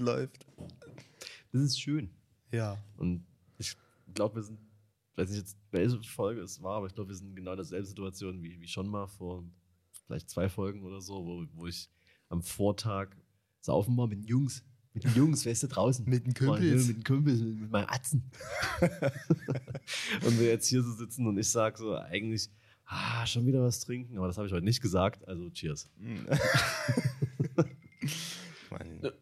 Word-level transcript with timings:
läuft. 0.00 0.46
Das 1.52 1.62
ist 1.62 1.80
schön. 1.80 2.10
Ja. 2.52 2.78
Und 2.96 3.24
ich 3.58 3.76
glaube, 4.14 4.36
wir 4.36 4.42
sind, 4.42 4.58
ich 5.12 5.18
weiß 5.18 5.30
nicht 5.30 5.38
jetzt, 5.38 5.56
welche 5.70 6.02
Folge 6.02 6.40
es 6.40 6.62
war, 6.62 6.76
aber 6.76 6.86
ich 6.86 6.94
glaube, 6.94 7.10
wir 7.10 7.16
sind 7.16 7.30
in 7.30 7.36
genau 7.36 7.54
derselben 7.54 7.86
Situation 7.86 8.42
wie, 8.42 8.60
wie 8.60 8.68
schon 8.68 8.88
mal 8.88 9.06
vor 9.06 9.44
vielleicht 10.06 10.30
zwei 10.30 10.48
Folgen 10.48 10.82
oder 10.82 11.00
so, 11.00 11.24
wo, 11.24 11.44
wo 11.54 11.66
ich 11.66 11.88
am 12.28 12.42
Vortag 12.42 13.10
saufen 13.60 13.96
war 13.96 14.08
mit 14.08 14.18
den 14.18 14.26
Jungs. 14.26 14.64
Mit 14.92 15.04
den 15.04 15.14
Jungs, 15.14 15.46
weißt 15.46 15.62
du, 15.62 15.68
draußen. 15.68 16.04
Mit 16.08 16.26
den 16.26 16.34
War, 16.40 16.56
Kumpels. 16.56 16.88
Mit 16.88 16.96
den 16.96 17.04
Kumpels, 17.04 17.40
mit, 17.40 17.60
mit 17.60 17.70
meinen 17.70 17.88
Atzen. 17.88 18.24
und 18.80 20.40
wir 20.40 20.48
jetzt 20.48 20.66
hier 20.66 20.82
so 20.82 20.92
sitzen 20.92 21.28
und 21.28 21.38
ich 21.38 21.48
sage 21.48 21.78
so, 21.78 21.94
eigentlich, 21.94 22.50
ah, 22.86 23.24
schon 23.24 23.46
wieder 23.46 23.62
was 23.62 23.78
trinken, 23.78 24.18
aber 24.18 24.26
das 24.26 24.36
habe 24.36 24.48
ich 24.48 24.52
heute 24.52 24.64
nicht 24.64 24.80
gesagt, 24.80 25.26
also 25.28 25.50
cheers. 25.50 25.88
Ich 28.02 28.70
meine, 28.70 29.12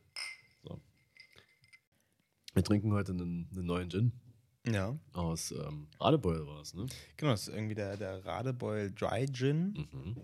Wir 2.55 2.58
trinken 2.69 2.93
heute 2.93 3.13
einen, 3.13 3.49
einen 3.51 3.67
neuen 3.67 3.91
Gin 3.91 4.13
ja. 4.67 4.95
aus 5.15 5.53
ähm, 5.53 5.89
Radebeul 5.99 6.47
war 6.47 6.61
es, 6.61 6.75
ne? 6.75 6.87
Genau, 7.17 7.33
das 7.33 7.49
ist 7.49 7.55
irgendwie 7.55 7.75
der, 7.75 7.97
der 7.97 8.25
Radebeul 8.25 8.93
Dry 8.93 9.27
Gin. 9.27 9.89
Mhm. 9.91 10.17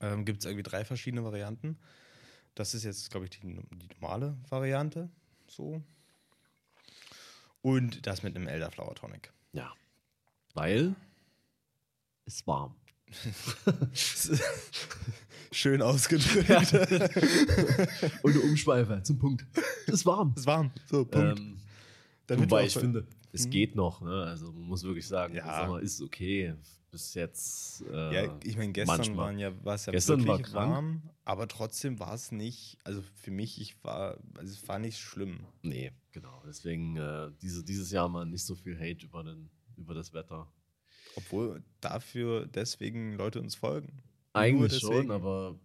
Ähm, 0.00 0.24
Gibt 0.26 0.40
es 0.40 0.44
irgendwie 0.44 0.62
drei 0.62 0.84
verschiedene 0.84 1.24
Varianten. 1.24 1.78
Das 2.54 2.74
ist 2.74 2.84
jetzt, 2.84 3.10
glaube 3.10 3.24
ich, 3.24 3.30
die, 3.30 3.40
die 3.40 3.88
normale 3.94 4.36
Variante. 4.50 5.08
So. 5.46 5.82
Und 7.62 8.06
das 8.06 8.22
mit 8.22 8.36
einem 8.36 8.48
Elderflower 8.48 8.94
Tonic. 8.94 9.32
Ja. 9.52 9.72
Weil 10.54 10.94
es 12.26 12.46
warm. 12.46 12.76
Schön 15.52 15.80
ausgedrückt. 15.80 16.74
Ohne 18.22 18.40
Umschweife, 18.40 19.02
zum 19.02 19.18
Punkt. 19.18 19.46
Es 19.86 19.94
ist 19.94 20.06
warm. 20.06 20.34
ist 20.36 20.46
warm. 20.46 20.70
So, 20.90 21.06
Punkt. 21.06 21.40
Ähm, 21.40 21.58
wobei 22.28 22.66
ich 22.66 22.74
finde, 22.74 23.06
es 23.32 23.46
Mhm. 23.46 23.50
geht 23.50 23.74
noch. 23.74 24.00
Ne? 24.00 24.24
Also 24.24 24.52
man 24.52 24.62
muss 24.64 24.82
wirklich 24.84 25.06
sagen, 25.06 25.34
Ja. 25.34 25.44
der 25.44 25.66
Sommer 25.66 25.80
ist 25.80 26.00
okay. 26.02 26.54
Bis 26.90 27.12
jetzt. 27.14 27.82
Äh, 27.92 28.14
Ja, 28.26 28.38
ich 28.44 28.56
meine, 28.56 28.72
gestern 28.72 28.96
manchmal. 28.96 29.26
waren 29.26 29.38
ja, 29.38 29.64
war 29.64 29.74
es 29.74 29.84
ja 29.86 29.92
Gestern 29.92 30.26
war 30.26 30.38
wirklich 30.38 30.52
krank. 30.54 30.72
warm, 30.72 31.02
aber 31.24 31.46
trotzdem 31.46 31.98
war 32.00 32.14
es 32.14 32.32
nicht, 32.32 32.78
also 32.84 33.02
für 33.16 33.30
mich, 33.30 33.60
ich 33.60 33.82
war, 33.84 34.16
also 34.38 34.50
es 34.52 34.66
war 34.68 34.78
nicht 34.78 34.98
schlimm. 34.98 35.40
Nee, 35.62 35.92
genau. 36.12 36.42
Deswegen 36.46 36.96
äh, 36.96 37.30
diese, 37.42 37.62
dieses 37.62 37.90
Jahr 37.90 38.08
mal 38.08 38.24
nicht 38.24 38.42
so 38.44 38.54
viel 38.54 38.74
Hate 38.78 39.04
über, 39.04 39.22
den, 39.22 39.50
über 39.76 39.92
das 39.92 40.14
Wetter. 40.14 40.50
Obwohl 41.14 41.62
dafür 41.82 42.46
deswegen 42.46 43.12
Leute 43.14 43.40
uns 43.40 43.54
folgen. 43.54 44.02
Eigentlich 44.32 44.78
schon, 44.78 45.10
aber 45.10 45.58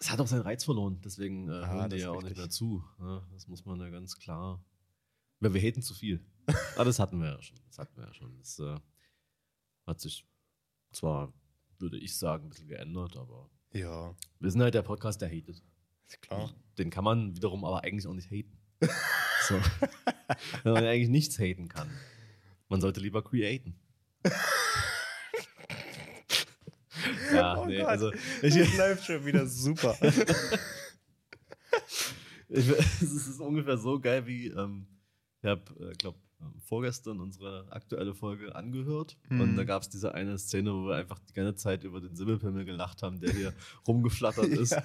es 0.00 0.10
hat 0.10 0.18
auch 0.20 0.26
seinen 0.26 0.42
Reiz 0.42 0.64
verloren. 0.64 1.00
Deswegen 1.04 1.48
äh, 1.48 1.52
Ah, 1.52 1.68
hören 1.72 1.90
die 1.90 1.96
ja 1.98 2.10
auch 2.10 2.14
nicht 2.16 2.30
richtig. 2.30 2.38
mehr 2.38 2.50
zu. 2.50 2.82
Ne? 2.98 3.22
Das 3.32 3.46
muss 3.46 3.64
man 3.64 3.78
ja 3.80 3.90
ganz 3.90 4.16
klar. 4.18 4.60
Weil 5.40 5.54
wir 5.54 5.60
haten 5.60 5.82
zu 5.82 5.94
viel. 5.94 6.24
Aber 6.74 6.84
das 6.86 6.98
hatten 6.98 7.20
wir 7.20 7.28
ja 7.28 7.42
schon. 7.42 7.58
Das 7.68 7.78
hatten 7.78 7.96
wir 7.96 8.06
ja 8.06 8.14
schon. 8.14 8.36
Das 8.38 8.58
äh, 8.58 8.76
hat 9.86 10.00
sich 10.00 10.26
zwar, 10.92 11.32
würde 11.78 11.98
ich 11.98 12.16
sagen, 12.18 12.46
ein 12.46 12.50
bisschen 12.50 12.68
geändert, 12.68 13.16
aber 13.16 13.50
Ja, 13.72 14.14
wir 14.40 14.50
sind 14.50 14.62
halt 14.62 14.74
der 14.74 14.82
Podcast, 14.82 15.20
der 15.20 15.28
hatet. 15.28 15.62
ist 16.06 16.22
klar. 16.22 16.52
Den 16.78 16.90
kann 16.90 17.04
man 17.04 17.36
wiederum 17.36 17.64
aber 17.64 17.84
eigentlich 17.84 18.06
auch 18.06 18.14
nicht 18.14 18.30
haten. 18.30 18.58
so. 19.46 19.60
Wenn 20.64 20.72
man 20.72 20.84
eigentlich 20.84 21.08
nichts 21.10 21.38
haten 21.38 21.68
kann. 21.68 21.88
Man 22.68 22.80
sollte 22.80 23.00
lieber 23.00 23.22
createn. 23.22 23.78
ja, 27.32 27.56
Oh 27.58 27.66
nee, 27.66 27.78
Gott. 27.78 27.86
also 27.86 28.10
Das 28.42 28.76
läuft 28.76 29.04
schon 29.04 29.24
wieder 29.24 29.46
super. 29.46 29.96
Ich, 32.50 32.66
es 32.66 33.02
ist 33.02 33.40
ungefähr 33.40 33.76
so 33.76 34.00
geil 34.00 34.26
wie, 34.26 34.46
ähm, 34.46 34.86
ich 35.42 35.48
habe, 35.48 35.62
äh, 35.90 35.92
glaube 35.94 36.18
vorgestern 36.66 37.18
unsere 37.18 37.66
aktuelle 37.72 38.14
Folge 38.14 38.54
angehört 38.54 39.16
Mhm. 39.28 39.40
und 39.40 39.56
da 39.56 39.64
gab 39.64 39.82
es 39.82 39.88
diese 39.88 40.14
eine 40.14 40.38
Szene, 40.38 40.72
wo 40.72 40.86
wir 40.86 40.94
einfach 40.94 41.18
die 41.18 41.32
ganze 41.32 41.56
Zeit 41.56 41.82
über 41.82 42.00
den 42.00 42.14
Simmelpimmel 42.14 42.64
gelacht 42.64 43.02
haben, 43.02 43.18
der 43.18 43.32
hier 43.32 43.52
rumgeflattert 43.88 44.46
ist 44.46 44.76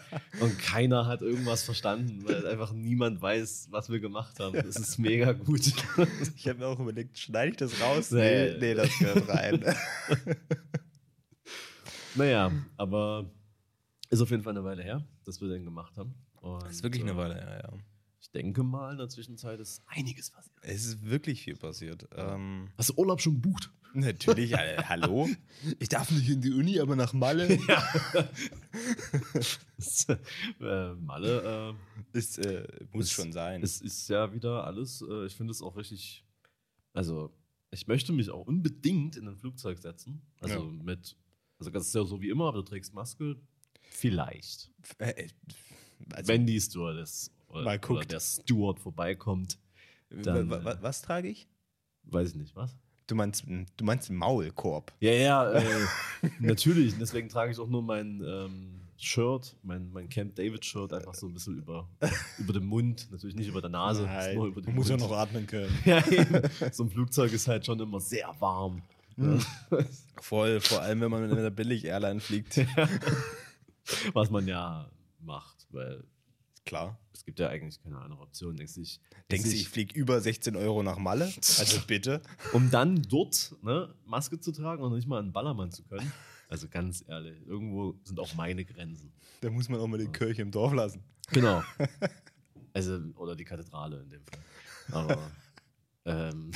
und 0.41 0.57
keiner 0.57 1.05
hat 1.05 1.21
irgendwas 1.21 1.61
verstanden, 1.63 2.25
weil 2.25 2.47
einfach 2.47 2.73
niemand 2.73 3.21
weiß, 3.21 3.67
was 3.69 3.87
wir 3.91 3.99
gemacht 3.99 4.39
haben. 4.39 4.53
Das 4.53 4.77
ist 4.77 4.97
mega 4.97 5.33
gut. 5.33 5.61
Ich 6.35 6.47
habe 6.47 6.57
mir 6.57 6.65
auch 6.65 6.79
überlegt, 6.79 7.19
schneide 7.19 7.51
ich 7.51 7.57
das 7.57 7.79
raus? 7.79 8.09
Nee. 8.09 8.53
Nee, 8.53 8.57
nee, 8.59 8.73
das 8.73 8.89
gehört 8.97 9.29
rein. 9.29 9.63
naja, 12.15 12.51
aber 12.77 13.29
ist 14.09 14.21
auf 14.21 14.31
jeden 14.31 14.41
Fall 14.43 14.53
eine 14.53 14.63
Weile 14.63 14.81
her, 14.83 15.05
dass 15.23 15.39
wir 15.41 15.49
den 15.49 15.65
gemacht 15.65 15.95
haben. 15.97 16.15
Und, 16.41 16.63
Das 16.63 16.71
ist 16.71 16.83
wirklich 16.83 17.03
eine 17.03 17.11
äh, 17.11 17.17
Weile, 17.17 17.35
ja, 17.37 17.57
ja. 17.57 17.73
Ich 18.23 18.31
denke 18.31 18.63
mal, 18.63 18.93
in 18.93 18.97
der 18.99 19.09
Zwischenzeit 19.09 19.59
ist 19.59 19.81
einiges 19.85 20.29
passiert. 20.31 20.55
Es 20.61 20.85
ist 20.85 21.05
wirklich 21.05 21.41
viel 21.43 21.57
passiert. 21.57 22.07
Ähm, 22.15 22.69
Hast 22.77 22.91
du 22.91 22.93
Urlaub 22.95 23.19
schon 23.21 23.33
gebucht? 23.41 23.69
natürlich, 23.93 24.53
äh, 24.53 24.77
hallo? 24.85 25.29
Ich 25.77 25.89
darf 25.89 26.09
nicht 26.09 26.29
in 26.29 26.39
die 26.39 26.53
Uni, 26.53 26.79
aber 26.79 26.95
nach 26.95 27.11
Malle. 27.11 27.49
äh, 30.61 30.93
Malle, 30.95 31.75
Ist, 32.13 32.37
äh, 32.39 32.65
muss 32.93 33.07
Es- 33.07 33.11
schon 33.11 33.33
sein. 33.33 33.61
äh, 33.61 33.65
es 33.65 33.81
ist 33.81 34.07
ja 34.07 34.31
wieder 34.33 34.63
alles, 34.65 35.01
äh, 35.01 35.25
ich 35.25 35.35
finde 35.35 35.51
es 35.51 35.61
auch 35.61 35.75
richtig, 35.75 36.23
also 36.93 37.29
ich 37.71 37.87
möchte 37.87 38.13
mich 38.13 38.29
auch 38.29 38.47
unbedingt 38.47 39.17
in 39.17 39.27
ein 39.27 39.35
Flugzeug 39.35 39.79
setzen. 39.79 40.21
Also 40.39 40.59
Ja. 40.59 40.83
mit, 40.83 41.17
also 41.59 41.69
das 41.71 41.87
ist 41.87 41.95
ja 41.95 42.05
so 42.05 42.21
wie 42.21 42.29
immer, 42.29 42.47
aber 42.47 42.59
du 42.59 42.63
trägst 42.63 42.93
Maske. 42.93 43.35
Vielleicht. 43.81 44.71
Äh, 44.97 45.09
äh, 45.25 45.27
also, 46.13 46.27
Wenn 46.29 46.45
die 46.45 46.59
Stewardess 46.61 47.31
oder, 47.53 47.63
Mal 47.63 47.77
oder 47.77 47.87
guckt. 47.87 48.11
der 48.11 48.19
Steward 48.19 48.79
vorbeikommt, 48.79 49.57
dann, 50.09 50.49
wa- 50.49 50.63
wa- 50.63 50.71
äh, 50.73 50.77
was 50.81 51.01
trage 51.01 51.27
ich? 51.29 51.47
weiß 52.05 52.29
ich 52.31 52.35
nicht, 52.35 52.55
was? 52.55 52.75
Du 53.07 53.15
meinst, 53.15 53.45
du 53.45 53.83
meinst 53.85 54.09
Maulkorb. 54.09 54.93
Ja, 54.99 55.11
ja, 55.11 55.51
äh, 55.53 55.63
natürlich. 56.39 56.97
Deswegen 56.97 57.29
trage 57.29 57.51
ich 57.51 57.59
auch 57.59 57.67
nur 57.67 57.81
mein 57.83 58.21
ähm, 58.25 58.79
Shirt, 58.97 59.55
mein, 59.63 59.91
mein 59.91 60.07
Camp 60.07 60.35
David-Shirt, 60.35 60.93
einfach 60.93 61.13
so 61.13 61.27
ein 61.27 61.33
bisschen 61.33 61.57
über, 61.57 61.89
über 62.39 62.53
den 62.53 62.65
Mund. 62.65 63.07
Natürlich 63.11 63.35
nicht 63.35 63.47
über 63.49 63.59
der 63.61 63.69
Nase, 63.69 64.03
Nein, 64.03 64.35
nur 64.35 64.47
über 64.47 64.61
den 64.61 64.67
man 64.67 64.75
muss 64.75 64.89
ja 64.89 64.95
Mund. 64.97 65.09
noch 65.09 65.17
atmen 65.17 65.45
können. 65.47 65.69
Ja. 65.85 66.01
So 66.71 66.83
ein 66.83 66.89
Flugzeug 66.89 67.33
ist 67.33 67.47
halt 67.47 67.65
schon 67.65 67.79
immer 67.79 67.99
sehr 67.99 68.33
warm. 68.39 68.81
Mhm. 69.17 69.41
Voll, 70.21 70.59
vor 70.61 70.81
allem 70.81 71.01
wenn 71.01 71.11
man 71.11 71.21
mit 71.27 71.37
einer 71.37 71.49
Billig-Airline 71.51 72.19
fliegt. 72.21 72.61
Was 74.13 74.29
man 74.29 74.47
ja 74.47 74.89
macht, 75.19 75.67
weil 75.71 76.03
Klar. 76.65 76.97
es 77.13 77.25
gibt 77.25 77.39
ja 77.39 77.49
eigentlich 77.49 77.81
keine 77.83 77.99
andere 77.99 78.21
Option. 78.21 78.55
Denkst 78.55 78.75
du, 78.75 78.81
ich, 78.81 78.99
Denkst 79.31 79.49
du, 79.49 79.55
ich 79.55 79.67
fliege 79.69 79.99
über 79.99 80.19
16 80.21 80.55
Euro 80.55 80.81
nach 80.83 80.97
Malle? 80.97 81.25
Also 81.25 81.81
bitte. 81.87 82.21
um 82.53 82.71
dann 82.71 83.01
dort 83.03 83.55
ne, 83.61 83.93
Maske 84.05 84.39
zu 84.39 84.51
tragen 84.51 84.81
und 84.83 84.93
nicht 84.95 85.07
mal 85.07 85.19
einen 85.19 85.33
Ballermann 85.33 85.71
zu 85.71 85.83
können? 85.83 86.11
Also 86.47 86.67
ganz 86.69 87.03
ehrlich, 87.07 87.45
irgendwo 87.45 87.99
sind 88.03 88.19
auch 88.19 88.33
meine 88.35 88.63
Grenzen. 88.63 89.11
Da 89.41 89.49
muss 89.49 89.67
man 89.69 89.79
auch 89.79 89.87
mal 89.87 89.97
die 89.97 90.07
Kirche 90.07 90.41
im 90.41 90.51
Dorf 90.51 90.73
lassen. 90.73 91.03
Genau. 91.31 91.63
Also, 92.75 92.97
oder 93.17 93.35
die 93.35 93.43
Kathedrale 93.45 94.01
in 94.01 94.09
dem 94.09 94.21
Fall. 94.25 94.39
Aber, 94.91 95.31
ähm, 96.05 96.49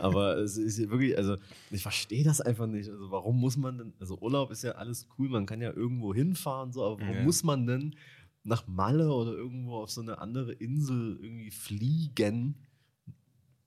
aber 0.00 0.38
es 0.38 0.56
ist 0.56 0.78
ja 0.78 0.88
wirklich, 0.88 1.16
also 1.16 1.36
ich 1.70 1.82
verstehe 1.82 2.24
das 2.24 2.40
einfach 2.40 2.66
nicht. 2.66 2.88
Also 2.88 3.10
warum 3.10 3.38
muss 3.38 3.56
man 3.58 3.76
denn, 3.78 3.92
also 4.00 4.18
Urlaub 4.18 4.50
ist 4.50 4.62
ja 4.62 4.72
alles 4.72 5.06
cool, 5.18 5.28
man 5.28 5.44
kann 5.46 5.60
ja 5.60 5.72
irgendwo 5.72 6.14
hinfahren, 6.14 6.72
so, 6.72 6.84
aber 6.84 7.00
warum 7.00 7.16
Ja. 7.16 7.22
muss 7.22 7.42
man 7.44 7.66
denn 7.66 7.94
nach 8.44 8.66
Malle 8.66 9.12
oder 9.12 9.32
irgendwo 9.32 9.76
auf 9.76 9.90
so 9.90 10.00
eine 10.00 10.18
andere 10.18 10.52
Insel 10.52 11.18
irgendwie 11.22 11.50
fliegen? 11.50 12.54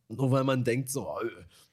Nur 0.08 0.32
weil 0.32 0.44
man 0.44 0.64
denkt, 0.64 0.90
so, 0.90 1.08
oh, 1.10 1.20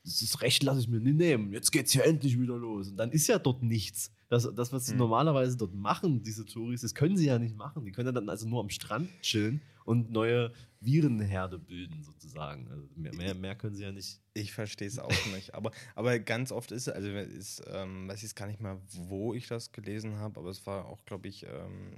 das 0.04 0.40
Recht 0.40 0.62
lasse 0.62 0.80
ich 0.80 0.88
mir 0.88 1.00
nicht 1.00 1.16
nehmen, 1.16 1.52
jetzt 1.52 1.70
geht's 1.70 1.92
ja 1.94 2.02
endlich 2.02 2.40
wieder 2.40 2.56
los. 2.56 2.88
Und 2.88 2.96
dann 2.96 3.10
ist 3.12 3.26
ja 3.26 3.38
dort 3.38 3.62
nichts. 3.62 4.10
Das, 4.28 4.48
das 4.54 4.72
was 4.72 4.86
sie 4.86 4.92
Mhm. 4.94 5.00
normalerweise 5.00 5.56
dort 5.58 5.74
machen, 5.74 6.22
diese 6.22 6.46
Touris, 6.46 6.80
das 6.80 6.94
können 6.94 7.16
sie 7.16 7.26
ja 7.26 7.38
nicht 7.38 7.54
machen. 7.56 7.84
Die 7.84 7.92
können 7.92 8.06
ja 8.06 8.12
dann 8.12 8.28
also 8.30 8.48
nur 8.48 8.60
am 8.60 8.70
Strand 8.70 9.10
chillen 9.20 9.60
und 9.84 10.10
neue 10.10 10.52
Virenherde 10.80 11.58
bilden, 11.58 12.02
sozusagen. 12.02 12.68
Also 12.70 12.88
mehr, 12.96 13.14
mehr, 13.14 13.34
mehr 13.34 13.54
können 13.54 13.74
sie 13.76 13.84
ja 13.84 13.92
nicht. 13.92 14.20
Ich 14.34 14.52
verstehe 14.52 14.88
es 14.88 14.98
auch 14.98 15.26
nicht. 15.34 15.54
Aber, 15.54 15.70
aber 15.94 16.18
ganz 16.18 16.50
oft 16.50 16.72
ist, 16.72 16.88
also 16.88 17.08
ist, 17.08 17.62
ähm, 17.68 18.08
weiß 18.08 18.16
ich 18.18 18.22
jetzt 18.24 18.34
gar 18.36 18.46
nicht 18.46 18.60
mal, 18.60 18.80
wo 18.88 19.32
ich 19.34 19.46
das 19.46 19.72
gelesen 19.72 20.18
habe, 20.18 20.40
aber 20.40 20.50
es 20.50 20.66
war 20.66 20.86
auch, 20.86 21.04
glaube 21.04 21.28
ich, 21.28 21.44
ähm, 21.44 21.92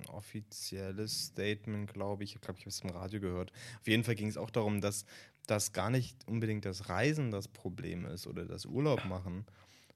ein 0.00 0.06
offizielles 0.08 1.26
Statement, 1.26 1.92
glaube 1.92 2.24
ich. 2.24 2.34
Ich 2.34 2.40
glaube, 2.40 2.58
ich 2.58 2.64
habe 2.66 2.70
es 2.70 2.80
im 2.80 2.90
Radio 2.90 3.20
gehört. 3.20 3.52
Auf 3.80 3.88
jeden 3.88 4.04
Fall 4.04 4.14
ging 4.16 4.28
es 4.28 4.36
auch 4.36 4.50
darum, 4.50 4.80
dass 4.80 5.04
das 5.46 5.72
gar 5.72 5.90
nicht 5.90 6.16
unbedingt 6.26 6.64
das 6.64 6.88
Reisen 6.88 7.30
das 7.30 7.48
Problem 7.48 8.04
ist 8.04 8.26
oder 8.26 8.44
das 8.44 8.66
Urlaub 8.66 9.04
machen, 9.06 9.46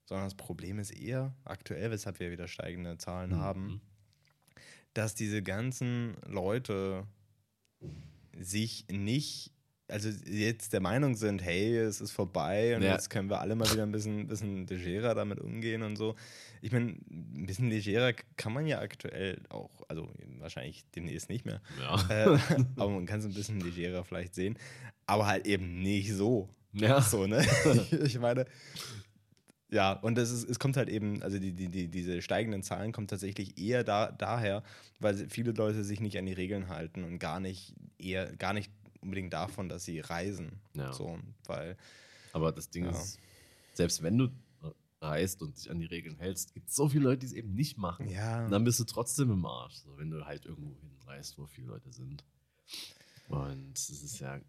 sondern 0.07 0.27
das 0.27 0.35
Problem 0.37 0.79
ist 0.79 0.91
eher 0.93 1.35
aktuell, 1.45 1.91
weshalb 1.91 2.21
wir 2.21 2.31
wieder 2.31 2.49
steigende 2.49 2.97
Zahlen 2.99 3.37
haben, 3.37 3.67
Mhm. 3.67 3.81
dass 4.95 5.15
diese 5.15 5.43
ganzen 5.43 6.17
Leute 6.27 7.05
sich 8.39 8.87
nicht 8.91 9.53
also 9.89 10.09
jetzt 10.09 10.73
der 10.73 10.81
Meinung 10.81 11.17
sind, 11.17 11.43
hey, 11.43 11.77
es 11.77 12.01
ist 12.01 12.13
vorbei 12.13 12.77
und 12.77 12.83
Ja. 12.83 12.93
jetzt 12.93 13.11
können 13.11 13.29
wir 13.29 13.41
alle 13.41 13.57
mal 13.57 13.69
wieder 13.73 13.83
ein 13.83 13.91
bisschen, 13.91 14.29
bisschen 14.29 14.65
legerer 14.69 15.17
damit 15.17 15.41
umgehen 15.41 15.83
und 15.83 15.97
so. 15.97 16.15
Ich 16.63 16.71
meine, 16.71 16.91
ein 17.11 17.45
bisschen 17.47 17.71
legerer 17.71 18.13
kann 18.37 18.53
man 18.53 18.67
ja 18.67 18.79
aktuell 18.79 19.41
auch, 19.49 19.83
also 19.89 20.09
wahrscheinlich 20.39 20.85
demnächst 20.95 21.29
nicht 21.29 21.45
mehr, 21.45 21.61
Ja. 21.81 21.97
äh, 22.09 22.39
aber 22.77 22.91
man 22.91 23.05
kann 23.07 23.19
es 23.19 23.27
ein 23.27 23.35
bisschen 23.35 23.59
legerer 23.61 24.05
vielleicht 24.05 24.37
sehen, 24.37 24.57
aber 25.07 25.27
halt 25.27 25.45
eben 25.47 25.83
nicht 25.83 26.13
so. 26.13 26.49
Ja. 26.73 27.01
So, 27.03 27.27
ne? 27.27 27.45
ich 28.05 28.17
meine, 28.21 28.45
ja, 29.71 29.93
und 29.93 30.17
das 30.17 30.31
ist, 30.31 30.49
es 30.49 30.59
kommt 30.59 30.77
halt 30.77 30.89
eben, 30.89 31.23
also 31.23 31.39
die, 31.39 31.53
die, 31.53 31.69
die, 31.69 31.89
diese 31.89 32.23
steigenden 32.23 32.63
Zahlen 32.63 32.93
kommen 32.93 33.07
tatsächlich 33.09 33.59
eher 33.59 33.85
da, 33.85 34.11
daher, 34.11 34.63
weil 34.99 35.29
viele 35.29 35.53
Leute 35.53 35.85
sich 35.85 36.01
nicht 36.01 36.19
an 36.19 36.27
die 36.27 36.33
Regeln 36.33 36.69
halten 36.69 37.05
und 37.05 37.19
gar 37.19 37.41
nicht 37.41 37.75
eher, 37.99 38.35
gar 38.37 38.53
nicht 38.53 38.71
unbedingt 39.01 39.33
davon, 39.33 39.69
dass 39.69 39.85
sie 39.85 40.01
reisen. 40.01 40.61
Ja. 40.75 40.93
So, 40.93 41.19
weil, 41.47 41.77
Aber 42.33 42.53
das 42.53 42.71
Ding 42.71 42.85
Ja. 42.85 42.91
ist, 42.91 43.19
selbst 43.75 44.03
wenn 44.03 44.19
du 44.19 44.29
reist 45.01 45.41
und 45.41 45.57
dich 45.57 45.71
an 45.71 45.79
die 45.79 45.87
Regeln 45.87 46.19
hältst, 46.19 46.53
gibt 46.53 46.69
es 46.69 46.77
so 46.77 46.89
viele 46.89 47.05
Leute, 47.05 47.21
die 47.21 47.27
es 47.27 47.33
eben 47.33 47.55
nicht 47.55 47.79
machen. 47.79 48.09
ja, 48.09 48.45
Und 48.45 48.51
dann 48.51 48.65
bist 48.65 48.79
du 48.81 48.85
trotzdem 48.85 49.31
im 49.31 49.47
Arsch, 49.47 49.77
so, 49.77 49.97
wenn 49.97 50.11
du 50.11 50.27
halt 50.27 50.45
irgendwo 50.45 50.77
hinreist, 50.81 51.39
wo 51.39 51.47
viele 51.47 51.69
Leute 51.69 51.91
sind. 51.93 52.23
Und 53.29 53.79
es 53.79 53.89
ist 53.89 54.19
ja, 54.19 54.41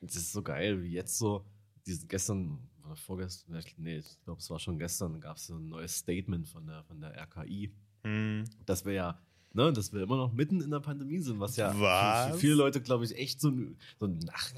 es 0.00 0.16
ist 0.16 0.32
so 0.32 0.42
geil, 0.42 0.82
wie 0.82 0.92
jetzt 0.92 1.18
so, 1.18 1.44
diesen, 1.86 2.06
gestern 2.08 2.58
oder 2.86 2.96
vorgestern, 2.96 3.60
nee, 3.78 3.98
ich 3.98 4.20
glaube, 4.24 4.40
es 4.40 4.50
war 4.50 4.58
schon 4.58 4.78
gestern, 4.78 5.20
gab 5.20 5.36
es 5.36 5.46
so 5.46 5.56
ein 5.56 5.68
neues 5.68 5.96
Statement 5.96 6.48
von 6.48 6.66
der, 6.66 6.82
von 6.84 7.00
der 7.00 7.14
RKI, 7.16 7.72
hm, 8.04 8.44
dass 8.64 8.84
wir 8.84 8.92
ja, 8.92 9.18
ne, 9.52 9.72
dass 9.72 9.92
wir 9.92 10.02
immer 10.02 10.16
noch 10.16 10.32
mitten 10.32 10.60
in 10.60 10.70
der 10.70 10.80
Pandemie 10.80 11.18
sind, 11.18 11.40
was 11.40 11.56
ja 11.56 11.72
für, 11.72 11.80
Was? 11.80 12.30
für 12.32 12.38
viele 12.38 12.54
Leute, 12.54 12.80
glaube 12.80 13.04
ich, 13.04 13.16
echt 13.16 13.40
so 13.40 13.50
ein, 13.50 13.76
so 13.98 14.06
ein 14.06 14.18
ach, 14.32 14.52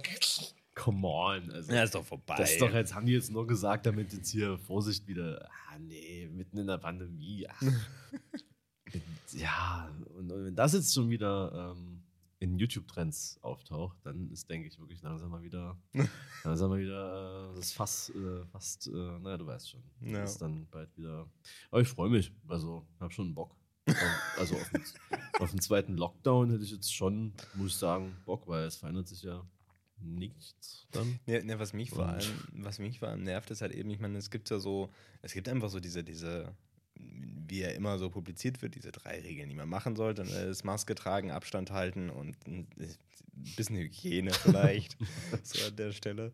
come 0.74 1.06
on. 1.06 1.50
Also, 1.50 1.72
ja, 1.72 1.82
ist 1.82 1.94
doch 1.94 2.04
vorbei. 2.04 2.36
das 2.38 2.52
ist 2.52 2.60
doch 2.60 2.72
jetzt, 2.72 2.94
haben 2.94 3.06
die 3.06 3.12
jetzt 3.12 3.30
nur 3.30 3.46
gesagt, 3.46 3.86
damit 3.86 4.12
jetzt 4.12 4.30
hier 4.30 4.58
Vorsicht 4.58 5.06
wieder, 5.06 5.48
ah 5.70 5.78
nee, 5.78 6.28
mitten 6.32 6.58
in 6.58 6.66
der 6.66 6.78
Pandemie. 6.78 7.46
Ach. 7.48 7.62
ja, 9.32 9.90
und, 10.16 10.30
und 10.30 10.44
wenn 10.46 10.54
das 10.54 10.72
jetzt 10.74 10.94
schon 10.94 11.10
wieder 11.10 11.74
ähm, 11.76 11.97
in 12.40 12.56
YouTube-Trends 12.58 13.38
auftaucht, 13.42 13.96
dann 14.04 14.30
ist, 14.30 14.48
denke 14.48 14.68
ich, 14.68 14.78
wirklich 14.78 15.02
langsam 15.02 15.30
mal 15.30 15.42
wieder, 15.42 15.76
langsam 16.44 16.70
mal 16.70 16.78
wieder 16.78 17.50
äh, 17.52 17.56
das 17.56 17.72
Fass, 17.72 18.10
äh, 18.10 18.44
fast, 18.46 18.86
äh, 18.86 18.90
naja, 19.18 19.36
du 19.38 19.46
weißt 19.46 19.70
schon, 19.70 19.82
Ja. 20.00 20.22
ist 20.22 20.38
dann 20.38 20.66
bald 20.70 20.96
wieder. 20.96 21.28
Aber 21.70 21.80
ich 21.80 21.88
freue 21.88 22.10
mich, 22.10 22.32
also 22.46 22.86
habe 23.00 23.12
schon 23.12 23.34
Bock. 23.34 23.56
Also 24.36 24.54
auf 24.56 24.68
den, 24.70 24.82
auf 25.40 25.50
den 25.50 25.60
zweiten 25.60 25.96
Lockdown 25.96 26.50
hätte 26.50 26.62
ich 26.62 26.70
jetzt 26.72 26.94
schon, 26.94 27.32
muss 27.54 27.68
ich 27.72 27.76
sagen, 27.76 28.14
Bock, 28.26 28.46
weil 28.46 28.64
es 28.66 28.76
verändert 28.76 29.08
sich 29.08 29.22
ja 29.22 29.44
nichts 30.00 30.86
dann. 30.92 31.18
Ja, 31.26 31.42
ne, 31.42 31.58
was 31.58 31.72
mich 31.72 31.90
vor 31.90 32.04
Und- 32.04 32.10
allem, 32.10 32.38
was 32.52 32.78
mich 32.78 32.98
vor 33.00 33.08
allem 33.08 33.24
nervt, 33.24 33.50
ist 33.50 33.62
halt 33.62 33.72
eben, 33.72 33.90
ich 33.90 33.98
meine, 33.98 34.16
es 34.18 34.30
gibt 34.30 34.48
ja 34.50 34.58
so, 34.60 34.90
es 35.22 35.32
gibt 35.32 35.48
einfach 35.48 35.70
so 35.70 35.80
diese, 35.80 36.04
diese, 36.04 36.54
wie 36.98 37.60
ja 37.60 37.68
immer 37.70 37.98
so 37.98 38.10
publiziert 38.10 38.60
wird, 38.62 38.74
diese 38.74 38.92
drei 38.92 39.20
Regeln, 39.20 39.48
die 39.48 39.54
man 39.54 39.68
machen 39.68 39.96
sollte. 39.96 40.22
Und 40.22 40.30
das 40.32 40.64
Maske 40.64 40.94
tragen, 40.94 41.30
Abstand 41.30 41.70
halten 41.70 42.10
und 42.10 42.36
ein 42.46 42.66
bisschen 43.56 43.76
Hygiene 43.76 44.30
vielleicht, 44.32 44.96
so 45.42 45.62
an 45.62 45.76
der 45.76 45.92
Stelle. 45.92 46.32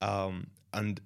Ähm, 0.00 0.46
und, 0.74 1.02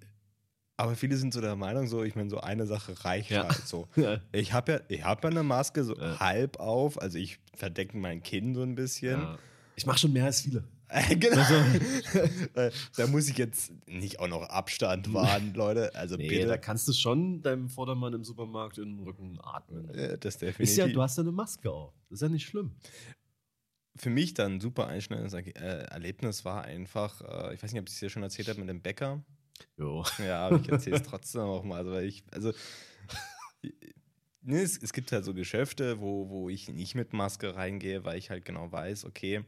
aber 0.77 0.95
viele 0.95 1.17
sind 1.17 1.35
so 1.35 1.41
der 1.41 1.57
Meinung, 1.57 1.89
so, 1.89 2.05
ich 2.05 2.15
meine, 2.15 2.31
so 2.31 2.39
eine 2.41 2.67
Sache 2.67 3.05
reicht 3.05 3.31
Ja. 3.31 3.45
halt 3.45 3.67
so. 3.67 3.89
Ja. 3.97 4.21
Ich 4.33 4.53
habe 4.53 4.73
ja, 4.73 4.81
ich 4.89 5.03
habe 5.03 5.23
ja 5.25 5.31
eine 5.31 5.43
Maske 5.43 5.83
so 5.85 5.97
Ja. 5.99 6.21
halb 6.21 6.61
auf, 6.61 7.01
also 7.01 7.19
ich 7.19 7.39
verdecke 7.55 7.97
mein 7.97 8.23
Kinn 8.23 8.55
so 8.55 8.63
ein 8.63 8.75
bisschen. 8.77 9.37
Ich 9.75 9.87
mache 9.87 9.99
schon 9.99 10.13
mehr 10.13 10.27
als 10.27 10.43
viele. 10.43 10.65
Genau. 11.19 11.43
Äh, 12.55 12.71
da 12.97 13.07
muss 13.07 13.29
ich 13.29 13.37
jetzt 13.37 13.73
nicht 13.87 14.21
auch 14.21 14.29
noch 14.29 14.43
Abstand 14.43 15.13
wahren, 15.13 15.53
Leute. 15.55 15.95
Also 15.95 16.17
Nee, 16.17 16.29
bitte. 16.29 16.47
da 16.47 16.57
kannst 16.57 16.89
du 16.89 16.93
schon 16.93 17.43
deinem 17.43 17.69
Vordermann 17.69 18.15
im 18.15 18.25
Supermarkt 18.25 18.79
in 18.79 18.97
den 18.97 19.05
Rücken 19.05 19.39
atmen. 19.43 19.89
Äh, 19.91 20.19
das 20.19 20.39
definitiv. 20.39 20.61
Ist 20.61 20.77
ja, 20.77 20.89
du 20.89 21.03
hast 21.03 21.19
ja 21.19 21.23
eine 21.23 21.33
Maske 21.33 21.71
auf. 21.71 21.93
Das 22.09 22.19
ist 22.19 22.23
ja 22.23 22.29
nicht 22.29 22.47
schlimm. 22.47 22.73
Für 23.97 24.11
mich 24.11 24.33
dann 24.35 24.55
ein 24.55 24.61
super 24.61 24.87
einschneidendes 24.87 25.35
äh, 25.35 25.51
Erlebnis 25.51 26.45
war 26.45 26.65
einfach, 26.65 27.21
äh, 27.21 27.55
ich 27.55 27.63
weiß 27.63 27.73
nicht, 27.73 27.81
ob 27.81 27.89
ich 27.89 27.95
es 27.95 28.01
dir 28.01 28.11
schon 28.11 28.23
erzählt 28.23 28.49
habe 28.49 28.61
mit 28.61 28.69
dem 28.69 28.81
Bäcker. 28.81 29.23
Jo. 29.77 30.05
Ja, 30.25 30.47
aber 30.47 30.61
ich 30.61 30.69
erzähle 30.69 30.97
es 30.97 31.03
trotzdem 31.03 31.43
auch 31.43 31.65
mal. 31.65 31.79
Also, 31.79 31.91
weil 31.93 32.05
ich, 32.05 32.23
also, 32.31 32.53
ne, 34.43 34.61
es, 34.61 34.77
es 34.83 34.93
gibt 34.93 35.13
halt 35.13 35.25
so 35.25 35.35
Geschäfte, 35.35 36.01
wo, 36.01 36.29
wo 36.29 36.49
ich 36.49 36.69
nicht 36.69 36.95
mit 36.95 37.13
Maske 37.13 37.55
reingehe, 37.57 38.05
weil 38.05 38.19
ich 38.19 38.31
halt 38.31 38.45
genau 38.45 38.71
weiß, 38.71 39.05
okay, 39.05 39.45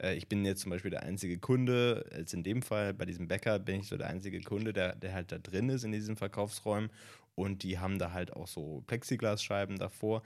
äh, 0.00 0.14
ich 0.14 0.28
bin 0.28 0.44
jetzt 0.44 0.62
zum 0.62 0.70
Beispiel 0.70 0.90
der 0.90 1.02
einzige 1.02 1.38
Kunde, 1.38 2.08
jetzt 2.16 2.34
in 2.34 2.42
dem 2.42 2.62
Fall 2.62 2.94
bei 2.94 3.04
diesem 3.04 3.28
Bäcker 3.28 3.58
bin 3.58 3.80
ich 3.80 3.88
so 3.88 3.96
der 3.96 4.08
einzige 4.08 4.40
Kunde, 4.40 4.72
der, 4.72 4.96
der 4.96 5.14
halt 5.14 5.32
da 5.32 5.38
drin 5.38 5.68
ist 5.68 5.84
in 5.84 5.92
diesen 5.92 6.16
Verkaufsräumen 6.16 6.90
und 7.34 7.62
die 7.62 7.78
haben 7.78 7.98
da 7.98 8.12
halt 8.12 8.32
auch 8.32 8.48
so 8.48 8.82
Plexiglasscheiben 8.86 9.78
davor, 9.78 10.22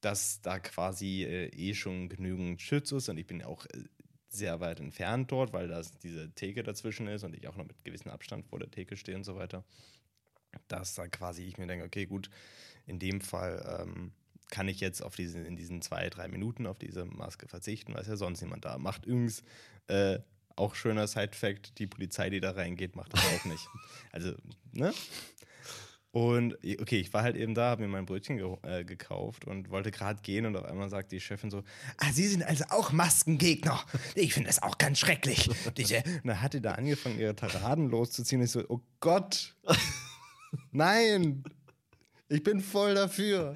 dass 0.00 0.40
da 0.42 0.58
quasi 0.58 1.24
äh, 1.24 1.46
eh 1.48 1.74
schon 1.74 2.08
genügend 2.08 2.60
Schutz 2.60 2.92
ist 2.92 3.08
und 3.08 3.18
ich 3.18 3.26
bin 3.26 3.42
auch 3.42 3.66
äh, 3.66 3.84
sehr 4.28 4.60
weit 4.60 4.80
entfernt 4.80 5.30
dort, 5.30 5.52
weil 5.52 5.68
da 5.68 5.80
diese 6.02 6.32
Theke 6.34 6.62
dazwischen 6.62 7.06
ist 7.06 7.22
und 7.24 7.34
ich 7.34 7.48
auch 7.48 7.56
noch 7.56 7.66
mit 7.66 7.84
gewissem 7.84 8.10
Abstand 8.10 8.46
vor 8.46 8.58
der 8.58 8.70
Theke 8.70 8.96
stehe 8.96 9.16
und 9.16 9.24
so 9.24 9.36
weiter. 9.36 9.64
Dass 10.68 10.94
da 10.94 11.08
quasi 11.08 11.44
ich 11.44 11.58
mir 11.58 11.66
denke, 11.66 11.84
okay, 11.84 12.06
gut, 12.06 12.30
in 12.86 12.98
dem 12.98 13.20
Fall 13.20 13.80
ähm, 13.80 14.12
kann 14.50 14.68
ich 14.68 14.80
jetzt 14.80 15.02
auf 15.02 15.16
diese, 15.16 15.38
in 15.40 15.56
diesen 15.56 15.82
zwei, 15.82 16.08
drei 16.10 16.28
Minuten 16.28 16.66
auf 16.66 16.78
diese 16.78 17.04
Maske 17.04 17.48
verzichten, 17.48 17.94
weil 17.94 18.02
es 18.02 18.08
ja 18.08 18.16
sonst 18.16 18.40
niemand 18.42 18.64
da 18.64 18.78
macht. 18.78 19.06
Übrigens, 19.06 19.42
äh, 19.88 20.18
auch 20.56 20.74
schöner 20.74 21.06
Side-Fact, 21.06 21.78
die 21.78 21.86
Polizei, 21.86 22.30
die 22.30 22.40
da 22.40 22.52
reingeht, 22.52 22.94
macht 22.94 23.12
das 23.12 23.24
auch 23.24 23.44
nicht. 23.44 23.66
Also, 24.12 24.32
ne? 24.70 24.94
Und 26.12 26.54
okay, 26.54 27.00
ich 27.00 27.12
war 27.12 27.24
halt 27.24 27.34
eben 27.34 27.56
da, 27.56 27.70
habe 27.70 27.82
mir 27.82 27.88
mein 27.88 28.06
Brötchen 28.06 28.36
ge 28.36 28.56
äh, 28.62 28.84
gekauft 28.84 29.46
und 29.46 29.70
wollte 29.70 29.90
gerade 29.90 30.22
gehen 30.22 30.46
und 30.46 30.54
auf 30.54 30.64
einmal 30.64 30.88
sagt 30.88 31.10
die 31.10 31.18
Chefin 31.18 31.50
so, 31.50 31.64
ah, 31.96 32.12
Sie 32.12 32.28
sind 32.28 32.44
also 32.44 32.66
auch 32.70 32.92
Maskengegner. 32.92 33.84
Ich 34.14 34.32
finde 34.32 34.46
das 34.46 34.62
auch 34.62 34.78
ganz 34.78 35.00
schrecklich. 35.00 35.48
Und 35.66 35.92
dann 36.24 36.40
hat 36.40 36.54
die 36.54 36.60
da 36.60 36.74
angefangen, 36.74 37.18
ihre 37.18 37.34
Taraden 37.34 37.90
loszuziehen 37.90 38.40
und 38.40 38.44
ich 38.44 38.52
so, 38.52 38.62
oh 38.68 38.80
Gott, 39.00 39.56
nein, 40.70 41.42
ich 42.28 42.42
bin 42.42 42.60
voll 42.60 42.94
dafür. 42.94 43.54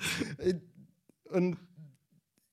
Und 1.31 1.59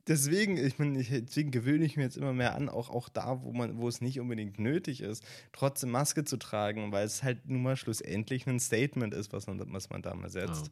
deswegen, 0.08 0.58
ich 0.58 0.78
meine, 0.80 1.04
deswegen 1.04 1.52
gewöhne 1.52 1.86
ich 1.86 1.98
mir 1.98 2.04
jetzt 2.04 2.18
immer 2.18 2.34
mehr 2.34 2.56
an, 2.56 2.70
auch, 2.70 2.90
auch 2.90 3.10
da, 3.10 3.42
wo 3.44 3.54
man, 3.54 3.78
wo 3.78 3.88
es 3.88 4.02
nicht 4.02 4.20
unbedingt 4.20 4.60
nötig 4.60 5.02
ist, 5.02 5.24
trotzdem 5.52 5.92
Maske 5.92 6.24
zu 6.24 6.38
tragen, 6.38 6.92
weil 6.92 7.06
es 7.06 7.24
halt 7.24 7.48
nun 7.50 7.64
mal 7.64 7.78
schlussendlich 7.78 8.48
ein 8.48 8.60
Statement 8.60 9.14
ist, 9.14 9.34
was 9.34 9.48
man, 9.48 9.62
was 9.74 9.90
man 9.90 10.02
da 10.02 10.14
mal 10.14 10.30
setzt. 10.30 10.72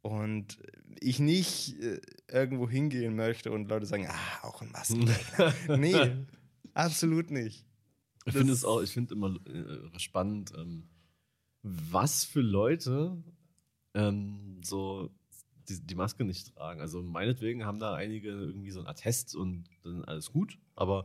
Und 0.00 0.58
ich 1.00 1.18
nicht 1.18 1.80
äh, 1.82 2.00
irgendwo 2.28 2.68
hingehen 2.68 3.16
möchte 3.16 3.50
und 3.50 3.68
Leute 3.68 3.86
sagen, 3.86 4.06
ah, 4.08 4.46
auch 4.46 4.62
ein 4.62 4.70
Maskengegner. 4.70 5.54
nee, 5.76 6.16
absolut 6.72 7.30
nicht. 7.30 7.66
Ich 8.24 8.32
finde 8.34 8.52
es 8.52 8.64
auch, 8.64 8.82
ich 8.82 8.92
finde 8.92 9.14
immer 9.14 9.34
äh, 9.46 9.98
spannend, 9.98 10.52
ähm, 10.56 10.88
was 11.62 12.24
für 12.24 12.40
Leute 12.40 13.22
ähm, 13.98 14.60
so 14.62 15.10
die, 15.68 15.80
die 15.80 15.94
Maske 15.94 16.24
nicht 16.24 16.54
tragen. 16.54 16.80
Also 16.80 17.02
meinetwegen 17.02 17.64
haben 17.64 17.78
da 17.78 17.94
einige 17.94 18.28
irgendwie 18.28 18.70
so 18.70 18.80
ein 18.80 18.86
Attest 18.86 19.34
und 19.34 19.64
dann 19.82 20.04
alles 20.04 20.32
gut, 20.32 20.58
aber 20.74 21.04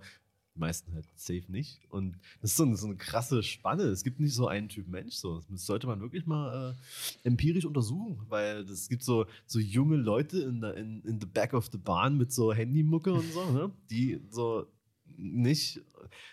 die 0.55 0.59
meisten 0.59 0.93
halt 0.93 1.07
safe 1.15 1.51
nicht. 1.51 1.81
Und 1.89 2.19
das 2.41 2.51
ist 2.51 2.57
so 2.57 2.63
eine, 2.63 2.77
so 2.77 2.85
eine 2.85 2.95
krasse 2.95 3.41
Spanne. 3.41 3.83
Es 3.83 4.03
gibt 4.03 4.19
nicht 4.19 4.35
so 4.35 4.47
einen 4.47 4.69
Typ 4.69 4.87
Mensch. 4.87 5.15
So. 5.15 5.41
Das 5.49 5.65
sollte 5.65 5.87
man 5.87 5.99
wirklich 5.99 6.27
mal 6.27 6.75
äh, 6.75 7.27
empirisch 7.27 7.65
untersuchen, 7.65 8.21
weil 8.29 8.59
es 8.59 8.87
gibt 8.87 9.03
so, 9.03 9.25
so 9.47 9.59
junge 9.59 9.97
Leute 9.97 10.39
in, 10.43 10.61
der, 10.61 10.75
in, 10.77 11.01
in 11.01 11.19
the 11.19 11.25
back 11.25 11.53
of 11.53 11.69
the 11.71 11.79
Bahn 11.79 12.17
mit 12.17 12.31
so 12.31 12.53
Handymucke 12.53 13.11
und 13.11 13.33
so, 13.33 13.51
ne? 13.51 13.71
die 13.89 14.21
so 14.29 14.67
nicht. 15.17 15.81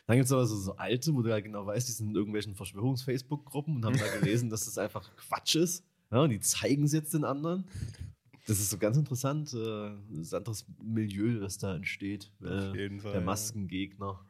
Dann 0.07 0.17
gibt 0.17 0.27
es 0.27 0.33
aber 0.33 0.47
so, 0.47 0.57
so 0.57 0.77
alte, 0.77 1.15
wo 1.15 1.23
du 1.23 1.33
halt 1.33 1.45
genau 1.45 1.65
weißt, 1.65 1.89
die 1.89 1.93
sind 1.93 2.11
in 2.11 2.15
irgendwelchen 2.15 2.55
Verschwörungs-Facebook-Gruppen 2.55 3.77
und 3.77 3.85
haben 3.85 3.97
da 3.97 4.19
gelesen, 4.19 4.51
dass 4.51 4.67
das 4.67 4.77
einfach 4.77 5.17
Quatsch 5.17 5.57
ist. 5.57 5.85
Ja, 6.11 6.19
und 6.23 6.31
die 6.31 6.41
zeigen 6.41 6.85
es 6.85 6.93
jetzt 6.93 7.15
den 7.15 7.25
anderen. 7.25 7.65
Das 8.47 8.59
ist 8.59 8.71
so 8.71 8.79
ganz 8.79 8.97
interessant. 8.97 9.53
Äh, 9.55 9.91
das 10.11 10.35
anderes 10.35 10.67
Milieu, 10.83 11.39
das 11.41 11.59
da 11.59 11.75
entsteht. 11.77 12.33
Auf 12.43 12.51
Äh, 12.75 12.77
jeden 12.83 13.01
Fall. 13.01 13.13
der. 13.13 13.21
Maskengegner. 13.21 14.25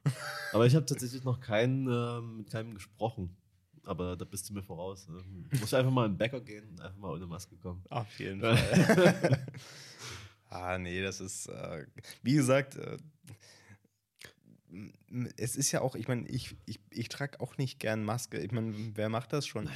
Aber 0.52 0.66
ich 0.66 0.74
habe 0.74 0.84
tatsächlich 0.84 1.24
noch 1.24 1.40
keinen, 1.40 1.88
äh, 1.88 2.20
mit 2.20 2.50
keinem 2.50 2.74
gesprochen. 2.74 3.34
Aber 3.84 4.14
da 4.16 4.26
bist 4.26 4.50
du 4.50 4.52
mir 4.52 4.62
voraus. 4.62 5.08
Ne? 5.08 5.22
Muss 5.58 5.72
einfach 5.72 5.90
mal 5.90 6.04
in 6.04 6.12
den 6.12 6.18
Bäcker 6.18 6.40
gehen 6.42 6.68
und 6.68 6.80
einfach 6.82 6.98
mal 6.98 7.14
ohne 7.14 7.26
Maske 7.26 7.56
kommen. 7.56 7.82
Auf 7.88 8.18
jeden 8.20 8.40
Fall. 8.42 9.46
ah, 10.50 10.76
nee, 10.76 11.00
das 11.00 11.20
ist, 11.20 11.46
äh, 11.46 11.86
wie 12.22 12.34
gesagt, 12.34 12.76
äh, 12.76 12.98
es 15.36 15.56
ist 15.56 15.72
ja 15.72 15.80
auch, 15.80 15.94
ich 15.94 16.08
meine, 16.08 16.28
ich, 16.28 16.56
ich, 16.66 16.80
ich 16.90 17.08
trage 17.08 17.40
auch 17.40 17.56
nicht 17.58 17.78
gern 17.80 18.04
Maske. 18.04 18.38
Ich 18.38 18.52
meine, 18.52 18.74
wer 18.94 19.08
macht 19.08 19.32
das 19.32 19.46
schon? 19.46 19.68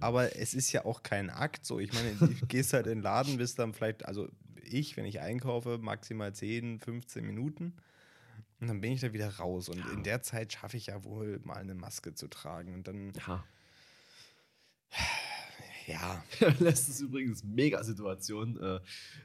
Aber 0.00 0.36
es 0.36 0.54
ist 0.54 0.72
ja 0.72 0.84
auch 0.84 1.02
kein 1.02 1.30
Akt 1.30 1.64
so. 1.64 1.78
Ich 1.78 1.92
meine, 1.92 2.14
du 2.14 2.28
gehst 2.48 2.72
halt 2.72 2.86
in 2.86 2.98
den 2.98 3.02
Laden, 3.02 3.36
bist 3.36 3.58
dann 3.58 3.74
vielleicht, 3.74 4.04
also 4.06 4.28
ich, 4.62 4.96
wenn 4.96 5.04
ich 5.04 5.20
einkaufe, 5.20 5.78
maximal 5.78 6.34
10, 6.34 6.80
15 6.80 7.24
Minuten. 7.24 7.74
Und 8.60 8.68
dann 8.68 8.80
bin 8.80 8.92
ich 8.92 9.00
da 9.00 9.12
wieder 9.12 9.36
raus. 9.36 9.68
Und 9.68 9.84
in 9.92 10.02
der 10.02 10.22
Zeit 10.22 10.52
schaffe 10.52 10.76
ich 10.76 10.86
ja 10.86 11.02
wohl 11.04 11.40
mal 11.44 11.56
eine 11.56 11.74
Maske 11.74 12.14
zu 12.14 12.28
tragen. 12.28 12.74
Und 12.74 12.88
dann, 12.88 13.12
Ja. 13.26 13.44
ja, 15.86 16.24
Letztens 16.58 17.00
übrigens 17.00 17.42
mega 17.42 17.82
Situation 17.82 18.60
äh, 18.60 18.80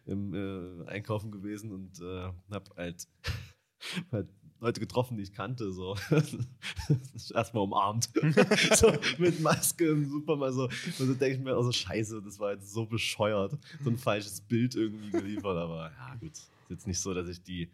im 0.05 0.34
äh, 0.34 0.88
Einkaufen 0.89 1.32
gewesen 1.32 1.72
und 1.72 2.00
äh, 2.01 2.32
hab 2.50 2.75
halt, 2.77 3.08
halt 4.12 4.29
Leute 4.62 4.79
getroffen, 4.79 5.17
die 5.17 5.24
ich 5.24 5.33
kannte, 5.33 5.71
so 5.71 5.95
erstmal 7.33 7.63
umarmt. 7.63 8.09
so 8.75 8.91
mit 9.17 9.39
Maske 9.41 9.89
im 9.89 10.09
Supermarkt. 10.09 10.55
So. 10.55 10.63
Und 10.63 11.07
so 11.09 11.13
denke 11.13 11.38
ich 11.38 11.43
mir 11.43 11.55
auch 11.55 11.63
so, 11.63 11.71
scheiße, 11.71 12.21
das 12.21 12.39
war 12.39 12.53
jetzt 12.53 12.71
so 12.71 12.85
bescheuert. 12.85 13.57
So 13.83 13.89
ein 13.89 13.97
falsches 13.97 14.41
Bild 14.41 14.75
irgendwie 14.75 15.12
geliefert. 15.12 15.57
Aber 15.57 15.91
ja, 15.91 16.15
gut. 16.15 16.31
Ist 16.31 16.50
jetzt 16.69 16.88
nicht 16.88 17.00
so, 17.00 17.13
dass 17.13 17.27
ich 17.27 17.43
die 17.43 17.69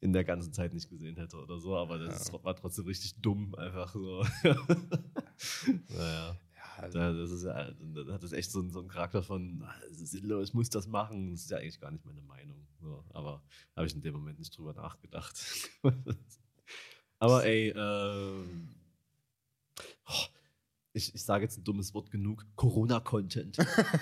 in 0.00 0.12
der 0.12 0.24
ganzen 0.24 0.52
Zeit 0.52 0.74
nicht 0.74 0.90
gesehen 0.90 1.16
hätte 1.16 1.38
oder 1.38 1.58
so, 1.58 1.74
aber 1.76 1.96
das 1.98 2.28
Ja. 2.30 2.44
war 2.44 2.54
trotzdem 2.54 2.84
richtig 2.84 3.14
dumm, 3.22 3.54
einfach 3.54 3.90
so. 3.94 4.22
naja. 5.88 6.36
ja 6.56 6.82
also, 6.82 6.98
Da, 6.98 7.12
das 7.12 7.30
ist 7.30 7.44
ja, 7.44 7.70
da 7.72 8.12
hat 8.12 8.22
das 8.22 8.32
echt 8.32 8.50
so, 8.50 8.60
einen- 8.60 8.70
so 8.70 8.80
einen 8.80 8.88
Charakter 8.88 9.22
von, 9.22 9.62
ah, 9.64 9.74
das 9.88 10.10
sinnlos, 10.10 10.48
ich 10.48 10.54
muss 10.54 10.68
das 10.68 10.86
machen. 10.86 11.30
Das 11.32 11.40
ist 11.42 11.50
ja 11.50 11.56
eigentlich 11.58 11.80
gar 11.80 11.90
nicht 11.90 12.04
meine 12.04 12.20
Meinung. 12.22 12.63
So, 12.84 13.02
aber 13.14 13.42
habe 13.74 13.86
ich 13.86 13.94
in 13.94 14.02
dem 14.02 14.12
Moment 14.14 14.38
nicht 14.38 14.56
drüber 14.56 14.74
nachgedacht. 14.74 15.40
aber 17.18 17.44
ey, 17.44 17.72
oh, 17.74 18.44
ich, 20.92 21.14
ich 21.14 21.22
sage 21.22 21.44
jetzt 21.44 21.58
ein 21.58 21.64
dummes 21.64 21.94
Wort 21.94 22.10
genug: 22.10 22.46
Corona-Content. 22.56 23.56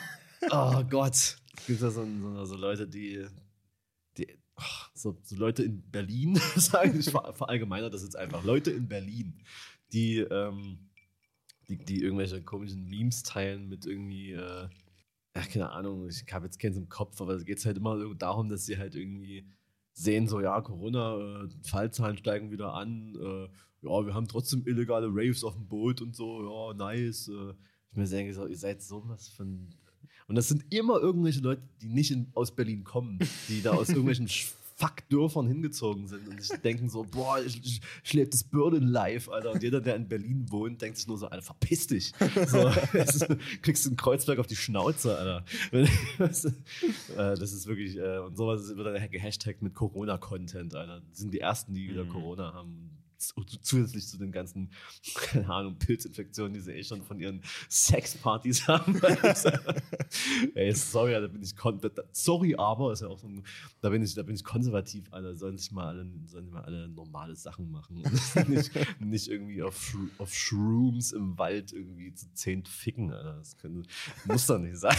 oh 0.50 0.82
Gott. 0.84 1.14
Es 1.14 1.66
gibt 1.66 1.80
ja 1.80 1.90
so, 1.90 2.04
so, 2.04 2.44
so 2.44 2.56
Leute, 2.56 2.88
die. 2.88 3.24
die 4.18 4.36
ach, 4.56 4.90
so, 4.94 5.16
so 5.22 5.36
Leute 5.36 5.62
in 5.62 5.88
Berlin, 5.90 6.36
sage 6.56 6.98
ich 6.98 7.10
ver- 7.10 7.32
verallgemeinert 7.34 7.94
das 7.94 8.02
jetzt 8.02 8.16
einfach. 8.16 8.42
Leute 8.42 8.72
in 8.72 8.88
Berlin, 8.88 9.42
die. 9.92 10.18
Ähm, 10.18 10.88
die, 11.68 11.76
die 11.76 12.02
irgendwelche 12.02 12.42
komischen 12.42 12.88
Memes 12.88 13.22
teilen 13.22 13.68
mit 13.68 13.86
irgendwie, 13.86 14.32
äh, 14.32 14.68
ach, 15.34 15.48
keine 15.48 15.70
Ahnung, 15.70 16.08
ich 16.08 16.24
habe 16.32 16.46
jetzt 16.46 16.58
keins 16.58 16.76
im 16.76 16.88
Kopf, 16.88 17.20
aber 17.20 17.34
es 17.34 17.44
geht 17.44 17.64
halt 17.64 17.76
immer 17.76 18.14
darum, 18.14 18.48
dass 18.48 18.66
sie 18.66 18.78
halt 18.78 18.94
irgendwie 18.94 19.46
sehen, 19.92 20.28
so, 20.28 20.40
ja, 20.40 20.60
Corona, 20.60 21.44
äh, 21.44 21.48
Fallzahlen 21.62 22.16
steigen 22.16 22.50
wieder 22.50 22.74
an, 22.74 23.14
äh, 23.14 23.48
ja, 23.82 24.06
wir 24.06 24.14
haben 24.14 24.28
trotzdem 24.28 24.66
illegale 24.66 25.08
Raves 25.10 25.44
auf 25.44 25.54
dem 25.54 25.66
Boot 25.66 26.00
und 26.00 26.14
so, 26.14 26.42
ja, 26.42 26.74
nice. 26.74 27.28
Äh. 27.28 27.54
Ich 27.90 27.96
mir 27.98 28.32
so, 28.32 28.46
ihr 28.46 28.56
seid 28.56 28.82
sowas 28.82 29.28
von. 29.28 29.68
Und 30.26 30.34
das 30.34 30.48
sind 30.48 30.64
immer 30.70 30.98
irgendwelche 31.00 31.40
Leute, 31.40 31.62
die 31.82 31.88
nicht 31.88 32.10
in, 32.10 32.28
aus 32.32 32.54
Berlin 32.54 32.84
kommen, 32.84 33.18
die 33.48 33.60
da 33.60 33.72
aus 33.72 33.90
irgendwelchen 33.90 34.28
Fuck-Dörfern 34.76 35.46
hingezogen 35.46 36.06
sind 36.06 36.28
und 36.28 36.42
sich 36.42 36.58
denken 36.60 36.88
so, 36.88 37.04
boah, 37.04 37.38
ich, 37.40 37.58
ich, 37.64 37.80
ich 38.04 38.12
lebe 38.12 38.30
das 38.30 38.44
Berlin 38.44 38.88
live, 38.88 39.28
Alter. 39.28 39.52
Und 39.52 39.62
jeder, 39.62 39.80
der 39.80 39.96
in 39.96 40.08
Berlin 40.08 40.46
wohnt, 40.50 40.80
denkt 40.82 40.98
sich 40.98 41.06
nur 41.06 41.18
so, 41.18 41.26
Alter, 41.26 41.42
verpiss 41.42 41.86
dich. 41.86 42.12
So, 42.46 42.70
das 42.92 43.16
ist, 43.16 43.26
kriegst 43.62 43.84
du 43.86 43.90
in 43.90 43.96
Kreuzberg 43.96 44.38
auf 44.38 44.46
die 44.46 44.56
Schnauze, 44.56 45.16
Alter. 45.16 45.44
Das, 46.18 46.44
äh, 46.44 46.52
das 47.16 47.52
ist 47.52 47.66
wirklich, 47.66 47.96
äh, 47.96 48.18
und 48.18 48.36
sowas 48.36 48.74
wird 48.76 48.86
dann 48.86 49.10
gehashtagt 49.10 49.62
mit 49.62 49.74
Corona-Content, 49.74 50.74
Alter. 50.74 51.00
Die 51.00 51.14
sind 51.16 51.32
die 51.34 51.40
Ersten, 51.40 51.74
die 51.74 51.88
wieder 51.88 52.04
Mhm. 52.04 52.08
Corona 52.10 52.52
haben. 52.54 52.90
Zu- 53.22 53.42
Zusätzlich 53.62 54.06
zu 54.06 54.18
den 54.18 54.32
ganzen, 54.32 54.70
keine 55.14 55.48
Ahnung, 55.48 55.78
Pilzinfektionen, 55.78 56.52
die 56.54 56.60
sie 56.60 56.72
eh 56.72 56.84
schon 56.84 57.02
von 57.02 57.18
ihren 57.20 57.42
Sexpartys 57.70 58.66
haben. 58.68 59.00
Ey, 60.54 60.72
sorry, 60.74 61.12
da 61.12 61.26
bin 61.26 61.42
ich 61.42 61.54
sorry, 62.12 62.54
aber 62.56 62.92
ist 62.92 63.02
ja 63.02 63.08
auch 63.08 63.18
so 63.18 63.26
ein, 63.28 63.42
da 63.80 63.88
bin 63.90 64.02
ich, 64.02 64.14
da 64.14 64.22
bin 64.22 64.34
ich 64.34 64.44
konservativ, 64.44 65.12
Alter. 65.12 65.34
Sollen 65.36 65.58
sich 65.58 65.70
mal 65.72 65.86
alle, 65.88 66.06
sollen 66.26 66.50
mal 66.50 66.62
alle 66.62 66.88
normale 66.88 67.36
Sachen 67.36 67.70
machen 67.70 68.02
und 68.02 68.48
nicht, 68.48 68.70
nicht 69.00 69.28
irgendwie 69.28 69.62
auf, 69.62 69.96
auf 70.18 70.34
Shrooms 70.34 71.12
im 71.12 71.38
Wald 71.38 71.72
irgendwie 71.72 72.12
zu 72.14 72.32
zehnt 72.34 72.68
ficken, 72.68 73.12
Alter. 73.12 73.34
Das 73.38 73.56
können, 73.56 73.86
muss 74.24 74.46
doch 74.46 74.58
nicht 74.58 74.76
sein. 74.78 74.96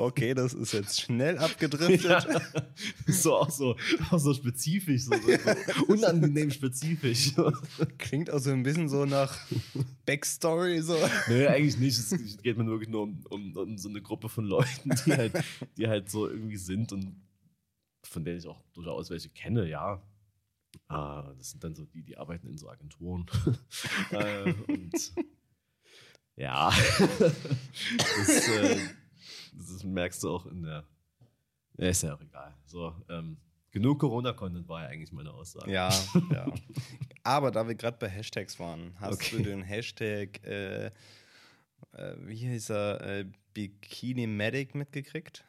Okay, 0.00 0.34
das 0.34 0.54
ist 0.54 0.72
jetzt 0.72 1.00
schnell 1.00 1.38
abgedriftet. 1.38 2.04
Ja. 2.04 2.40
So 3.06 3.36
auch 3.36 3.50
so, 3.50 3.76
auch 4.10 4.18
so 4.18 4.34
spezifisch, 4.34 5.02
so, 5.02 5.12
so, 5.14 5.84
unangenehm 5.86 6.50
spezifisch. 6.50 7.32
Klingt 7.98 8.30
auch 8.30 8.38
so 8.38 8.50
ein 8.50 8.62
bisschen 8.62 8.88
so 8.88 9.04
nach 9.04 9.38
Backstory. 10.06 10.80
So. 10.80 10.96
Nee, 11.28 11.46
eigentlich 11.46 11.78
nicht. 11.78 11.98
Es 11.98 12.38
geht 12.42 12.56
mir 12.56 12.66
wirklich 12.66 12.88
nur 12.88 13.02
um, 13.02 13.24
um, 13.30 13.56
um 13.56 13.78
so 13.78 13.88
eine 13.88 14.02
Gruppe 14.02 14.28
von 14.28 14.44
Leuten, 14.44 14.90
die 15.06 15.12
halt, 15.16 15.32
die 15.76 15.88
halt 15.88 16.10
so 16.10 16.28
irgendwie 16.28 16.56
sind 16.56 16.92
und 16.92 17.16
von 18.02 18.24
denen 18.24 18.38
ich 18.38 18.46
auch 18.46 18.62
durchaus 18.72 19.10
welche 19.10 19.28
kenne, 19.28 19.68
ja. 19.68 20.02
Ah, 20.88 21.32
das 21.36 21.50
sind 21.50 21.64
dann 21.64 21.74
so 21.74 21.84
die, 21.84 22.02
die 22.02 22.16
arbeiten 22.16 22.46
in 22.46 22.56
so 22.56 22.68
Agenturen. 22.68 23.26
äh, 24.10 24.52
und 24.68 25.12
ja, 26.36 26.72
das, 27.98 28.48
äh, 28.48 28.78
das 29.68 29.84
merkst 29.84 30.22
du 30.22 30.30
auch 30.30 30.46
in 30.46 30.62
der. 30.62 30.84
Ja, 31.76 31.88
ist 31.88 32.02
ja 32.02 32.14
auch 32.14 32.20
egal. 32.20 32.54
So, 32.66 32.94
ähm, 33.08 33.36
genug 33.70 34.00
Corona-Content 34.00 34.68
war 34.68 34.82
ja 34.82 34.88
eigentlich 34.88 35.12
meine 35.12 35.32
Aussage. 35.32 35.70
Ja, 35.72 35.88
ja. 36.32 36.52
Aber 37.22 37.50
da 37.50 37.66
wir 37.66 37.74
gerade 37.74 37.96
bei 37.98 38.08
Hashtags 38.08 38.58
waren, 38.58 38.94
hast 39.00 39.14
Okay. 39.14 39.36
du 39.38 39.42
den 39.44 39.62
Hashtag, 39.62 40.44
äh, 40.44 40.86
äh, 40.86 40.92
wie 42.18 42.36
hieß 42.36 42.70
er, 42.70 43.00
äh, 43.00 43.24
Bikini 43.54 44.26
Medic 44.26 44.74
mitgekriegt? 44.74 45.44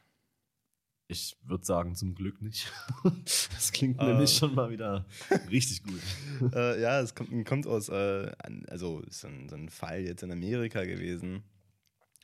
Ich 1.07 1.35
würde 1.43 1.65
sagen, 1.65 1.93
zum 1.95 2.15
Glück 2.15 2.41
nicht. 2.41 2.71
Das 3.53 3.71
klingt 3.73 3.99
Äh. 3.99 4.05
nämlich 4.05 4.33
schon 4.35 4.55
mal 4.55 4.69
wieder 4.69 5.05
richtig 5.49 5.83
gut. 5.83 6.01
äh, 6.55 6.81
ja, 6.81 6.99
es 7.01 7.13
kommt, 7.13 7.45
kommt 7.45 7.67
aus, 7.67 7.89
an- 7.89 8.65
also 8.69 8.99
ist 9.01 9.25
ein, 9.25 9.49
so 9.49 9.55
ein 9.55 9.69
Fall 9.69 10.01
jetzt 10.01 10.23
in 10.23 10.31
Amerika 10.31 10.83
gewesen, 10.85 11.43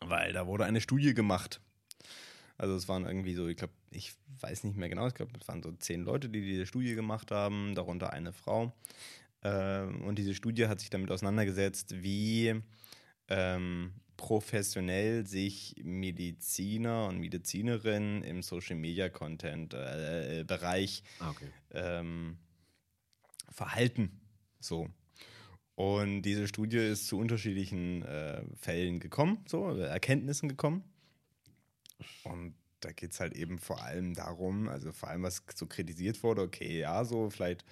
weil 0.01 0.31
da 0.33 0.47
wurde 0.47 0.65
eine 0.65 0.79
Studie 0.81 1.13
gemacht. 1.13 1.61
Also 2.57 2.75
es 2.75 2.87
waren 2.87 3.05
irgendwie 3.05 3.35
so, 3.35 3.47
ich 3.47 3.57
glaube, 3.57 3.73
ich 3.91 4.13
weiß 4.39 4.63
nicht 4.63 4.77
mehr 4.77 4.89
genau, 4.89 5.07
ich 5.07 5.13
glaube, 5.13 5.31
es 5.39 5.47
waren 5.47 5.61
so 5.61 5.71
zehn 5.71 6.03
Leute, 6.03 6.29
die 6.29 6.41
diese 6.41 6.65
Studie 6.65 6.95
gemacht 6.95 7.31
haben, 7.31 7.75
darunter 7.75 8.11
eine 8.13 8.33
Frau. 8.33 8.73
Ähm, 9.43 10.01
und 10.01 10.17
diese 10.17 10.33
Studie 10.33 10.67
hat 10.67 10.79
sich 10.79 10.89
damit 10.89 11.11
auseinandergesetzt, 11.11 12.01
wie 12.01 12.61
ähm, 13.27 13.93
professionell 14.17 15.27
sich 15.27 15.75
Mediziner 15.83 17.07
und 17.07 17.19
Medizinerinnen 17.19 18.23
im 18.23 18.41
Social 18.41 18.75
Media 18.75 19.09
Content 19.09 19.75
äh, 19.75 20.43
Bereich 20.47 21.03
Ah, 21.19 21.29
okay. 21.29 21.47
ähm, 21.71 22.37
verhalten. 23.51 24.19
So. 24.59 24.89
Und 25.75 26.23
diese 26.23 26.47
Studie 26.47 26.77
ist 26.77 27.07
zu 27.07 27.19
unterschiedlichen 27.19 28.01
äh, 28.01 28.41
Fällen 28.55 28.99
gekommen, 28.99 29.45
so, 29.47 29.77
äh, 29.77 29.83
Erkenntnissen 29.83 30.49
gekommen. 30.49 30.83
Und 32.23 32.55
da 32.79 32.91
geht 32.91 33.11
es 33.11 33.19
halt 33.19 33.33
eben 33.33 33.57
vor 33.57 33.81
allem 33.83 34.13
darum, 34.13 34.69
also 34.69 34.91
vor 34.91 35.09
allem, 35.09 35.23
was 35.23 35.41
so 35.55 35.65
kritisiert 35.65 36.21
wurde, 36.23 36.41
okay, 36.43 36.79
ja, 36.79 37.03
so 37.05 37.29
vielleicht 37.29 37.65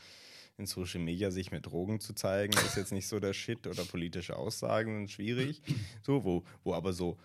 in 0.58 0.66
Social 0.66 1.02
Media 1.02 1.32
sich 1.32 1.52
mit 1.52 1.66
Drogen 1.66 2.00
zu 2.00 2.14
zeigen, 2.14 2.54
ist 2.54 2.78
jetzt 2.78 2.92
nicht 2.94 3.08
so 3.08 3.20
der 3.20 3.34
Shit 3.34 3.68
oder 3.68 3.84
politische 3.84 4.38
Aussagen 4.38 5.00
sind 5.00 5.12
schwierig. 5.12 5.62
So, 6.02 6.24
wo, 6.24 6.44
wo 6.64 6.74
aber 6.74 6.94
so 6.94 7.18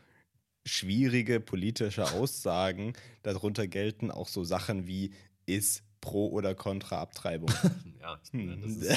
schwierige 0.66 1.40
politische 1.40 2.11
Aussagen 2.12 2.92
darunter 3.23 3.66
gelten 3.66 4.11
auch 4.11 4.28
so 4.28 4.45
Sachen 4.45 4.87
wie 4.87 5.12
ist 5.47 5.83
pro 6.00 6.28
oder 6.28 6.54
contra 6.54 7.00
Abtreibung. 7.00 7.50
Ja, 8.00 8.16
das 8.16 8.33
Hm. 8.33 8.62
ist, 8.64 8.90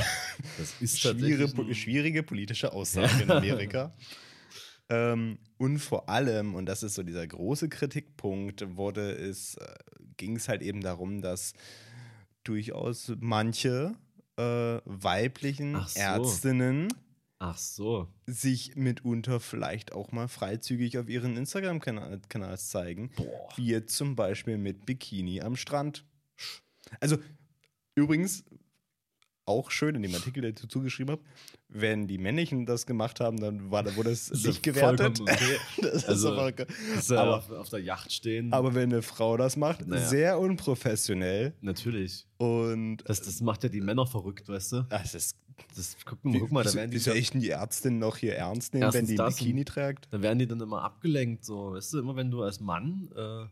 das 0.58 0.76
ist 0.80 1.00
schwierige, 1.02 1.76
schwierige 1.76 2.24
politische 2.24 2.72
Aussagen 2.72 3.20
in 3.20 3.32
Amerika. 3.32 3.94
ähm, 4.90 5.38
und 5.58 5.80
vor 5.80 6.10
allem, 6.10 6.56
und 6.56 6.66
das 6.66 6.84
ist 6.84 6.96
so 6.96 7.04
dieser 7.04 7.26
große 7.26 7.70
Kritikpunkt, 7.70 8.76
wurde 8.76 9.12
es, 9.12 9.56
äh, 9.56 9.76
ging 10.18 10.36
es 10.36 10.50
halt 10.50 10.62
eben 10.62 10.82
darum, 10.82 11.22
dass 11.22 11.54
durchaus 12.44 13.12
manche 13.20 13.96
äh, 14.38 14.80
weiblichen 14.86 15.76
Ach 15.76 15.88
so. 15.88 16.00
Ärztinnen 16.00 16.88
Ach 17.40 17.58
so. 17.58 18.08
sich 18.26 18.76
mitunter 18.76 19.40
vielleicht 19.40 19.94
auch 19.94 20.12
mal 20.12 20.28
freizügig 20.28 20.98
auf 20.98 21.10
ihren 21.10 21.38
Instagram-Kanal 21.38 22.58
zeigen. 22.58 23.12
Boah. 23.16 23.50
Wie 23.56 23.68
jetzt 23.68 23.96
zum 23.96 24.16
Beispiel 24.16 24.58
mit 24.58 24.86
Bikini 24.86 25.42
am 25.42 25.56
Strand. 25.56 26.06
Also, 27.00 27.18
übrigens, 27.96 28.44
auch 29.46 29.72
schön 29.72 29.96
in 29.96 30.02
dem 30.04 30.14
Artikel, 30.16 30.42
den 30.42 30.54
ich 30.54 30.62
dazu 30.62 30.82
geschrieben 30.82 31.12
habe, 31.12 31.22
wenn 31.68 32.08
die 32.08 32.18
Männlichen 32.18 32.66
das 32.66 32.86
gemacht 32.86 33.20
haben, 33.20 33.38
dann 33.40 33.72
war, 33.72 33.84
wurde 33.96 34.12
es 34.12 34.30
Das 34.30 34.40
ist 34.40 34.46
nicht 34.48 34.64
gewertet. 34.64 35.20
okay. 35.22 35.58
Das 35.82 35.94
ist 35.96 36.06
Also, 36.10 36.30
aber, 37.18 37.38
auf, 37.38 37.50
auf 37.52 37.70
der 37.70 37.80
Yacht 37.80 38.12
stehen. 38.14 38.54
aber 38.54 38.74
wenn 38.76 38.92
eine 38.94 39.02
Frau 39.02 39.36
das 39.38 39.58
macht, 39.58 39.86
Naja. 39.88 40.08
sehr 40.08 40.40
unprofessionell. 40.40 41.54
Natürlich. 41.62 42.26
Und 42.38 42.98
Das, 43.06 43.22
das 43.22 43.42
macht 43.42 43.64
ja 43.64 43.70
die 43.70 43.82
Männer 43.82 44.06
verrückt, 44.06 44.48
weißt 44.48 44.72
du? 44.74 44.82
das 44.90 45.14
ist, 45.16 45.38
Das, 45.76 45.96
guck, 46.06 46.20
guck 46.22 46.52
mal, 46.52 46.64
da 46.64 46.74
werden, 46.74 46.92
die, 46.92 46.96
wieso 46.98 47.12
echt 47.12 47.34
die 47.34 47.50
Ärztin 47.50 48.00
noch 48.00 48.18
hier 48.18 48.36
ernst 48.36 48.74
nehmen, 48.74 48.94
wenn 48.94 49.06
die 49.06 49.20
ein 49.20 49.28
Bikini 49.30 49.66
trägt? 49.66 50.08
da 50.12 50.22
werden 50.22 50.40
die 50.40 50.48
dann 50.48 50.62
immer 50.62 50.84
abgelenkt, 50.84 51.44
so, 51.46 51.74
weißt 51.74 51.94
du, 51.94 52.00
immer 52.00 52.16
wenn 52.16 52.32
du 52.32 52.44
als 52.44 52.60
Mann 52.60 53.10
äh, 53.16 53.46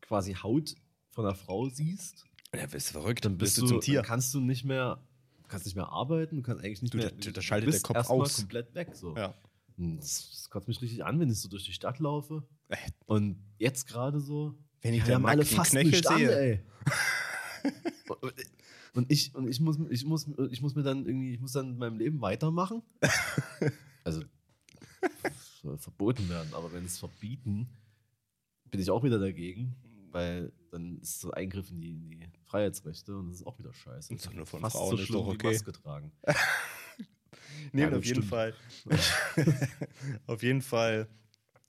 quasi 0.00 0.34
Haut 0.34 0.74
von 1.10 1.24
einer 1.26 1.34
Frau 1.34 1.68
siehst, 1.68 2.24
Ja, 2.56 2.66
bist 2.66 2.88
du 2.88 2.92
verrückt. 2.92 3.24
Dann 3.24 3.38
bist, 3.38 3.58
du, 3.58 3.66
zum 3.66 3.80
Tier. 3.80 3.96
Dann 3.96 4.06
kannst 4.06 4.34
du 4.34 4.40
nicht 4.40 4.64
mehr, 4.64 5.00
kannst 5.48 5.66
nicht 5.66 5.76
mehr 5.76 5.88
arbeiten, 5.88 6.36
du 6.36 6.42
kannst 6.42 6.64
eigentlich 6.64 6.82
nicht 6.82 6.94
du, 6.94 6.98
mehr. 6.98 7.10
Da, 7.10 7.30
da 7.30 7.42
schaltet 7.42 7.72
der 7.72 7.80
Kopf 7.80 8.10
aus. 8.10 8.36
komplett 8.36 8.74
weg. 8.74 8.90
So. 8.94 9.16
Ja. 9.16 9.34
Das, 9.76 10.30
das 10.30 10.50
kotzt 10.50 10.68
mich 10.68 10.80
richtig 10.80 11.04
an, 11.04 11.20
wenn 11.20 11.30
ich 11.30 11.38
so 11.38 11.48
durch 11.48 11.64
die 11.64 11.72
Stadt 11.72 11.98
laufe. 11.98 12.42
Äh. 12.68 12.76
Und 13.04 13.38
jetzt 13.58 13.86
gerade 13.86 14.20
so. 14.20 14.54
Wenn 14.80 14.94
ich 14.94 15.00
ja, 15.00 15.06
da 15.06 15.14
haben 15.14 15.26
alle 15.26 15.44
fast 15.44 15.72
Knöchel 15.72 15.90
nicht 15.90 16.06
an, 16.06 16.18
sehe. 16.18 16.38
ey. 16.38 16.60
Und 18.94 19.12
ich, 19.12 19.34
und 19.34 19.46
ich 19.46 19.60
muss, 19.60 19.78
ich 19.90 20.06
muss, 20.06 20.26
ich 20.50 20.62
muss 20.62 20.74
mir 20.74 20.82
dann 20.82 21.04
irgendwie, 21.04 21.34
ich 21.34 21.40
muss 21.40 21.52
dann 21.52 21.72
in 21.72 21.78
meinem 21.78 21.98
Leben 21.98 22.20
weitermachen. 22.22 22.82
Also 24.04 24.22
soll 25.66 25.78
verboten 25.78 26.28
werden, 26.28 26.54
aber 26.54 26.72
wenn 26.72 26.84
es 26.84 26.98
verbieten, 26.98 27.68
bin 28.70 28.80
ich 28.80 28.88
auch 28.88 29.02
wieder 29.02 29.18
dagegen, 29.18 29.74
weil 30.12 30.52
dann 30.76 30.98
ist 30.98 31.20
so 31.20 31.30
Eingriff 31.32 31.70
in 31.70 31.80
die, 31.80 31.90
in 31.90 32.10
die 32.10 32.30
Freiheitsrechte 32.44 33.16
und 33.16 33.28
das 33.28 33.36
ist 33.40 33.46
auch 33.46 33.58
wieder 33.58 33.72
scheiße. 33.72 34.14
Ist 34.14 34.26
doch 34.26 34.32
nur 34.32 34.46
von 34.46 34.60
Fast 34.60 34.76
Frauen, 34.76 34.96
so 34.96 35.02
ist 35.02 35.12
doch 35.14 35.26
okay. 35.26 35.52
Maske 35.52 35.72
tragen. 35.72 36.12
Nee, 37.72 37.82
Ja, 37.82 37.86
und 37.88 37.94
gut, 37.94 37.98
auf 38.00 38.04
jeden 38.04 38.22
stimmt. 38.22 38.28
Fall. 38.28 38.54
auf 40.26 40.42
jeden 40.42 40.62
Fall 40.62 41.08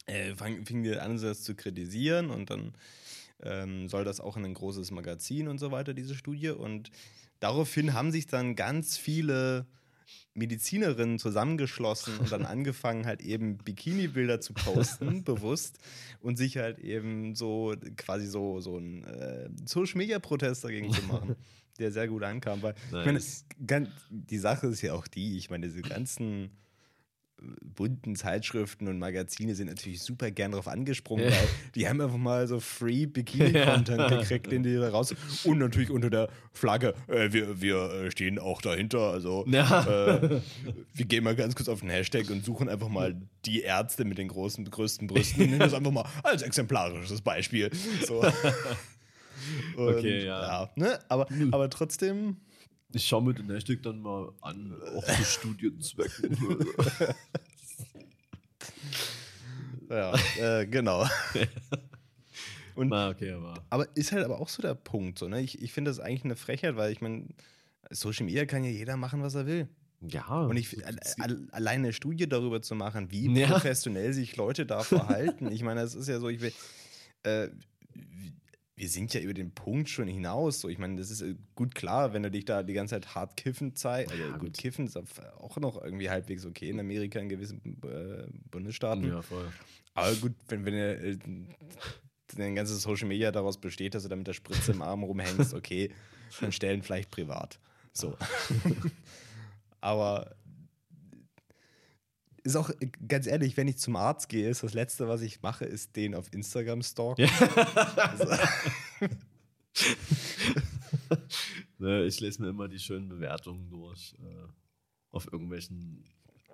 äh, 0.06 0.36
fang, 0.36 0.66
fing 0.66 0.84
wir 0.84 1.02
an, 1.02 1.20
das 1.20 1.44
zu 1.44 1.56
kritisieren 1.56 2.30
und 2.30 2.50
dann 2.50 2.74
ähm, 3.42 3.88
soll 3.88 4.04
das 4.04 4.20
auch 4.20 4.38
in 4.38 4.46
ein 4.46 4.54
großes 4.54 4.92
Magazin 4.92 5.48
und 5.48 5.60
so 5.60 5.72
weiter, 5.72 5.94
diese 5.94 6.16
Studie. 6.16 6.50
Und 6.50 6.92
daraufhin 7.40 7.94
haben 7.94 8.12
sich 8.12 8.28
dann 8.28 8.56
ganz 8.56 8.98
viele 8.98 9.66
Medizinerinnen 10.34 11.20
zusammengeschlossen 11.20 12.18
und 12.18 12.32
dann 12.32 12.46
angefangen, 12.46 13.06
halt 13.06 13.22
eben 13.22 13.58
Bikini-Bilder 13.58 14.42
zu 14.42 14.54
posten, 14.54 15.24
bewusst, 15.26 15.78
und 16.22 16.38
sich 16.38 16.58
halt 16.58 16.80
eben 16.80 17.36
so 17.36 17.76
quasi 17.96 18.28
so, 18.28 18.60
so 18.60 18.78
ein 18.78 19.04
äh, 19.04 19.50
Social-Media-Protest 19.66 20.64
dagegen 20.64 20.92
zu 20.92 21.04
machen, 21.04 21.36
der 21.80 21.92
sehr 21.92 22.08
gut 22.08 22.24
ankam. 22.24 22.62
Weil 22.62 22.76
ich 22.88 22.92
meine, 22.94 23.14
Nice. 23.14 23.46
die 24.10 24.38
Sache 24.38 24.68
ist 24.68 24.82
ja 24.82 24.94
auch 24.94 25.08
die, 25.08 25.38
ich 25.38 25.50
meine, 25.50 25.68
diese 25.68 25.82
ganzen 25.82 26.52
bunten 27.62 28.16
Zeitschriften 28.16 28.88
und 28.88 28.98
Magazine 28.98 29.54
sind 29.54 29.68
natürlich 29.68 30.02
super 30.02 30.32
gern 30.32 30.54
drauf 30.54 30.68
angesprungen, 30.68 31.26
Ja. 31.26 31.32
weil 31.32 31.48
die 31.76 31.88
haben 31.88 32.02
einfach 32.02 32.18
mal 32.18 32.48
so 32.48 32.60
free 32.60 33.06
Bikini-Content 33.06 34.00
Ja. 34.00 34.08
gekriegt, 34.20 34.52
den 34.52 34.64
die 34.64 34.76
da 34.76 34.90
raus. 34.90 35.14
Und 35.44 35.60
natürlich 35.60 35.92
unter 35.92 36.10
der 36.10 36.30
Flagge, 36.52 36.96
äh, 37.08 37.32
wir, 37.32 37.62
wir 37.62 37.92
äh, 37.92 38.12
stehen 38.12 38.40
auch 38.40 38.62
dahinter. 38.62 39.12
Also 39.12 39.46
Ja. 39.48 40.16
äh, 40.18 40.42
wir 40.94 41.06
gehen 41.06 41.24
mal 41.24 41.36
ganz 41.36 41.56
kurz 41.56 41.70
auf 41.70 41.82
den 41.82 41.90
Hashtag 41.92 42.30
und 42.32 42.44
suchen 42.44 42.70
einfach 42.70 42.90
mal 42.90 43.16
die 43.46 43.62
Ärzte 43.62 44.04
mit 44.04 44.18
den 44.18 44.30
großen, 44.30 44.66
größten 44.70 45.08
Brüsten 45.08 45.44
und 45.44 45.48
nehmen 45.50 45.60
das 45.60 45.74
einfach 45.76 45.92
mal 45.92 46.06
als 46.24 46.42
exemplarisches 46.42 47.22
Beispiel. 47.22 47.70
So. 48.08 48.24
Und, 49.78 49.96
Okay, 49.98 50.26
ja. 50.26 50.70
ne? 50.76 51.00
aber, 51.08 51.28
aber 51.52 51.70
trotzdem 51.70 52.38
Ich 52.94 53.06
schaue 53.08 53.22
mir 53.24 53.34
den 53.34 53.50
Hashtag 53.52 53.84
dann 53.84 54.02
mal 54.02 54.32
an, 54.42 54.74
auch 54.96 55.04
zu 55.06 55.24
Studienzwecken. 55.26 56.38
Ja, 59.90 60.14
äh, 60.38 60.66
genau. 60.68 61.06
Und, 62.76 62.90
Na, 62.90 63.10
okay, 63.10 63.32
aber. 63.32 63.64
aber 63.70 63.88
ist 63.96 64.12
halt 64.12 64.26
aber 64.26 64.40
auch 64.40 64.50
so 64.50 64.62
der 64.62 64.76
Punkt. 64.76 65.18
So, 65.18 65.28
ne? 65.28 65.42
Ich, 65.42 65.62
ich 65.62 65.72
finde 65.72 65.90
das 65.90 66.00
eigentlich 66.00 66.26
eine 66.26 66.36
Frechheit, 66.36 66.76
weil 66.76 66.92
ich 66.92 67.00
meine, 67.02 67.26
Social 67.90 68.26
Media 68.26 68.46
kann 68.46 68.64
ja 68.64 68.70
jeder 68.70 68.98
machen, 68.98 69.22
was 69.24 69.34
er 69.36 69.46
will. 69.48 69.68
Ja. 70.02 70.28
Und 70.42 70.58
ich 70.58 70.86
al- 70.86 71.00
al- 71.20 71.48
alleine 71.52 71.86
eine 71.86 71.94
Studie 71.94 72.28
darüber 72.28 72.62
zu 72.62 72.76
machen, 72.76 73.10
wie 73.12 73.34
Ja. 73.40 73.48
professionell 73.48 74.14
sich 74.14 74.36
Leute 74.36 74.66
da 74.66 74.84
verhalten. 74.84 75.52
ich 75.52 75.64
meine, 75.64 75.82
das 75.82 75.96
ist 75.96 76.08
ja 76.08 76.20
so, 76.20 76.28
ich 76.30 76.42
will, 76.42 76.52
äh, 77.24 77.48
wir 78.78 78.88
sind 78.90 79.12
ja 79.14 79.20
über 79.22 79.34
den 79.34 79.52
Punkt 79.52 79.90
schon 79.90 80.08
hinaus. 80.08 80.62
So, 80.62 80.70
ich 80.70 80.78
meine, 80.78 80.98
das 80.98 81.10
ist 81.10 81.22
äh, 81.22 81.36
gut 81.56 81.74
klar, 81.74 82.14
wenn 82.14 82.22
du 82.22 82.30
dich 82.30 82.46
da 82.46 82.62
die 82.62 82.74
ganze 82.74 82.94
Zeit 82.96 83.16
hart 83.16 83.36
kiffen 83.36 83.76
zeigst. 83.76 84.12
Also, 84.12 84.24
Ja, 84.24 84.32
gut, 84.34 84.40
gut. 84.40 84.58
kiffen 84.58 84.86
ist 84.86 84.96
auch 84.96 85.58
noch 85.58 85.82
irgendwie 85.84 86.10
halbwegs 86.12 86.46
okay 86.46 86.70
in 86.70 86.80
Amerika 86.80 87.20
in 87.20 87.28
gewissen 87.28 87.60
äh, 87.84 88.28
Bundesstaaten. 88.52 89.08
Ja, 89.08 89.22
voll. 89.24 89.52
Aber 89.96 90.14
gut, 90.16 90.34
wenn, 90.48 90.64
wenn 90.64 90.74
du 90.74 90.96
äh, 90.96 91.18
dein 92.38 92.54
ganzes 92.56 92.84
Social 92.84 93.08
Media 93.08 93.32
daraus 93.32 93.58
besteht, 93.58 93.96
dass 93.96 94.04
du 94.04 94.10
da 94.10 94.16
mit 94.16 94.28
der 94.28 94.34
Spritze 94.34 94.72
im 94.74 94.84
Arm 94.84 95.02
rumhängst, 95.02 95.56
okay, 95.56 95.90
dann 96.40 96.52
stellen 96.52 96.84
vielleicht 96.84 97.10
privat. 97.10 97.60
So. 97.94 98.16
Aber 99.82 100.36
ist 102.48 102.56
auch 102.56 102.70
äh, 102.70 102.90
ganz 103.08 103.28
ehrlich, 103.28 103.58
wenn 103.58 103.68
ich 103.68 103.78
zum 103.78 103.96
Arzt 103.96 104.30
gehe, 104.30 104.50
ist 104.50 104.64
das 104.64 104.74
Letzte, 104.74 105.08
was 105.08 105.22
ich 105.22 105.42
mache, 105.42 105.66
ist 105.66 105.96
den 105.96 106.16
auf 106.16 106.34
Instagram 106.34 106.82
stalken. 106.82 107.30
Ne, 111.80 112.06
ich 112.06 112.20
lese 112.20 112.42
mir 112.42 112.50
immer 112.50 112.68
die 112.68 112.80
schönen 112.80 113.08
Bewertungen 113.08 113.70
durch. 113.70 114.16
Äh, 114.20 114.48
auf 115.12 115.32
irgendwelchen 115.32 116.04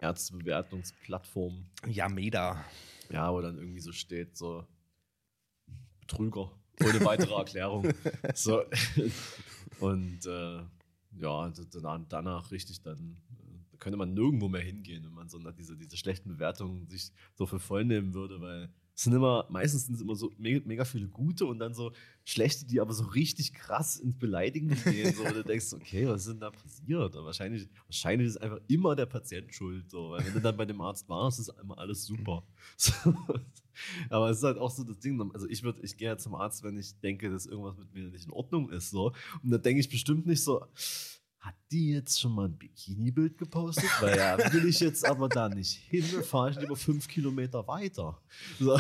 Ärztebewertungsplattformen. 0.01 1.69
Ja, 1.87 2.09
Meda. 2.09 2.63
Ja, 3.09 3.31
wo 3.33 3.41
dann 3.41 3.57
irgendwie 3.57 3.79
so 3.79 3.91
steht, 3.91 4.35
so 4.37 4.67
Betrüger. 6.01 6.51
Ohne 6.81 7.05
weitere 7.05 7.33
Erklärung. 7.33 7.93
so. 8.33 8.63
Und 9.79 10.25
äh, 10.25 10.61
ja, 11.19 11.53
danach, 11.71 12.01
danach 12.09 12.51
richtig 12.51 12.81
dann, 12.81 13.17
äh, 13.31 13.42
da 13.42 13.42
könnte 13.83 13.97
man 13.97 14.13
nirgendwo 14.13 14.47
mehr 14.47 14.61
hingehen, 14.61 15.03
wenn 15.03 15.13
man 15.13 15.27
so 15.27 15.37
nach 15.39 15.53
diese, 15.53 15.75
diese 15.75 15.97
schlechten 15.97 16.29
Bewertungen 16.29 16.87
sich 16.87 17.11
so 17.35 17.45
für 17.45 17.59
voll 17.59 17.83
nehmen 17.83 18.13
würde, 18.13 18.39
weil 18.39 18.69
es 18.95 19.03
sind 19.03 19.13
immer, 19.13 19.45
meistens 19.49 19.87
sind 19.87 19.95
es 19.95 20.01
immer 20.01 20.15
so 20.15 20.31
mega, 20.37 20.61
mega 20.65 20.85
viele 20.85 21.09
gute 21.09 21.45
und 21.45 21.59
dann 21.59 21.73
so 21.73 21.91
schlechte, 22.23 22.65
die 22.65 22.79
aber 22.79 22.93
so 22.93 23.03
richtig 23.05 23.53
krass 23.53 23.97
ins 23.97 24.17
Beleidigen 24.17 24.69
gehen. 24.85 25.13
So, 25.13 25.23
und 25.23 25.35
du 25.35 25.43
denkst, 25.43 25.73
okay, 25.73 26.07
was 26.07 26.21
ist 26.21 26.33
denn 26.33 26.39
da 26.39 26.51
passiert? 26.51 27.15
Und 27.15 27.25
wahrscheinlich, 27.25 27.67
wahrscheinlich 27.87 28.27
ist 28.29 28.37
einfach 28.37 28.61
immer 28.67 28.95
der 28.95 29.07
Patient 29.07 29.53
schuld. 29.53 29.89
So, 29.89 30.11
weil 30.11 30.25
wenn 30.25 30.33
du 30.33 30.39
dann 30.39 30.55
bei 30.55 30.65
dem 30.65 30.79
Arzt 30.79 31.09
warst, 31.09 31.39
ist 31.39 31.51
immer 31.61 31.77
alles 31.77 32.05
super. 32.05 32.43
So. 32.77 32.93
Aber 34.09 34.29
es 34.29 34.37
ist 34.37 34.43
halt 34.43 34.59
auch 34.59 34.71
so 34.71 34.83
das 34.83 34.99
Ding. 34.99 35.19
Also 35.33 35.49
ich 35.49 35.63
würde, 35.63 35.81
ich 35.81 35.97
gehe 35.97 36.09
ja 36.09 36.17
zum 36.17 36.35
Arzt, 36.35 36.63
wenn 36.63 36.77
ich 36.77 36.97
denke, 36.99 37.31
dass 37.31 37.47
irgendwas 37.47 37.75
mit 37.75 37.91
mir 37.93 38.09
nicht 38.09 38.25
in 38.25 38.31
Ordnung 38.31 38.69
ist. 38.69 38.91
So. 38.91 39.11
Und 39.41 39.49
da 39.49 39.57
denke 39.57 39.79
ich 39.79 39.89
bestimmt 39.89 40.27
nicht 40.27 40.43
so, 40.43 40.63
hat 41.43 41.55
die 41.71 41.91
jetzt 41.91 42.21
schon 42.21 42.33
mal 42.33 42.45
ein 42.45 42.57
Bikini-Bild 42.57 43.37
gepostet? 43.37 43.89
Weil 43.99 44.17
ja, 44.17 44.37
will 44.53 44.65
ich 44.65 44.79
jetzt 44.79 45.05
aber 45.05 45.27
da 45.27 45.49
nicht 45.49 45.73
hin, 45.89 46.03
fahre 46.23 46.51
ich 46.51 46.59
lieber 46.59 46.77
fünf 46.77 47.07
Kilometer 47.09 47.67
weiter. 47.67 48.17
So. 48.59 48.79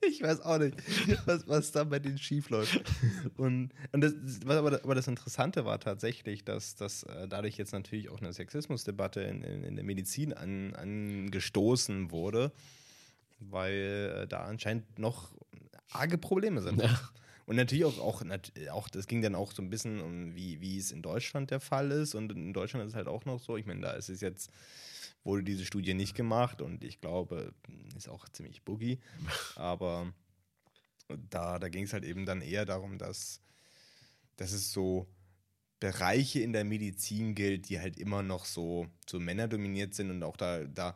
Ich 0.00 0.22
weiß 0.22 0.42
auch 0.42 0.58
nicht, 0.58 0.76
was, 1.26 1.48
was 1.48 1.72
da 1.72 1.82
bei 1.82 1.98
denen 1.98 2.18
schief 2.18 2.50
läuft. 2.50 2.80
Und, 3.36 3.72
und 3.90 4.00
das, 4.00 4.14
was 4.44 4.56
aber, 4.56 4.72
aber 4.84 4.94
das 4.94 5.08
Interessante 5.08 5.64
war 5.64 5.80
tatsächlich, 5.80 6.44
dass, 6.44 6.76
dass 6.76 7.02
äh, 7.02 7.26
dadurch 7.26 7.56
jetzt 7.56 7.72
natürlich 7.72 8.08
auch 8.08 8.20
eine 8.20 8.32
Sexismusdebatte 8.32 9.22
in, 9.22 9.42
in, 9.42 9.64
in 9.64 9.74
der 9.74 9.84
Medizin 9.84 10.32
an, 10.32 10.72
angestoßen 10.76 12.12
wurde, 12.12 12.52
weil 13.40 14.22
äh, 14.22 14.28
da 14.28 14.44
anscheinend 14.44 15.00
noch 15.00 15.34
arge 15.90 16.16
Probleme 16.16 16.62
sind. 16.62 16.80
Ja. 16.80 16.96
Und 17.48 17.56
natürlich 17.56 17.86
auch, 17.86 17.98
auch, 17.98 18.22
auch, 18.72 18.88
das 18.90 19.06
ging 19.06 19.22
dann 19.22 19.34
auch 19.34 19.52
so 19.52 19.62
ein 19.62 19.70
bisschen 19.70 20.02
um, 20.02 20.34
wie, 20.34 20.60
wie 20.60 20.76
es 20.76 20.92
in 20.92 21.00
Deutschland 21.00 21.50
der 21.50 21.60
Fall 21.60 21.90
ist. 21.92 22.14
Und 22.14 22.30
in 22.30 22.52
Deutschland 22.52 22.84
ist 22.84 22.90
es 22.90 22.94
halt 22.94 23.08
auch 23.08 23.24
noch 23.24 23.40
so, 23.40 23.56
ich 23.56 23.64
meine, 23.64 23.80
da 23.80 23.92
ist 23.92 24.10
es 24.10 24.20
jetzt, 24.20 24.50
wurde 25.24 25.42
diese 25.42 25.64
Studie 25.64 25.94
nicht 25.94 26.14
gemacht 26.14 26.60
und 26.60 26.84
ich 26.84 27.00
glaube, 27.00 27.54
ist 27.96 28.10
auch 28.10 28.28
ziemlich 28.28 28.64
boogie. 28.64 28.98
Aber 29.56 30.12
da, 31.30 31.58
da 31.58 31.70
ging 31.70 31.84
es 31.84 31.94
halt 31.94 32.04
eben 32.04 32.26
dann 32.26 32.42
eher 32.42 32.66
darum, 32.66 32.98
dass, 32.98 33.40
dass 34.36 34.52
es 34.52 34.70
so 34.70 35.08
Bereiche 35.80 36.40
in 36.40 36.52
der 36.52 36.64
Medizin 36.64 37.34
gilt, 37.34 37.70
die 37.70 37.80
halt 37.80 37.96
immer 37.96 38.22
noch 38.22 38.44
so, 38.44 38.88
so 39.08 39.18
männerdominiert 39.18 39.94
sind 39.94 40.10
und 40.10 40.22
auch 40.22 40.36
da, 40.36 40.64
da 40.64 40.94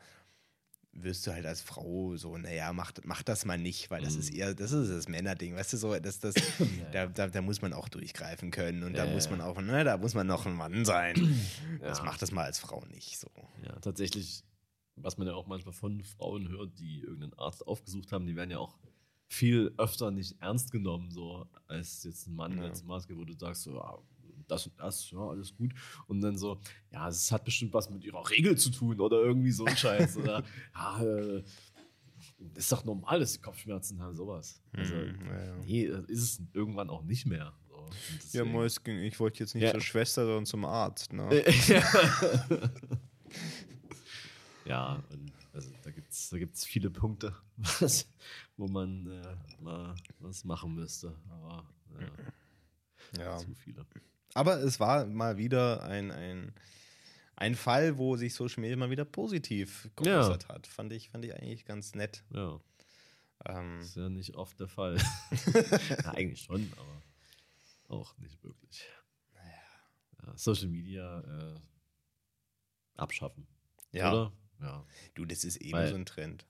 wirst 0.94 1.26
du 1.26 1.32
halt 1.32 1.46
als 1.46 1.60
Frau 1.62 2.16
so, 2.16 2.36
naja, 2.36 2.72
mach, 2.72 2.92
mach 3.04 3.22
das 3.22 3.44
mal 3.44 3.58
nicht, 3.58 3.90
weil 3.90 4.02
das 4.02 4.14
Mhm. 4.14 4.20
ist 4.20 4.30
eher, 4.34 4.54
das 4.54 4.72
ist 4.72 4.90
das 4.90 5.08
Männerding, 5.08 5.54
weißt 5.56 5.72
du, 5.72 5.76
so, 5.78 5.98
das, 5.98 6.18
das, 6.20 6.34
da, 6.92 7.06
da, 7.06 7.28
da 7.28 7.42
muss 7.42 7.62
man 7.62 7.72
auch 7.72 7.88
durchgreifen 7.88 8.50
können 8.50 8.82
und 8.82 8.94
da 8.94 9.06
Ja, 9.06 9.12
muss 9.12 9.24
ja. 9.24 9.30
man 9.30 9.40
auch, 9.40 9.60
ne, 9.60 9.84
da 9.84 9.96
muss 9.96 10.14
man 10.14 10.26
noch 10.26 10.44
ein 10.46 10.54
Mann 10.54 10.84
sein. 10.84 11.16
Das 11.80 11.98
Ja. 11.98 12.04
macht 12.04 12.20
das 12.22 12.30
mal 12.30 12.44
als 12.44 12.58
Frau 12.58 12.84
nicht 12.86 13.18
so. 13.18 13.30
Ja, 13.64 13.72
tatsächlich, 13.80 14.44
was 14.96 15.16
man 15.16 15.26
ja 15.26 15.34
auch 15.34 15.46
manchmal 15.46 15.72
von 15.72 16.02
Frauen 16.04 16.48
hört, 16.48 16.78
die 16.78 17.00
irgendeinen 17.00 17.34
Arzt 17.38 17.66
aufgesucht 17.66 18.12
haben, 18.12 18.26
die 18.26 18.36
werden 18.36 18.50
ja 18.50 18.58
auch 18.58 18.76
viel 19.28 19.72
öfter 19.78 20.10
nicht 20.10 20.36
ernst 20.42 20.70
genommen, 20.72 21.10
so 21.10 21.46
als 21.66 22.04
jetzt 22.04 22.26
ein 22.26 22.34
Mann 22.34 22.58
Ja. 22.58 22.64
als 22.64 22.82
Maske, 22.84 23.16
wo 23.16 23.24
du 23.24 23.32
sagst, 23.32 23.62
so, 23.62 23.76
ja, 23.76 23.98
das 24.52 24.66
und 24.66 24.78
das, 24.78 25.10
ja, 25.10 25.18
alles 25.18 25.54
gut. 25.56 25.72
Und 26.06 26.20
dann 26.20 26.36
so, 26.36 26.60
ja, 26.92 27.08
es 27.08 27.32
hat 27.32 27.44
bestimmt 27.44 27.72
was 27.74 27.90
mit 27.90 28.04
ihrer 28.04 28.28
Regel 28.30 28.56
zu 28.56 28.70
tun 28.70 29.00
oder 29.00 29.18
irgendwie 29.20 29.50
so 29.52 29.64
ein 29.64 29.76
Scheiß. 29.76 30.16
oder 30.18 30.42
ja, 30.74 31.02
äh, 31.02 31.42
ist 32.54 32.70
doch 32.72 32.84
normal, 32.84 33.20
dass 33.20 33.32
sie 33.34 33.40
Kopfschmerzen 33.40 34.00
haben, 34.00 34.14
sowas. 34.14 34.60
Also, 34.72 34.94
Mhm, 34.94 35.26
ja, 35.28 35.56
nee, 35.64 35.88
das 35.88 36.04
ist 36.06 36.22
es 36.22 36.42
irgendwann 36.52 36.90
auch 36.90 37.02
nicht 37.04 37.26
mehr. 37.26 37.52
So. 37.68 38.38
Ja, 38.38 38.44
Mois, 38.44 38.76
ich 38.84 39.20
wollte 39.20 39.40
jetzt 39.40 39.54
nicht 39.54 39.64
Ja. 39.64 39.72
zur 39.72 39.80
Schwester, 39.80 40.24
sondern 40.24 40.46
zum 40.46 40.64
Arzt. 40.64 41.12
Ne? 41.12 41.28
Äh, 41.30 41.52
ja. 41.68 41.82
ja, 44.64 45.02
und 45.10 45.32
also 45.52 45.70
da 45.82 45.90
gibt 45.90 46.10
es 46.12 46.30
da 46.30 46.38
gibt's 46.38 46.64
viele 46.64 46.90
Punkte, 46.90 47.34
was, 47.80 48.08
wo 48.56 48.66
man 48.68 49.06
äh, 49.06 49.36
mal 49.62 49.94
was 50.20 50.44
machen 50.44 50.74
müsste. 50.74 51.16
Aber 51.30 51.64
ja, 53.16 53.22
Ja. 53.24 53.36
zu 53.38 53.54
viele. 53.54 53.84
Aber 54.34 54.58
es 54.62 54.80
war 54.80 55.06
mal 55.06 55.36
wieder 55.36 55.82
ein, 55.82 56.10
ein, 56.10 56.54
ein 57.36 57.54
Fall, 57.54 57.98
wo 57.98 58.16
sich 58.16 58.34
Social 58.34 58.60
Media 58.60 58.76
mal 58.76 58.90
wieder 58.90 59.04
positiv 59.04 59.88
geäußert 59.96 60.48
hat. 60.48 60.66
Fand 60.66 60.92
ich, 60.92 61.10
fand 61.10 61.24
ich 61.24 61.34
eigentlich 61.34 61.64
ganz 61.64 61.94
nett. 61.94 62.24
Ja, 62.34 62.60
Ähm, 63.46 63.80
ist 63.80 63.96
ja 63.96 64.08
nicht 64.08 64.34
oft 64.36 64.58
der 64.60 64.68
Fall. 64.68 64.96
ja, 65.54 66.12
eigentlich 66.14 66.42
schon, 66.42 66.72
aber 66.76 67.02
auch 67.96 68.16
nicht 68.18 68.42
wirklich. 68.42 68.84
Ja, 70.24 70.36
Social 70.36 70.68
Media 70.68 71.20
äh, 71.20 71.60
abschaffen. 72.96 73.46
ja, 73.90 74.12
Oder? 74.12 74.32
Ja. 74.60 74.86
du, 75.14 75.24
das 75.24 75.44
ist 75.44 75.56
eben 75.56 75.72
Weil- 75.72 75.88
so 75.88 75.96
ein 75.96 76.06
Trend. 76.06 76.46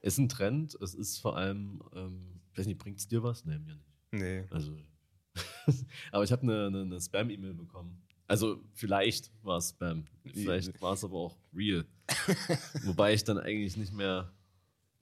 Ist 0.00 0.18
ein 0.18 0.28
Trend, 0.28 0.74
es 0.82 0.94
ist 0.94 1.18
vor 1.18 1.36
allem, 1.36 1.80
ähm, 1.94 2.40
ich 2.50 2.58
weiß 2.58 2.66
nicht, 2.66 2.78
bringt 2.78 2.98
es 2.98 3.06
dir 3.06 3.22
was? 3.22 3.44
Nee, 3.44 3.58
mir 3.60 3.76
nicht. 3.76 3.88
Nee. 4.10 4.44
Also, 4.50 4.76
aber 6.12 6.24
ich 6.24 6.32
habe 6.32 6.42
eine, 6.42 6.66
eine, 6.66 6.82
eine 6.82 7.00
Spam-E-Mail 7.00 7.54
bekommen. 7.54 8.02
Also, 8.26 8.62
vielleicht 8.72 9.30
war 9.42 9.58
es 9.58 9.70
Spam. 9.70 10.04
Vielleicht 10.24 10.80
war 10.80 10.94
es 10.94 11.04
aber 11.04 11.18
auch 11.18 11.36
real. 11.54 11.84
Wobei 12.84 13.14
ich 13.14 13.24
dann 13.24 13.38
eigentlich 13.38 13.76
nicht 13.76 13.92
mehr. 13.92 14.32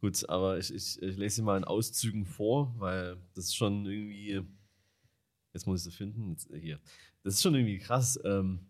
Gut, 0.01 0.29
aber 0.29 0.59
ich, 0.59 0.75
ich, 0.75 1.01
ich 1.03 1.17
lese 1.17 1.37
sie 1.37 1.43
mal 1.43 1.59
in 1.59 1.65
Auszügen 1.65 2.25
vor, 2.25 2.75
weil 2.79 3.17
das 3.35 3.47
ist 3.47 3.57
schon 3.57 3.87
irgendwie. 3.87 4.43
Jetzt 5.53 5.67
muss 5.67 5.81
ich 5.87 5.93
sie 5.93 5.97
finden. 5.97 6.31
Jetzt, 6.31 6.51
äh, 6.51 6.59
hier. 6.59 6.81
Das 7.23 7.35
ist 7.35 7.43
schon 7.43 7.55
irgendwie 7.55 7.79
krass. 7.79 8.19
Ähm, 8.25 8.67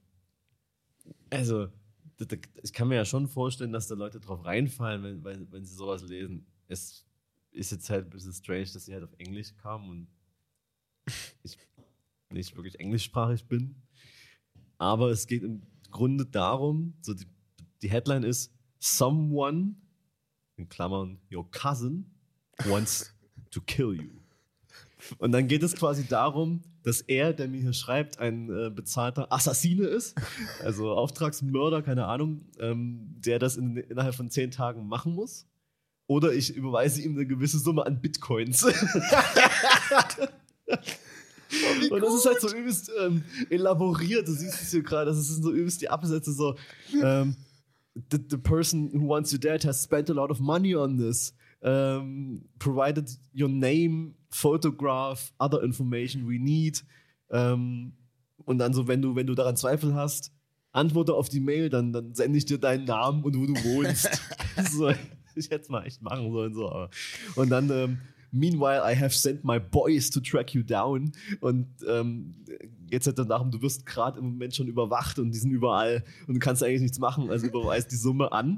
also, 1.31 1.69
ich 2.63 2.73
kann 2.73 2.89
mir 2.89 2.97
ja 2.97 3.05
schon 3.05 3.29
vorstellen, 3.29 3.73
dass 3.73 3.87
da 3.87 3.95
Leute 3.95 4.21
drauf 4.21 4.45
reinfallen, 4.45 5.03
wenn, 5.03 5.25
wenn, 5.25 5.53
wenn 5.53 5.65
sie 5.65 5.75
sowas 5.75 6.03
lesen. 6.03 6.47
Es 6.69 7.07
ist 7.53 7.73
jetzt 7.73 7.89
halt 7.89 8.07
ein 8.07 8.11
bisschen 8.11 8.33
strange, 8.33 8.69
dass 8.73 8.85
sie 8.85 8.93
halt 8.93 9.05
auf 9.05 9.15
Englisch 9.19 9.55
kam 9.57 9.89
und 9.89 10.09
ich 11.43 11.59
nicht 12.33 12.57
wirklich 12.57 12.79
englischsprachig 12.81 13.47
bin. 13.47 13.75
Aber 14.79 15.11
es 15.11 15.27
geht 15.27 15.43
im 15.43 15.63
Grunde 15.91 16.25
darum, 16.25 16.95
so 17.03 17.15
die, 17.15 17.27
die 17.83 17.91
Headline 17.91 18.23
ist 18.23 18.53
Someone, 18.79 19.75
in 20.57 20.69
Klammern, 20.69 21.19
your 21.33 21.51
cousin, 21.51 22.11
wants 22.65 23.15
to 23.51 23.61
kill 23.61 23.95
you. 23.95 24.11
Und 25.19 25.33
dann 25.33 25.49
geht 25.49 25.63
es 25.63 25.75
quasi 25.75 26.07
darum, 26.07 26.63
dass 26.83 27.01
er, 27.01 27.33
der 27.33 27.49
mir 27.49 27.61
hier 27.61 27.73
schreibt, 27.73 28.19
ein 28.19 28.51
äh, 28.51 28.71
bezahlter 28.71 29.33
Assassine 29.33 29.87
ist, 29.87 30.15
also 30.63 30.93
Auftragsmörder, 30.93 31.83
keine 31.83 32.07
Ahnung, 32.07 32.43
ähm, 32.59 33.17
der 33.19 33.39
das 33.39 33.57
in, 33.57 33.77
innerhalb 33.77 34.15
von 34.15 34.31
zehn 34.31 34.51
Tagen 34.51 34.87
machen 34.87 35.15
muss. 35.15 35.47
Oder 36.07 36.33
ich 36.33 36.55
überweise 36.55 37.03
ihm 37.03 37.15
eine 37.17 37.27
gewisse 37.27 37.59
Summe 37.59 37.87
an 37.87 38.01
Bitcoins. 38.01 38.67
Und 41.91 42.01
das 42.03 42.15
ist 42.15 42.27
halt 42.27 42.41
so 42.41 42.55
übelst 42.55 42.91
ähm, 43.01 43.25
elaboriert. 43.49 44.29
Du 44.29 44.33
siehst 44.33 44.63
es 44.63 44.71
hier 44.71 44.83
gerade, 44.83 45.11
das 45.11 45.27
sind 45.27 45.43
so 45.43 45.51
übelst 45.53 45.81
die 45.83 45.89
Absätze 45.89 46.33
so. 46.33 46.55
Ähm, 47.03 47.35
the, 48.11 48.19
the 48.31 48.37
person 48.37 48.91
who 48.95 49.09
wants 49.09 49.33
you 49.33 49.39
dead 49.39 49.65
has 49.65 49.83
spent 49.83 50.09
a 50.11 50.13
lot 50.13 50.31
of 50.31 50.39
money 50.41 50.75
on 50.77 50.97
this. 50.97 51.35
Um, 51.63 52.43
provided 52.59 53.11
your 53.35 53.49
name, 53.49 54.15
photograph, 54.31 55.31
other 55.39 55.63
information 55.63 56.27
we 56.27 56.39
need. 56.39 56.83
Ähm, 57.31 57.93
und 58.47 58.59
dann 58.59 58.73
so, 58.73 58.89
wenn 58.89 59.03
du, 59.03 59.15
wenn 59.15 59.27
du 59.27 59.35
daran 59.35 59.57
Zweifel 59.57 59.95
hast, 59.95 60.33
antworte 60.73 61.13
auf 61.15 61.29
die 61.29 61.41
Mail, 61.41 61.69
dann, 61.69 61.93
dann 61.93 62.15
sende 62.15 62.39
ich 62.39 62.47
dir 62.47 62.59
deinen 62.59 62.85
Namen 62.85 63.23
und 63.25 63.37
wo 63.37 63.45
du 63.45 63.55
wohnst. 63.55 64.09
so, 64.71 64.89
ich 65.35 65.51
hätte 65.51 65.63
es 65.63 65.69
mal 65.69 65.83
echt 65.85 66.01
machen 66.01 66.33
sollen. 66.33 66.55
So. 66.55 66.71
aber- 66.71 66.91
Und 67.37 67.51
dann, 67.51 67.69
ähm, 67.71 67.99
meanwhile, 68.33 68.83
I 68.85 68.95
have 68.95 69.15
sent 69.15 69.45
my 69.45 69.59
boys 69.59 70.11
to 70.11 70.21
track 70.21 70.55
you 70.55 70.63
down. 70.63 71.13
Und 71.41 71.69
ähm, 71.87 72.35
jetzt 72.91 73.07
halt 73.07 73.19
danach, 73.19 73.49
du 73.51 73.61
wirst 73.63 73.87
gerade 73.87 74.19
im 74.19 74.27
Moment 74.27 74.55
schon 74.55 74.69
überwacht 74.69 75.19
und 75.19 75.33
die 75.33 75.39
sind 75.39 75.51
überall 75.51 76.05
und 76.27 76.35
du 76.35 76.41
kannst 76.41 76.63
eigentlich 76.63 76.83
nichts 76.83 76.99
machen. 76.99 77.31
Also 77.31 77.47
überweist 77.47 77.91
die 77.91 77.97
Summe 77.97 78.33
an. 78.33 78.57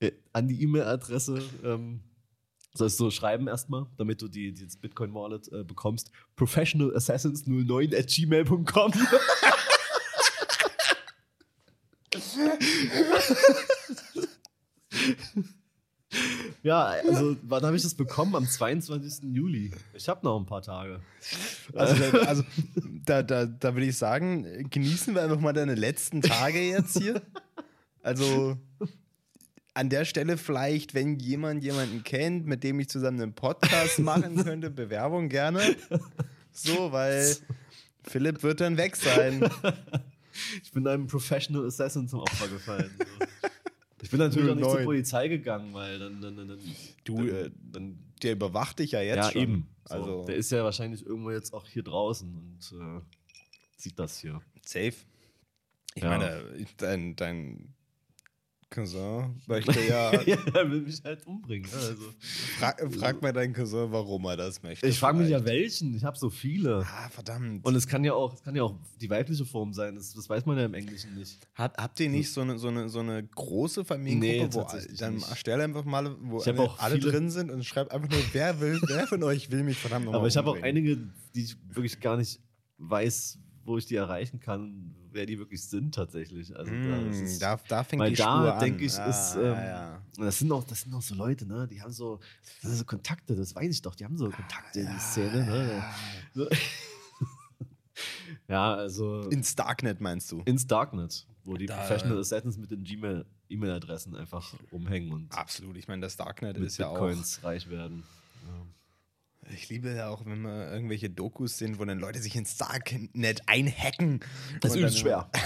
Äh, 0.00 0.12
an 0.32 0.48
die 0.48 0.62
E-Mail-Adresse. 0.62 1.42
Ähm, 1.64 2.00
sollst 2.74 2.98
du 2.98 3.10
schreiben 3.10 3.46
erstmal, 3.46 3.86
damit 3.96 4.20
du 4.20 4.28
die, 4.28 4.52
die 4.52 4.64
das 4.64 4.76
Bitcoin-Wallet 4.76 5.52
äh, 5.52 5.64
bekommst. 5.64 6.10
Professionalassassins09 6.36 7.96
at 7.96 8.08
gmail.com. 8.08 8.92
Ja, 16.62 16.94
also 17.06 17.36
wann 17.42 17.62
habe 17.62 17.76
ich 17.76 17.82
das 17.82 17.94
bekommen? 17.94 18.34
Am 18.34 18.46
22. 18.46 19.34
Juli. 19.34 19.70
Ich 19.92 20.08
habe 20.08 20.24
noch 20.24 20.40
ein 20.40 20.46
paar 20.46 20.62
Tage. 20.62 21.00
Also, 21.74 21.94
da, 21.96 22.18
also 22.26 22.44
da, 23.04 23.22
da, 23.22 23.44
da 23.44 23.74
würde 23.74 23.86
ich 23.86 23.98
sagen, 23.98 24.70
genießen 24.70 25.14
wir 25.14 25.22
einfach 25.22 25.40
mal 25.40 25.52
deine 25.52 25.74
letzten 25.74 26.22
Tage 26.22 26.60
jetzt 26.60 26.96
hier. 26.96 27.20
Also 28.02 28.56
an 29.74 29.90
der 29.90 30.04
Stelle 30.04 30.38
vielleicht, 30.38 30.94
wenn 30.94 31.18
jemand 31.18 31.62
jemanden 31.64 32.04
kennt, 32.04 32.46
mit 32.46 32.62
dem 32.64 32.80
ich 32.80 32.88
zusammen 32.88 33.20
einen 33.20 33.34
Podcast 33.34 33.98
machen 33.98 34.42
könnte, 34.42 34.70
Bewerbung 34.70 35.28
gerne. 35.28 35.60
So, 36.52 36.92
weil 36.92 37.36
Philipp 38.04 38.42
wird 38.42 38.60
dann 38.60 38.76
weg 38.76 38.96
sein. 38.96 39.48
Ich 40.62 40.72
bin 40.72 40.86
einem 40.86 41.06
Professional 41.08 41.66
Assassin 41.66 42.08
zum 42.08 42.20
Opfer 42.20 42.48
gefallen. 42.48 42.90
So. 42.98 43.48
Ich 44.04 44.10
bin 44.10 44.20
natürlich 44.20 44.50
auch 44.50 44.54
nicht 44.54 44.64
zur 44.64 44.74
09. 44.76 44.84
Polizei 44.84 45.28
gegangen, 45.28 45.72
weil 45.74 45.98
dann. 45.98 46.20
dann, 46.20 46.36
dann, 46.36 46.48
dann 46.48 46.58
Du, 47.04 47.16
dann, 47.16 47.28
äh, 47.28 47.50
dann 47.72 47.98
Der 48.22 48.32
überwacht 48.32 48.78
dich 48.78 48.92
ja 48.92 49.00
jetzt 49.02 49.16
ja, 49.16 49.30
schon. 49.32 49.42
eben. 49.42 49.68
So, 49.86 49.94
Also 49.94 50.24
der 50.26 50.36
ist 50.36 50.50
ja 50.52 50.62
wahrscheinlich 50.64 51.04
irgendwo 51.04 51.30
jetzt 51.30 51.52
auch 51.52 51.66
hier 51.66 51.82
draußen 51.82 52.28
und 52.34 52.78
äh, 52.80 53.00
sieht 53.76 53.98
das 53.98 54.18
hier. 54.18 54.40
safe. 54.64 54.94
Ich 55.94 56.02
Ja. 56.02 56.10
meine, 56.10 56.66
dein, 56.78 57.16
dein 57.16 57.74
Cousin 58.74 59.40
möchte 59.46 59.80
ja. 59.88 60.12
ja, 60.26 60.36
er 60.52 60.70
will 60.70 60.82
mich 60.82 61.02
halt 61.04 61.24
umbringen. 61.26 61.70
ne, 61.70 61.76
Also. 61.76 62.02
frag, 62.58 62.94
frag 62.94 63.22
mal 63.22 63.32
deinen 63.32 63.52
Cousin, 63.54 63.92
warum 63.92 64.24
er 64.26 64.36
das 64.36 64.62
möchte. 64.62 64.86
Ich 64.86 64.98
frage 64.98 65.18
mich 65.18 65.28
ja, 65.30 65.44
welchen. 65.44 65.94
Ich 65.94 66.02
habe 66.04 66.18
so 66.18 66.28
viele. 66.28 66.84
Ah, 66.86 67.08
verdammt. 67.08 67.64
Und 67.64 67.74
es 67.76 67.86
kann 67.86 68.02
ja 68.04 68.12
auch, 68.14 68.34
es 68.34 68.42
kann 68.42 68.56
ja 68.56 68.64
auch 68.64 68.74
die 69.00 69.08
weibliche 69.08 69.44
Form 69.44 69.72
sein. 69.72 69.94
Das, 69.94 70.12
das 70.12 70.28
weiß 70.28 70.44
man 70.46 70.58
ja 70.58 70.64
im 70.64 70.74
Englischen 70.74 71.14
nicht. 71.14 71.38
Hat, 71.54 71.76
habt 71.78 72.00
ihr 72.00 72.08
nicht 72.08 72.32
so 72.32 72.40
eine, 72.40 72.58
so 72.58 72.68
eine, 72.68 72.88
so 72.88 72.98
eine 73.00 73.22
große 73.24 73.84
Familiengruppe, 73.84 74.76
Nee, 74.76 74.84
wo 74.90 74.96
dann 74.98 75.14
nicht. 75.14 75.36
stell 75.36 75.60
einfach 75.60 75.84
mal, 75.84 76.16
wo 76.20 76.38
Ich 76.38 76.48
alle, 76.48 76.60
auch 76.60 76.78
alle 76.80 76.98
drin 76.98 77.30
sind 77.30 77.50
und 77.50 77.64
schreibt 77.64 77.92
einfach 77.92 78.08
nur, 78.10 78.20
wer 78.32 78.60
will, 78.60 78.80
wer 78.88 79.06
von 79.06 79.22
euch 79.22 79.50
will 79.50 79.62
mich 79.62 79.78
verdammt 79.78 80.04
nochmal 80.06 80.18
Aber 80.20 80.28
ich 80.28 80.36
habe 80.36 80.50
auch 80.50 80.60
einige, 80.60 80.96
die 81.34 81.44
ich 81.44 81.56
wirklich 81.68 82.00
gar 82.00 82.16
nicht 82.16 82.40
weiß, 82.78 83.38
wo 83.64 83.78
ich 83.78 83.86
die 83.86 83.96
erreichen 83.96 84.40
kann, 84.40 84.94
wer 85.10 85.26
die 85.26 85.38
wirklich 85.38 85.62
sind 85.64 85.94
tatsächlich. 85.94 86.54
Also 86.56 86.72
da 86.72 86.98
ist 87.08 87.38
Mm, 87.38 87.40
da, 87.40 87.60
da 87.68 87.84
fängt 87.84 88.00
weil 88.02 88.10
die 88.10 88.16
da, 88.16 88.24
Spur 88.38 88.54
an. 88.54 88.60
denke 88.60 88.84
ich, 88.84 88.98
Ah, 88.98 89.06
ist, 89.06 89.34
ähm, 89.36 89.42
ja. 89.54 90.02
das 90.18 90.38
sind 90.38 90.52
auch, 90.52 90.64
das 90.64 90.82
sind 90.82 90.92
auch 90.94 91.02
so 91.02 91.14
Leute, 91.14 91.46
ne? 91.46 91.66
Die 91.68 91.80
haben 91.80 91.92
so, 91.92 92.18
das 92.62 92.70
sind 92.70 92.78
so 92.78 92.84
Kontakte, 92.84 93.34
das 93.36 93.54
weiß 93.54 93.70
ich 93.72 93.82
doch. 93.82 93.94
Die 93.94 94.04
haben 94.04 94.16
so 94.18 94.28
Kontakte 94.30 94.80
in 94.80 94.88
die 94.92 94.98
Szene, 95.00 95.44
ne? 95.46 95.84
So. 96.34 96.48
ja, 98.48 98.74
also 98.74 99.28
Ins 99.30 99.54
Darknet 99.54 100.00
meinst 100.00 100.30
du? 100.32 100.42
ins 100.44 100.66
Darknet, 100.66 101.26
wo 101.44 101.56
die 101.56 101.66
Da- 101.66 101.76
Professional 101.76 102.18
Assassins 102.18 102.58
mit 102.58 102.70
den 102.70 102.84
Gmail 102.84 103.24
E-Mail-Adressen 103.50 104.16
einfach 104.16 104.54
rumhängen 104.72 105.12
und 105.12 105.32
Absolut. 105.36 105.76
Ich 105.76 105.86
meine, 105.86 106.00
das 106.02 106.16
Darknet 106.16 106.58
mit 106.58 106.66
ist 106.66 106.78
ja 106.78 106.88
auch. 106.88 106.94
Bitcoins 106.94 107.44
reich 107.44 107.68
werden. 107.68 108.02
Ich 109.52 109.68
liebe 109.68 109.94
ja 109.94 110.08
auch, 110.08 110.24
wenn 110.24 110.42
wir 110.42 110.72
irgendwelche 110.72 111.10
Dokus 111.10 111.58
sehen, 111.58 111.78
wo 111.78 111.84
dann 111.84 111.98
Leute 111.98 112.20
sich 112.20 112.34
ins 112.36 112.56
Darknet 112.56 113.42
einhacken. 113.46 114.20
Das 114.60 114.72
ist 114.72 114.78
übelst 114.78 114.98
schwer. 114.98 115.30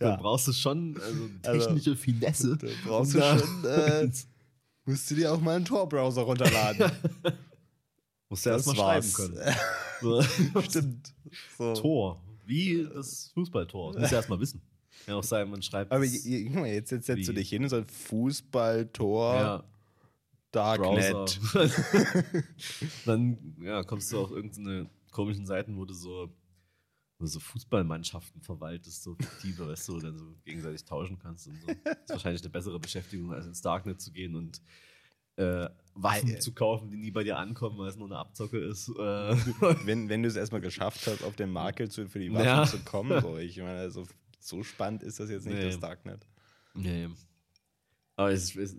Ja. 0.00 0.10
Da 0.10 0.16
brauchst 0.16 0.48
du 0.48 0.52
schon 0.52 0.96
also, 1.00 1.28
Also, 1.42 1.66
technische 1.66 1.96
Finesse. 1.96 2.56
Da 2.56 2.68
brauchst 2.86 3.14
du 3.14 3.20
schon, 3.20 3.64
äh, 3.68 4.10
musst 4.84 5.10
du 5.10 5.14
dir 5.14 5.32
auch 5.32 5.40
mal 5.40 5.56
einen 5.56 5.64
Tor-Browser 5.64 6.22
runterladen. 6.22 6.90
Musst 8.28 8.46
du 8.46 8.50
erst 8.50 8.66
mal 8.66 8.76
schreiben 8.76 9.12
können. 9.12 9.38
So. 10.00 10.22
Stimmt. 10.60 11.14
So. 11.56 11.72
Tor. 11.74 12.22
Wie 12.44 12.86
das 12.92 13.30
Fußballtor. 13.34 13.92
Das 13.92 14.00
musst 14.00 14.12
du 14.12 14.16
erst 14.16 14.28
mal 14.28 14.40
wissen. 14.40 14.60
Ja, 15.06 15.14
auch 15.16 15.24
sein, 15.24 15.48
man 15.48 15.62
schreibt. 15.62 15.92
Aber 15.92 16.04
guck 16.04 16.54
mal, 16.54 16.66
jetzt, 16.66 16.90
setzt 16.90 17.08
du 17.28 17.32
dich 17.32 17.48
hin 17.48 17.62
und 17.62 17.68
sagst 17.70 17.90
Fußball, 17.90 18.86
Tor, 18.86 19.34
ja, 19.34 19.64
Darknet. 20.54 21.40
Dann 23.06 23.56
ja, 23.60 23.82
kommst 23.82 24.12
du 24.12 24.20
auf 24.20 24.30
irgendeine 24.30 24.88
komischen 25.10 25.46
Seiten, 25.46 25.76
wo 25.76 25.84
du 25.84 25.94
so, 25.94 26.28
wo 27.18 27.24
du 27.24 27.26
so 27.26 27.40
Fußballmannschaften 27.40 28.42
verwaltest, 28.42 29.02
so 29.02 29.14
fiktive, 29.14 29.68
weißt 29.68 29.88
du, 29.88 29.92
wo 29.94 29.96
du 29.98 30.06
dann 30.06 30.18
so 30.18 30.34
gegenseitig 30.44 30.84
tauschen 30.84 31.18
kannst 31.18 31.46
und 31.48 31.60
so. 31.60 31.66
Das 31.84 31.96
ist 32.04 32.10
wahrscheinlich 32.10 32.42
eine 32.42 32.50
bessere 32.50 32.78
Beschäftigung, 32.80 33.32
als 33.32 33.46
ins 33.46 33.60
Darknet 33.62 34.00
zu 34.00 34.12
gehen 34.12 34.34
und 34.34 34.60
äh, 35.36 35.68
Waffen 35.94 36.40
zu 36.40 36.52
kaufen, 36.52 36.90
die 36.90 36.96
nie 36.96 37.10
bei 37.10 37.24
dir 37.24 37.38
ankommen, 37.38 37.76
weil 37.78 37.88
es 37.88 37.96
nur 37.96 38.06
eine 38.08 38.18
Abzocke 38.18 38.58
ist. 38.58 38.88
Äh, 38.88 38.92
Wenn, 39.84 40.08
wenn 40.08 40.22
du 40.22 40.28
es 40.28 40.36
erstmal 40.36 40.60
geschafft 40.60 41.06
hast, 41.06 41.22
auf 41.24 41.34
den 41.36 41.50
Market 41.50 41.92
zu, 41.92 42.08
für 42.08 42.18
die 42.20 42.32
Waffen 42.32 42.44
Ja. 42.46 42.64
zu 42.66 42.78
kommen, 42.80 43.20
so, 43.20 43.36
ich 43.38 43.56
meine, 43.58 43.78
also 43.80 44.06
so 44.38 44.62
spannend 44.62 45.02
ist 45.02 45.18
das 45.20 45.30
jetzt 45.30 45.46
nicht, 45.46 45.56
Nee. 45.56 45.64
das 45.64 45.80
Darknet. 45.80 46.26
Nee. 46.74 47.08
Aber 48.16 48.32
ich, 48.32 48.56
ich, 48.56 48.72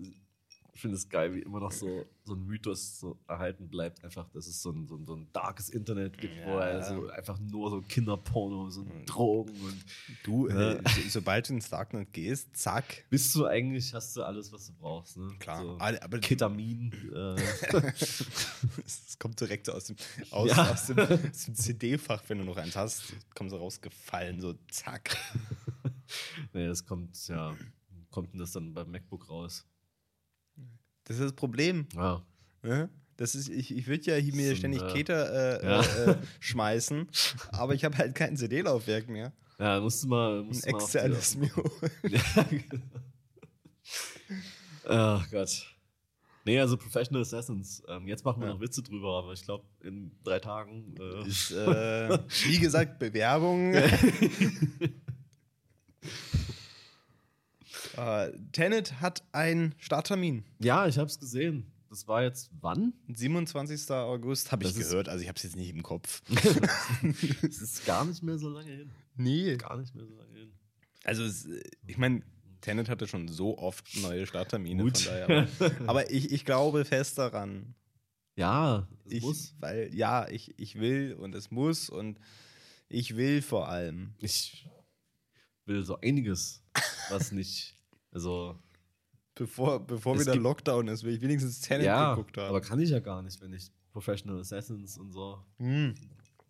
ich 0.76 0.82
finde 0.82 0.98
es 0.98 1.08
geil, 1.08 1.34
wie 1.34 1.40
immer 1.40 1.62
noch 1.62 1.72
so, 1.72 2.06
so 2.26 2.34
ein 2.34 2.46
Mythos 2.46 3.00
so 3.00 3.18
erhalten 3.30 3.70
bleibt, 3.70 4.04
einfach, 4.04 4.28
dass 4.32 4.46
es 4.46 4.62
so 4.62 4.72
ein, 4.72 4.88
so 4.88 4.98
ein, 4.98 5.06
so 5.06 5.16
ein 5.16 5.30
darkes 5.32 5.70
Internet 5.70 6.18
gibt, 6.18 6.36
wo 6.46 6.50
Ja. 6.60 6.66
also 6.66 7.08
einfach 7.10 7.40
nur 7.40 7.70
so 7.72 7.82
Kinderporno, 7.82 8.70
so 8.70 8.82
Mhm. 8.84 9.06
Drogen 9.06 9.62
und 9.62 9.86
Du, 10.24 10.50
Ja. 10.50 10.74
äh, 10.74 10.82
so, 10.90 11.02
sobald 11.10 11.48
du 11.48 11.54
ins 11.54 11.70
Darknet 11.70 12.12
gehst, 12.12 12.56
zack. 12.58 13.06
bist 13.10 13.34
du 13.36 13.46
eigentlich, 13.46 13.94
hast 13.94 14.16
du 14.18 14.24
alles, 14.24 14.52
was 14.52 14.68
du 14.68 14.74
brauchst. 14.74 15.16
Ne? 15.18 15.34
Klar. 15.40 15.62
So 15.64 15.78
Aber, 15.80 16.04
aber 16.04 16.20
Ketamin. 16.20 16.92
Äh, 17.16 17.92
es 18.86 19.18
kommt 19.18 19.40
direkt 19.40 19.70
aus 19.70 19.86
dem, 19.86 19.96
aus, 20.32 20.50
Ja. 20.50 20.72
aus 20.72 20.88
dem, 20.88 21.00
aus 21.00 21.46
dem 21.46 21.56
CD-Fach, 21.56 22.22
wenn 22.28 22.40
du 22.40 22.44
noch 22.44 22.58
eins 22.58 22.76
hast, 22.76 23.14
kommt 23.34 23.50
so 23.50 23.58
rausgefallen, 23.58 24.42
so 24.42 24.56
zack. 24.70 25.16
nee, 26.54 26.68
das 26.68 26.86
kommt, 26.86 27.28
ja, 27.30 27.56
kommt 28.12 28.34
denn 28.34 28.40
das 28.40 28.52
dann 28.52 28.74
beim 28.74 28.92
MacBook 28.92 29.30
raus? 29.30 29.66
Das 31.06 31.18
ist 31.18 31.24
das 31.24 31.34
Problem. 31.34 31.88
Ja. 31.96 32.22
Ne? 32.62 32.90
Das 33.18 33.34
ist, 33.34 33.48
ich, 33.48 33.74
ich 33.76 33.88
würde 33.88 34.04
ja 34.12 34.16
hier 34.16 34.36
mir 34.36 34.48
So 34.48 34.52
ein, 34.52 34.58
ständig 34.58 34.82
äh, 34.82 34.92
Keter 34.92 35.62
äh, 35.62 35.66
ja. 35.66 35.82
äh, 35.82 36.12
äh, 36.12 36.18
schmeißen, 36.42 37.08
aber 37.54 37.74
ich 37.74 37.86
habe 37.86 37.98
halt 37.98 38.14
kein 38.14 38.36
CD-Laufwerk 38.36 39.08
mehr. 39.08 39.32
Ja, 39.58 39.80
musst 39.80 40.04
du 40.04 40.08
mal. 40.10 40.40
Ein 40.42 40.48
Musst 40.48 40.66
du 40.66 40.72
mal 40.72 40.78
externes 40.78 41.38
holen. 41.38 41.52
Ja, 42.10 42.44
genau. 42.44 42.84
Ach 44.88 45.32
Gott. 45.32 45.72
Nee, 46.44 46.60
also 46.60 46.78
Professional 46.78 47.22
Assassins. 47.24 47.82
Ähm, 47.88 48.08
jetzt 48.08 48.24
machen 48.26 48.42
wir 48.42 48.50
Ja. 48.50 48.54
noch 48.54 48.62
Witze 48.62 48.84
drüber, 48.84 49.18
aber 49.20 49.34
ich 49.34 49.42
glaube, 49.44 49.64
in 49.82 50.12
drei 50.24 50.40
Tagen. 50.40 50.94
Äh, 51.00 51.28
Ist, 51.28 51.52
äh, 51.52 52.20
wie 52.46 52.60
gesagt, 52.60 53.00
Bewerbung. 53.00 53.74
äh, 57.98 58.32
Tenet 58.52 59.00
hat 59.02 59.24
einen 59.32 59.76
Starttermin. 59.78 60.44
ja, 60.60 60.88
ich 60.88 60.98
habe 60.98 61.10
es 61.10 61.20
gesehen. 61.20 61.66
Das 61.90 62.08
war 62.08 62.24
jetzt 62.24 62.50
wann? 62.60 62.94
27. 63.14 63.90
August 63.92 64.52
habe 64.52 64.66
ich 64.66 64.76
gehört, 64.76 65.08
also 65.08 65.22
ich 65.22 65.28
habe 65.30 65.38
es 65.38 65.44
jetzt 65.44 65.56
nicht 65.56 65.70
im 65.70 65.82
Kopf. 65.84 66.22
Es 67.44 67.62
ist 67.62 67.86
gar 67.86 68.04
nicht 68.06 68.22
mehr 68.24 68.38
so 68.38 68.50
lange 68.50 68.70
hin. 68.72 68.92
Nee. 69.16 69.56
Gar 69.56 69.78
nicht 69.78 69.96
mehr 69.96 70.06
so 70.06 70.14
lange 70.16 70.34
hin. 70.38 70.52
Also, 71.04 71.24
es, 71.24 71.48
ich 71.86 71.98
meine, 71.98 72.24
Tenet 72.62 72.90
hatte 72.90 73.08
schon 73.08 73.28
so 73.28 73.58
oft 73.60 73.96
neue 74.02 74.26
Starttermine, 74.26 74.84
Gut. 74.84 74.98
von 74.98 75.14
daher. 75.14 75.48
Aber, 75.60 75.90
aber 75.90 76.12
ich, 76.12 76.32
ich 76.32 76.44
glaube 76.44 76.84
fest 76.84 77.18
daran. 77.20 77.76
Ja, 78.36 78.88
es 79.06 79.12
Ich, 79.14 79.22
muss. 79.22 79.56
Weil, 79.60 79.94
ja, 79.94 80.28
ich, 80.28 80.58
ich 80.60 80.80
will 80.80 81.14
und 81.14 81.34
es 81.36 81.52
muss 81.52 81.90
und 81.90 82.20
ich 82.90 83.16
will 83.16 83.42
vor 83.42 83.70
allem. 83.70 84.16
Ich 84.20 84.68
will 85.66 85.84
so 85.86 85.98
einiges, 86.02 86.62
was 87.10 87.32
nicht. 87.32 87.76
Also, 88.12 88.58
Bevor, 89.36 89.86
bevor 89.86 90.18
wieder 90.18 90.36
Lockdown 90.36 90.88
ist, 90.88 91.04
will 91.04 91.14
ich 91.14 91.22
wenigstens 91.22 91.60
Tenet 91.60 91.86
ja, 91.86 92.16
geguckt 92.16 92.38
haben. 92.38 92.48
aber 92.48 92.62
kann 92.62 92.80
ich 92.80 92.90
ja 92.90 93.00
gar 93.00 93.22
nicht, 93.22 93.42
wenn 93.42 93.52
ich 93.52 93.70
Professional 93.92 94.40
Assassins 94.40 94.98
und 94.98 95.12
so. 95.12 95.40
Hm. 95.58 95.94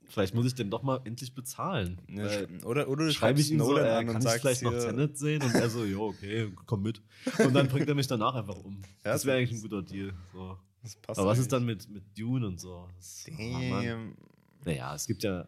Vielleicht 0.08 0.36
muss 0.36 0.46
ich 0.46 0.54
den 0.54 0.70
doch 0.70 0.84
mal 0.84 1.02
endlich 1.04 1.34
bezahlen. 1.34 2.00
Ja, 2.08 2.28
oder, 2.63 2.88
oder 2.88 3.10
schreibe 3.10 3.41
ich 3.41 3.52
ihm 3.52 3.60
so, 3.60 3.76
äh, 3.76 3.89
an 3.89 4.06
kann 4.06 4.15
und 4.18 4.26
ich 4.26 4.32
vielleicht 4.34 4.62
noch 4.62 4.78
Tenet 4.78 5.18
sehen? 5.18 5.41
Und 5.41 5.56
er 5.56 5.68
so, 5.68 5.84
jo, 5.86 6.10
okay, 6.10 6.52
komm 6.68 6.84
mit. 6.84 7.02
Und 7.44 7.56
dann 7.56 7.68
bringt 7.68 7.89
er 7.89 7.96
mich 7.96 8.06
danach 8.06 8.36
einfach 8.36 8.58
um. 8.63 8.84
Ja, 9.04 9.13
das 9.13 9.26
wäre 9.26 9.39
eigentlich 9.39 9.58
ein 9.58 9.62
guter 9.63 9.82
Deal. 9.82 10.13
So. 10.32 10.60
das 10.84 10.96
passt 10.98 11.20
Aber 11.20 11.30
was 11.30 11.39
ist 11.39 11.52
dann 11.52 11.65
mit, 11.65 11.89
mit 11.89 12.04
Dune 12.15 12.46
und 12.46 12.60
so? 12.60 12.88
Das, 12.98 13.26
Mann. 13.32 13.84
Damn. 13.84 14.15
naja, 14.63 14.94
es 14.94 15.08
gibt 15.08 15.24
ja 15.24 15.41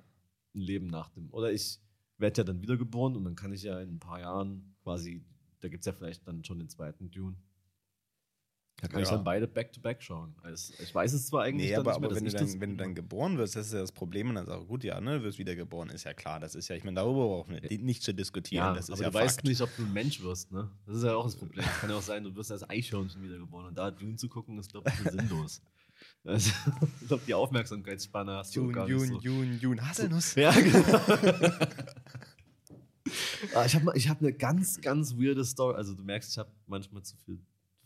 ein 0.55 0.59
Leben 0.59 0.87
nach 0.87 1.09
dem. 1.09 1.29
Oder 1.31 1.51
ich 1.51 1.79
werde 2.17 2.41
ja 2.41 2.43
dann 2.45 2.63
wiedergeboren 2.63 3.15
und 3.15 3.25
dann 3.25 3.35
kann 3.35 3.53
ich 3.53 3.61
ja 3.61 3.79
in 3.79 3.97
ein 3.97 3.99
paar 3.99 4.19
Jahren 4.19 4.75
quasi, 4.87 5.21
da 5.59 5.67
gibt 5.67 5.81
es 5.81 5.85
ja 5.85 5.91
vielleicht 5.91 6.25
dann 6.27 6.43
schon 6.45 6.59
den 6.59 6.69
zweiten 6.69 7.11
Dune. 7.11 7.35
Da 8.79 8.87
kann 8.87 9.01
ich 9.01 9.09
Ja. 9.09 9.15
dann 9.15 9.23
beide 9.25 9.47
back-to-back 9.47 10.01
schauen. 10.03 10.35
Also 10.43 10.71
ich 10.81 10.93
weiß 10.95 11.11
es 11.11 11.27
zwar 11.27 11.43
eigentlich 11.43 11.71
Nee, 11.71 11.75
aber, 11.75 11.91
nicht 11.91 12.05
aber 12.05 12.15
wenn, 12.15 12.23
du 12.23 12.27
ich 12.29 12.35
dann, 12.35 12.61
wenn 12.61 12.69
du 12.71 12.77
dann 12.77 12.95
geboren 12.95 13.37
wirst, 13.37 13.55
das 13.55 13.67
ist 13.67 13.73
ja 13.73 13.79
das 13.79 13.91
Problem. 13.91 14.29
Und 14.29 14.35
dann 14.35 14.45
sagst 14.45 14.61
du, 14.61 14.65
gut, 14.67 14.83
ja, 14.83 15.01
ne, 15.01 15.17
du 15.17 15.23
wirst 15.25 15.39
wiedergeboren, 15.39 15.89
ist 15.89 16.03
ja 16.05 16.13
klar. 16.13 16.39
Das 16.39 16.53
ist 16.55 16.67
ja, 16.69 16.75
ich 16.75 16.83
meine, 16.85 16.95
darüber 16.95 17.27
brauchen 17.27 17.59
wir 17.59 17.79
nicht 17.79 18.03
zu 18.03 18.13
diskutieren. 18.13 18.63
ja, 18.67 18.73
das 18.73 18.85
ist 18.87 18.91
aber 18.91 19.01
ja 19.01 19.09
du 19.09 19.13
weißt 19.15 19.37
Fakt. 19.37 19.47
nicht, 19.47 19.61
ob 19.61 19.75
du 19.75 19.81
ein 19.83 19.91
Mensch 19.91 20.21
wirst, 20.21 20.51
ne? 20.51 20.69
Das 20.85 20.97
ist 20.97 21.03
ja 21.03 21.15
auch 21.15 21.25
das 21.25 21.35
Problem. 21.35 21.65
Es 21.67 21.79
kann 21.81 21.89
ja 21.89 21.95
auch 21.97 22.01
sein, 22.03 22.23
du 22.23 22.33
wirst 22.35 22.51
als 22.51 22.69
Eichhörnchen 22.69 23.21
wiedergeboren 23.21 23.65
und 23.65 23.77
da 23.77 23.89
Dune 23.91 24.15
zu 24.15 24.29
gucken, 24.29 24.57
ist, 24.59 24.71
glaube 24.71 24.89
ich, 24.91 25.11
sinnlos. 25.11 25.61
Also, 26.23 26.51
ich 27.01 27.07
glaube, 27.07 27.23
die 27.25 27.33
Aufmerksamkeitsspanne 27.33 28.33
hast 28.37 28.55
du 28.55 28.61
Jun, 28.61 28.73
gar 28.73 28.87
nicht 28.87 28.91
Jun, 28.91 29.07
so. 29.07 29.19
Jun, 29.21 29.59
Jun, 29.59 29.89
Haselnuss. 29.89 30.35
Ja, 30.35 30.51
genau. 30.51 30.77
Ah, 33.53 33.65
ich 33.65 33.75
habe 33.75 33.91
ich 33.95 34.09
hab 34.09 34.21
eine 34.21 34.33
ganz, 34.33 34.81
ganz 34.81 35.15
weirde 35.15 35.43
Story. 35.45 35.75
Also, 35.75 35.93
du 35.93 36.03
merkst, 36.03 36.31
ich 36.31 36.37
habe 36.37 36.51
manchmal 36.65 37.03
zu 37.03 37.15
viel 37.17 37.39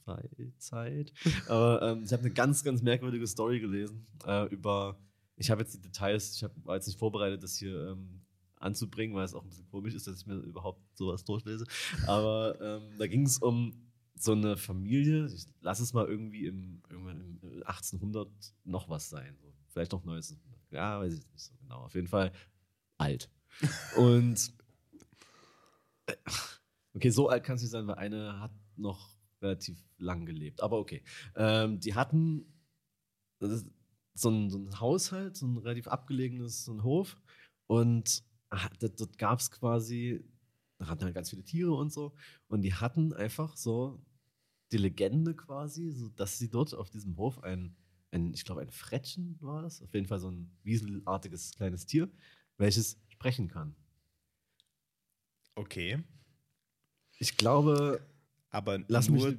Freizeit. 0.03 1.13
Aber 1.47 1.81
ähm, 1.81 2.03
ich 2.03 2.11
habe 2.11 2.23
eine 2.23 2.33
ganz, 2.33 2.63
ganz 2.63 2.81
merkwürdige 2.81 3.27
Story 3.27 3.59
gelesen 3.59 4.05
äh, 4.25 4.47
über. 4.47 4.97
Ich 5.37 5.49
habe 5.49 5.61
jetzt 5.61 5.73
die 5.73 5.81
Details, 5.81 6.35
ich 6.35 6.43
hab, 6.43 6.51
war 6.65 6.75
jetzt 6.75 6.87
nicht 6.87 6.99
vorbereitet, 6.99 7.41
das 7.41 7.55
hier 7.55 7.89
ähm, 7.89 8.21
anzubringen, 8.57 9.15
weil 9.15 9.25
es 9.25 9.33
auch 9.33 9.43
ein 9.43 9.49
bisschen 9.49 9.67
komisch 9.69 9.95
ist, 9.95 10.05
dass 10.05 10.17
ich 10.19 10.27
mir 10.27 10.35
überhaupt 10.35 10.81
sowas 10.95 11.23
durchlese. 11.23 11.65
Aber 12.05 12.59
ähm, 12.61 12.97
da 12.99 13.07
ging 13.07 13.25
es 13.25 13.39
um 13.39 13.73
so 14.15 14.33
eine 14.33 14.55
Familie, 14.55 15.25
ich 15.25 15.47
lass 15.61 15.79
es 15.79 15.93
mal 15.93 16.05
irgendwie 16.05 16.45
im, 16.45 16.81
irgendwann 16.89 17.39
im 17.41 17.63
1800 17.65 18.29
noch 18.65 18.87
was 18.87 19.09
sein. 19.09 19.35
So. 19.41 19.51
Vielleicht 19.67 19.91
noch 19.93 20.01
1900. 20.01 20.59
Ja, 20.71 20.99
weiß 20.99 21.13
ich 21.13 21.27
nicht 21.31 21.43
so 21.43 21.53
genau. 21.59 21.85
Auf 21.85 21.95
jeden 21.95 22.07
Fall 22.07 22.31
alt. 22.97 23.29
Und 23.97 24.35
äh, 24.35 24.60
okay, 26.93 27.09
so 27.09 27.29
alt 27.29 27.43
kann 27.43 27.55
es 27.55 27.61
nicht 27.61 27.71
sein, 27.71 27.87
weil 27.87 27.95
eine 27.95 28.39
hat 28.39 28.51
noch 28.75 29.17
relativ 29.41 29.83
lang 29.97 30.25
gelebt. 30.25 30.61
Aber 30.61 30.79
okay. 30.79 31.03
Ähm, 31.35 31.79
die 31.79 31.95
hatten 31.95 32.45
so 34.13 34.29
ein, 34.29 34.49
so 34.49 34.57
ein 34.57 34.79
Haushalt, 34.79 35.35
so 35.35 35.47
ein 35.47 35.57
relativ 35.57 35.87
abgelegenes 35.87 36.65
so 36.65 36.73
ein 36.73 36.83
Hof. 36.83 37.19
Und 37.67 38.23
ah, 38.49 38.69
dort, 38.79 38.99
dort 38.99 39.17
gab 39.17 39.39
es 39.39 39.49
quasi, 39.51 40.23
da 40.77 40.87
hatten 40.87 41.03
halt 41.03 41.15
ganz 41.15 41.29
viele 41.29 41.43
Tiere 41.43 41.73
und 41.73 41.91
so. 41.91 42.13
Und 42.47 42.61
die 42.61 42.73
hatten 42.73 43.13
einfach 43.13 43.55
so 43.55 44.03
die 44.71 44.77
Legende 44.77 45.35
quasi, 45.35 45.91
so 45.91 46.09
dass 46.09 46.37
sie 46.37 46.49
dort 46.49 46.73
auf 46.73 46.89
diesem 46.89 47.17
Hof 47.17 47.43
ein, 47.43 47.75
ein 48.11 48.33
ich 48.33 48.45
glaube, 48.45 48.61
ein 48.61 48.71
Frettchen 48.71 49.37
war 49.41 49.61
das, 49.61 49.81
auf 49.81 49.93
jeden 49.93 50.07
Fall 50.07 50.19
so 50.19 50.29
ein 50.29 50.51
wieselartiges 50.63 51.53
kleines 51.55 51.85
Tier, 51.85 52.09
welches 52.57 52.99
sprechen 53.09 53.47
kann. 53.47 53.75
Okay. 55.61 55.99
Ich 57.19 57.37
glaube, 57.37 58.01
Aber 58.49 58.79
Lass 58.87 59.09
nur, 59.09 59.29
mich- 59.29 59.37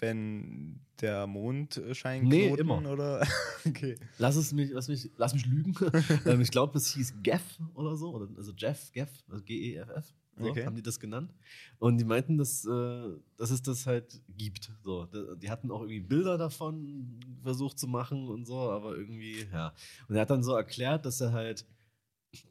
wenn 0.00 0.80
der 1.00 1.26
Mond 1.26 1.76
äh, 1.76 1.94
scheint. 1.94 2.24
Nee, 2.28 2.48
immer. 2.54 2.78
Oder? 2.90 3.26
okay. 3.66 3.96
lass 4.18 4.36
es 4.36 4.52
mich, 4.52 4.70
lass 4.72 4.88
mich, 4.88 5.10
lass 5.16 5.34
mich 5.34 5.46
lügen. 5.46 5.74
ähm, 6.26 6.40
ich 6.40 6.50
glaube, 6.50 6.76
es 6.78 6.92
hieß 6.94 7.14
Geff 7.22 7.42
oder 7.74 7.96
so, 7.96 8.14
oder, 8.14 8.28
also 8.36 8.52
Jeff, 8.56 8.90
Geff, 8.92 9.10
also 9.28 9.44
G-E-F-F. 9.44 10.14
So, 10.40 10.44
Okay. 10.50 10.64
haben 10.64 10.76
die 10.76 10.82
das 10.82 11.00
genannt. 11.00 11.34
Und 11.80 11.98
die 11.98 12.04
meinten, 12.04 12.38
dass, 12.38 12.64
äh, 12.64 13.08
dass 13.36 13.50
es 13.50 13.60
das 13.60 13.86
halt 13.86 14.20
gibt. 14.36 14.70
So, 14.82 15.06
die, 15.06 15.24
die 15.40 15.50
hatten 15.50 15.70
auch 15.72 15.80
irgendwie 15.80 16.00
Bilder 16.00 16.38
davon 16.38 17.18
versucht 17.42 17.76
zu 17.78 17.88
machen 17.88 18.28
und 18.28 18.44
so, 18.46 18.70
aber 18.70 18.96
irgendwie, 18.96 19.44
ja. 19.52 19.74
Und 20.08 20.14
er 20.14 20.20
hat 20.22 20.30
dann 20.30 20.44
so 20.44 20.54
erklärt, 20.54 21.04
dass 21.06 21.20
er 21.20 21.32
halt, 21.32 21.66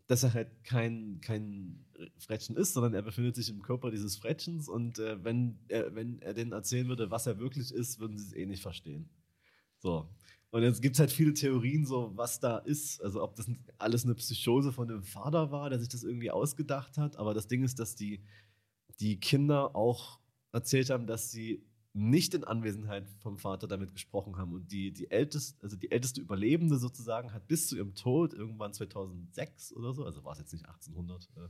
dass 0.07 0.23
er 0.23 0.33
halt 0.33 0.49
kein, 0.65 1.19
kein 1.21 1.85
Frettchen 2.17 2.55
ist, 2.55 2.73
sondern 2.73 2.93
er 2.93 3.01
befindet 3.01 3.35
sich 3.35 3.49
im 3.49 3.61
Körper 3.61 3.91
dieses 3.91 4.15
Frettchens 4.15 4.69
und 4.69 4.99
äh, 4.99 5.23
wenn, 5.23 5.59
er, 5.67 5.95
wenn 5.95 6.21
er 6.21 6.33
denen 6.33 6.51
erzählen 6.51 6.87
würde, 6.87 7.11
was 7.11 7.27
er 7.27 7.39
wirklich 7.39 7.71
ist, 7.71 7.99
würden 7.99 8.17
sie 8.17 8.25
es 8.25 8.33
eh 8.33 8.45
nicht 8.45 8.61
verstehen. 8.61 9.09
So. 9.79 10.09
Und 10.49 10.63
jetzt 10.63 10.81
gibt 10.81 10.95
es 10.95 10.99
halt 10.99 11.11
viele 11.11 11.33
Theorien, 11.33 11.85
so 11.85 12.11
was 12.15 12.39
da 12.39 12.57
ist. 12.57 13.01
Also 13.03 13.21
ob 13.21 13.35
das 13.35 13.51
alles 13.77 14.05
eine 14.05 14.15
Psychose 14.15 14.71
von 14.71 14.87
dem 14.87 15.03
Vater 15.03 15.51
war, 15.51 15.69
der 15.69 15.79
sich 15.79 15.89
das 15.89 16.03
irgendwie 16.03 16.31
ausgedacht 16.31 16.97
hat. 16.97 17.17
Aber 17.17 17.33
das 17.33 17.47
Ding 17.47 17.63
ist, 17.63 17.79
dass 17.79 17.95
die, 17.95 18.23
die 18.99 19.19
Kinder 19.19 19.75
auch 19.75 20.19
erzählt 20.53 20.89
haben, 20.89 21.05
dass 21.05 21.31
sie 21.31 21.67
nicht 21.97 22.35
in 22.35 22.43
Anwesenheit 22.43 23.09
vom 23.19 23.37
Vater 23.37 23.67
damit 23.67 23.91
gesprochen 23.91 24.37
haben. 24.37 24.53
Und 24.53 24.71
die, 24.71 24.93
die, 24.93 25.09
älteste, 25.09 25.61
also 25.63 25.75
die 25.75 25.91
älteste 25.91 26.21
Überlebende 26.21 26.77
sozusagen 26.77 27.33
hat 27.33 27.47
bis 27.47 27.67
zu 27.67 27.75
ihrem 27.75 27.95
Tod, 27.95 28.33
irgendwann 28.33 28.73
2006 28.73 29.73
oder 29.73 29.93
so, 29.93 30.05
also 30.05 30.23
war 30.23 30.33
es 30.33 30.39
jetzt 30.39 30.53
nicht 30.53 30.65
1800, 30.65 31.29
äh, 31.35 31.49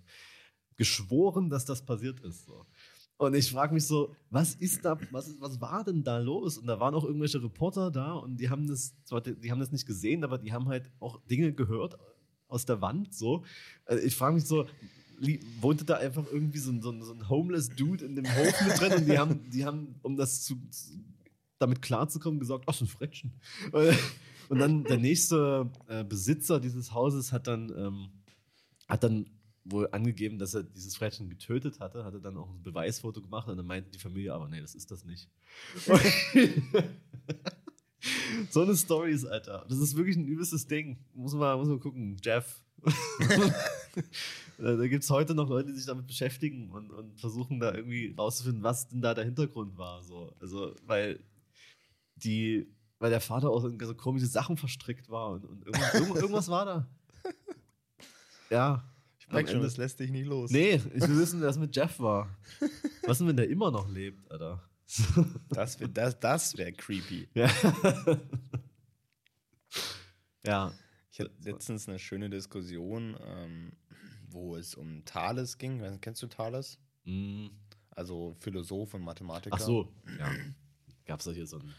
geschworen, 0.78 1.50
dass 1.50 1.66
das 1.66 1.86
passiert 1.86 2.20
ist. 2.22 2.46
So. 2.46 2.66
Und 3.18 3.34
ich 3.34 3.52
frage 3.52 3.74
mich 3.74 3.86
so, 3.86 4.16
was 4.30 4.56
ist 4.56 4.86
da, 4.86 4.98
was, 5.12 5.34
was 5.40 5.60
war 5.60 5.84
denn 5.84 6.04
da 6.04 6.20
los? 6.20 6.58
Und 6.58 6.68
da 6.68 6.80
waren 6.80 6.94
auch 6.94 7.04
irgendwelche 7.04 7.42
Reporter 7.42 7.90
da 7.90 8.14
und 8.14 8.38
die 8.38 8.50
haben 8.50 8.68
das, 8.68 8.94
zwar, 9.04 9.22
die, 9.22 9.52
haben 9.52 9.60
das 9.60 9.72
nicht 9.72 9.88
gesehen, 9.88 10.24
aber 10.24 10.38
die 10.38 10.54
haben 10.54 10.68
halt 10.68 10.92
auch 11.00 11.20
Dinge 11.26 11.52
gehört 11.52 11.98
aus 12.48 12.66
der 12.66 12.80
Wand. 12.82 13.14
So. 13.14 13.44
Also 13.86 14.04
ich 14.04 14.16
frage 14.16 14.36
mich 14.36 14.46
so, 14.46 14.68
wohnte 15.62 15.84
da 15.84 15.96
einfach 15.96 16.26
irgendwie 16.32 16.60
so 16.60 16.72
ein, 16.72 16.82
so, 16.82 16.92
so 17.02 17.14
ein 17.14 17.28
homeless 17.28 17.70
Dude 17.70 18.06
in 18.06 18.16
dem 18.16 18.26
Hof 18.26 18.62
mit 18.66 18.80
drin 18.80 18.94
und 18.94 19.08
die 19.08 19.18
haben, 19.18 19.50
die 19.50 19.66
haben 19.66 19.96
um 20.04 20.16
das 20.16 20.44
zu 20.44 20.56
damit 21.60 21.82
klarzukommen, 21.82 22.40
gesagt, 22.40 22.66
ach, 22.68 22.74
so 22.76 22.86
ein 22.86 22.88
Frettchen. 22.88 23.34
Und 24.50 24.60
dann 24.60 24.84
der 24.84 24.98
nächste 24.98 25.70
äh, 25.88 26.04
Besitzer 26.04 26.60
dieses 26.60 26.94
Hauses 26.94 27.32
hat 27.32 27.48
dann, 27.48 27.74
ähm, 27.76 28.10
hat 28.88 29.04
dann 29.04 29.26
wohl 29.70 29.90
angegeben, 29.92 30.40
dass 30.40 30.54
er 30.54 30.64
dieses 30.64 30.96
Frettchen 30.96 31.30
getötet 31.30 31.80
hatte, 31.80 32.06
hatte 32.06 32.20
dann 32.20 32.38
auch 32.38 32.50
ein 32.50 32.64
Beweisfoto 32.64 33.22
gemacht 33.22 33.48
und 33.48 33.58
dann 33.58 33.66
meinte 33.66 33.92
die 33.92 34.00
Familie, 34.00 34.34
aber 34.34 34.48
nee, 34.48 34.62
das 34.62 34.76
ist 34.76 34.92
das 34.92 35.06
nicht. 35.06 35.30
so 38.50 38.62
eine 38.62 38.76
Story 38.76 39.12
ist, 39.12 39.26
Alter. 39.26 39.66
Das 39.70 39.80
ist 39.80 39.96
wirklich 39.96 40.16
ein 40.16 40.26
übelstes 40.26 40.68
Ding. 40.68 40.98
Muss 41.14 41.34
man, 41.34 41.58
muss 41.58 41.68
man 41.68 41.80
gucken. 41.80 42.18
Jeff. 42.24 42.64
da 44.58 44.88
gibt 44.88 45.04
es 45.04 45.10
heute 45.10 45.34
noch 45.34 45.50
Leute, 45.50 45.70
die 45.70 45.78
sich 45.78 45.88
damit 45.88 46.08
beschäftigen 46.08 46.70
und, 46.72 46.92
und 46.92 47.20
versuchen 47.20 47.60
da 47.60 47.74
irgendwie 47.74 48.14
rauszufinden, 48.18 48.64
was 48.64 48.88
denn 48.88 49.02
da 49.02 49.14
der 49.14 49.26
Hintergrund 49.26 49.78
war. 49.78 50.04
So. 50.04 50.34
Also, 50.40 50.76
weil 50.86 51.20
die, 52.16 52.68
weil 53.00 53.10
der 53.10 53.22
Vater 53.22 53.50
auch 53.50 53.66
in 53.66 53.80
so 53.80 53.96
komische 53.96 54.28
Sachen 54.28 54.58
verstrickt 54.58 55.10
war 55.10 55.32
und, 55.32 55.46
und 55.46 55.66
irgendwas, 55.66 56.22
irgendwas 56.22 56.48
war 56.50 56.66
da. 56.66 56.88
Ja. 58.50 58.82
Ich 59.28 59.34
merke 59.34 59.52
schon, 59.52 59.62
das 59.62 59.78
lässt 59.78 60.00
dich 60.00 60.10
nicht 60.12 60.26
los. 60.26 60.52
Nee, 60.52 60.76
ich 60.94 61.02
will 61.02 61.18
wissen, 61.20 61.42
was 61.42 61.58
mit 61.58 61.76
Jeff 61.76 62.00
war. 62.00 62.30
Was 63.06 63.18
denn, 63.20 63.28
wenn 63.28 63.38
der 63.38 63.50
immer 63.50 63.72
noch 63.72 63.90
lebt, 63.90 64.30
Alter? 64.32 64.64
Das, 65.50 65.80
wär- 65.80 65.90
das, 65.90 66.20
das 66.20 66.58
wäre 66.58 66.72
creepy. 66.72 67.28
Ja. 67.34 67.50
ja. 70.46 70.74
Ich 71.12 71.20
hatte 71.20 71.32
letztens 71.44 71.88
eine 71.90 72.00
schöne 72.00 72.30
Diskussion, 72.30 73.18
ähm, 73.22 73.74
wo 74.30 74.56
es 74.56 74.76
um 74.76 75.04
Thales 75.06 75.58
ging. 75.58 76.00
Kennst 76.02 76.22
du 76.22 76.28
Thales? 76.28 76.80
Mm. 77.06 77.48
Also 77.90 78.36
Philosoph 78.40 78.94
und 78.94 79.02
Mathematiker. 79.04 79.56
Ach 79.56 79.64
so. 79.64 79.92
Ja. 80.20 80.32
Gab 81.06 81.20
es 81.20 81.26
da 81.26 81.32
hier 81.32 81.48
so 81.48 81.58
ein. 81.58 81.74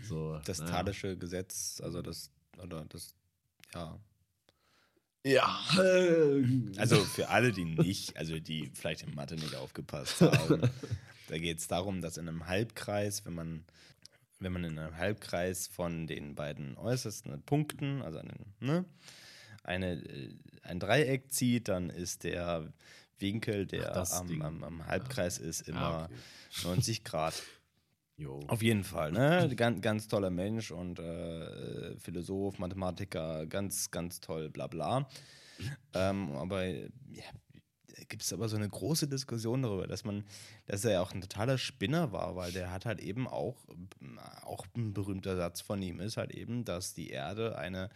So, 0.00 0.38
Das 0.46 0.58
naja. 0.58 0.70
Thalesche 0.72 1.18
Gesetz, 1.18 1.80
also 1.84 2.00
das, 2.00 2.30
oder 2.62 2.86
das, 2.86 3.14
ja. 3.74 4.00
Ja. 5.24 5.60
Also 6.78 6.96
für 7.04 7.28
alle, 7.28 7.52
die 7.52 7.64
nicht, 7.64 8.16
also 8.16 8.38
die 8.38 8.70
vielleicht 8.74 9.02
in 9.02 9.14
Mathe 9.14 9.36
nicht 9.36 9.54
aufgepasst 9.54 10.20
haben, 10.20 10.60
da 11.28 11.38
geht 11.38 11.58
es 11.58 11.68
darum, 11.68 12.00
dass 12.00 12.16
in 12.16 12.28
einem 12.28 12.46
Halbkreis, 12.48 13.24
wenn 13.24 13.34
man, 13.34 13.64
wenn 14.40 14.52
man 14.52 14.64
in 14.64 14.78
einem 14.78 14.96
Halbkreis 14.96 15.68
von 15.68 16.06
den 16.06 16.34
beiden 16.34 16.76
äußersten 16.76 17.40
Punkten, 17.42 18.02
also 18.02 18.18
einen, 18.18 18.54
ne, 18.60 18.84
eine, 19.62 19.92
äh, 19.92 20.34
ein 20.62 20.80
Dreieck 20.80 21.32
zieht, 21.32 21.68
dann 21.68 21.88
ist 21.90 22.24
der 22.24 22.72
Winkel, 23.18 23.66
der 23.66 23.96
Ach, 23.96 24.12
am, 24.12 24.42
am, 24.42 24.64
am 24.64 24.86
Halbkreis 24.86 25.38
ist, 25.38 25.68
immer 25.68 25.80
Ah, 25.80 26.04
okay. 26.06 26.64
90 26.64 27.04
Grad. 27.04 27.40
Jo. 28.16 28.40
Auf 28.48 28.62
jeden 28.62 28.84
Fall, 28.84 29.10
ne? 29.12 29.50
Ganz, 29.56 29.80
ganz 29.80 30.08
toller 30.08 30.30
Mensch 30.30 30.70
und 30.70 30.98
äh, 30.98 31.96
Philosoph, 31.98 32.58
Mathematiker, 32.58 33.46
ganz, 33.46 33.90
ganz 33.90 34.20
toll, 34.20 34.50
bla 34.50 34.66
bla. 34.66 35.08
Ähm, 35.94 36.32
aber 36.32 36.64
ja, 36.64 37.24
gibt 38.08 38.22
es 38.22 38.32
aber 38.32 38.48
so 38.48 38.56
eine 38.56 38.68
große 38.68 39.08
Diskussion 39.08 39.62
darüber, 39.62 39.86
dass 39.86 40.04
man, 40.04 40.24
dass 40.66 40.84
er 40.84 40.92
ja 40.92 41.00
auch 41.00 41.12
ein 41.12 41.20
totaler 41.20 41.58
Spinner 41.58 42.12
war, 42.12 42.36
weil 42.36 42.52
der 42.52 42.70
hat 42.70 42.84
halt 42.84 43.00
eben 43.00 43.26
auch, 43.26 43.56
auch 44.42 44.66
ein 44.76 44.92
berühmter 44.92 45.36
Satz 45.36 45.60
von 45.60 45.80
ihm 45.82 46.00
ist 46.00 46.16
halt 46.16 46.32
eben, 46.32 46.64
dass 46.64 46.94
die 46.94 47.10
Erde 47.10 47.56
eine 47.56 47.90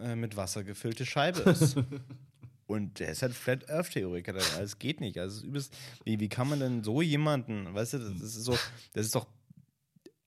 äh, 0.00 0.14
mit 0.16 0.36
Wasser 0.36 0.64
gefüllte 0.64 1.06
Scheibe 1.06 1.40
ist. 1.50 1.76
Und 2.66 2.98
der 2.98 3.08
ist 3.10 3.22
halt 3.22 3.32
Flat 3.34 3.70
Earth 3.70 3.92
Theoretiker. 3.92 4.32
Das 4.32 4.78
geht 4.78 5.00
nicht. 5.00 5.18
Also 5.18 5.46
übelst, 5.46 5.72
wie, 6.04 6.18
wie 6.18 6.28
kann 6.28 6.48
man 6.48 6.58
denn 6.60 6.82
so 6.82 7.00
jemanden, 7.00 7.72
weißt 7.74 7.92
du, 7.94 7.98
das 7.98 8.20
ist 8.22 8.44
so, 8.44 8.58
das 8.92 9.06
ist 9.06 9.14
doch 9.14 9.26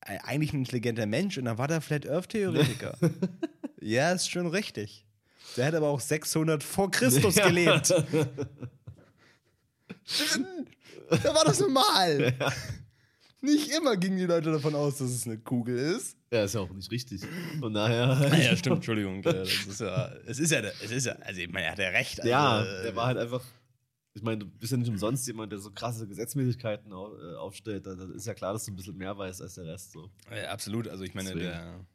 e- 0.07 0.17
eigentlich 0.23 0.53
ein 0.53 0.59
intelligenter 0.59 1.05
Mensch 1.05 1.37
und 1.37 1.45
dann 1.45 1.57
war 1.57 1.67
der 1.67 1.81
Flat 1.81 2.07
Earth 2.07 2.29
Theoretiker. 2.29 2.97
ja, 3.81 4.11
ist 4.13 4.29
schon 4.31 4.47
richtig. 4.47 5.05
Der 5.57 5.65
hat 5.65 5.75
aber 5.75 5.87
auch 5.89 5.99
600 5.99 6.63
vor 6.63 6.89
Christus 6.91 7.35
Ja. 7.35 7.47
gelebt. 7.47 7.89
da 11.23 11.33
war 11.35 11.43
das 11.45 11.59
normal. 11.59 12.33
Nicht 13.41 13.69
immer 13.71 13.95
gingen 13.95 14.17
die 14.17 14.25
Leute 14.25 14.51
davon 14.51 14.75
aus, 14.75 14.97
dass 14.97 15.09
es 15.11 15.25
eine 15.25 15.37
Kugel 15.37 15.77
ist. 15.77 16.17
Ja, 16.31 16.43
ist 16.43 16.55
ja 16.55 16.61
auch 16.61 16.69
nicht 16.71 16.91
richtig. 16.91 17.21
Von 17.59 17.73
daher. 17.73 18.09
Ah, 18.09 18.35
ja, 18.37 18.55
stimmt, 18.55 18.77
Entschuldigung. 18.77 19.21
Das 19.21 19.49
ist 19.49 19.79
ja, 19.79 20.07
es 20.25 20.39
ist 20.39 20.51
ja, 20.51 20.59
es 20.59 20.91
ist 20.91 21.05
ja, 21.05 21.13
also 21.13 21.39
ich 21.39 21.49
meine, 21.49 21.67
er 21.67 21.71
hat 21.71 21.79
ja 21.79 21.89
recht. 21.89 22.19
Also, 22.19 22.29
Ja, 22.29 22.63
äh, 22.63 22.83
der 22.83 22.95
war 22.95 23.07
halt 23.07 23.17
einfach. 23.17 23.43
Ich 24.13 24.21
meine, 24.23 24.39
du 24.39 24.45
bist 24.47 24.71
ja 24.71 24.77
nicht 24.77 24.89
umsonst 24.89 25.25
jemand, 25.27 25.51
der 25.51 25.59
so 25.59 25.71
krasse 25.71 26.05
Gesetzmäßigkeiten 26.07 26.91
äh, 26.91 27.35
aufstellt. 27.35 27.85
Da, 27.85 27.95
da 27.95 28.05
ist 28.13 28.27
ja 28.27 28.33
klar, 28.33 28.53
dass 28.53 28.65
du 28.65 28.71
ein 28.71 28.75
bisschen 28.75 28.97
mehr 28.97 29.17
weißt 29.17 29.41
als 29.41 29.55
der 29.55 29.65
Rest. 29.65 29.91
So. 29.93 30.09
Ja, 30.29 30.49
absolut. 30.49 30.87
Also 30.87 31.03
ich 31.03 31.13
meine, 31.13 31.29
Deswegen. 31.29 31.45
der. 31.49 31.85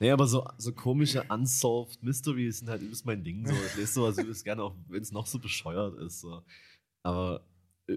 Nee, 0.00 0.10
aber 0.10 0.26
so, 0.26 0.44
so 0.58 0.72
komische 0.72 1.22
Unsolved 1.28 2.02
Mysteries 2.02 2.58
sind 2.60 2.68
halt 2.70 2.82
übelst 2.82 3.04
mein 3.04 3.22
Ding. 3.22 3.46
So. 3.46 3.52
Ich 3.54 3.76
lese 3.76 3.92
sowas 3.92 4.18
übelst 4.18 4.44
gerne, 4.44 4.62
auch 4.62 4.74
wenn 4.88 5.02
es 5.02 5.12
noch 5.12 5.26
so 5.26 5.38
bescheuert 5.38 5.98
ist. 6.00 6.20
So. 6.20 6.42
Aber 7.04 7.44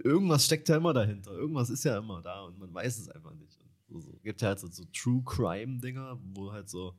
irgendwas 0.03 0.45
steckt 0.45 0.67
ja 0.69 0.77
immer 0.77 0.93
dahinter. 0.93 1.31
Irgendwas 1.31 1.69
ist 1.69 1.83
ja 1.83 1.97
immer 1.97 2.21
da 2.21 2.41
und 2.43 2.57
man 2.59 2.73
weiß 2.73 2.97
es 2.99 3.09
einfach 3.09 3.33
nicht. 3.35 3.57
So, 3.87 3.99
so. 3.99 4.19
Gibt 4.23 4.41
ja 4.41 4.49
halt 4.49 4.59
so, 4.59 4.67
so 4.67 4.83
True 4.93 5.21
Crime-Dinger, 5.25 6.19
wo 6.33 6.51
halt 6.51 6.69
so 6.69 6.97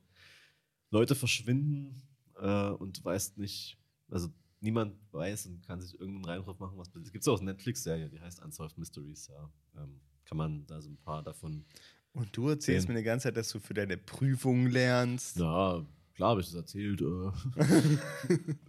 Leute 0.89 1.15
verschwinden 1.15 2.01
äh, 2.39 2.69
und 2.69 2.99
du 2.99 3.03
weißt 3.03 3.37
nicht, 3.37 3.77
also 4.09 4.29
niemand 4.61 4.95
weiß 5.11 5.47
und 5.47 5.61
kann 5.67 5.81
sich 5.81 5.99
irgendeinen 5.99 6.25
Reim 6.25 6.43
drauf 6.43 6.59
machen, 6.59 6.77
was 6.77 6.89
Es 6.95 7.11
gibt 7.11 7.27
auch 7.27 7.39
eine 7.39 7.51
Netflix-Serie, 7.51 8.09
die 8.09 8.19
heißt 8.21 8.41
Unsolved 8.43 8.77
Mysteries, 8.77 9.27
ja. 9.27 9.49
Ähm, 9.75 9.99
kann 10.25 10.37
man 10.37 10.65
da 10.67 10.81
so 10.81 10.89
ein 10.89 10.97
paar 10.97 11.23
davon. 11.23 11.65
Und 12.13 12.35
du 12.35 12.47
erzählst 12.49 12.87
Den- 12.87 12.93
mir 12.95 12.99
die 13.01 13.05
ganze 13.05 13.23
Zeit, 13.25 13.37
dass 13.37 13.49
du 13.49 13.59
für 13.59 13.73
deine 13.73 13.97
Prüfung 13.97 14.67
lernst. 14.67 15.37
Ja, 15.37 15.85
klar 16.15 16.29
habe 16.31 16.41
ich 16.41 16.47
das 16.47 16.55
erzählt. 16.55 17.01
Äh. 17.01 17.31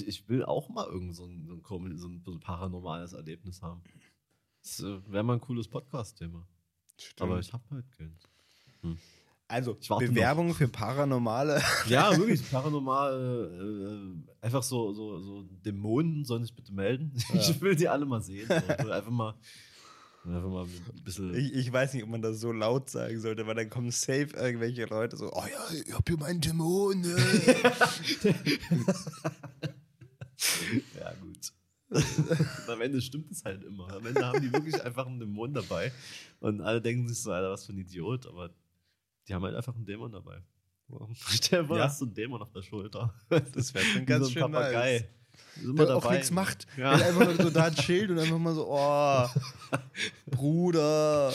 ich, 0.00 0.08
ich 0.08 0.28
will 0.28 0.44
auch 0.44 0.68
mal 0.68 0.86
irgend 0.86 1.14
so 1.14 1.26
ein, 1.26 1.44
so 1.46 1.52
ein, 1.54 1.62
komisch- 1.62 1.98
so 1.98 2.08
ein, 2.08 2.40
paranormales 2.40 3.12
Erlebnis 3.12 3.60
haben. 3.62 3.82
Das 4.62 4.80
äh, 4.80 5.00
wäre 5.12 5.22
mal 5.24 5.34
ein 5.34 5.40
cooles 5.40 5.68
Podcast-Thema. 5.68 6.46
Aber 7.20 7.38
ich 7.40 7.52
habe 7.52 7.64
halt 7.70 7.84
keins. 7.96 8.28
also, 9.48 9.76
ich 9.80 9.90
warte 9.90 10.06
Bewerbung 10.08 10.54
für 10.54 10.68
Paranormale. 10.68 11.60
Ja, 11.88 12.16
wirklich, 12.16 12.48
paranormal. 12.50 14.22
Äh, 14.40 14.44
einfach 14.44 14.62
so, 14.62 14.92
so, 14.92 15.18
so 15.20 15.42
Dämonen 15.64 16.24
sollen 16.24 16.42
sich 16.44 16.54
bitte 16.54 16.72
melden. 16.72 17.12
Ich 17.34 17.60
will 17.60 17.74
die 17.76 17.88
alle 17.88 18.06
mal 18.06 18.22
sehen. 18.22 18.46
So. 18.48 18.54
Ich 18.54 18.84
will 18.84 18.92
einfach 18.92 19.10
mal, 19.10 19.34
einfach 20.24 20.48
mal 20.48 20.64
ein 20.64 21.02
bisschen. 21.04 21.34
Ich, 21.34 21.52
ich 21.54 21.72
weiß 21.72 21.94
nicht, 21.94 22.04
ob 22.04 22.10
man 22.10 22.22
das 22.22 22.38
so 22.40 22.52
laut 22.52 22.88
sagen 22.88 23.18
sollte, 23.20 23.46
weil 23.46 23.56
dann 23.56 23.68
kommen 23.68 23.90
safe 23.90 24.28
irgendwelche 24.36 24.84
Leute 24.84 25.16
so, 25.16 25.32
oh 25.32 25.42
ja, 25.44 25.74
ich 25.76 25.92
hab 25.92 26.06
hier 26.08 26.18
meinen 26.18 26.40
Dämon. 26.40 27.00
ne?" 27.00 27.16
Ja, 30.98 31.12
gut. 31.20 31.52
Und 31.90 32.68
am 32.70 32.80
Ende 32.80 33.02
stimmt 33.02 33.30
es 33.30 33.44
halt 33.44 33.62
immer. 33.64 33.92
Am 33.92 34.06
Ende 34.06 34.26
haben 34.26 34.40
die 34.40 34.50
wirklich 34.52 34.82
einfach 34.82 35.06
einen 35.06 35.18
Dämon 35.20 35.52
dabei. 35.52 35.92
Und 36.40 36.60
alle 36.62 36.80
denken 36.80 37.06
sich 37.08 37.20
so, 37.20 37.32
Alter, 37.32 37.50
was 37.50 37.66
für 37.66 37.72
ein 37.72 37.78
Idiot. 37.78 38.26
Aber 38.26 38.50
die 39.28 39.34
haben 39.34 39.42
halt 39.44 39.54
einfach 39.54 39.74
einen 39.74 39.84
Dämon 39.84 40.10
dabei. 40.12 40.42
Stell 41.14 41.66
dir 41.66 41.76
Ja. 41.76 41.84
hast 41.84 42.00
du 42.00 42.06
einen 42.06 42.14
Dämon 42.14 42.40
auf 42.42 42.50
der 42.52 42.62
Schulter. 42.62 43.14
Das 43.28 43.74
wäre 43.74 43.84
schon 43.84 44.06
ganz 44.06 44.24
so 44.26 44.30
ein 44.30 44.32
schön 44.32 44.42
Papagei. 44.42 44.98
nice. 45.00 45.04
Ist 45.56 45.64
immer 45.64 45.86
Der 45.86 45.96
auch 45.96 46.10
nichts 46.10 46.30
macht. 46.30 46.66
Ja. 46.76 46.96
Der 46.96 47.06
einfach 47.08 47.26
nur 47.26 47.36
so 47.42 47.50
da 47.50 47.70
chillt 47.70 48.10
und 48.10 48.18
einfach 48.18 48.38
mal 48.38 48.54
so, 48.54 48.66
oh, 48.68 49.26
Bruder, 50.30 51.32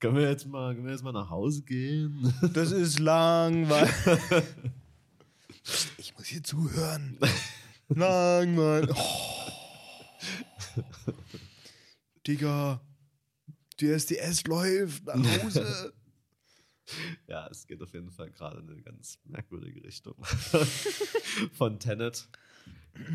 Können 0.00 0.16
wir 0.16 0.28
jetzt 0.28 0.46
mal, 0.46 0.74
können 0.74 0.86
wir 0.86 0.92
jetzt 0.92 1.04
mal 1.04 1.12
nach 1.12 1.30
Hause 1.30 1.62
gehen? 1.62 2.32
das 2.52 2.70
ist 2.72 2.98
langweilig. 2.98 3.90
Ich 5.98 6.14
muss 6.16 6.26
hier 6.26 6.42
zuhören. 6.42 7.18
Langweilig. 7.88 8.96
Oh. 10.78 11.12
Digga, 12.26 12.82
die 13.80 13.88
SDS 13.88 14.44
läuft 14.44 15.06
nach 15.06 15.42
Hause. 15.44 15.92
Ja, 17.26 17.48
es 17.48 17.66
geht 17.66 17.82
auf 17.82 17.92
jeden 17.94 18.12
Fall 18.12 18.30
gerade 18.30 18.60
in 18.60 18.70
eine 18.70 18.80
ganz 18.80 19.18
merkwürdige 19.24 19.82
Richtung. 19.82 20.14
Von 21.52 21.80
Tenet 21.80 22.28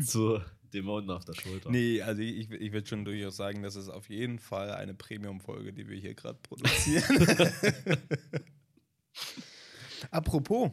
zu 0.04 0.42
Dämonen 0.74 1.08
auf 1.08 1.24
der 1.24 1.32
Schulter. 1.32 1.70
Nee, 1.70 2.02
also 2.02 2.20
ich, 2.20 2.50
ich 2.50 2.72
würde 2.72 2.86
schon 2.86 3.06
durchaus 3.06 3.36
sagen, 3.36 3.62
das 3.62 3.76
ist 3.76 3.88
auf 3.88 4.10
jeden 4.10 4.38
Fall 4.38 4.72
eine 4.72 4.92
Premium-Folge, 4.92 5.72
die 5.72 5.88
wir 5.88 5.98
hier 5.98 6.12
gerade 6.12 6.38
produzieren. 6.42 7.98
Apropos, 10.10 10.70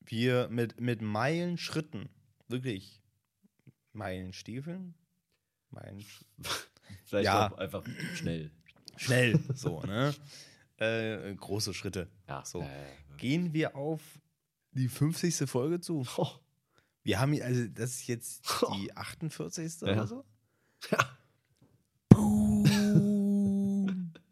wir 0.00 0.48
mit, 0.48 0.80
mit 0.80 1.00
Meilenschritten, 1.00 2.08
wirklich 2.52 3.00
Meilenstiefeln, 3.92 4.94
Meilen, 5.70 6.04
Vielleicht 7.04 7.26
Ja. 7.26 7.50
auch 7.50 7.58
einfach 7.58 7.84
schnell. 8.14 8.50
schnell, 8.96 9.38
so, 9.54 9.80
ne? 9.82 10.14
Äh, 10.76 11.34
große 11.34 11.74
Schritte. 11.74 12.08
Ja, 12.28 12.44
So. 12.44 12.62
Äh. 12.62 12.68
Gehen 13.18 13.52
wir 13.52 13.76
auf 13.76 14.00
die 14.72 14.88
50. 14.88 15.48
Folge 15.48 15.80
zu. 15.80 16.04
Oh, 16.16 16.28
Wir 17.04 17.20
haben, 17.20 17.32
hier- 17.32 17.44
also 17.44 17.66
das 17.68 17.90
ist 17.92 18.06
jetzt 18.08 18.42
die 18.74 18.94
48. 18.96 19.80
Ja. 19.82 19.92
oder 19.92 20.06
so? 20.06 20.24
Ja. 20.90 21.18
Boom. 22.08 24.12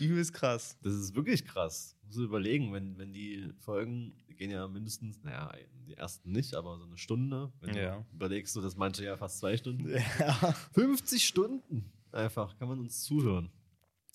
Übelst 0.00 0.32
krass. 0.34 0.76
das 0.82 0.94
ist 0.94 1.14
wirklich 1.14 1.44
krass. 1.44 1.95
Muss 2.06 2.16
überlegen, 2.18 2.72
wenn, 2.72 2.96
wenn 2.98 3.12
die 3.12 3.52
Folgen 3.58 4.14
gehen 4.36 4.50
ja 4.50 4.68
mindestens, 4.68 5.22
naja, 5.22 5.52
die 5.86 5.94
ersten 5.94 6.30
nicht, 6.30 6.54
aber 6.54 6.78
so 6.78 6.84
eine 6.84 6.96
Stunde. 6.98 7.52
Wenn 7.60 7.74
Ja. 7.74 7.96
du 8.10 8.14
überlegst 8.14 8.54
du, 8.54 8.60
das 8.60 8.76
manche 8.76 9.04
ja 9.04 9.16
fast 9.16 9.38
zwei 9.38 9.56
Stunden. 9.56 9.88
Ja. 9.88 10.32
50 10.74 11.26
Stunden 11.26 11.90
einfach, 12.12 12.56
kann 12.58 12.68
man 12.68 12.78
uns 12.80 13.02
zuhören. 13.02 13.50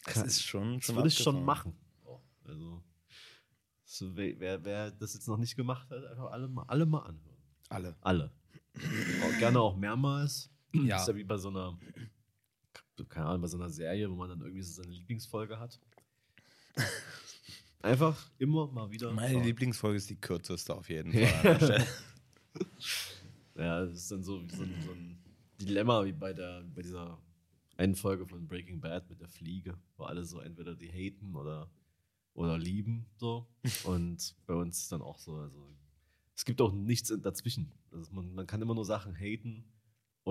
Das 0.05 0.17
ist 0.23 0.43
schon, 0.43 0.75
Das 0.75 0.85
schon 0.85 0.95
würde 0.95 1.07
ich 1.09 1.17
schon 1.17 1.43
machen. 1.43 1.73
Also, 2.43 2.83
so, 3.83 4.15
wer, 4.15 4.63
wer, 4.63 4.91
das 4.91 5.13
jetzt 5.13 5.27
noch 5.27 5.37
nicht 5.37 5.55
gemacht 5.55 5.89
hat, 5.91 6.03
einfach 6.05 6.31
alle 6.31 6.47
mal, 6.47 6.63
alle 6.63 6.85
mal 6.85 6.99
anhören. 6.99 7.37
Alle. 7.69 7.95
Alle. 8.01 8.31
auch, 9.23 9.39
gerne 9.39 9.59
auch 9.59 9.75
mehrmals. 9.75 10.49
Ja. 10.73 10.95
Das 10.95 11.01
ist 11.03 11.07
ja 11.09 11.15
wie 11.15 11.23
bei 11.23 11.37
so 11.37 11.49
einer, 11.49 11.77
keine 13.09 13.25
Ahnung, 13.27 13.41
bei 13.41 13.47
so 13.47 13.57
einer 13.57 13.69
Serie, 13.69 14.09
wo 14.09 14.15
man 14.15 14.29
dann 14.29 14.41
irgendwie 14.41 14.61
so 14.61 14.81
seine 14.81 14.93
Lieblingsfolge 14.93 15.59
hat. 15.59 15.79
Einfach 17.81 18.29
immer 18.37 18.67
mal 18.67 18.89
wieder. 18.91 19.11
Meine 19.11 19.33
schauen. 19.35 19.43
Lieblingsfolge 19.43 19.97
ist 19.97 20.09
die 20.09 20.15
kürzeste 20.15 20.75
auf 20.75 20.89
jeden 20.89 21.11
Fall. 21.13 21.87
Ja, 23.55 23.85
das 23.85 23.93
ist 23.93 24.11
dann 24.11 24.23
so, 24.23 24.43
wie 24.43 24.49
so, 24.55 24.63
ein, 24.63 24.75
so 24.85 24.91
ein 24.91 25.17
Dilemma 25.59 26.03
wie 26.05 26.11
bei, 26.11 26.33
der, 26.33 26.63
bei 26.75 26.81
dieser 26.81 27.17
einen 27.77 27.95
Folge 27.95 28.25
von 28.27 28.47
Breaking 28.47 28.79
Bad 28.79 29.09
mit 29.09 29.21
der 29.21 29.27
Fliege, 29.27 29.77
wo 29.97 30.03
alle 30.03 30.23
so 30.23 30.39
entweder 30.39 30.75
die 30.75 30.89
haten 30.89 31.35
oder, 31.35 31.69
oder 32.33 32.57
lieben. 32.57 33.05
So. 33.17 33.47
Und 33.85 34.35
bei 34.45 34.53
uns 34.53 34.79
ist 34.79 34.91
dann 34.91 35.01
auch 35.01 35.17
so, 35.17 35.35
also 35.35 35.75
es 36.35 36.45
gibt 36.45 36.61
auch 36.61 36.71
nichts 36.71 37.13
dazwischen. 37.21 37.71
Also 37.91 38.11
man, 38.13 38.33
man 38.33 38.47
kann 38.47 38.61
immer 38.61 38.75
nur 38.75 38.85
Sachen 38.85 39.15
haten 39.15 39.63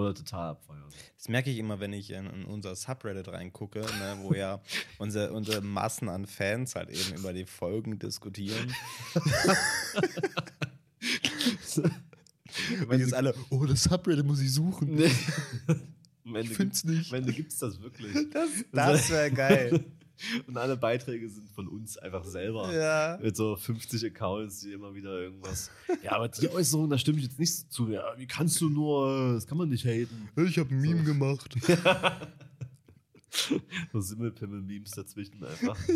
oder 0.01 0.15
total 0.15 0.51
abfeiern. 0.51 0.83
Das 1.17 1.29
merke 1.29 1.51
ich 1.51 1.59
immer, 1.59 1.81
wenn 1.81 1.93
ich 1.93 2.11
in, 2.11 2.27
in 2.27 2.45
unser 2.45 2.75
Subreddit 2.75 3.29
reingucke, 3.29 3.81
ne, 3.81 4.19
wo 4.23 4.35
ja 4.35 4.61
unsere, 4.99 5.33
unsere 5.33 5.61
Massen 5.61 6.09
an 6.09 6.27
Fans 6.27 6.75
halt 6.75 6.91
eben 6.91 7.19
über 7.19 7.33
die 7.33 7.47
Folgen 7.47 7.99
diskutieren. 7.99 8.75
Und 12.89 12.99
jetzt 12.99 13.15
alle, 13.15 13.35
oh, 13.51 13.65
das 13.65 13.85
Subreddit 13.85 14.27
muss 14.27 14.41
ich 14.41 14.53
suchen. 14.53 14.95
Nee. 14.97 15.11
Ich 16.43 16.51
find's 16.51 16.83
gibt- 16.83 16.95
nicht. 16.97 17.13
Am 17.13 17.19
Ende 17.19 17.33
gibt 17.33 17.51
es 17.51 17.59
das 17.59 17.81
wirklich. 17.81 18.13
Das, 18.31 18.49
das 18.71 19.11
wäre 19.11 19.33
geil. 19.33 19.85
Und 20.47 20.57
alle 20.57 20.77
Beiträge 20.77 21.29
sind 21.29 21.49
von 21.51 21.67
uns 21.69 21.97
einfach 21.99 22.25
selber. 22.25 22.73
ja. 22.75 23.19
Mit 23.23 23.37
so 23.37 23.57
50 23.57 24.05
Accounts, 24.07 24.61
die 24.61 24.73
immer 24.73 24.95
wieder 24.95 25.21
irgendwas. 25.21 25.71
Ja, 26.03 26.13
aber 26.13 26.29
die 26.29 26.49
Äußerung, 26.51 26.91
da 26.91 26.99
stimme 26.99 27.19
ich 27.19 27.25
jetzt 27.25 27.39
nicht 27.39 27.55
so 27.55 27.67
zu. 27.69 27.89
Ja, 27.91 28.05
wie 28.17 28.27
kannst 28.27 28.61
du 28.61 28.69
nur, 28.69 29.35
das 29.35 29.47
kann 29.47 29.59
man 29.59 29.69
nicht 29.69 29.85
haten. 29.85 30.29
Ich 30.47 30.59
habe 30.59 30.75
ein 30.75 30.81
Meme 30.81 31.03
gemacht. 31.05 31.55
So 33.93 34.01
Simmelpimmel-Memes 34.01 34.91
dazwischen 34.91 35.45
einfach. 35.45 35.79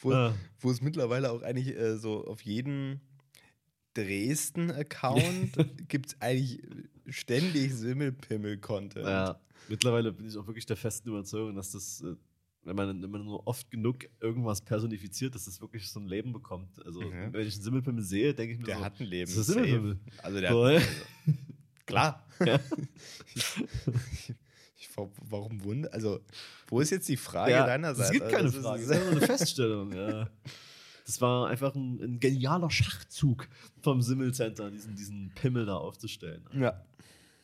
Wo, 0.00 0.12
Ah. 0.12 0.34
wo 0.60 0.70
es 0.70 0.80
mittlerweile 0.82 1.30
auch 1.32 1.42
eigentlich 1.42 1.74
äh, 1.76 1.96
so 1.96 2.26
auf 2.26 2.42
jedem 2.42 3.00
Dresden-Account 3.94 5.88
gibt 5.88 6.06
es 6.10 6.20
eigentlich 6.20 6.62
ständig 7.08 7.74
Simmelpimmel-Content. 7.74 9.06
Ja, 9.06 9.40
mittlerweile 9.70 10.12
bin 10.12 10.26
ich 10.26 10.36
auch 10.36 10.46
wirklich 10.46 10.66
der 10.66 10.76
festen 10.76 11.08
Überzeugung, 11.08 11.54
dass 11.54 11.70
das, 11.72 12.02
äh, 12.02 12.14
wenn 12.64 12.76
man, 12.76 13.02
wenn 13.02 13.10
man 13.10 13.24
nur 13.24 13.46
oft 13.46 13.70
genug 13.70 14.04
irgendwas 14.20 14.60
personifiziert, 14.60 15.34
dass 15.34 15.46
das 15.46 15.60
wirklich 15.62 15.88
so 15.90 15.98
ein 16.00 16.06
Leben 16.06 16.32
bekommt. 16.32 16.84
Also, 16.84 17.00
Mhm. 17.00 17.32
wenn 17.32 17.46
ich 17.46 17.54
einen 17.54 17.62
Simmelpimmel 17.62 18.02
sehe, 18.04 18.34
denke 18.34 18.52
ich 18.54 18.58
mir 18.58 18.66
Der 18.66 18.76
so. 18.78 18.84
hat 18.84 19.00
ein 19.00 19.06
Leben. 19.06 19.30
das 19.30 19.38
ist. 19.38 19.46
Simmelpimmel. 19.46 19.98
Also 20.22 20.40
der 20.40 20.50
So, 20.52 20.66
hat, 20.66 20.74
ja. 20.74 21.32
klar. 21.86 22.26
Ja. 22.46 22.58
Ich, 23.34 23.54
ich, 24.76 24.88
warum 24.96 25.62
wunder? 25.64 25.92
Also, 25.92 26.20
wo 26.68 26.80
ist 26.80 26.90
jetzt 26.90 27.08
die 27.08 27.16
Frage 27.16 27.52
Ja, 27.52 27.66
deinerseits? 27.66 28.08
Es 28.08 28.12
gibt 28.12 28.24
Also, 28.24 28.36
keine 28.36 28.48
ist- 28.48 28.56
Frage, 28.56 28.82
es 28.82 28.90
ist 28.90 29.00
nur 29.00 29.10
eine 29.10 29.20
Feststellung. 29.26 29.92
Ja. 29.92 30.30
Das 31.06 31.20
war 31.20 31.48
einfach 31.48 31.74
ein, 31.74 32.00
ein 32.00 32.20
genialer 32.20 32.70
Schachzug 32.70 33.48
vom 33.82 34.00
Simmelcenter, 34.00 34.70
diesen, 34.70 34.94
diesen 34.94 35.32
Pimmel 35.34 35.66
da 35.66 35.76
aufzustellen. 35.76 36.44
Ja, 36.54 36.84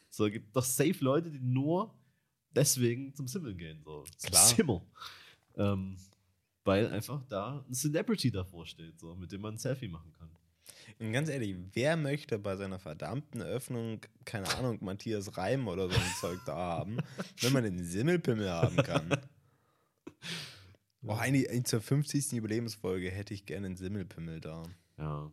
So, 0.09 0.31
gibt 0.31 0.55
doch 0.55 0.64
safe 0.64 0.97
Leute, 1.01 1.31
die 1.31 1.41
nur 1.41 1.93
deswegen 2.57 3.15
zum 3.15 3.29
Simmeln 3.29 3.57
gehen. 3.59 3.81
So. 3.85 4.05
Klar. 4.25 4.47
Simmel. 4.47 4.81
Ähm, 5.57 5.97
weil 6.65 6.89
einfach 6.93 7.23
da 7.29 7.65
ein 7.69 7.75
Celebrity 7.75 8.31
davor 8.33 8.67
steht, 8.67 8.99
so, 8.99 9.15
mit 9.15 9.31
dem 9.31 9.41
man 9.43 9.55
ein 9.55 9.59
Selfie 9.59 9.87
machen 9.89 10.13
kann. 10.13 10.29
und 10.99 11.13
ganz 11.13 11.29
ehrlich, 11.29 11.57
wer 11.75 11.97
möchte 11.97 12.39
bei 12.41 12.57
seiner 12.57 12.79
verdammten 12.81 13.41
Eröffnung, 13.41 14.01
keine 14.25 14.49
Ahnung, 14.57 14.79
Matthias 14.83 15.37
Reim 15.37 15.69
oder 15.69 15.89
so 15.89 15.95
ein 15.97 16.13
Zeug 16.21 16.41
da 16.45 16.57
haben, 16.57 16.99
wenn 17.41 17.53
man 17.53 17.63
den 17.63 17.85
Simmelpimmel 17.85 18.51
haben 18.51 18.77
kann? 18.77 19.17
Boah, 21.03 21.21
eigentlich, 21.21 21.49
eigentlich 21.51 21.67
zur 21.67 21.81
50. 21.81 22.33
Jubiläumsfolge 22.33 23.11
hätte 23.11 23.33
ich 23.33 23.47
gerne 23.47 23.67
einen 23.67 23.77
Simmelpimmel 23.77 24.41
da. 24.41 24.65
Ja. 24.99 25.31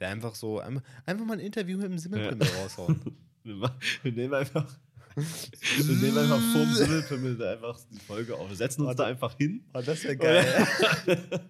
Der 0.00 0.08
einfach 0.08 0.34
so, 0.34 0.58
einfach, 0.58 0.82
einfach 1.06 1.24
mal 1.24 1.34
ein 1.34 1.40
Interview 1.40 1.76
mit 1.78 1.86
dem 1.86 1.98
Simmelpimmel 1.98 2.48
raushauen. 2.48 3.00
Wir, 3.44 3.56
ma- 3.56 3.76
wir 4.04 4.12
nehmen 4.12 4.34
einfach. 4.34 4.72
Wir 5.14 5.96
nehmen 5.96 6.18
einfach 6.18 6.40
vorm 6.52 6.72
Simmelpimmel 6.72 7.36
da 7.36 7.52
einfach 7.52 7.78
die 7.90 7.98
Folge 7.98 8.34
auf. 8.36 8.48
Wir 8.48 8.56
setzen 8.56 8.86
uns 8.86 8.96
da 8.96 9.04
einfach 9.04 9.36
hin. 9.36 9.64
Oh, 9.74 9.82
das 9.84 10.02
wäre 10.04 10.16
geil. 10.16 10.66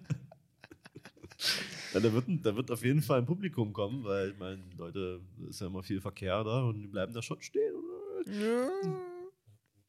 Ja, 1.93 1.99
da, 1.99 2.11
wird, 2.11 2.25
da 2.41 2.55
wird 2.55 2.71
auf 2.71 2.83
jeden 2.83 3.03
Fall 3.03 3.19
ein 3.19 3.25
Publikum 3.25 3.71
kommen, 3.71 4.03
weil 4.03 4.31
ich 4.31 4.37
meine, 4.39 4.63
Leute, 4.77 5.21
es 5.43 5.49
ist 5.51 5.61
ja 5.61 5.67
immer 5.67 5.83
viel 5.83 6.01
Verkehr 6.01 6.43
da 6.43 6.63
und 6.63 6.81
die 6.81 6.87
bleiben 6.87 7.13
da 7.13 7.21
schon 7.21 7.39
stehen. 7.39 7.75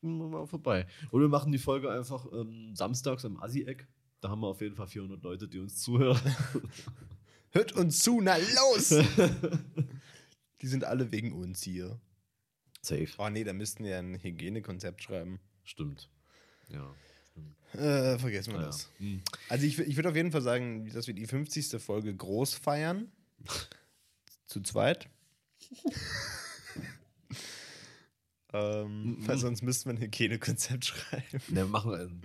Immer 0.02 0.28
mal 0.28 0.46
vorbei. 0.46 0.86
Oder 1.12 1.24
wir 1.24 1.28
machen 1.30 1.50
die 1.50 1.58
Folge 1.58 1.90
einfach 1.90 2.26
ähm, 2.32 2.74
samstags 2.74 3.24
am 3.24 3.38
Assi-Eck. 3.38 3.88
Da 4.20 4.28
haben 4.28 4.40
wir 4.42 4.48
auf 4.48 4.60
jeden 4.60 4.76
Fall 4.76 4.86
400 4.86 5.22
Leute, 5.22 5.48
die 5.48 5.58
uns 5.58 5.80
zuhören. 5.80 6.20
Hört 7.52 7.72
uns 7.72 8.00
zu, 8.00 8.20
na 8.20 8.36
los! 8.36 8.88
Die 10.60 10.66
sind 10.66 10.84
alle 10.84 11.12
wegen 11.12 11.32
uns 11.32 11.62
hier. 11.62 12.00
Safe. 12.84 13.08
Oh 13.18 13.28
nee, 13.30 13.44
da 13.44 13.52
müssten 13.52 13.84
wir 13.84 13.98
ein 13.98 14.20
Hygienekonzept 14.22 15.02
schreiben. 15.02 15.40
Stimmt. 15.64 16.08
Ja. 16.68 16.94
Stimmt. 17.30 17.56
Äh, 17.82 18.18
vergessen 18.18 18.52
wir 18.52 18.58
Ah, 18.60 18.62
ja. 18.62 18.66
das. 18.68 18.88
Hm. 18.98 19.22
Also 19.48 19.66
ich, 19.66 19.78
ich 19.78 19.96
würde 19.96 20.10
auf 20.10 20.16
jeden 20.16 20.30
Fall 20.32 20.42
sagen, 20.42 20.88
dass 20.92 21.06
wir 21.06 21.14
die 21.14 21.26
50. 21.26 21.80
Folge 21.82 22.14
groß 22.14 22.54
feiern. 22.54 23.10
Zu 24.46 24.60
zweit. 24.62 25.08
ähm, 28.52 29.16
Mhm. 29.18 29.26
weil 29.28 29.38
sonst 29.38 29.62
müssten 29.62 29.88
wir 29.90 29.94
ein 29.96 30.00
Hygienekonzept 30.02 30.84
schreiben. 30.84 31.40
Ne, 31.48 31.56
wir, 31.62 31.66
machen, 31.66 31.92
ähm, 32.00 32.20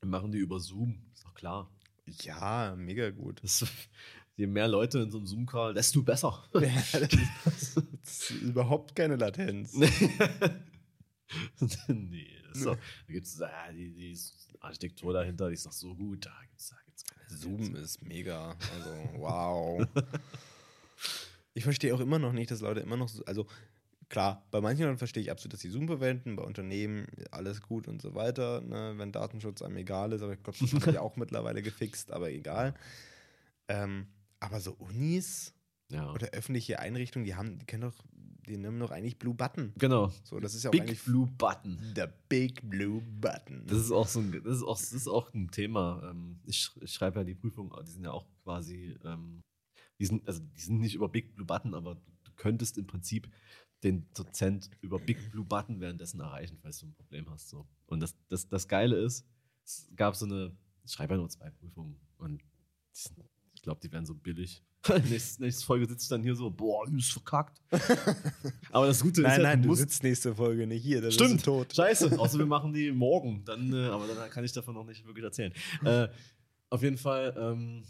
wir 0.00 0.08
machen 0.08 0.32
die 0.32 0.38
über 0.38 0.60
Zoom, 0.60 0.98
ist 1.14 1.24
doch 1.24 1.34
klar. 1.34 1.70
Ja, 2.22 2.74
mega 2.76 3.10
gut. 3.10 3.40
Das, 3.42 3.64
je 4.36 4.46
mehr 4.46 4.68
Leute 4.68 5.00
in 5.00 5.10
so 5.10 5.18
einem 5.18 5.26
Zoom-Call, 5.26 5.74
desto 5.74 6.02
besser. 6.02 6.44
das, 6.52 6.94
ist, 6.94 7.76
das 7.76 8.02
ist 8.02 8.30
überhaupt 8.42 8.94
keine 8.94 9.16
Latenz. 9.16 9.74
nee, 9.74 9.88
das 12.48 12.58
ist 12.58 12.66
doch, 12.66 12.76
da 12.76 13.12
gibt 13.12 13.26
es 13.26 13.42
ah, 13.42 13.72
die, 13.72 13.92
die 13.92 14.16
Architektur 14.60 15.12
dahinter, 15.12 15.48
die 15.48 15.54
ist 15.54 15.66
doch 15.66 15.72
so 15.72 15.92
gut. 15.94 16.26
Da 16.26 16.32
gibt 16.42 16.60
es 16.60 16.68
da 16.68 16.76
gibt's 16.84 17.04
keine 17.04 17.28
Zoom 17.28 17.76
ist 17.76 18.02
mega. 18.02 18.56
Also, 18.74 18.90
wow. 19.16 19.86
Ich 21.54 21.64
verstehe 21.64 21.94
auch 21.94 22.00
immer 22.00 22.18
noch 22.18 22.32
nicht, 22.32 22.50
dass 22.50 22.60
Leute 22.60 22.80
immer 22.80 22.96
noch 22.96 23.08
so, 23.08 23.24
also 23.24 23.46
klar, 24.08 24.44
bei 24.50 24.60
manchen 24.60 24.84
Leuten 24.84 24.98
verstehe 24.98 25.22
ich 25.22 25.30
absolut, 25.30 25.54
dass 25.54 25.60
sie 25.60 25.70
Zoom 25.70 25.86
verwenden, 25.86 26.36
bei 26.36 26.42
Unternehmen 26.42 27.06
alles 27.30 27.62
gut 27.62 27.88
und 27.88 28.02
so 28.02 28.14
weiter, 28.14 28.60
ne, 28.60 28.94
wenn 28.96 29.12
Datenschutz 29.12 29.62
einem 29.62 29.76
egal 29.76 30.12
ist, 30.12 30.22
aber 30.22 30.34
ich 30.34 30.42
glaube, 30.42 30.58
das 30.60 30.72
haben 30.72 30.92
die 30.92 30.98
auch 30.98 31.16
mittlerweile 31.16 31.62
gefixt, 31.62 32.12
aber 32.12 32.30
egal. 32.30 32.74
Ähm, 33.68 34.06
aber 34.44 34.60
so 34.60 34.72
Unis 34.72 35.54
Ja. 35.90 36.12
oder 36.12 36.28
öffentliche 36.28 36.78
Einrichtungen, 36.78 37.24
die 37.24 37.34
haben, 37.34 37.58
die 37.58 37.66
können 37.66 37.82
doch, 37.82 37.94
die 38.46 38.56
nehmen 38.56 38.78
doch 38.80 38.90
eigentlich 38.90 39.18
Blue 39.18 39.34
Button. 39.34 39.72
Genau. 39.78 40.12
So, 40.24 40.38
das 40.40 40.54
ist 40.54 40.64
ja 40.64 40.70
auch 40.70 40.72
Big 40.72 40.82
eigentlich 40.82 41.02
Blue 41.02 41.26
Button. 41.26 41.78
der 41.96 42.08
Big 42.28 42.68
Blue 42.68 43.00
Button. 43.00 43.66
Das 43.66 43.78
ist 43.78 43.90
auch 43.90 44.06
so 44.08 44.20
ein, 44.20 44.32
das 44.44 44.56
ist 44.58 44.62
auch, 44.62 44.78
das 44.78 44.92
ist 44.92 45.08
auch 45.08 45.32
ein 45.32 45.50
Thema. 45.50 46.10
Ähm, 46.10 46.40
Ich, 46.44 46.58
sch- 46.58 46.82
ich 46.82 46.92
schreibe 46.92 47.20
ja 47.20 47.24
die 47.24 47.34
Prüfung, 47.34 47.74
die 47.86 47.90
sind 47.90 48.04
ja 48.04 48.12
auch 48.12 48.26
quasi, 48.42 48.96
ähm, 49.04 49.40
die 49.98 50.06
sind, 50.06 50.26
also 50.28 50.40
die 50.40 50.60
sind 50.60 50.78
nicht 50.80 50.94
über 50.94 51.08
Big 51.08 51.34
Blue 51.34 51.46
Button, 51.46 51.74
aber 51.74 51.94
du 52.24 52.32
könntest 52.36 52.76
im 52.78 52.86
Prinzip 52.86 53.30
den 53.82 54.06
Dozent 54.14 54.70
über 54.80 54.98
Big 54.98 55.30
Blue 55.30 55.44
Button 55.44 55.80
währenddessen 55.80 56.20
erreichen, 56.20 56.58
falls 56.60 56.78
du 56.80 56.86
ein 56.86 56.94
Problem 56.94 57.28
hast. 57.30 57.48
So. 57.50 57.66
Und 57.86 58.00
das, 58.00 58.14
das, 58.28 58.48
das 58.48 58.66
Geile 58.68 58.96
ist, 58.96 59.26
es 59.64 59.90
gab 59.94 60.16
so 60.16 60.24
eine, 60.26 60.56
ich 60.84 60.92
schreibe 60.92 61.14
ja 61.14 61.18
nur 61.18 61.28
zwei 61.28 61.50
Prüfungen 61.50 61.96
und 62.18 62.42
die 62.42 62.98
sind, 62.98 63.18
glaube, 63.64 63.80
die 63.82 63.90
werden 63.90 64.06
so 64.06 64.14
billig. 64.14 64.62
nächste, 65.10 65.42
nächste 65.42 65.64
Folge 65.64 65.86
sitze 65.86 66.04
ich 66.04 66.08
dann 66.08 66.22
hier 66.22 66.36
so, 66.36 66.50
boah, 66.50 66.86
ist 66.94 67.12
verkackt. 67.12 67.60
aber 68.70 68.86
das 68.86 69.00
Gute 69.02 69.22
ist, 69.22 69.26
nein, 69.26 69.42
nein, 69.42 69.58
du 69.58 69.62
du 69.64 69.68
musst, 69.70 69.80
sitzt 69.80 70.02
nächste 70.02 70.34
Folge 70.34 70.66
nicht 70.66 70.82
hier, 70.82 71.00
dann 71.00 71.10
Stimmt. 71.10 71.32
bist 71.32 71.46
du 71.46 71.50
tot. 71.50 71.74
Scheiße, 71.74 72.18
außer 72.18 72.38
wir 72.38 72.46
machen 72.46 72.72
die 72.72 72.92
morgen. 72.92 73.42
Dann, 73.44 73.72
äh, 73.72 73.86
aber 73.86 74.06
dann 74.06 74.30
kann 74.30 74.44
ich 74.44 74.52
davon 74.52 74.74
noch 74.74 74.84
nicht 74.84 75.04
wirklich 75.06 75.24
erzählen. 75.24 75.52
Äh, 75.84 76.08
auf 76.70 76.82
jeden 76.82 76.98
Fall 76.98 77.34
ähm, 77.38 77.84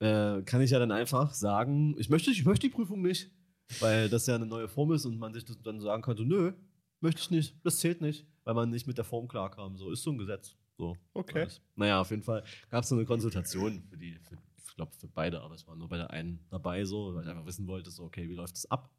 äh, 0.00 0.42
kann 0.42 0.60
ich 0.60 0.70
ja 0.70 0.78
dann 0.78 0.92
einfach 0.92 1.32
sagen, 1.32 1.94
ich 1.98 2.10
möchte, 2.10 2.30
ich 2.30 2.44
möchte 2.44 2.66
die 2.66 2.74
Prüfung 2.74 3.02
nicht, 3.02 3.30
weil 3.78 4.08
das 4.08 4.26
ja 4.26 4.34
eine 4.34 4.46
neue 4.46 4.68
Form 4.68 4.92
ist 4.92 5.06
und 5.06 5.18
man 5.18 5.32
sich 5.32 5.44
das 5.44 5.60
dann 5.62 5.80
sagen 5.80 6.02
könnte, 6.02 6.24
nö, 6.24 6.52
möchte 7.00 7.20
ich 7.20 7.30
nicht, 7.30 7.54
das 7.64 7.78
zählt 7.78 8.00
nicht, 8.00 8.26
weil 8.44 8.54
man 8.54 8.70
nicht 8.70 8.86
mit 8.86 8.98
der 8.98 9.04
Form 9.04 9.28
klarkam. 9.28 9.76
So 9.76 9.90
ist 9.90 10.02
so 10.02 10.10
ein 10.10 10.18
Gesetz. 10.18 10.56
So. 10.76 10.96
Okay. 11.12 11.42
Alles. 11.42 11.60
Naja, 11.76 12.00
auf 12.00 12.10
jeden 12.10 12.22
Fall 12.22 12.42
gab 12.70 12.82
es 12.82 12.88
so 12.88 12.96
eine 12.96 13.04
Konsultation 13.04 13.82
für 13.90 13.98
die, 13.98 14.14
für, 14.14 14.36
glaube 14.80 14.96
für 14.96 15.08
beide, 15.08 15.42
aber 15.42 15.54
es 15.54 15.66
war 15.66 15.76
nur 15.76 15.88
bei 15.88 15.98
der 15.98 16.10
einen 16.10 16.42
dabei 16.48 16.86
so, 16.86 17.14
weil 17.14 17.24
ich 17.24 17.28
einfach 17.28 17.44
wissen 17.44 17.66
wollte, 17.66 17.90
so, 17.90 18.04
okay, 18.04 18.30
wie 18.30 18.34
läuft 18.34 18.56
das 18.56 18.70
ab? 18.70 18.90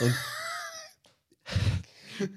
Und 0.00 0.14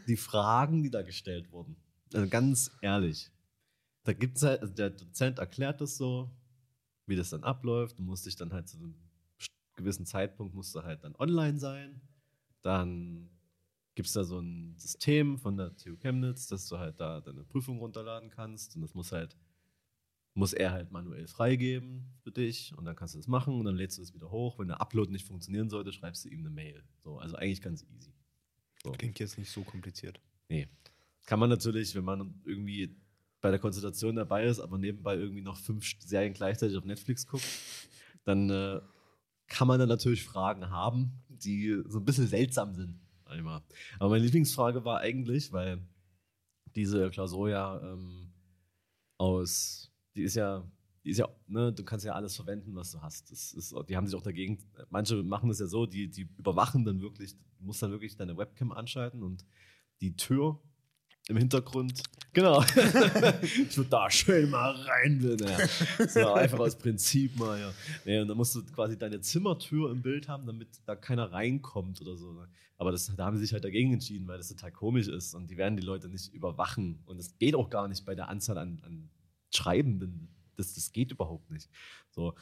die 0.07 0.17
Fragen, 0.17 0.83
die 0.83 0.91
da 0.91 1.01
gestellt 1.01 1.51
wurden, 1.51 1.75
also 2.13 2.29
ganz 2.29 2.69
ehrlich, 2.81 3.31
da 4.03 4.13
gibt 4.13 4.37
es 4.37 4.43
halt, 4.43 4.61
also 4.61 4.71
der 4.71 4.91
Dozent 4.91 5.39
erklärt 5.39 5.81
das 5.81 5.97
so, 5.97 6.29
wie 7.07 7.15
das 7.15 7.31
dann 7.31 7.43
abläuft. 7.43 7.97
Du 7.97 8.03
musst 8.03 8.27
dich 8.27 8.35
dann 8.35 8.53
halt 8.53 8.67
zu 8.67 8.77
einem 8.77 8.93
gewissen 9.75 10.05
Zeitpunkt 10.05 10.53
musst 10.53 10.75
du 10.75 10.83
halt 10.83 11.03
dann 11.03 11.15
online 11.15 11.57
sein. 11.57 12.01
Dann 12.61 13.31
gibt 13.95 14.07
es 14.07 14.13
da 14.13 14.23
so 14.23 14.39
ein 14.39 14.75
System 14.77 15.39
von 15.39 15.57
der 15.57 15.75
TU 15.75 15.97
Chemnitz, 15.97 16.47
dass 16.47 16.67
du 16.67 16.77
halt 16.77 16.99
da 16.99 17.19
deine 17.21 17.43
Prüfung 17.43 17.79
runterladen 17.79 18.29
kannst. 18.29 18.75
Und 18.75 18.81
das 18.81 18.93
muss 18.93 19.11
halt, 19.11 19.35
muss 20.33 20.53
er 20.53 20.71
halt 20.71 20.91
manuell 20.91 21.27
freigeben 21.27 22.05
für 22.23 22.31
dich. 22.31 22.73
Und 22.77 22.85
dann 22.85 22.95
kannst 22.95 23.15
du 23.15 23.19
das 23.19 23.27
machen 23.27 23.55
und 23.55 23.65
dann 23.65 23.75
lädst 23.75 23.97
du 23.97 24.01
es 24.01 24.13
wieder 24.13 24.31
hoch. 24.31 24.59
Wenn 24.59 24.67
der 24.67 24.81
Upload 24.81 25.11
nicht 25.11 25.25
funktionieren 25.25 25.69
sollte, 25.69 25.91
schreibst 25.91 26.25
du 26.25 26.29
ihm 26.29 26.39
eine 26.39 26.49
Mail. 26.49 26.83
So, 27.03 27.17
also 27.17 27.35
eigentlich 27.35 27.61
ganz 27.61 27.83
easy. 27.83 28.13
So. 28.83 28.91
Klingt 28.91 29.19
jetzt 29.19 29.37
nicht 29.37 29.51
so 29.51 29.63
kompliziert. 29.63 30.21
Nee. 30.47 30.67
Kann 31.25 31.39
man 31.39 31.49
natürlich, 31.49 31.93
wenn 31.95 32.05
man 32.05 32.41
irgendwie 32.45 32.95
bei 33.41 33.51
der 33.51 33.59
Konzentration 33.59 34.15
dabei 34.15 34.45
ist, 34.45 34.59
aber 34.59 34.77
nebenbei 34.77 35.15
irgendwie 35.15 35.41
noch 35.41 35.57
fünf 35.57 35.85
Serien 35.99 36.33
gleichzeitig 36.33 36.77
auf 36.77 36.85
Netflix 36.85 37.25
guckt, 37.25 37.45
dann 38.23 38.49
äh, 38.49 38.81
kann 39.47 39.67
man 39.67 39.79
da 39.79 39.85
natürlich 39.85 40.23
Fragen 40.23 40.69
haben, 40.69 41.21
die 41.27 41.81
so 41.87 41.99
ein 41.99 42.05
bisschen 42.05 42.27
seltsam 42.27 42.73
sind. 42.75 42.99
Einmal. 43.25 43.61
Aber 43.99 44.09
meine 44.09 44.23
Lieblingsfrage 44.23 44.83
war 44.85 44.99
eigentlich, 44.99 45.51
weil 45.51 45.85
diese 46.75 47.09
Klausur 47.11 47.49
ja 47.49 47.79
ähm, 47.81 48.31
aus, 49.17 49.88
die 50.19 50.25
ist 50.25 50.35
ja, 50.35 50.69
die 51.05 51.11
ist 51.11 51.17
ja, 51.17 51.29
ne, 51.47 51.71
du 51.71 51.83
kannst 51.85 52.05
ja 52.05 52.11
alles 52.11 52.35
verwenden, 52.35 52.75
was 52.75 52.91
du 52.91 53.01
hast. 53.01 53.31
Das 53.31 53.53
ist, 53.53 53.73
die 53.87 53.95
haben 53.95 54.05
sich 54.05 54.15
auch 54.17 54.21
dagegen, 54.21 54.59
manche 54.89 55.23
machen 55.23 55.47
das 55.47 55.59
ja 55.59 55.67
so, 55.67 55.85
die, 55.85 56.09
die 56.09 56.27
überwachen 56.37 56.83
dann 56.83 57.01
wirklich, 57.01 57.37
du 57.57 57.63
musst 57.63 57.81
dann 57.81 57.91
wirklich 57.91 58.17
deine 58.17 58.35
Webcam 58.35 58.73
anschalten 58.73 59.23
und 59.23 59.45
die 60.01 60.17
Tür 60.17 60.59
im 61.29 61.37
Hintergrund. 61.37 62.03
Genau. 62.33 62.61
ich 63.41 63.77
würde 63.77 63.89
da 63.89 64.11
schön 64.11 64.49
mal 64.49 64.71
rein. 64.71 65.37
Ja. 65.39 66.07
So, 66.07 66.33
einfach 66.33 66.59
aus 66.59 66.77
Prinzip 66.77 67.37
mal, 67.37 67.57
ja. 67.57 67.71
ja. 68.03 68.21
Und 68.21 68.27
dann 68.27 68.37
musst 68.37 68.55
du 68.55 68.65
quasi 68.65 68.97
deine 68.97 69.21
Zimmertür 69.21 69.91
im 69.91 70.01
Bild 70.01 70.27
haben, 70.27 70.45
damit 70.45 70.67
da 70.85 70.97
keiner 70.97 71.31
reinkommt 71.31 72.01
oder 72.01 72.17
so. 72.17 72.33
Ne. 72.33 72.49
Aber 72.77 72.91
das, 72.91 73.13
da 73.15 73.25
haben 73.25 73.37
sie 73.37 73.43
sich 73.43 73.53
halt 73.53 73.63
dagegen 73.63 73.93
entschieden, 73.93 74.27
weil 74.27 74.37
das 74.37 74.49
total 74.49 74.71
komisch 74.71 75.07
ist 75.07 75.33
und 75.33 75.49
die 75.49 75.55
werden 75.55 75.77
die 75.77 75.83
Leute 75.83 76.09
nicht 76.09 76.33
überwachen. 76.33 76.99
Und 77.05 77.19
es 77.19 77.37
geht 77.37 77.55
auch 77.55 77.69
gar 77.69 77.87
nicht 77.87 78.05
bei 78.05 78.15
der 78.15 78.27
Anzahl 78.27 78.57
an, 78.57 78.81
an 78.83 79.09
Schreibenden. 79.53 80.29
Das, 80.55 80.73
das 80.73 80.91
geht 80.91 81.11
überhaupt 81.11 81.49
nicht. 81.51 81.69
So, 82.09 82.35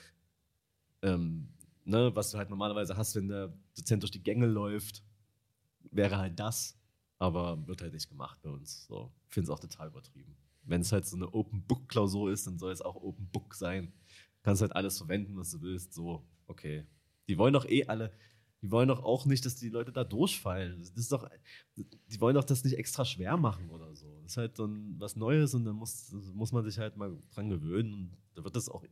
ähm, 1.01 1.49
ne, 1.85 2.15
was 2.15 2.31
du 2.31 2.37
halt 2.37 2.49
normalerweise 2.49 2.97
hast, 2.97 3.15
wenn 3.15 3.27
der 3.27 3.53
Dozent 3.75 4.03
durch 4.03 4.11
die 4.11 4.23
Gänge 4.23 4.47
läuft, 4.47 5.03
wäre 5.91 6.17
halt 6.17 6.39
das 6.39 6.77
aber 7.19 7.65
wird 7.67 7.81
halt 7.81 7.93
nicht 7.93 8.09
gemacht 8.09 8.39
bei 8.41 8.49
uns. 8.49 8.85
So, 8.85 9.11
finde 9.27 9.51
es 9.51 9.57
auch 9.57 9.59
total 9.59 9.87
übertrieben. 9.87 10.37
Wenn 10.63 10.81
es 10.81 10.91
halt 10.91 11.05
so 11.05 11.15
eine 11.15 11.33
Open 11.33 11.63
Book 11.63 11.87
Klausur 11.89 12.31
ist, 12.31 12.45
dann 12.45 12.59
soll 12.59 12.71
es 12.71 12.81
auch 12.81 12.95
Open 12.95 13.27
Book 13.29 13.55
sein. 13.55 13.93
Kannst 14.43 14.61
halt 14.61 14.75
alles 14.75 14.97
verwenden, 14.97 15.37
was 15.37 15.51
du 15.51 15.61
willst. 15.61 15.93
So, 15.93 16.27
okay. 16.45 16.85
Die 17.27 17.37
wollen 17.37 17.53
doch 17.53 17.65
eh 17.65 17.85
alle, 17.85 18.13
die 18.61 18.71
wollen 18.71 18.87
doch 18.87 19.03
auch 19.03 19.25
nicht, 19.25 19.45
dass 19.45 19.55
die 19.55 19.69
Leute 19.69 19.91
da 19.91 20.03
durchfallen. 20.03 20.79
Das 20.79 20.89
ist 20.91 21.11
doch, 21.11 21.29
die 21.75 22.19
wollen 22.19 22.35
doch 22.35 22.43
das 22.43 22.63
nicht 22.63 22.77
extra 22.77 23.05
schwer 23.05 23.37
machen 23.37 23.69
oder 23.69 23.95
so. 23.95 24.19
Das 24.21 24.31
ist 24.31 24.37
halt 24.37 24.59
dann 24.59 24.95
was 24.99 25.15
Neues 25.15 25.53
und 25.53 25.65
dann 25.65 25.75
muss, 25.75 26.11
muss 26.33 26.51
man 26.51 26.63
sich 26.63 26.79
halt 26.79 26.97
mal 26.97 27.17
dran 27.33 27.49
gewöhnen 27.49 27.93
und 27.93 28.17
da 28.33 28.43
wird 28.43 28.55
das 28.55 28.69
auch 28.69 28.83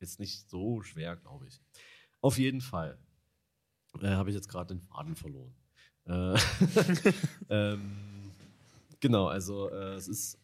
jetzt 0.00 0.18
nicht 0.18 0.48
so 0.48 0.82
schwer, 0.82 1.16
glaube 1.16 1.46
ich. 1.46 1.60
Auf 2.20 2.38
jeden 2.38 2.60
Fall 2.60 2.98
äh, 4.00 4.08
habe 4.08 4.30
ich 4.30 4.34
jetzt 4.34 4.48
gerade 4.48 4.74
den 4.74 4.82
Faden 4.82 5.14
verloren. 5.14 5.54
Äh, 6.06 6.36
ähm, 7.48 8.32
genau, 9.00 9.28
also 9.28 9.70
äh, 9.70 9.94
es 9.94 10.08
ist 10.08 10.38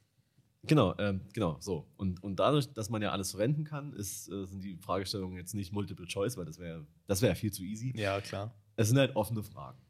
Genau, 0.62 0.94
ähm, 0.98 1.22
genau, 1.32 1.56
so. 1.61 1.90
Und, 1.96 2.22
und 2.22 2.36
dadurch, 2.36 2.72
dass 2.72 2.90
man 2.90 3.00
ja 3.00 3.12
alles 3.12 3.30
verwenden 3.30 3.64
kann, 3.64 3.92
ist, 3.94 4.28
äh, 4.28 4.44
sind 4.44 4.62
die 4.62 4.76
Fragestellungen 4.76 5.36
jetzt 5.36 5.54
nicht 5.54 5.72
Multiple 5.72 6.06
Choice, 6.06 6.36
weil 6.36 6.44
das 6.44 6.58
wäre 6.58 6.86
das 7.06 7.22
wär 7.22 7.34
viel 7.34 7.52
zu 7.52 7.62
easy. 7.62 7.92
Ja, 7.96 8.20
klar. 8.20 8.54
Es 8.76 8.88
sind 8.88 8.98
halt 8.98 9.16
offene 9.16 9.42
Fragen. 9.42 9.80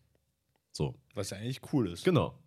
So. 0.72 1.00
Was 1.14 1.30
ja 1.30 1.38
eigentlich 1.38 1.60
cool 1.72 1.90
ist. 1.90 2.04
Genau. 2.04 2.38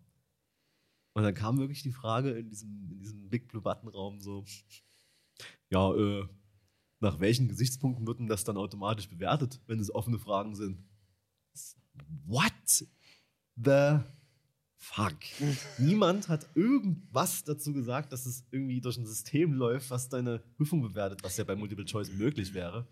Und 1.14 1.24
dann 1.24 1.34
kam 1.34 1.58
wirklich 1.60 1.84
die 1.84 1.92
Frage 1.92 2.32
in 2.32 2.50
diesem, 2.50 2.90
in 2.92 3.00
diesem 3.00 3.30
Big 3.30 3.50
Blue 3.50 3.62
Button 3.62 3.90
Raum 3.90 4.20
so, 4.20 4.46
ja, 5.70 5.94
äh, 5.94 6.28
nach 7.02 7.20
welchen 7.20 7.50
Gesichtspunkten 7.50 8.08
wird 8.08 8.20
denn 8.20 8.28
das 8.28 8.46
dann 8.46 8.58
automatisch 8.58 9.10
bewertet, 9.10 9.62
wenn 9.68 9.80
es 9.80 9.94
offene 9.94 10.18
Fragen 10.18 10.56
sind? 10.56 10.84
What? 12.26 12.54
the 13.56 14.00
fuck? 14.84 15.16
Niemand 15.78 16.28
hat 16.28 16.48
irgendwas 16.56 17.44
dazu 17.44 17.74
gesagt, 17.74 18.12
dass 18.12 18.26
es 18.26 18.44
irgendwie 18.52 18.82
durch 18.82 18.98
ein 18.98 19.06
System 19.06 19.54
läuft, 19.54 19.90
was 19.90 20.10
deine 20.10 20.40
Prüfung 20.58 20.82
bewertet, 20.82 21.24
was 21.24 21.38
ja 21.38 21.44
bei 21.44 21.56
Multiple 21.56 21.86
Choice 21.86 22.12
möglich 22.12 22.54
wäre. 22.54 22.86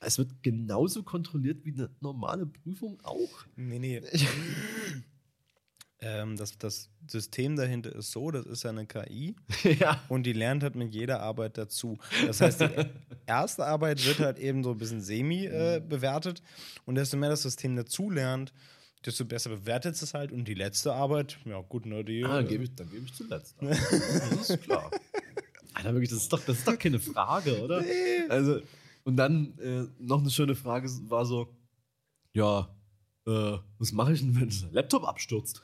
Es 0.00 0.18
wird 0.18 0.42
genauso 0.42 1.04
kontrolliert 1.04 1.64
wie 1.64 1.72
eine 1.72 1.88
normale 2.00 2.46
Prüfung 2.46 2.98
auch. 3.04 3.46
Nee, 3.54 3.78
nee. 3.78 4.02
ähm, 6.00 6.36
das, 6.36 6.58
das 6.58 6.90
System 7.06 7.54
dahinter 7.54 7.94
ist 7.94 8.10
so, 8.10 8.32
das 8.32 8.44
ist 8.46 8.64
ja 8.64 8.70
eine 8.70 8.86
KI 8.86 9.36
ja. 9.78 10.02
und 10.08 10.24
die 10.24 10.32
lernt 10.32 10.64
halt 10.64 10.74
mit 10.74 10.92
jeder 10.92 11.20
Arbeit 11.20 11.56
dazu. 11.56 11.98
Das 12.26 12.40
heißt, 12.40 12.62
die 12.62 12.86
erste 13.26 13.64
Arbeit 13.64 14.04
wird 14.04 14.18
halt 14.18 14.40
eben 14.40 14.64
so 14.64 14.72
ein 14.72 14.78
bisschen 14.78 15.00
semi 15.00 15.46
äh, 15.46 15.80
bewertet 15.80 16.42
und 16.84 16.96
desto 16.96 17.16
mehr 17.16 17.30
das 17.30 17.42
System 17.42 17.76
dazu 17.76 18.10
lernt, 18.10 18.52
desto 19.04 19.24
besser 19.24 19.50
bewertet 19.50 20.00
es 20.00 20.14
halt. 20.14 20.32
Und 20.32 20.46
die 20.46 20.54
letzte 20.54 20.92
Arbeit, 20.92 21.38
ja 21.44 21.60
gut, 21.60 21.86
ne, 21.86 22.04
die. 22.04 22.24
Ah, 22.24 22.36
dann 22.36 22.48
gebe 22.48 22.64
ich, 22.64 22.74
geb 22.74 23.04
ich 23.04 23.14
zuletzt. 23.14 23.56
das 23.60 24.50
ist 24.50 24.62
klar. 24.62 24.90
Alter, 25.74 25.92
wirklich, 25.94 26.10
das 26.10 26.20
ist 26.20 26.32
doch, 26.32 26.40
das 26.40 26.58
ist 26.58 26.68
doch 26.68 26.78
keine 26.78 26.98
Frage, 26.98 27.62
oder? 27.62 27.80
Nee. 27.80 28.28
Also, 28.28 28.60
und 29.04 29.16
dann 29.16 29.58
äh, 29.58 29.86
noch 29.98 30.20
eine 30.20 30.30
schöne 30.30 30.54
Frage 30.54 30.88
war 31.08 31.24
so: 31.24 31.54
Ja, 32.34 32.74
äh, 33.26 33.58
was 33.78 33.92
mache 33.92 34.12
ich 34.12 34.20
denn, 34.20 34.38
wenn 34.40 34.48
der 34.48 34.72
Laptop 34.72 35.04
abstürzt? 35.04 35.62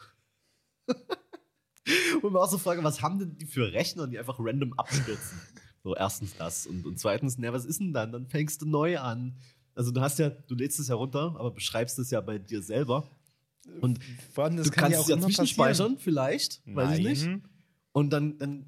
und 2.22 2.32
man 2.32 2.42
auch 2.42 2.50
so 2.50 2.58
frage, 2.58 2.82
was 2.82 3.02
haben 3.02 3.18
denn 3.18 3.36
die 3.36 3.46
für 3.46 3.72
Rechner, 3.72 4.06
die 4.06 4.18
einfach 4.18 4.36
random 4.38 4.72
abstürzen? 4.74 5.40
So, 5.84 5.94
erstens 5.94 6.36
das. 6.36 6.66
Und, 6.66 6.86
und 6.86 6.98
zweitens, 6.98 7.38
na, 7.38 7.52
was 7.52 7.64
ist 7.64 7.80
denn 7.80 7.92
dann? 7.92 8.12
Dann 8.12 8.26
fängst 8.26 8.62
du 8.62 8.66
neu 8.66 8.98
an. 8.98 9.36
Also 9.74 9.92
du 9.92 10.00
hast 10.00 10.18
ja, 10.18 10.30
du 10.30 10.54
lädst 10.54 10.80
es 10.80 10.88
ja 10.88 10.96
runter, 10.96 11.36
aber 11.38 11.52
beschreibst 11.52 11.98
es 11.98 12.10
ja 12.10 12.20
bei 12.20 12.38
dir 12.38 12.62
selber. 12.62 13.08
Und 13.80 14.00
allem, 14.36 14.56
du 14.56 14.70
kannst 14.70 14.92
ja 14.92 15.00
es 15.00 15.08
ja 15.08 15.20
zwischenspeichern, 15.20 15.98
vielleicht, 15.98 16.60
Nein. 16.64 16.76
weiß 16.76 16.98
ich 16.98 17.04
nicht. 17.04 17.28
Und 17.92 18.10
dann, 18.10 18.38
dann 18.38 18.66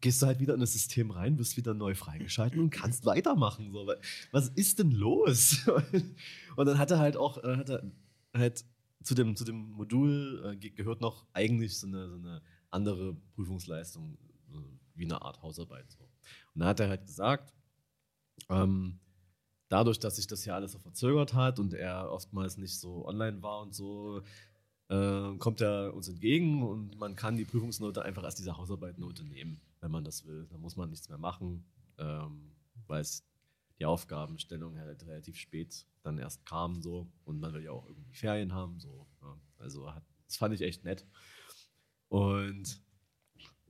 gehst 0.00 0.20
du 0.20 0.26
halt 0.26 0.40
wieder 0.40 0.54
in 0.54 0.60
das 0.60 0.72
System 0.72 1.10
rein, 1.10 1.38
wirst 1.38 1.56
wieder 1.56 1.74
neu 1.74 1.94
freigeschalten 1.94 2.60
und 2.60 2.70
kannst 2.70 3.06
weitermachen. 3.06 3.72
So. 3.72 3.90
Was 4.32 4.48
ist 4.48 4.80
denn 4.80 4.90
los? 4.90 5.64
Und 6.56 6.66
dann 6.66 6.76
hat 6.76 6.90
er 6.90 6.98
halt 6.98 7.16
auch, 7.16 7.42
hat 7.42 7.70
er 7.70 7.82
halt 8.34 8.64
zu 9.02 9.14
dem, 9.14 9.36
zu 9.36 9.44
dem 9.44 9.70
Modul 9.70 10.58
äh, 10.60 10.70
gehört 10.70 11.00
noch 11.00 11.26
eigentlich 11.32 11.78
so 11.78 11.86
eine, 11.86 12.08
so 12.08 12.16
eine 12.16 12.42
andere 12.70 13.14
Prüfungsleistung, 13.34 14.18
so 14.50 14.64
wie 14.94 15.04
eine 15.04 15.22
Art 15.22 15.40
Hausarbeit. 15.42 15.90
So. 15.90 16.04
Und 16.54 16.60
da 16.60 16.66
hat 16.66 16.80
er 16.80 16.88
halt 16.88 17.06
gesagt, 17.06 17.54
ähm, 18.48 18.98
dadurch, 19.72 19.98
dass 19.98 20.16
sich 20.16 20.26
das 20.26 20.44
ja 20.44 20.54
alles 20.54 20.72
so 20.72 20.78
verzögert 20.78 21.32
hat 21.32 21.58
und 21.58 21.72
er 21.72 22.10
oftmals 22.12 22.58
nicht 22.58 22.78
so 22.78 23.06
online 23.06 23.42
war 23.42 23.62
und 23.62 23.74
so, 23.74 24.22
äh, 24.88 25.36
kommt 25.38 25.62
er 25.62 25.94
uns 25.94 26.08
entgegen 26.08 26.62
und 26.62 26.98
man 26.98 27.16
kann 27.16 27.38
die 27.38 27.46
Prüfungsnote 27.46 28.02
einfach 28.02 28.22
als 28.22 28.34
diese 28.34 28.58
Hausarbeitnote 28.58 29.24
nehmen, 29.24 29.62
wenn 29.80 29.90
man 29.90 30.04
das 30.04 30.26
will. 30.26 30.46
Da 30.50 30.58
muss 30.58 30.76
man 30.76 30.90
nichts 30.90 31.08
mehr 31.08 31.16
machen, 31.16 31.64
ähm, 31.98 32.52
weil 32.86 33.00
es 33.00 33.24
die 33.78 33.86
Aufgabenstellung 33.86 34.78
halt 34.78 35.06
relativ 35.06 35.36
spät 35.36 35.86
dann 36.02 36.18
erst 36.18 36.44
kam 36.44 36.82
so 36.82 37.10
und 37.24 37.40
man 37.40 37.54
will 37.54 37.62
ja 37.62 37.70
auch 37.70 37.86
irgendwie 37.86 38.12
Ferien 38.12 38.52
haben 38.52 38.78
so. 38.78 39.06
Ja. 39.22 39.40
Also 39.58 39.94
hat, 39.94 40.04
das 40.26 40.36
fand 40.36 40.54
ich 40.54 40.60
echt 40.60 40.84
nett. 40.84 41.06
Und 42.08 42.78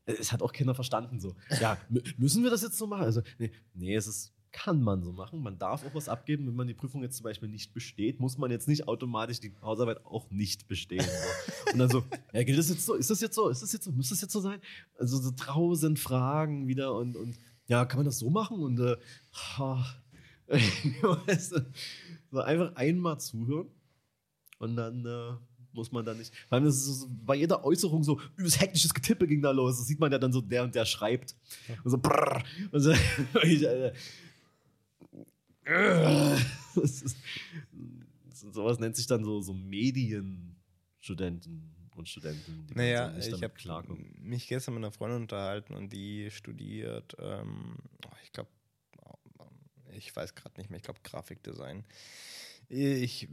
es 0.04 0.32
hat 0.32 0.42
auch 0.42 0.52
Kinder 0.52 0.74
verstanden 0.74 1.20
so. 1.20 1.36
Ja, 1.60 1.78
müssen 2.16 2.42
wir 2.42 2.50
das 2.50 2.62
jetzt 2.62 2.76
so 2.76 2.88
machen? 2.88 3.04
Also 3.04 3.22
nee, 3.38 3.52
nee 3.72 3.94
es 3.94 4.08
ist 4.08 4.34
kann 4.52 4.82
man 4.82 5.02
so 5.02 5.12
machen. 5.12 5.42
Man 5.42 5.58
darf 5.58 5.84
auch 5.84 5.94
was 5.94 6.08
abgeben. 6.08 6.46
Wenn 6.46 6.54
man 6.54 6.66
die 6.66 6.74
Prüfung 6.74 7.02
jetzt 7.02 7.16
zum 7.16 7.24
Beispiel 7.24 7.48
nicht 7.48 7.72
besteht, 7.72 8.20
muss 8.20 8.38
man 8.38 8.50
jetzt 8.50 8.68
nicht 8.68 8.86
automatisch 8.86 9.40
die 9.40 9.54
Hausarbeit 9.62 10.04
auch 10.04 10.30
nicht 10.30 10.68
bestehen. 10.68 11.04
So. 11.04 11.72
Und 11.72 11.78
dann 11.78 11.88
so, 11.88 12.04
ja, 12.32 12.42
gilt 12.42 12.58
das 12.58 12.68
jetzt 12.68 12.84
so? 12.84 12.94
Ist 12.94 13.10
das 13.10 13.20
jetzt 13.20 13.34
so? 13.34 13.48
Ist 13.48 13.62
das 13.62 13.72
jetzt 13.72 13.84
so? 13.84 13.92
Muss 13.92 14.10
das 14.10 14.20
jetzt 14.20 14.32
so 14.32 14.40
sein? 14.40 14.60
Also 14.98 15.18
so 15.18 15.30
tausend 15.32 15.98
Fragen 15.98 16.68
wieder 16.68 16.94
und, 16.94 17.16
und 17.16 17.38
ja, 17.66 17.84
kann 17.86 17.98
man 17.98 18.06
das 18.06 18.18
so 18.18 18.30
machen? 18.30 18.58
Und 18.60 18.78
äh, 18.78 18.96
so 22.30 22.40
einfach 22.40 22.76
einmal 22.76 23.18
zuhören 23.20 23.68
und 24.58 24.76
dann 24.76 25.06
äh, 25.06 25.32
muss 25.72 25.90
man 25.92 26.04
da 26.04 26.12
nicht. 26.12 26.34
Vor 26.48 26.56
allem 26.56 26.66
ist 26.66 26.86
es 26.86 27.00
so, 27.00 27.08
bei 27.10 27.36
jeder 27.36 27.64
Äußerung 27.64 28.04
so, 28.04 28.20
übelst 28.36 28.60
hektisches 28.60 28.92
Getippe 28.92 29.26
ging 29.26 29.40
da 29.40 29.50
los. 29.50 29.78
Das 29.78 29.86
sieht 29.86 29.98
man 29.98 30.12
ja 30.12 30.18
dann 30.18 30.32
so, 30.32 30.40
der 30.40 30.64
und 30.64 30.74
der 30.74 30.84
schreibt. 30.84 31.34
Und 31.82 31.90
so, 31.90 31.98
brrr. 31.98 32.42
Und 32.70 32.80
so. 32.80 32.92
Das 33.34 33.92
ist, 36.82 37.16
sowas 38.52 38.78
nennt 38.78 38.96
sich 38.96 39.06
dann 39.06 39.24
so, 39.24 39.40
so 39.40 39.52
Medienstudenten 39.52 41.70
und 41.94 42.08
Studenten, 42.08 42.66
die 42.66 42.74
Naja, 42.74 43.10
so 43.10 43.16
nicht 43.16 43.32
ich 43.32 43.42
habe 43.42 43.54
mich 44.20 44.48
gestern 44.48 44.74
mit 44.74 44.84
einer 44.84 44.92
Freundin 44.92 45.22
unterhalten 45.22 45.74
und 45.74 45.92
die 45.92 46.30
studiert, 46.30 47.16
ähm, 47.18 47.76
oh, 48.06 48.16
ich 48.22 48.32
glaube, 48.32 48.50
ich 49.94 50.14
weiß 50.14 50.34
gerade 50.34 50.58
nicht 50.58 50.70
mehr, 50.70 50.78
ich 50.78 50.82
glaube 50.82 51.00
Grafikdesign. 51.02 51.84
Ich, 52.68 53.28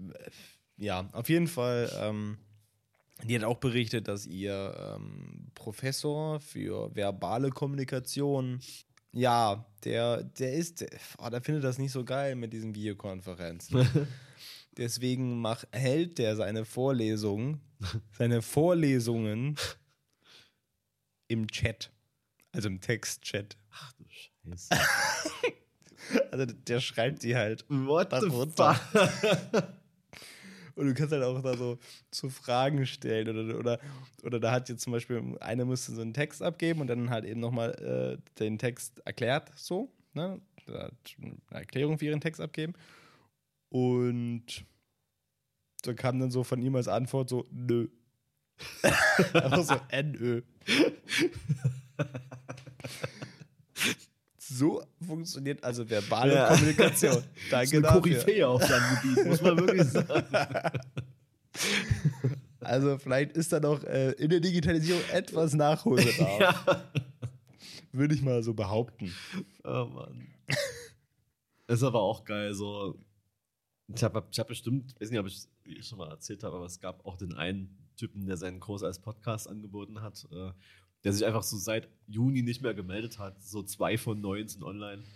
ja, 0.78 1.10
auf 1.14 1.30
jeden 1.30 1.48
Fall, 1.48 1.90
ähm, 2.00 2.38
die 3.24 3.36
hat 3.36 3.44
auch 3.44 3.58
berichtet, 3.58 4.08
dass 4.08 4.26
ihr 4.26 4.96
ähm, 4.96 5.52
Professor 5.56 6.40
für 6.40 6.94
verbale 6.96 7.50
Kommunikation, 7.50 8.62
ja, 9.12 9.66
der, 9.84 10.24
der 10.24 10.54
ist, 10.54 10.86
oh, 11.18 11.30
der 11.30 11.42
findet 11.42 11.64
das 11.64 11.78
nicht 11.78 11.92
so 11.92 12.04
geil 12.04 12.36
mit 12.36 12.54
diesen 12.54 12.76
Videokonferenzen. 12.76 13.88
Deswegen 14.78 15.40
mach, 15.42 15.64
hält 15.72 16.18
der 16.20 16.36
seine 16.36 16.64
Vorlesungen, 16.64 17.60
seine 18.12 18.42
Vorlesungen 18.42 19.56
im 21.28 21.48
Chat. 21.48 21.92
Also 22.52 22.68
im 22.68 22.82
Textchat. 22.82 23.58
Ach 23.72 23.94
du 23.94 24.06
Scheiße. 24.10 24.70
Also 26.32 26.46
der 26.46 26.80
schreibt 26.80 27.22
die 27.22 27.36
halt. 27.36 27.66
What 27.70 28.12
the 28.20 28.30
fuck? 28.32 28.80
Und 30.80 30.88
du 30.88 30.94
kannst 30.94 31.12
halt 31.12 31.24
auch 31.24 31.42
da 31.42 31.58
so, 31.58 31.78
so 32.10 32.30
Fragen 32.30 32.86
stellen. 32.86 33.28
Oder, 33.28 33.60
oder, 33.60 33.80
oder 34.24 34.40
da 34.40 34.54
hat 34.54 34.70
jetzt 34.70 34.84
zum 34.84 34.94
Beispiel, 34.94 35.38
einer 35.42 35.66
musste 35.66 35.92
so 35.92 36.02
einen 36.02 36.14
Text 36.14 36.42
abgeben 36.42 36.80
und 36.80 36.88
dann 36.88 37.10
halt 37.10 37.26
eben 37.26 37.42
nochmal 37.42 38.16
äh, 38.16 38.40
den 38.40 38.58
Text 38.58 39.06
erklärt, 39.06 39.52
so. 39.58 39.92
Ne? 40.14 40.40
Eine 40.68 40.92
Erklärung 41.50 42.00
für 42.00 42.06
ihren 42.06 42.22
Text 42.22 42.40
abgeben. 42.40 42.76
Und 43.68 44.64
da 45.82 45.94
kam 45.94 46.18
dann 46.18 46.32
so 46.32 46.46
von 46.46 46.62
ihm 46.62 46.78
als 46.78 46.88
Antwort 46.88 47.28
so, 47.28 47.46
nö. 47.52 47.90
Einfach 49.34 49.64
so, 49.64 49.76
NÖ. 49.92 50.44
so 54.50 54.84
funktioniert 55.06 55.64
also 55.64 55.90
verbale 55.90 56.34
Ja. 56.34 56.48
Kommunikation. 56.50 57.24
Danke 57.52 57.78
eine 57.78 57.82
dafür. 57.84 58.02
Koryphäe 58.02 58.48
auf 58.48 58.64
seinem 58.64 58.98
Gebiet, 59.02 59.26
muss 59.26 59.42
man 59.42 59.58
wirklich 59.58 59.88
sagen. 59.88 60.26
Also 62.62 62.98
vielleicht 62.98 63.32
ist 63.32 63.52
da 63.52 63.60
noch 63.60 63.84
äh, 63.84 64.12
in 64.12 64.30
der 64.30 64.40
Digitalisierung 64.40 65.02
etwas 65.12 65.54
Nachholbedarf. 65.54 66.40
ja. 66.68 66.84
Würde 67.92 68.14
ich 68.14 68.22
mal 68.22 68.44
so 68.44 68.54
behaupten. 68.54 69.14
Oh 69.64 69.86
Mann. 69.86 70.28
Ist 71.68 71.84
aber 71.84 72.02
auch 72.02 72.24
geil, 72.26 72.54
so. 72.54 72.96
Ich 73.88 74.04
habe 74.04 74.24
ich 74.30 74.40
hab 74.40 74.48
bestimmt, 74.48 74.94
weiß 75.00 75.10
nicht, 75.10 75.20
ob 75.20 75.26
ich 75.28 75.48
es 75.80 75.88
schon 75.88 75.98
mal 75.98 76.10
erzählt 76.10 76.44
habe, 76.44 76.58
aber 76.58 76.66
es 76.66 76.80
gab 76.80 77.04
auch 77.06 77.18
den 77.18 77.34
einen 77.34 77.76
Typen, 77.96 78.28
der 78.28 78.38
seinen 78.38 78.60
Kurs 78.60 78.84
als 78.84 79.00
Podcast 79.00 79.50
angeboten 79.50 80.02
hat, 80.02 80.28
äh, 80.32 80.52
der 81.04 81.14
sich 81.14 81.26
einfach 81.26 81.44
so 81.44 81.58
seit 81.58 81.88
Juni 82.08 82.42
nicht 82.42 82.62
mehr 82.62 82.74
gemeldet 82.74 83.20
hat. 83.20 83.42
So 83.42 83.64
zwei 83.64 83.98
von 83.98 84.20
neun 84.22 84.48
sind 84.48 84.64
online. 84.64 85.04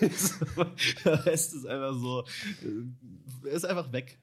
Der 1.04 1.26
Rest 1.26 1.54
ist 1.54 1.66
einfach 1.66 1.94
so, 1.94 2.22
äh, 2.22 3.48
er 3.48 3.52
ist 3.52 3.64
einfach 3.64 3.92
weg. 3.92 4.18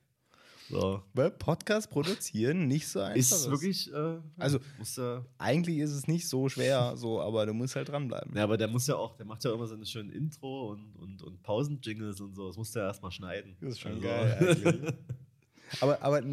So. 0.70 1.02
Weil 1.14 1.32
Podcast 1.32 1.90
produzieren 1.90 2.68
nicht 2.68 2.88
so 2.88 3.00
einfach 3.00 3.18
Ist 3.18 3.50
wirklich, 3.50 3.92
äh, 3.92 4.18
Also- 4.38 4.60
muss 4.78 4.96
ja, 4.98 5.26
Eigentlich 5.40 5.78
ist 5.80 5.92
es 5.92 6.08
nicht 6.08 6.28
so 6.28 6.48
schwer, 6.48 6.96
so, 6.96 7.22
aber 7.22 7.46
du 7.48 7.54
musst 7.54 7.76
halt 7.76 7.90
dranbleiben. 7.90 8.36
Ja, 8.36 8.44
aber 8.44 8.56
der 8.58 8.68
muss 8.68 8.86
ja 8.86 8.96
auch, 8.96 9.16
der 9.16 9.26
macht 9.26 9.44
ja 9.44 9.52
immer 9.54 9.66
so 9.66 9.74
eine 9.74 9.86
schöne 9.86 10.12
Intro 10.14 10.72
und, 10.72 10.96
und, 10.98 11.24
und 11.24 11.42
Pausenjingles 11.42 12.22
und 12.22 12.36
so. 12.36 12.48
Das 12.48 12.58
muss 12.58 12.72
der 12.72 12.84
erstmal 12.84 13.12
schneiden. 13.12 13.56
Das 13.62 13.72
ist 13.72 13.80
schon 13.80 13.94
Also- 13.94 14.02
geil. 14.04 14.98
Aber, 15.82 16.02
aber 16.02 16.24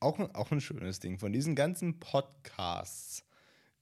auch, 0.00 0.18
ein- 0.18 0.34
auch 0.34 0.50
ein 0.50 0.60
schönes 0.60 1.00
Ding. 1.00 1.18
Von 1.18 1.32
diesen 1.32 1.54
ganzen 1.54 1.98
Podcasts, 2.00 3.24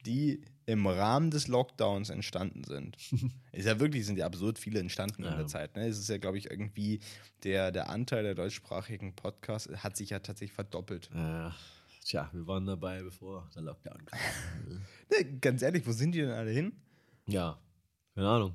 die 0.06 0.42
im 0.66 0.86
Rahmen 0.86 1.30
des 1.30 1.48
Lockdowns 1.48 2.10
entstanden 2.10 2.62
sind, 2.64 2.96
ist 3.52 3.66
ja 3.66 3.80
wirklich, 3.80 4.04
sind 4.06 4.18
ja 4.18 4.26
absurd 4.26 4.58
viele 4.58 4.80
entstanden 4.80 5.22
in 5.24 5.30
Ja. 5.30 5.36
der 5.36 5.46
Zeit. 5.46 5.76
Ne? 5.76 5.86
Es 5.86 5.98
ist 5.98 6.08
ja, 6.08 6.18
glaube 6.18 6.38
ich, 6.38 6.50
irgendwie 6.50 7.00
der, 7.44 7.70
der 7.72 7.88
Anteil 7.88 8.22
der 8.22 8.34
deutschsprachigen 8.34 9.14
Podcasts 9.16 9.68
hat 9.82 9.96
sich 9.96 10.10
ja 10.10 10.18
tatsächlich 10.18 10.54
verdoppelt. 10.54 11.10
Äh, 11.14 11.50
tja, 12.04 12.28
wir 12.32 12.46
waren 12.46 12.66
dabei, 12.66 13.02
bevor 13.02 13.48
der 13.54 13.62
Lockdown 13.62 14.04
kam. 14.06 14.18
Ne, 15.10 15.38
ganz 15.40 15.62
ehrlich, 15.62 15.86
wo 15.86 15.92
sind 15.92 16.12
die 16.12 16.20
denn 16.20 16.30
alle 16.30 16.50
hin? 16.50 16.72
ja, 17.26 17.58
keine 18.14 18.28
Ahnung. 18.28 18.54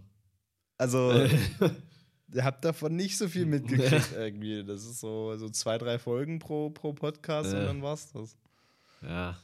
Also, 0.78 1.12
ihr 2.32 2.44
habt 2.44 2.64
davon 2.64 2.96
nicht 2.96 3.18
so 3.18 3.28
viel 3.28 3.46
mitgekriegt 3.48 4.12
irgendwie. 4.16 4.64
Das 4.64 4.86
ist 4.86 5.00
so, 5.00 5.36
so 5.38 5.50
zwei, 5.50 5.78
drei 5.78 6.00
Folgen 6.00 6.40
pro, 6.40 6.70
pro 6.70 6.94
Podcast 6.94 7.54
und 7.54 7.60
Äh. 7.62 7.66
dann 7.66 7.82
war's 7.82 8.12
das. 8.12 8.38
Ja, 9.02 9.38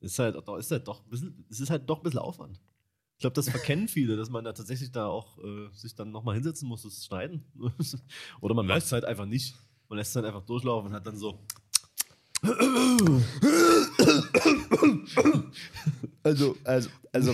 ist 0.00 0.18
halt, 0.18 0.36
ist 0.58 0.70
halt 0.70 0.86
doch 0.88 1.02
ein 1.04 1.08
bisschen, 1.10 1.46
es 1.50 1.60
ist 1.60 1.70
halt 1.70 1.88
doch 1.88 1.98
ein 1.98 2.02
bisschen 2.02 2.18
Aufwand. 2.20 2.60
Ich 3.16 3.20
glaube, 3.20 3.32
das 3.34 3.48
verkennen 3.48 3.88
viele, 3.88 4.14
dass 4.16 4.28
man 4.28 4.44
da 4.44 4.52
tatsächlich 4.52 4.92
da 4.92 5.06
auch 5.06 5.38
äh, 5.38 5.70
sich 5.72 5.94
dann 5.94 6.10
nochmal 6.10 6.34
hinsetzen 6.34 6.68
muss, 6.68 6.82
das 6.82 7.02
schneiden. 7.06 7.46
Oder 8.42 8.54
man 8.54 8.66
lässt 8.66 8.88
es 8.88 8.92
halt 8.92 9.06
einfach 9.06 9.24
nicht. 9.24 9.54
Man 9.88 9.96
lässt 9.98 10.10
es 10.10 10.16
halt 10.16 10.26
einfach 10.26 10.44
durchlaufen 10.44 10.88
und 10.90 10.94
hat 10.94 11.06
dann 11.06 11.16
so. 11.16 11.38
Also, 16.22 16.56
also, 16.64 16.90
also, 17.12 17.32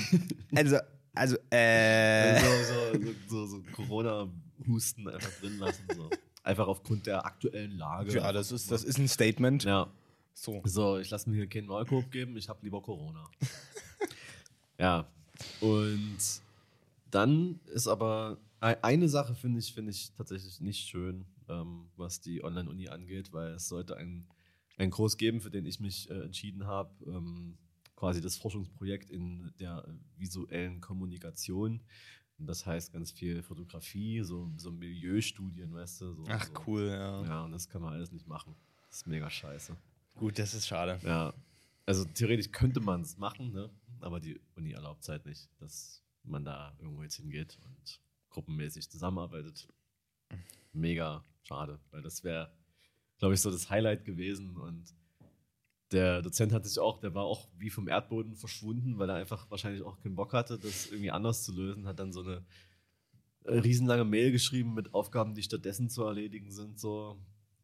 also, 0.54 0.78
also, 1.14 1.36
äh. 1.50 2.40
so, 2.68 2.96
so, 3.28 3.46
so, 3.46 3.46
so 3.46 3.62
Corona-Husten 4.62 5.08
einfach 5.08 5.32
drin 5.40 5.58
lassen. 5.58 5.84
So. 5.94 6.10
Einfach 6.42 6.66
aufgrund 6.66 7.06
der 7.06 7.24
aktuellen 7.24 7.76
Lage. 7.78 8.14
Ja, 8.14 8.32
das 8.32 8.50
ist, 8.52 8.70
das 8.70 8.84
ist 8.84 8.98
ein 8.98 9.08
Statement. 9.08 9.64
Ja. 9.64 9.90
So. 10.34 10.60
So, 10.64 10.98
ich 10.98 11.10
lasse 11.10 11.28
mir 11.28 11.36
hier 11.36 11.46
keinen 11.48 11.66
Maulkorb 11.66 12.10
geben, 12.10 12.36
ich 12.36 12.48
habe 12.48 12.60
lieber 12.62 12.80
Corona. 12.82 13.28
ja. 14.78 15.06
Und 15.60 16.18
dann 17.10 17.60
ist 17.66 17.86
aber 17.86 18.38
ei- 18.60 18.82
eine 18.82 19.08
Sache, 19.08 19.34
finde 19.34 19.58
ich, 19.58 19.72
finde 19.72 19.90
ich 19.90 20.10
tatsächlich 20.12 20.60
nicht 20.60 20.88
schön, 20.88 21.26
ähm, 21.48 21.88
was 21.96 22.20
die 22.20 22.42
Online-Uni 22.42 22.88
angeht, 22.88 23.32
weil 23.32 23.52
es 23.52 23.68
sollte 23.68 23.96
ein, 23.96 24.26
ein 24.78 24.90
Kurs 24.90 25.16
geben, 25.16 25.40
für 25.40 25.50
den 25.50 25.66
ich 25.66 25.80
mich 25.80 26.10
äh, 26.10 26.14
entschieden 26.24 26.66
habe. 26.66 26.90
Ähm, 27.06 27.58
quasi 27.94 28.20
das 28.20 28.36
Forschungsprojekt 28.36 29.10
in 29.10 29.52
der 29.60 29.86
visuellen 30.16 30.80
Kommunikation. 30.80 31.80
Und 32.42 32.48
das 32.48 32.66
heißt 32.66 32.92
ganz 32.92 33.12
viel 33.12 33.40
Fotografie, 33.40 34.20
so, 34.24 34.50
so 34.56 34.72
Milieustudien, 34.72 35.72
weißt 35.72 36.00
du. 36.00 36.14
So, 36.14 36.24
Ach, 36.28 36.44
so. 36.44 36.52
cool, 36.66 36.88
ja. 36.88 37.22
Ja, 37.24 37.44
und 37.44 37.52
das 37.52 37.68
kann 37.68 37.80
man 37.80 37.92
alles 37.92 38.10
nicht 38.10 38.26
machen. 38.26 38.56
Das 38.88 38.96
ist 38.96 39.06
mega 39.06 39.30
scheiße. 39.30 39.76
Gut, 40.16 40.40
das 40.40 40.52
ist 40.52 40.66
schade. 40.66 40.98
Ja, 41.04 41.32
also 41.86 42.04
theoretisch 42.04 42.50
könnte 42.50 42.80
man 42.80 43.02
es 43.02 43.16
machen, 43.16 43.52
ne? 43.52 43.70
aber 44.00 44.18
die 44.18 44.40
Uni 44.56 44.72
erlaubt 44.72 45.02
es 45.02 45.08
halt 45.08 45.24
nicht, 45.24 45.50
dass 45.60 46.02
man 46.24 46.44
da 46.44 46.74
irgendwo 46.80 47.04
jetzt 47.04 47.14
hingeht 47.14 47.60
und 47.64 48.00
gruppenmäßig 48.30 48.90
zusammenarbeitet. 48.90 49.68
Mega 50.72 51.22
schade, 51.44 51.78
weil 51.92 52.02
das 52.02 52.24
wäre, 52.24 52.52
glaube 53.18 53.34
ich, 53.34 53.40
so 53.40 53.52
das 53.52 53.70
Highlight 53.70 54.04
gewesen 54.04 54.56
und 54.56 54.92
der 55.92 56.22
Dozent 56.22 56.52
hat 56.52 56.64
sich 56.64 56.78
auch, 56.78 56.98
der 56.98 57.14
war 57.14 57.24
auch 57.24 57.48
wie 57.58 57.70
vom 57.70 57.88
Erdboden 57.88 58.34
verschwunden, 58.34 58.98
weil 58.98 59.10
er 59.10 59.16
einfach 59.16 59.50
wahrscheinlich 59.50 59.82
auch 59.82 59.98
keinen 60.00 60.16
Bock 60.16 60.32
hatte, 60.32 60.58
das 60.58 60.86
irgendwie 60.86 61.10
anders 61.10 61.44
zu 61.44 61.52
lösen, 61.52 61.86
hat 61.86 61.98
dann 61.98 62.12
so 62.12 62.22
eine 62.22 62.44
äh, 63.44 63.58
riesenlange 63.58 64.04
Mail 64.04 64.32
geschrieben 64.32 64.74
mit 64.74 64.94
Aufgaben, 64.94 65.34
die 65.34 65.42
stattdessen 65.42 65.90
zu 65.90 66.04
erledigen 66.04 66.50
sind, 66.50 66.78
so, 66.78 67.18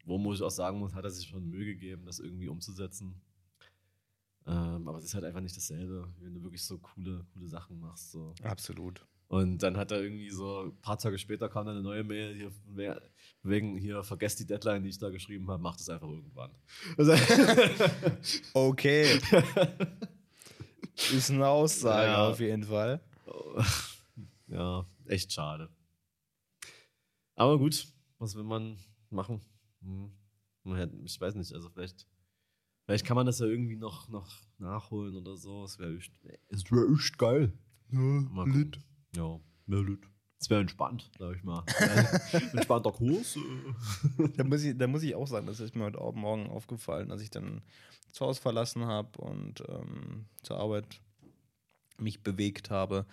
wo 0.05 0.17
muss 0.17 0.37
ich 0.37 0.43
auch 0.43 0.51
sagen 0.51 0.79
muss, 0.79 0.93
hat 0.93 1.03
er 1.03 1.11
sich 1.11 1.27
schon 1.27 1.49
Mühe 1.49 1.65
gegeben, 1.65 2.05
das 2.05 2.19
irgendwie 2.19 2.47
umzusetzen. 2.47 3.21
Ähm, 4.45 4.87
aber 4.87 4.97
es 4.97 5.05
ist 5.05 5.13
halt 5.13 5.25
einfach 5.25 5.41
nicht 5.41 5.55
dasselbe, 5.55 6.11
wenn 6.19 6.33
du 6.33 6.43
wirklich 6.43 6.63
so 6.63 6.77
coole, 6.79 7.25
coole 7.33 7.47
Sachen 7.47 7.79
machst. 7.79 8.11
So. 8.11 8.33
Absolut. 8.43 9.05
Und 9.29 9.59
dann 9.59 9.77
hat 9.77 9.91
er 9.91 10.01
irgendwie 10.01 10.31
so, 10.31 10.63
ein 10.63 10.81
paar 10.81 10.97
Tage 10.97 11.19
später 11.19 11.49
kam 11.49 11.67
dann 11.67 11.75
eine 11.75 11.83
neue 11.83 12.03
Mail, 12.03 12.33
hier, 12.35 12.51
wegen 13.43 13.77
hier, 13.77 14.01
vergesst 14.03 14.39
die 14.39 14.47
Deadline, 14.47 14.81
die 14.81 14.89
ich 14.89 14.97
da 14.97 15.11
geschrieben 15.11 15.49
habe, 15.51 15.61
macht 15.61 15.79
es 15.79 15.87
einfach 15.87 16.07
irgendwann. 16.07 16.51
Also, 16.97 17.13
Okay. 18.53 19.05
ist 20.95 21.29
eine 21.29 21.47
Aussage 21.47 22.07
Ja. 22.07 22.27
auf 22.27 22.39
jeden 22.39 22.63
Fall. 22.63 23.01
ja, 24.47 24.83
echt 25.05 25.31
schade. 25.31 25.69
Aber 27.35 27.59
gut, 27.59 27.87
was 28.17 28.33
will 28.35 28.43
man 28.43 28.79
machen? 29.11 29.41
Hm. 29.83 30.11
Ich 31.05 31.21
weiß 31.21 31.35
nicht, 31.35 31.53
also 31.53 31.69
vielleicht, 31.69 32.07
vielleicht 32.85 33.05
kann 33.05 33.15
man 33.15 33.27
das 33.27 33.37
ja 33.37 33.45
irgendwie 33.45 33.75
noch, 33.75 34.09
noch 34.09 34.27
nachholen 34.57 35.15
oder 35.15 35.37
so. 35.37 35.63
Es 35.65 35.77
wäre 35.77 35.95
echt, 35.95 36.11
wär 36.23 36.39
echt 36.91 37.17
geil. 37.19 37.53
Ja, 37.91 37.99
Mal 37.99 38.45
gucken. 38.45 38.83
Ja, 39.15 39.39
ja, 39.67 39.79
lit. 39.79 40.01
Das 40.39 40.49
wäre 40.49 40.61
entspannt, 40.61 41.11
sag 41.19 41.35
ich 41.35 41.43
mal. 41.43 41.65
Entspannter 42.53 42.91
Kurs. 42.91 43.37
Da 44.37 44.43
muss, 44.45 44.63
ich, 44.63 44.77
da 44.77 44.87
muss 44.87 45.03
ich 45.03 45.15
auch 45.15 45.27
sagen, 45.27 45.47
das 45.47 45.59
ist 45.59 45.75
mir 45.75 45.83
heute 45.83 45.99
Morgen 45.99 46.47
aufgefallen, 46.47 47.11
als 47.11 47.21
ich 47.21 47.29
dann 47.29 47.61
das 48.07 48.21
Haus 48.21 48.39
verlassen 48.39 48.85
habe 48.85 49.19
und 49.21 49.63
ähm, 49.67 50.25
zur 50.41 50.57
Arbeit 50.57 51.01
mich 51.97 52.23
bewegt 52.23 52.69
habe, 52.69 53.05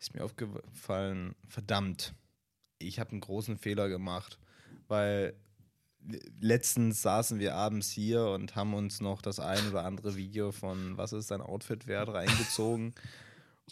ist 0.00 0.14
mir 0.14 0.24
aufgefallen, 0.24 1.36
verdammt, 1.46 2.14
ich 2.78 2.98
habe 2.98 3.12
einen 3.12 3.20
großen 3.20 3.58
Fehler 3.58 3.88
gemacht, 3.88 4.40
weil 4.88 5.34
letztens 6.40 7.02
saßen 7.02 7.38
wir 7.38 7.54
abends 7.54 7.90
hier 7.90 8.26
und 8.26 8.56
haben 8.56 8.74
uns 8.74 9.00
noch 9.00 9.22
das 9.22 9.38
ein 9.38 9.68
oder 9.68 9.84
andere 9.84 10.16
Video 10.16 10.50
von 10.50 10.96
Was 10.96 11.12
ist 11.12 11.30
dein 11.30 11.40
Outfit 11.40 11.86
wert 11.86 12.08
reingezogen. 12.08 12.94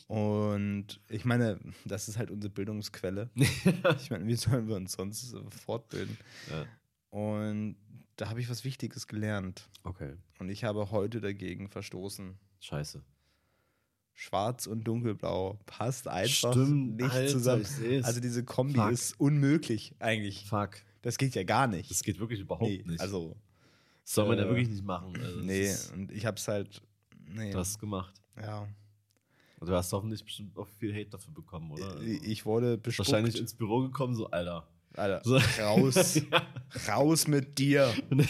Und 0.06 1.00
ich 1.08 1.24
meine, 1.24 1.60
das 1.84 2.08
ist 2.08 2.18
halt 2.18 2.30
unsere 2.30 2.52
Bildungsquelle. 2.52 3.30
Ich 4.00 4.10
meine, 4.10 4.26
wie 4.26 4.34
sollen 4.34 4.68
wir 4.68 4.76
uns 4.76 4.92
sonst 4.92 5.34
fortbilden? 5.64 6.16
Ja. 6.50 6.66
Und 7.10 7.76
da 8.16 8.28
habe 8.28 8.40
ich 8.40 8.50
was 8.50 8.64
Wichtiges 8.64 9.06
gelernt. 9.06 9.68
Okay, 9.82 10.14
Und 10.38 10.48
ich 10.50 10.64
habe 10.64 10.90
heute 10.90 11.20
dagegen 11.20 11.68
verstoßen. 11.68 12.38
scheiße. 12.60 13.02
Schwarz 14.12 14.66
und 14.66 14.84
dunkelblau 14.84 15.58
passt 15.64 16.06
einfach 16.06 16.52
Stimmt, 16.52 16.96
nicht 16.96 17.10
Alter, 17.10 17.32
zusammen. 17.32 17.64
Also 18.02 18.20
diese 18.20 18.44
Kombi 18.44 18.74
Fuck. 18.74 18.92
ist 18.92 19.18
unmöglich 19.18 19.94
eigentlich. 19.98 20.46
Fuck. 20.46 20.82
Das 21.00 21.16
geht 21.16 21.34
ja 21.34 21.44
gar 21.44 21.66
nicht. 21.66 21.90
Das 21.90 22.02
geht 22.02 22.20
wirklich 22.20 22.40
überhaupt 22.40 22.68
nee, 22.68 22.84
nicht. 22.86 23.00
Also, 23.00 23.34
das 24.02 24.12
soll 24.12 24.28
man 24.28 24.36
ja 24.36 24.44
äh, 24.44 24.48
wirklich 24.48 24.68
nicht 24.68 24.84
machen. 24.84 25.16
Also, 25.16 25.36
das 25.36 25.46
nee, 25.46 25.74
und 25.94 26.12
ich 26.12 26.26
habe 26.26 26.36
es 26.36 26.46
halt. 26.46 26.82
Nee. 27.32 27.52
Es 27.52 27.78
gemacht. 27.78 28.20
ja. 28.36 28.68
Du 29.60 29.72
hast 29.74 29.92
hoffentlich 29.92 30.24
bestimmt 30.24 30.56
auch 30.56 30.66
viel 30.78 30.92
Hate 30.94 31.10
dafür 31.10 31.34
bekommen, 31.34 31.70
oder? 31.72 31.90
Also, 31.90 32.02
Ich 32.02 32.46
wurde 32.46 32.78
bespuckt. 32.78 33.08
wahrscheinlich 33.10 33.38
ins 33.38 33.52
Büro 33.54 33.80
gekommen, 33.82 34.14
so, 34.14 34.30
Alter. 34.30 34.66
Alter, 34.96 35.20
So. 35.24 35.36
raus, 35.62 36.14
Ja. 36.30 36.94
raus 36.94 37.26
mit 37.28 37.58
dir. 37.58 37.92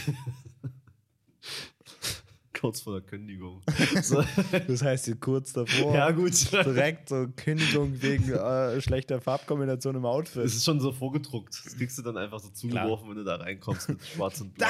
Kurz 2.59 2.81
vor 2.83 2.93
der 3.01 3.03
Kündigung. 3.09 3.63
So. 4.03 4.23
Das 4.67 4.83
heißt, 4.83 5.07
hier 5.07 5.17
kurz 5.17 5.53
davor. 5.55 5.95
ja, 5.95 6.11
gut. 6.11 6.53
Direkt 6.53 7.09
so 7.09 7.27
Kündigung 7.37 8.03
wegen 8.03 8.31
äh, 8.33 8.81
schlechter 8.83 9.21
Farbkombination 9.21 9.97
im 9.97 10.05
Outfit. 10.05 10.45
Es 10.45 10.55
ist 10.57 10.65
schon 10.67 10.79
so 10.81 10.93
vorgedruckt. 10.93 11.55
Das 11.65 11.75
kriegst 11.77 11.97
du 11.99 12.03
dann 12.03 12.19
einfach 12.19 12.39
so 12.41 12.51
zugeworfen, 12.51 13.09
wenn 13.09 13.17
du 13.17 13.25
da 13.25 13.37
reinkommst 13.37 13.89
mit 13.89 14.05
schwarz 14.05 14.41
und 14.43 14.53
blau. 14.55 14.67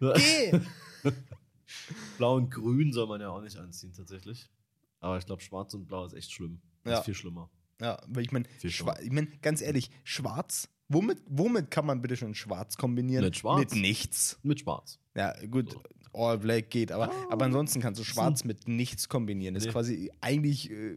Da! 0.00 0.14
Geh! 0.16 0.60
Blau 2.18 2.36
und 2.36 2.50
grün 2.50 2.92
soll 2.92 3.08
man 3.08 3.20
ja 3.20 3.30
auch 3.30 3.40
nicht 3.42 3.56
anziehen, 3.56 3.92
tatsächlich. 3.96 4.48
Aber 5.04 5.18
ich 5.18 5.26
glaube, 5.26 5.42
schwarz 5.42 5.74
und 5.74 5.86
blau 5.86 6.06
ist 6.06 6.14
echt 6.14 6.32
schlimm. 6.32 6.62
Ja. 6.86 6.98
ist 6.98 7.04
viel 7.04 7.14
schlimmer. 7.14 7.50
Ja, 7.80 8.00
weil 8.08 8.22
ich 8.24 8.32
meine, 8.32 8.46
ich 8.62 8.82
mein, 9.12 9.28
ganz 9.42 9.60
ehrlich, 9.60 9.90
schwarz, 10.02 10.68
womit, 10.88 11.18
womit 11.28 11.70
kann 11.70 11.84
man 11.84 12.00
bitte 12.00 12.16
schon 12.16 12.34
schwarz 12.34 12.76
kombinieren? 12.78 13.22
Mit 13.24 13.36
schwarz. 13.36 13.58
Mit 13.58 13.74
nichts. 13.82 14.38
Mit 14.42 14.60
schwarz. 14.60 14.98
Ja, 15.14 15.34
gut, 15.46 15.72
So. 15.72 15.82
all 16.14 16.38
black 16.38 16.70
geht, 16.70 16.90
aber, 16.90 17.10
Ah. 17.10 17.26
aber 17.30 17.44
ansonsten 17.44 17.80
kannst 17.80 18.00
du 18.00 18.04
schwarz 18.04 18.44
mit 18.44 18.66
nichts 18.66 19.08
kombinieren. 19.10 19.52
Das 19.54 19.64
ist 19.64 19.66
Nee. 19.68 19.72
quasi 19.72 20.10
eigentlich 20.22 20.70
äh, 20.70 20.96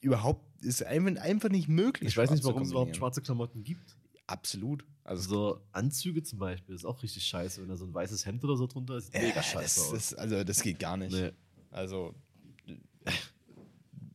überhaupt, 0.00 0.44
ist 0.64 0.82
einfach, 0.82 1.22
einfach 1.22 1.48
nicht 1.50 1.68
möglich. 1.68 2.08
Ich 2.08 2.16
weiß 2.16 2.30
nicht, 2.30 2.42
warum 2.42 2.62
es 2.62 2.70
überhaupt 2.72 2.96
schwarze 2.96 3.22
Klamotten 3.22 3.62
gibt. 3.62 3.96
Absolut. 4.26 4.84
Also, 5.04 5.28
So 5.28 5.60
Anzüge 5.72 6.22
zum 6.24 6.38
Beispiel 6.40 6.74
ist 6.74 6.84
auch 6.86 7.02
richtig 7.02 7.24
scheiße, 7.24 7.60
wenn 7.62 7.68
da 7.68 7.76
so 7.76 7.84
ein 7.84 7.94
weißes 7.94 8.24
Hemd 8.26 8.42
oder 8.42 8.56
so 8.56 8.66
drunter 8.66 8.96
ist. 8.96 9.12
Mega 9.12 9.42
scheiße 9.42 9.60
das, 9.62 9.78
aus. 9.80 9.90
das, 9.92 10.14
also, 10.14 10.42
das 10.42 10.62
geht 10.62 10.78
gar 10.80 10.96
nicht. 10.96 11.12
Nee. 11.12 11.30
Also, 11.70 12.14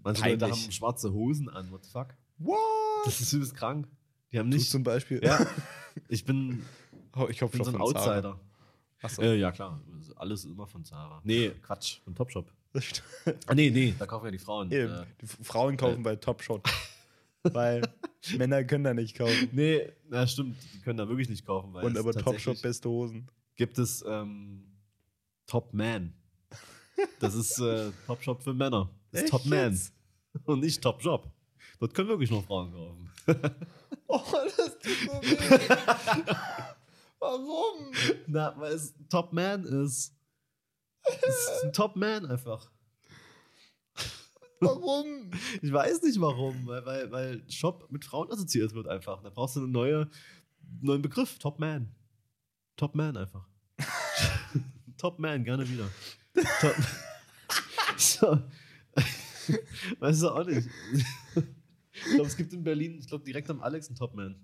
Manche 0.04 0.22
peinlich. 0.22 0.42
Leute 0.42 0.54
haben 0.54 0.72
schwarze 0.72 1.14
Hosen 1.14 1.50
an, 1.50 1.72
what 1.72 1.84
the 1.86 1.92
fuck? 1.92 2.08
what? 2.38 2.58
Das 3.06 3.20
ist 3.22 3.34
übelst 3.34 3.56
krank. 3.56 3.88
Die 4.32 4.40
haben 4.40 4.50
Du 4.52 4.58
nicht. 4.58 4.70
zum 4.70 4.84
Beispiel. 4.84 5.20
Ja, 5.24 5.46
ich 6.08 6.24
bin, 6.26 6.64
Oh, 7.16 7.28
ich 7.30 7.42
hoffe 7.42 7.58
bin 7.58 7.66
schon 7.66 7.74
so 7.74 7.78
ein. 7.80 7.82
Outsider. 7.82 8.40
Achso. 9.02 9.22
Äh, 9.22 9.36
ja, 9.38 9.52
klar. 9.52 9.82
Alles 10.16 10.46
immer 10.46 10.68
von 10.68 10.84
Zara. 10.86 11.22
Nee, 11.24 11.52
Quatsch, 11.62 12.00
von 12.04 12.14
Topshop. 12.16 12.52
Ah, 13.48 13.56
nee, 13.56 13.70
nee, 13.72 13.96
da 13.98 14.06
kaufen 14.06 14.26
ja 14.26 14.32
die 14.32 14.38
Frauen. 14.38 14.72
Eben. 14.72 14.94
Äh, 14.94 15.06
Die 15.22 15.26
Frauen 15.26 15.76
kaufen 15.78 16.04
bei 16.04 16.16
Topshop. 16.18 16.68
weil 17.44 17.82
Männer 18.38 18.64
können 18.66 18.84
da 18.84 18.94
nicht 18.94 19.18
kaufen. 19.18 19.50
nee, 19.54 19.90
na 20.10 20.28
stimmt, 20.28 20.58
die 20.74 20.80
können 20.82 20.98
da 20.98 21.08
wirklich 21.08 21.30
nicht 21.30 21.46
kaufen. 21.46 21.74
Weil 21.74 21.86
Und 21.86 21.98
aber 21.98 22.12
Topshop 22.14 22.62
beste 22.62 22.90
Hosen. 22.90 23.28
gibt 23.56 23.80
es 23.80 24.04
ähm, 24.08 24.66
Top 25.48 25.74
Man. 25.74 26.14
Das 27.20 27.34
ist 27.34 27.58
äh, 27.60 27.92
Topshop 28.06 28.44
für 28.44 28.54
Männer. 28.54 28.90
Das 29.12 29.24
ist 29.24 29.30
Top 29.30 29.46
Man. 29.46 29.72
jetzt? 29.72 29.94
Und 30.46 30.60
nicht 30.60 30.82
Top 30.82 31.02
Job. 31.02 31.32
Dort 31.80 31.94
können 31.94 32.10
wirklich 32.10 32.30
nur 32.30 32.44
Frauen 32.44 32.72
kaufen. 32.72 33.10
Oh, 34.08 34.22
das 34.58 34.80
tut 34.80 34.98
so 35.06 35.22
weh. 35.22 35.38
Warum? 37.20 37.92
Na, 38.28 38.56
weil 38.58 38.74
es 38.74 38.94
Top 39.10 39.34
Man 39.34 39.64
ist. 39.64 40.16
Es 41.04 41.26
ist 41.26 41.64
ein 41.64 41.74
Top 41.74 41.96
Man 41.96 42.26
einfach. 42.26 42.72
Warum? 44.60 45.32
Ich 45.62 45.72
weiß 45.72 46.02
nicht 46.04 46.20
warum, 46.20 46.68
weil, 46.68 46.86
weil, 46.86 47.12
weil 47.12 47.52
Shop 47.52 47.90
mit 47.90 48.04
Frauen 48.04 48.32
assoziiert 48.32 48.74
wird 48.74 48.88
einfach. 48.88 49.22
Da 49.22 49.30
brauchst 49.30 49.56
du 49.56 49.62
einen 49.62 49.72
neue, 49.72 50.10
neuen 50.82 51.02
Begriff. 51.02 51.40
Top 51.40 51.60
Man. 51.60 51.96
Top 52.76 52.96
Man 52.96 53.16
einfach. 53.16 53.48
Top 54.98 55.18
Man, 55.20 55.44
gerne 55.44 55.68
wieder. 55.68 55.90
Top 56.60 56.76
so. 57.98 58.40
Weißt 60.00 60.22
du 60.24 60.30
auch 60.30 60.46
nicht. 60.46 60.68
Ich 61.94 62.04
glaube, 62.16 62.28
es 62.28 62.38
gibt 62.38 62.54
in 62.54 62.64
Berlin, 62.64 62.98
ich 63.00 63.08
glaube, 63.08 63.24
direkt 63.24 63.50
am 63.50 63.62
Alex 63.62 63.88
einen 63.88 63.96
Top 63.98 64.14
Man. 64.16 64.36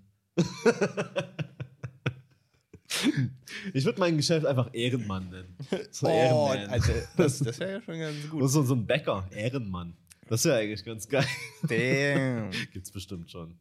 Ich 3.74 3.84
würde 3.84 3.98
mein 4.00 4.16
Geschäft 4.16 4.46
einfach 4.46 4.70
Ehrenmann 4.72 5.28
nennen. 5.30 5.56
So 5.90 6.06
Oh, 6.06 6.10
Ehrenman. 6.50 6.70
also, 6.70 6.92
das, 7.16 7.38
das 7.40 7.58
wäre 7.58 7.72
ja 7.72 7.82
schon 7.82 7.98
ganz 7.98 8.28
gut. 8.30 8.48
so, 8.50 8.62
so 8.62 8.74
ein 8.74 8.86
Bäcker, 8.86 9.28
Ehrenmann. 9.32 9.96
Das 10.28 10.44
wäre 10.44 10.56
eigentlich 10.58 10.84
ganz 10.84 11.08
geil. 11.08 11.26
Damn. 11.62 12.50
Gibt's 12.72 12.90
bestimmt 12.90 13.30
schon. 13.30 13.56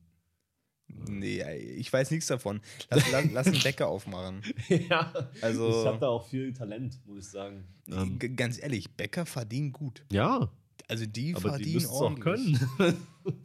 Nee, 0.87 1.41
ich 1.77 1.91
weiß 1.91 2.11
nichts 2.11 2.27
davon. 2.27 2.61
Lass, 2.91 3.11
lass, 3.11 3.25
lass 3.31 3.47
einen 3.47 3.61
Bäcker 3.61 3.87
aufmachen. 3.87 4.41
ja. 4.89 5.11
Also- 5.41 5.69
Ich 5.81 5.85
habe 5.87 5.99
da 5.99 6.07
auch 6.07 6.27
viel 6.27 6.53
Talent, 6.53 6.99
muss 7.05 7.25
ich 7.25 7.31
sagen. 7.31 7.65
Ähm, 7.87 8.17
Ganz 8.35 8.59
ehrlich, 8.61 8.91
Bäcker 8.91 9.25
verdienen 9.25 9.71
gut. 9.71 10.03
ja, 10.11 10.49
Also 10.87 11.05
die 11.05 11.33
aber 11.35 11.41
die 11.43 11.49
verdienen 11.49 11.73
müssen 11.75 11.85
es 11.85 11.91
auch 11.91 12.01
ordentlich. 12.01 12.59
können. 12.77 13.07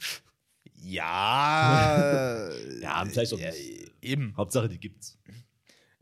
Ja. 0.82 2.50
Ja, 2.80 3.04
vielleicht 3.04 3.32
auch 3.34 3.38
ja, 3.38 3.50
nicht. 3.50 3.92
Eben. 4.02 4.34
Hauptsache, 4.36 4.68
die 4.68 4.78
gibt's. 4.78 5.18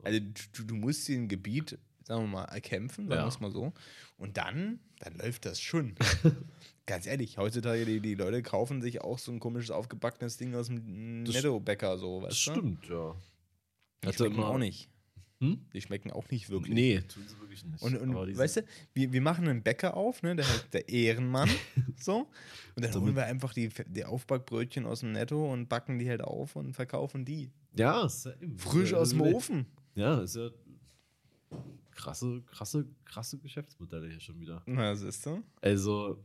Also 0.02 0.20
du, 0.20 0.62
du 0.64 0.74
musst 0.76 1.06
dir 1.08 1.18
ein 1.18 1.28
Gebiet, 1.28 1.78
sagen 2.04 2.22
wir 2.22 2.28
mal, 2.28 2.44
erkämpfen, 2.44 3.08
sagen 3.08 3.18
Ja. 3.18 3.24
wir 3.24 3.28
es 3.28 3.40
mal 3.40 3.50
so. 3.50 3.72
Und 4.16 4.36
dann, 4.36 4.78
dann 5.00 5.14
läuft 5.16 5.44
das 5.44 5.60
schon. 5.60 5.94
Ganz 6.86 7.06
ehrlich, 7.06 7.36
heutzutage, 7.36 7.84
die, 7.84 8.00
die 8.00 8.14
Leute 8.14 8.42
kaufen 8.42 8.80
sich 8.80 9.00
auch 9.02 9.18
so 9.18 9.30
ein 9.32 9.40
komisches 9.40 9.70
aufgebackenes 9.70 10.36
Ding 10.38 10.54
aus 10.54 10.68
dem 10.68 11.24
Das- 11.24 11.34
Netto-Bäcker, 11.34 11.98
so, 11.98 12.22
weißt 12.22 12.30
Das 12.32 12.44
du? 12.44 12.50
stimmt, 12.52 12.88
ja. 12.88 13.14
Die 14.02 14.06
Hatte 14.06 14.16
schmecken 14.18 14.34
immer- 14.36 14.48
auch 14.48 14.58
nicht. 14.58 14.88
Hm? 15.40 15.60
Die 15.72 15.80
schmecken 15.80 16.10
auch 16.10 16.28
nicht 16.30 16.50
wirklich. 16.50 16.74
Nee, 16.74 17.00
tun 17.00 17.22
sie 17.26 17.38
wirklich 17.38 17.64
nicht. 17.64 17.80
Und, 17.80 17.96
und 17.96 18.10
Aber 18.10 18.36
weißt 18.36 18.56
du, 18.56 18.64
wir, 18.92 19.12
wir 19.12 19.20
machen 19.20 19.46
einen 19.46 19.62
Bäcker 19.62 19.96
auf, 19.96 20.22
ne, 20.22 20.34
der 20.34 20.48
heißt 20.48 20.74
der 20.74 20.88
Ehrenmann, 20.88 21.48
so. 21.96 22.28
Und 22.74 22.84
dann 22.84 22.92
holen 23.00 23.14
wir 23.14 23.24
einfach 23.24 23.52
die, 23.52 23.68
die 23.88 24.04
Aufbackbrötchen 24.04 24.84
aus 24.84 25.00
dem 25.00 25.12
Netto 25.12 25.52
und 25.52 25.68
backen 25.68 25.98
die 25.98 26.08
halt 26.08 26.22
auf 26.22 26.56
und 26.56 26.74
verkaufen 26.74 27.24
die. 27.24 27.50
ja. 27.76 28.08
Frisch 28.56 28.92
ja, 28.92 28.98
aus 28.98 29.10
dem. 29.10 29.20
Ofen. 29.20 29.66
Ja, 29.94 30.20
ist 30.20 30.36
ja 30.36 30.50
krasse, 31.98 32.42
krasse, 32.46 32.86
krasse 33.04 33.38
Geschäftsmodelle 33.38 34.08
hier 34.08 34.20
schon 34.20 34.38
wieder. 34.40 34.62
Na, 34.66 34.94
siehst 34.94 35.26
du? 35.26 35.42
Also, 35.60 36.22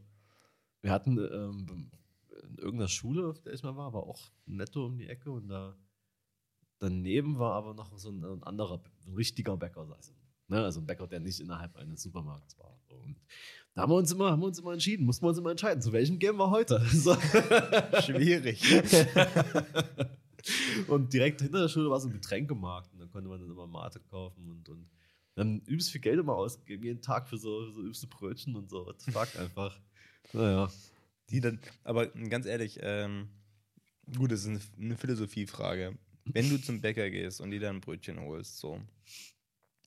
wir 0.81 0.91
hatten 0.91 1.17
ähm, 1.17 1.91
in 2.47 2.57
irgendeiner 2.57 2.87
Schule, 2.87 3.27
auf 3.27 3.39
der 3.41 3.53
ich 3.53 3.63
mal 3.63 3.75
war, 3.75 3.93
war 3.93 4.03
auch 4.03 4.19
netto 4.45 4.85
um 4.85 4.97
die 4.97 5.07
Ecke 5.07 5.31
und 5.31 5.47
da 5.47 5.75
daneben 6.79 7.39
war 7.39 7.53
aber 7.53 7.73
noch 7.73 7.97
so 7.97 8.09
ein, 8.09 8.23
ein 8.23 8.43
anderer, 8.43 8.81
ein 9.05 9.13
richtiger 9.13 9.57
Bäcker. 9.57 9.81
Also, 9.81 10.13
ne, 10.47 10.63
also 10.63 10.79
ein 10.79 10.85
Bäcker, 10.85 11.07
der 11.07 11.19
nicht 11.19 11.39
innerhalb 11.39 11.75
eines 11.75 12.03
Supermarkts 12.03 12.57
war. 12.57 12.73
Und 13.03 13.17
da 13.75 13.81
haben 13.81 13.91
wir 13.91 13.95
uns 13.95 14.11
immer, 14.11 14.31
haben 14.31 14.41
wir 14.41 14.47
uns 14.47 14.59
immer 14.59 14.73
entschieden, 14.73 15.05
mussten 15.05 15.25
wir 15.25 15.29
uns 15.29 15.37
immer 15.37 15.51
entscheiden, 15.51 15.81
zu 15.81 15.91
welchem 15.91 16.19
gehen 16.19 16.37
wir 16.37 16.49
heute. 16.49 16.83
So. 16.91 17.15
Schwierig. 18.01 18.63
und 20.87 21.13
direkt 21.13 21.41
hinter 21.41 21.61
der 21.61 21.69
Schule 21.69 21.89
war 21.89 21.99
so 21.99 22.07
ein 22.07 22.13
Getränkemarkt 22.13 22.93
und 22.93 22.99
da 22.99 23.05
konnte 23.07 23.29
man 23.29 23.39
dann 23.39 23.49
immer 23.49 23.67
Mate 23.67 23.99
kaufen 23.99 24.49
und, 24.49 24.69
und 24.69 24.89
dann 25.35 25.61
übelst 25.61 25.91
viel 25.91 26.01
Geld 26.01 26.19
immer 26.19 26.35
ausgegeben, 26.35 26.83
jeden 26.83 27.01
Tag 27.01 27.27
für 27.27 27.37
so, 27.37 27.71
so 27.71 27.81
übelste 27.81 28.07
Brötchen 28.07 28.55
und 28.55 28.69
so. 28.69 28.85
What 28.85 29.01
the 29.01 29.11
fuck 29.11 29.35
einfach. 29.39 29.79
Naja. 30.33 30.69
Die 31.29 31.39
dann, 31.39 31.59
aber 31.83 32.07
ganz 32.07 32.45
ehrlich, 32.45 32.79
ähm, 32.81 33.29
gut, 34.15 34.31
das 34.31 34.41
ist 34.41 34.47
eine, 34.47 34.59
eine 34.79 34.97
Philosophiefrage. 34.97 35.97
Wenn 36.25 36.49
du 36.49 36.57
zum 36.61 36.79
Bäcker 36.81 37.09
gehst 37.09 37.41
und 37.41 37.51
dir 37.51 37.59
dann 37.59 37.77
ein 37.77 37.81
Brötchen 37.81 38.19
holst, 38.19 38.57
so, 38.59 38.79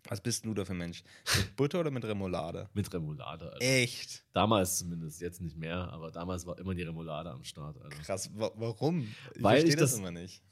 Was 0.08 0.20
bist 0.20 0.44
du 0.44 0.54
da 0.54 0.64
für 0.64 0.72
ein 0.72 0.78
Mensch? 0.78 1.02
Mit 1.36 1.56
Butter 1.56 1.80
oder 1.80 1.90
mit 1.90 2.04
Remoulade? 2.04 2.68
Mit 2.74 2.92
Remoulade. 2.94 3.50
Alter. 3.52 3.64
Echt? 3.64 4.24
Damals 4.32 4.78
zumindest, 4.78 5.20
jetzt 5.20 5.40
nicht 5.40 5.56
mehr, 5.56 5.78
aber 5.92 6.10
damals 6.12 6.46
war 6.46 6.56
immer 6.58 6.74
die 6.74 6.82
Remoulade 6.82 7.30
am 7.32 7.42
Start. 7.42 7.76
Alter. 7.82 7.96
Krass, 8.02 8.30
wa 8.34 8.50
warum? 8.54 9.00
Ich 9.34 9.42
Weil 9.42 9.60
verstehe 9.60 9.70
ich 9.70 9.76
das, 9.76 9.90
das- 9.92 9.98
immer 9.98 10.12
nicht. 10.12 10.42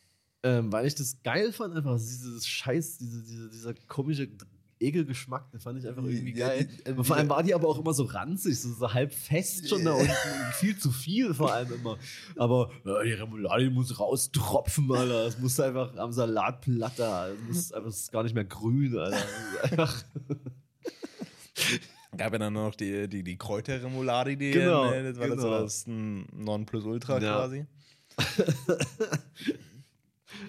Ähm, 0.42 0.70
weil 0.72 0.86
ich 0.86 0.94
das 0.94 1.22
geil 1.22 1.52
fand, 1.52 1.74
einfach 1.74 1.96
dieses 1.96 2.46
Scheiß, 2.46 2.98
diese, 2.98 3.22
diese, 3.22 3.48
dieser 3.48 3.74
komische 3.86 4.28
Ekelgeschmack, 4.84 5.50
den 5.50 5.60
fand 5.60 5.78
ich 5.78 5.86
einfach 5.88 6.02
irgendwie 6.04 6.38
Ja, 6.38 6.48
geil. 6.48 6.68
die- 6.86 6.90
äh, 6.90 7.04
vor 7.04 7.16
allem 7.16 7.28
war 7.28 7.42
die 7.42 7.54
aber 7.54 7.68
auch 7.68 7.78
immer 7.78 7.92
so 7.94 8.04
ranzig, 8.04 8.60
so, 8.60 8.72
so 8.72 8.92
halb 8.92 9.12
fest 9.12 9.68
schon 9.68 9.84
da 9.84 9.92
unten. 9.92 10.08
und 10.10 10.54
viel 10.54 10.76
zu 10.78 10.90
viel 10.92 11.34
vor 11.34 11.52
allem 11.52 11.72
immer. 11.74 11.98
Aber 12.36 12.70
ja, 12.84 13.02
die 13.02 13.12
Remoulade 13.12 13.70
muss 13.70 13.98
raustropfen, 13.98 14.90
Alter. 14.92 15.26
Es 15.26 15.38
muss 15.38 15.58
einfach 15.60 15.96
am 15.96 16.12
Salatplatter. 16.12 17.32
Es 17.32 17.40
muss 17.46 17.72
einfach 17.72 17.88
es 17.90 18.00
ist 18.00 18.12
gar 18.12 18.22
nicht 18.22 18.34
mehr 18.34 18.44
grün, 18.44 18.96
Alter. 18.98 19.16
Einfach, 19.62 20.04
Gab 22.16 22.32
ja 22.32 22.38
dann 22.38 22.52
noch 22.52 22.74
die, 22.76 23.08
die, 23.08 23.24
die 23.24 23.36
Kräuterremoulade, 23.36 24.36
die 24.36 24.52
Genau, 24.52 24.88
das 24.90 25.18
war 25.18 25.28
das 25.28 25.40
so 25.40 25.46
genau. 25.48 25.60
das 25.62 25.86
ein 25.88 26.26
Nonplusultra 26.32 27.20
Ja. 27.20 27.36
quasi. 27.38 27.66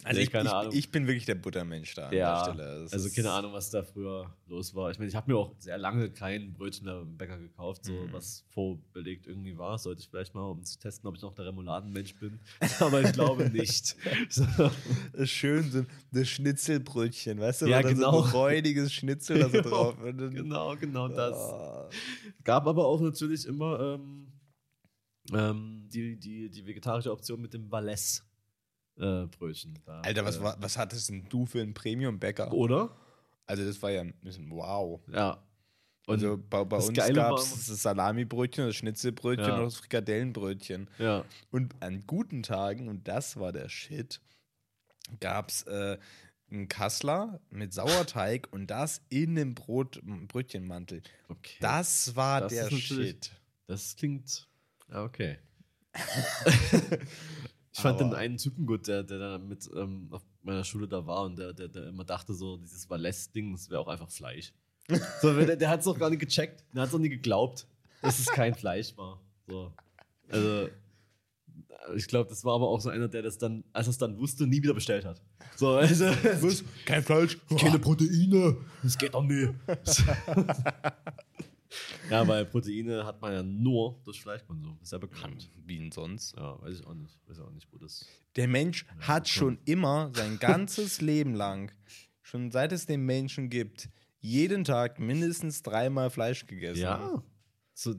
Also 0.03 0.17
Nee, 0.19 0.23
ich, 0.25 0.31
keine 0.31 0.49
ich, 0.49 0.53
Ahnung. 0.55 0.73
ich 0.75 0.91
bin 0.91 1.07
wirklich 1.07 1.25
der 1.25 1.35
Buttermensch 1.35 1.93
da 1.95 2.07
an 2.09 2.13
Ja, 2.13 2.43
der 2.45 2.53
Stelle. 2.53 2.81
Das 2.83 2.93
also 2.93 3.09
keine 3.15 3.31
Ahnung, 3.31 3.53
was 3.53 3.69
da 3.69 3.83
früher 3.83 4.35
los 4.47 4.73
war. 4.75 4.91
Ich 4.91 4.97
meine, 4.99 5.09
ich 5.09 5.15
habe 5.15 5.31
mir 5.31 5.37
auch 5.37 5.53
sehr 5.59 5.77
lange 5.77 6.09
kein 6.11 6.53
Brötchen 6.53 6.85
beim 6.85 7.17
Bäcker 7.17 7.37
gekauft, 7.37 7.85
so 7.85 7.93
Mhm. 7.93 8.13
was 8.13 8.43
vorbelegt 8.49 9.27
irgendwie 9.27 9.57
war. 9.57 9.77
Sollte 9.77 10.01
ich 10.01 10.09
vielleicht 10.09 10.33
mal, 10.35 10.43
um 10.43 10.63
zu 10.63 10.77
testen, 10.79 11.07
ob 11.07 11.15
ich 11.15 11.21
noch 11.21 11.33
der 11.33 11.45
Remouladenmensch 11.45 12.15
bin. 12.15 12.39
Aber 12.79 13.01
ich 13.01 13.13
glaube 13.13 13.49
nicht. 13.49 13.95
So. 14.29 14.45
Das 15.13 15.29
schön, 15.29 15.71
so 15.71 15.85
das 16.11 16.27
Schnitzelbrötchen, 16.27 17.39
weißt 17.39 17.63
du? 17.63 17.67
Ja, 17.67 17.81
genau. 17.81 18.21
So 18.21 18.23
ein 18.25 18.31
räudiges 18.31 18.91
Schnitzel 18.93 19.39
da 19.39 19.49
so 19.49 19.55
Ja, 19.57 19.61
drauf. 19.69 19.95
Dann- 20.03 20.33
Genau, 20.33 20.75
genau 20.75 21.07
das. 21.07 21.35
Ah. 21.35 21.89
Gab 22.43 22.67
aber 22.67 22.85
auch 22.85 23.01
natürlich 23.01 23.45
immer 23.45 23.79
ähm, 23.99 24.27
ähm, 25.33 25.87
die, 25.91 26.17
die, 26.17 26.49
die 26.49 26.65
vegetarische 26.65 27.11
Option 27.11 27.41
mit 27.41 27.53
dem 27.53 27.71
Valais. 27.71 28.23
Äh, 28.97 29.25
Brötchen. 29.27 29.77
Da, 29.85 30.01
Alter, 30.01 30.23
was, 30.25 30.37
äh, 30.37 30.41
war- 30.41 30.57
was 30.59 30.77
hattest 30.77 31.09
denn 31.09 31.25
du 31.29 31.45
für 31.45 31.61
einen 31.61 31.73
Premium-Bäcker? 31.73 32.53
Oder? 32.53 32.95
Also 33.45 33.65
das 33.65 33.81
war 33.81 33.91
ja 33.91 34.01
ein 34.01 34.13
bisschen 34.21 34.49
wow. 34.49 35.01
Ja. 35.11 35.43
Und, 36.07 36.15
Also 36.15 36.37
bei, 36.37 36.63
bei 36.63 36.77
uns 36.77 36.93
gab 37.13 37.37
es 37.37 37.67
das 37.67 37.81
Salamibrötchen, 37.81 38.67
das 38.67 38.75
Schnitzelbrötchen 38.75 39.47
Ja. 39.47 39.57
und 39.57 39.65
das 39.65 39.75
Frikadellenbrötchen. 39.77 40.89
ja. 40.99 41.25
Und 41.51 41.73
an 41.81 42.03
guten 42.07 42.43
Tagen, 42.43 42.87
und 42.87 43.07
das 43.07 43.37
war 43.37 43.51
der 43.51 43.69
Shit, 43.69 44.21
gab 45.19 45.49
es 45.49 45.63
äh, 45.63 45.97
einen 46.51 46.67
Kassler 46.67 47.39
mit 47.49 47.73
Sauerteig 47.73 48.47
und 48.51 48.67
das 48.67 49.01
in 49.09 49.31
einem 49.31 49.55
Brot, 49.55 49.99
Brötchenmantel. 50.27 51.01
Okay. 51.27 51.57
Das 51.59 52.15
war 52.15 52.41
Das 52.41 52.53
der 52.53 52.69
Shit. 52.71 53.31
Das 53.67 53.95
klingt. 53.95 54.47
Okay. 54.93 55.39
ich 57.75 57.81
fand 57.81 57.99
Aber- 57.99 58.09
den 58.11 58.15
einen 58.15 58.37
Typen 58.37 58.65
gut, 58.65 58.87
der, 58.87 59.03
der 59.03 59.19
da 59.19 59.37
mit 59.37 59.69
ähm, 59.75 60.07
auf 60.09 60.21
meiner 60.43 60.63
Schule 60.63 60.87
da 60.87 61.05
war 61.05 61.23
und 61.23 61.37
der, 61.37 61.51
der, 61.51 61.67
der 61.67 61.87
immer 61.87 62.05
dachte, 62.05 62.33
so 62.33 62.55
dieses 62.55 62.89
Valais-Ding, 62.89 63.51
das 63.51 63.69
wäre 63.69 63.81
auch 63.81 63.89
einfach 63.89 64.09
Fleisch. 64.09 64.53
so, 65.21 65.33
der, 65.33 65.57
der 65.57 65.69
hat 65.69 65.81
es 65.81 65.87
auch 65.87 65.97
gar 65.97 66.09
nicht 66.09 66.19
gecheckt, 66.19 66.63
der 66.73 66.83
hat 66.83 66.89
es 66.89 66.95
auch 66.95 66.99
nie 66.99 67.09
geglaubt, 67.09 67.67
dass 68.01 68.19
es 68.19 68.27
kein 68.27 68.55
Fleisch 68.55 68.95
war. 68.95 69.19
So. 69.47 69.73
Also, 70.29 70.69
ich 71.95 72.07
glaube, 72.07 72.29
das 72.29 72.45
war 72.45 72.55
aber 72.55 72.69
auch 72.69 72.79
so 72.79 72.89
einer, 72.89 73.09
der 73.09 73.23
das 73.23 73.37
dann, 73.37 73.65
als 73.73 73.87
er 73.87 73.91
es 73.91 73.97
dann 73.97 74.17
wusste, 74.17 74.47
nie 74.47 74.63
wieder 74.63 74.73
bestellt 74.73 75.03
hat. 75.03 75.21
So, 75.57 75.71
also? 75.71 76.05
Kein 76.85 77.03
Fleisch? 77.03 77.37
keine 77.59 77.79
Proteine, 77.79 78.55
das 78.83 78.97
geht 78.97 79.13
doch 79.13 79.23
nie. 79.23 79.49
ja, 82.09 82.27
weil 82.27 82.45
Proteine 82.45 83.05
hat 83.05 83.21
man 83.21 83.33
ja 83.33 83.43
nur 83.43 83.99
durch 84.03 84.21
Fleischkonsum, 84.21 84.77
ist 84.81 84.91
ja 84.91 84.97
bekannt. 84.97 85.49
Wie 85.65 85.77
denn 85.77 85.91
sonst? 85.91 86.35
Ja, 86.35 86.61
weiß 86.61 86.79
ich 86.79 86.85
auch 86.85 86.93
nicht. 86.93 87.17
Weiß 87.27 87.39
auch 87.39 87.51
nicht, 87.51 87.67
wo 87.71 87.77
das. 87.77 88.05
Der 88.35 88.47
Mensch 88.47 88.85
hat 88.99 89.27
schon. 89.27 89.55
schon 89.55 89.59
immer 89.65 90.11
sein 90.13 90.39
ganzes 90.39 91.01
Leben 91.01 91.33
lang, 91.33 91.71
schon 92.21 92.51
seit 92.51 92.71
es 92.71 92.85
den 92.85 93.05
Menschen 93.05 93.49
gibt, 93.49 93.89
jeden 94.19 94.63
Tag 94.63 94.99
mindestens 94.99 95.61
dreimal 95.61 96.09
Fleisch 96.09 96.47
gegessen. 96.47 96.81
Ja. 96.81 97.23
So 97.77 97.93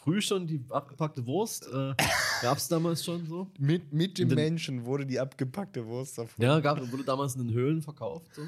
früh 0.00 0.20
schon 0.20 0.48
die 0.48 0.60
abgepackte 0.70 1.24
Wurst. 1.24 1.64
Äh, 1.68 1.94
Gab 2.42 2.58
es 2.58 2.66
damals 2.66 3.04
schon 3.04 3.24
so? 3.26 3.48
Mit, 3.60 3.92
mit 3.92 4.18
dem 4.18 4.28
Den- 4.28 4.34
Menschen 4.34 4.84
wurde 4.84 5.06
die 5.06 5.20
abgepackte 5.20 5.86
Wurst 5.86 6.18
davon. 6.18 6.42
Ja, 6.44 6.58
gab, 6.58 6.80
wurde 6.90 7.04
damals 7.04 7.36
in 7.36 7.46
den 7.46 7.54
Höhlen 7.54 7.80
verkauft. 7.80 8.34
So. 8.34 8.42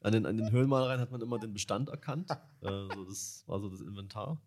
An, 0.00 0.12
den, 0.12 0.26
an 0.26 0.36
den 0.36 0.50
Höhlenmalereien 0.50 1.00
hat 1.00 1.12
man 1.12 1.20
immer 1.22 1.38
den 1.38 1.52
Bestand 1.52 1.88
erkannt. 1.88 2.30
Äh, 2.62 2.66
so 2.94 3.04
das 3.04 3.44
war 3.46 3.60
so 3.60 3.68
das 3.68 3.80
Inventar. 3.80 4.42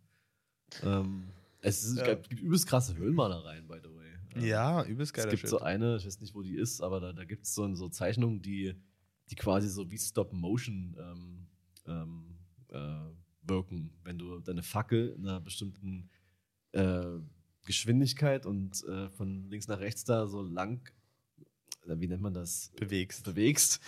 Ähm, 0.84 1.30
es 1.62 1.86
ist, 1.86 1.98
Ja. 2.00 2.16
gibt 2.16 2.42
übelst 2.42 2.68
krasse 2.68 2.94
Höhlenmalereien, 2.98 3.66
by 3.66 3.78
the 3.82 3.90
way. 3.96 4.12
Ähm, 4.36 4.44
Ja, 4.46 4.84
übelst 4.84 5.12
Es 5.12 5.14
geiler 5.14 5.30
gibt 5.30 5.42
Shit. 5.42 5.50
so 5.50 5.60
eine, 5.62 5.96
ich 5.96 6.06
weiß 6.06 6.20
nicht, 6.20 6.36
wo 6.36 6.42
die 6.42 6.56
ist, 6.58 6.82
aber 6.82 7.00
da, 7.00 7.14
da 7.14 7.24
gibt 7.24 7.46
es 7.46 7.56
so, 7.56 7.74
so 7.76 7.88
Zeichnungen, 7.88 8.42
die, 8.42 8.76
die 9.30 9.36
quasi 9.36 9.70
so 9.70 9.90
wie 9.90 9.98
Stop-Motion 9.98 10.98
ähm, 11.00 11.48
ähm, 11.88 12.36
äh, 12.74 13.10
wirken, 13.48 13.92
wenn 14.04 14.18
du 14.18 14.40
deine 14.40 14.64
Fackel 14.64 15.16
in 15.18 15.28
einer 15.28 15.40
bestimmten 15.40 16.10
äh, 16.74 17.04
Geschwindigkeit 17.66 18.46
und 18.46 18.84
äh, 18.86 19.10
von 19.10 19.50
links 19.50 19.68
nach 19.68 19.80
rechts 19.80 20.04
da 20.04 20.28
so 20.28 20.42
lang, 20.42 20.90
äh, 21.86 21.96
wie 22.00 22.08
nennt 22.08 22.22
man 22.22 22.34
das, 22.34 22.72
bewegst. 22.78 23.24
bewegst, 23.26 23.82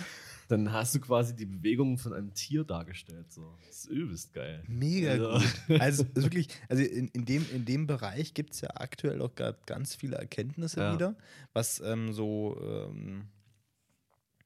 dann 0.47 0.71
hast 0.73 0.95
du 0.95 0.99
quasi 0.99 1.35
die 1.35 1.45
Bewegung 1.45 1.97
von 1.97 2.11
einem 2.13 2.33
Tier 2.33 2.63
dargestellt. 2.63 3.31
So. 3.31 3.55
Das 3.67 3.85
ist 3.85 3.85
übelst 3.89 4.33
geil. 4.33 4.63
Mega 4.67 5.11
Also- 5.11 5.29
gut. 5.67 5.79
Also 5.81 6.05
wirklich, 6.15 6.47
also 6.67 6.83
in, 6.83 7.07
in, 7.09 7.25
dem, 7.25 7.45
in 7.53 7.65
dem 7.65 7.85
Bereich 7.87 8.33
gibt 8.33 8.53
es 8.53 8.61
ja 8.61 8.69
aktuell 8.75 9.21
auch 9.21 9.35
gerade 9.35 9.59
ganz 9.65 9.93
viele 9.95 10.15
Erkenntnisse 10.17 10.79
Ja. 10.79 10.93
wieder, 10.93 11.15
was 11.53 11.79
ähm, 11.81 12.11
so 12.13 12.59
ähm, 12.61 13.27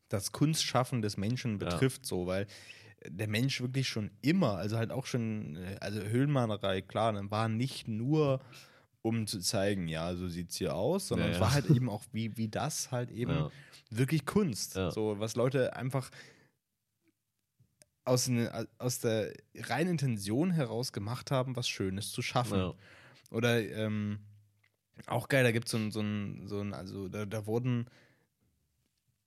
das 0.10 0.32
Kunstschaffen 0.32 1.02
des 1.02 1.18
Menschen 1.18 1.58
betrifft, 1.58 2.06
so, 2.06 2.28
weil 2.28 2.46
der 3.10 3.28
Mensch 3.28 3.62
wirklich 3.62 3.88
schon 3.88 4.12
immer, 4.22 4.58
also 4.58 4.78
halt 4.78 4.92
auch 4.92 5.06
schon, 5.06 5.56
äh, 5.56 5.78
also 5.82 6.02
Höhlenmalerei, 6.02 6.82
klar, 6.82 7.14
dann 7.14 7.32
war 7.32 7.50
nicht 7.50 7.88
nur 7.88 8.42
um 9.02 9.28
zu 9.28 9.40
zeigen, 9.40 9.90
ja, 9.90 10.16
so 10.16 10.30
sieht 10.30 10.52
es 10.52 10.56
hier 10.58 10.76
aus, 10.76 11.10
sondern 11.10 11.28
Ja, 11.28 11.34
es 11.34 11.38
ja. 11.38 11.42
war 11.42 11.52
halt 11.54 11.66
eben 11.66 11.90
auch 11.90 12.04
wie, 12.14 12.38
wie 12.38 12.48
das 12.48 12.92
halt 12.92 13.12
eben 13.12 13.32
Ja. 13.32 13.50
wirklich 13.90 14.26
Kunst. 14.26 14.74
So, 14.74 15.20
was 15.20 15.36
Leute 15.36 15.76
einfach 15.76 16.10
aus, 18.06 18.28
ne, 18.28 18.68
aus 18.78 19.00
der 19.00 19.34
reinen 19.56 19.92
Intention 19.92 20.52
heraus 20.52 20.92
gemacht 20.92 21.32
haben, 21.32 21.56
was 21.56 21.68
Schönes 21.68 22.12
zu 22.12 22.22
schaffen. 22.22 22.74
Oder 23.32 23.62
ähm, 23.62 24.20
auch 25.08 25.28
geil, 25.28 25.44
da 25.44 25.52
gibt 25.52 25.68
so 25.68 25.78
es 25.78 25.94
so 25.94 26.02
ein, 26.02 26.48
so 26.48 26.60
ein, 26.62 26.74
also 26.74 27.08
da, 27.10 27.26
da 27.26 27.46
wurden 27.46 27.88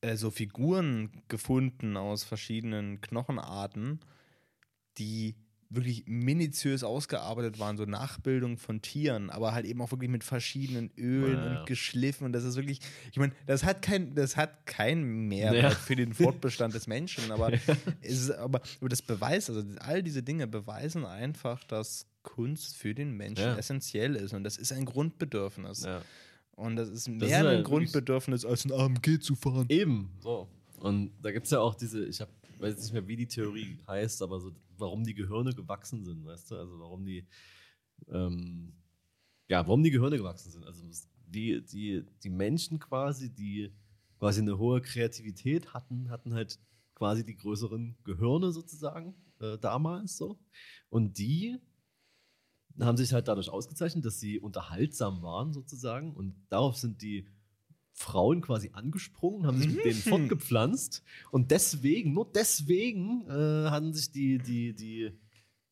äh, 0.00 0.16
so 0.16 0.30
Figuren 0.30 1.22
gefunden 1.28 1.96
aus 1.96 2.24
verschiedenen 2.24 3.00
Knochenarten, 3.00 4.00
die 4.98 5.36
wirklich 5.68 6.04
minutiös 6.06 6.84
ausgearbeitet 6.84 7.58
waren, 7.58 7.76
so 7.76 7.84
Nachbildungen 7.86 8.56
von 8.56 8.82
Tieren, 8.82 9.30
aber 9.30 9.52
halt 9.52 9.66
eben 9.66 9.82
auch 9.82 9.90
wirklich 9.90 10.08
mit 10.10 10.22
verschiedenen 10.22 10.92
Ölen 10.96 11.40
Ja, 11.42 11.44
ja. 11.54 11.58
und 11.60 11.66
geschliffen 11.66 12.24
und 12.24 12.32
das 12.32 12.44
ist 12.44 12.54
wirklich, 12.54 12.78
ich 13.10 13.18
meine, 13.18 13.32
das 13.46 13.64
hat 13.64 13.82
kein, 13.82 14.14
das 14.14 14.36
hat 14.36 14.64
kein 14.66 15.02
Mehrwert 15.26 15.62
Ja. 15.64 15.70
für 15.70 15.96
den 15.96 16.14
Fortbestand 16.14 16.72
des 16.76 16.86
Menschen, 16.86 17.30
aber, 17.32 17.50
ist, 18.00 18.30
aber, 18.30 18.60
aber 18.80 18.88
das 18.88 19.02
beweist, 19.02 19.50
also 19.50 19.64
all 19.80 20.04
diese 20.04 20.22
Dinge 20.22 20.46
beweisen 20.46 21.04
einfach, 21.04 21.64
dass 21.64 22.06
Kunst 22.22 22.76
für 22.76 22.94
den 22.94 23.16
Menschen 23.16 23.42
Ja. 23.42 23.56
essentiell 23.56 24.14
ist 24.14 24.34
und 24.34 24.44
das 24.44 24.58
ist 24.58 24.72
ein 24.72 24.84
Grundbedürfnis. 24.84 25.84
Und 26.56 26.76
das 26.76 26.88
ist 26.88 27.06
mehr 27.08 27.28
ist 27.28 27.34
ein 27.34 27.46
halt 27.46 27.64
Grundbedürfnis, 27.66 28.44
als 28.44 28.64
ein 28.64 28.72
AMG 28.72 29.20
zu 29.20 29.34
fahren. 29.34 29.66
Eben, 29.68 30.10
so. 30.20 30.48
Und 30.80 31.12
da 31.22 31.30
gibt 31.30 31.44
es 31.46 31.52
ja 31.52 31.60
auch 31.60 31.74
diese, 31.74 32.04
ich 32.06 32.20
hab, 32.20 32.28
weiß 32.58 32.76
nicht 32.76 32.92
mehr, 32.92 33.06
wie 33.06 33.16
die 33.16 33.26
Theorie 33.26 33.78
heißt, 33.86 34.22
aber 34.22 34.40
so, 34.40 34.52
warum 34.78 35.04
die 35.04 35.14
Gehirne 35.14 35.52
gewachsen 35.52 36.04
sind, 36.04 36.24
weißt 36.24 36.50
du? 36.50 36.56
Also 36.56 36.78
warum 36.78 37.04
die, 37.04 37.26
ähm, 38.08 38.72
ja, 39.48 39.66
warum 39.66 39.82
die 39.82 39.90
Gehirne 39.90 40.16
gewachsen 40.16 40.50
sind. 40.50 40.64
Also 40.64 40.82
die, 41.26 41.62
die, 41.62 42.04
die 42.22 42.30
Menschen 42.30 42.78
quasi, 42.78 43.30
die 43.30 43.70
quasi 44.18 44.40
eine 44.40 44.58
hohe 44.58 44.80
Kreativität 44.80 45.74
hatten, 45.74 46.10
hatten 46.10 46.32
halt 46.32 46.58
quasi 46.94 47.24
die 47.24 47.36
größeren 47.36 47.96
Gehirne 48.04 48.50
sozusagen 48.52 49.14
äh, 49.40 49.58
damals 49.58 50.16
so. 50.16 50.38
Und 50.88 51.18
die 51.18 51.58
haben 52.80 52.96
sich 52.96 53.12
halt 53.12 53.28
dadurch 53.28 53.48
ausgezeichnet, 53.48 54.04
dass 54.04 54.20
sie 54.20 54.38
unterhaltsam 54.38 55.22
waren 55.22 55.52
sozusagen. 55.52 56.14
Und 56.14 56.34
darauf 56.48 56.76
sind 56.76 57.02
die 57.02 57.26
Frauen 57.92 58.42
quasi 58.42 58.70
angesprungen, 58.74 59.46
haben 59.46 59.58
sich 59.58 59.74
mit 59.74 59.84
denen 59.84 59.98
fortgepflanzt. 60.00 61.02
Und 61.30 61.50
deswegen, 61.50 62.12
nur 62.12 62.30
deswegen, 62.30 63.26
äh, 63.28 63.70
haben 63.70 63.92
sich 63.94 64.12
die, 64.12 64.38
die, 64.38 64.74
die, 64.74 65.12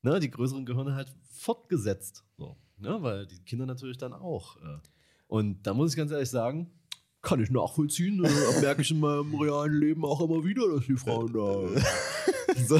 ne, 0.02 0.20
die 0.20 0.30
größeren 0.30 0.64
Gehirne 0.64 0.94
halt 0.94 1.14
fortgesetzt. 1.30 2.24
So, 2.38 2.57
ne, 2.78 3.02
weil 3.02 3.26
die 3.26 3.40
Kinder 3.44 3.66
natürlich 3.66 3.98
dann 3.98 4.14
auch. 4.14 4.57
Äh. 4.57 4.78
Und 5.26 5.66
da 5.66 5.74
muss 5.74 5.90
ich 5.90 5.96
ganz 5.96 6.11
ehrlich 6.12 6.30
sagen, 6.30 6.70
kann 7.24 7.42
ich 7.42 7.50
nachvollziehen. 7.50 8.24
Äh, 8.24 8.60
merke 8.60 8.82
ich 8.82 8.90
in 8.90 9.00
meinem 9.00 9.34
realen 9.40 9.78
Leben 9.80 10.04
auch 10.04 10.20
immer 10.20 10.44
wieder, 10.44 10.68
dass 10.76 10.86
die 10.86 10.96
Frauen 10.96 11.32
da. 11.32 11.82
so. 12.68 12.78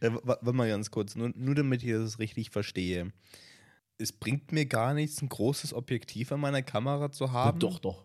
Ja, 0.00 0.14
wa- 0.14 0.22
warte 0.40 0.52
mal 0.52 0.68
ganz 0.68 0.90
kurz, 0.90 1.14
nur, 1.16 1.30
nur 1.36 1.54
damit 1.54 1.82
ich 1.82 1.90
das 1.92 2.18
richtig 2.18 2.50
verstehe. 2.50 3.12
Es 3.98 4.12
bringt 4.12 4.50
mir 4.52 4.66
gar 4.66 4.94
nichts, 4.94 5.22
ein 5.22 5.28
großes 5.28 5.74
Objektiv 5.74 6.32
an 6.32 6.40
meiner 6.40 6.62
Kamera 6.62 7.12
zu 7.12 7.30
haben. 7.30 7.58
Doch, 7.60 7.78
doch. 7.78 8.04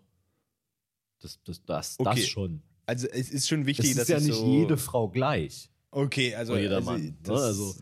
Das, 1.20 1.40
das, 1.44 1.64
das, 1.64 1.96
Okay. 1.98 2.20
das 2.20 2.26
schon. 2.28 2.62
Also 2.86 3.08
es 3.08 3.30
ist 3.30 3.48
schon 3.48 3.62
Es 3.62 3.66
wichtig, 3.66 3.90
ist 3.90 3.98
dass 3.98 4.08
ja 4.08 4.18
ich 4.18 4.24
nicht 4.26 4.36
so 4.36 4.46
jede 4.46 4.76
Frau 4.76 5.08
gleich. 5.08 5.70
Okay, 5.90 6.34
also, 6.34 6.52
Oder 6.52 6.62
jeder 6.62 6.76
also, 6.76 6.90
Mann. 6.92 7.02
Ne? 7.02 7.16
das- 7.22 7.40
Also 7.42 7.74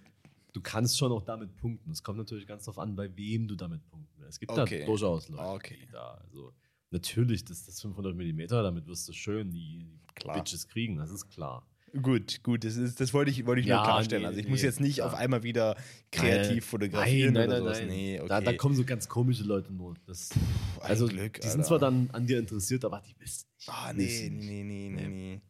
du 0.53 0.61
kannst 0.63 0.97
schon 0.97 1.13
auch 1.13 1.23
damit 1.23 1.55
punkten. 1.57 1.91
Es 1.91 2.03
kommt 2.03 2.19
natürlich 2.19 2.47
ganz 2.47 2.65
darauf 2.65 2.79
an, 2.79 2.97
bei 2.97 3.15
wem 3.17 3.47
du 3.47 3.55
damit 3.57 3.85
punkten 3.89 4.15
willst. 4.19 4.35
Es 4.35 4.41
gibt 4.41 4.53
Okay. 4.53 4.81
da 4.81 4.87
durchaus 4.87 5.29
Leute, 5.29 5.43
Okay. 5.43 5.79
die 5.83 5.91
da, 5.93 6.15
also 6.25 6.53
natürlich, 6.91 7.45
das, 7.45 7.65
das 7.67 7.81
500 7.81 8.15
mm, 8.15 8.47
damit 8.49 8.87
wirst 8.87 9.09
du 9.09 9.13
schön 9.13 9.51
die, 9.51 9.87
die. 10.23 10.29
Bitches 10.33 10.67
kriegen, 10.69 10.97
das 10.97 11.11
ist 11.11 11.29
klar. 11.29 11.67
Gut, 12.03 12.43
gut, 12.43 12.65
das, 12.65 12.77
ist, 12.77 13.01
das 13.01 13.15
wollte 13.15 13.31
ich, 13.31 13.47
wollte 13.47 13.61
ich 13.61 13.67
Ja, 13.67 13.77
nur 13.77 13.85
klarstellen. 13.85 14.23
nee, 14.23 14.27
also 14.27 14.39
ich 14.39 14.45
nee, 14.47 14.51
muss 14.51 14.61
jetzt 14.63 14.81
nicht 14.81 14.97
klar. 14.97 15.07
auf 15.09 15.15
einmal 15.15 15.43
wieder 15.45 15.77
kreativ 16.11 16.51
Nein, 16.51 16.61
fotografieren 16.63 17.35
nein, 17.35 17.47
oder 17.49 17.55
nein, 17.55 17.63
sowas. 17.65 17.79
nein. 17.79 17.89
Nee, 17.89 18.19
okay. 18.21 18.29
da, 18.29 18.41
da 18.43 18.53
kommen 18.55 18.75
so 18.75 18.85
ganz 18.85 19.09
komische 19.09 19.45
Leute 19.45 19.73
nur. 19.73 19.95
Das, 20.07 20.31
ein 20.33 20.41
also 20.83 21.07
Glück, 21.07 21.41
die 21.41 21.49
sind 21.49 21.65
zwar 21.65 21.79
dann 21.79 22.11
an 22.13 22.27
dir 22.27 22.39
interessiert, 22.39 22.85
aber 22.85 23.01
die 23.01 23.15
wissen 23.19 23.47
nicht. 23.57 23.69
Ah, 23.69 23.93
die 23.95 23.99
nee, 23.99 24.29
nee, 24.31 24.63
nee, 24.63 24.91
nee, 24.91 24.91
Nee. 24.91 25.09
nee. 25.09 25.41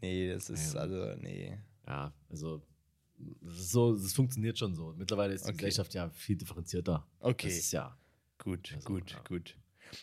Nee, 0.00 0.32
das 0.32 0.50
ist 0.50 0.74
Ja. 0.74 0.80
also, 0.80 1.14
nee. 1.20 1.58
Ja, 1.86 2.12
also 2.28 2.62
das 3.40 3.54
ist 3.60 3.70
so, 3.70 3.94
das 3.94 4.12
funktioniert 4.12 4.58
schon 4.58 4.74
so. 4.74 4.94
Mittlerweile 4.96 5.34
ist 5.34 5.44
die 5.44 5.48
Okay. 5.50 5.56
Gesellschaft 5.58 5.94
ja 5.94 6.08
viel 6.10 6.36
differenzierter. 6.36 7.06
Okay, 7.20 7.48
Das 7.48 7.56
ist 7.58 7.72
ja. 7.72 7.96
gut, 8.38 8.72
Also, 8.74 8.86
gut, 8.88 9.10
ja. 9.12 9.20
gut. 9.28 9.56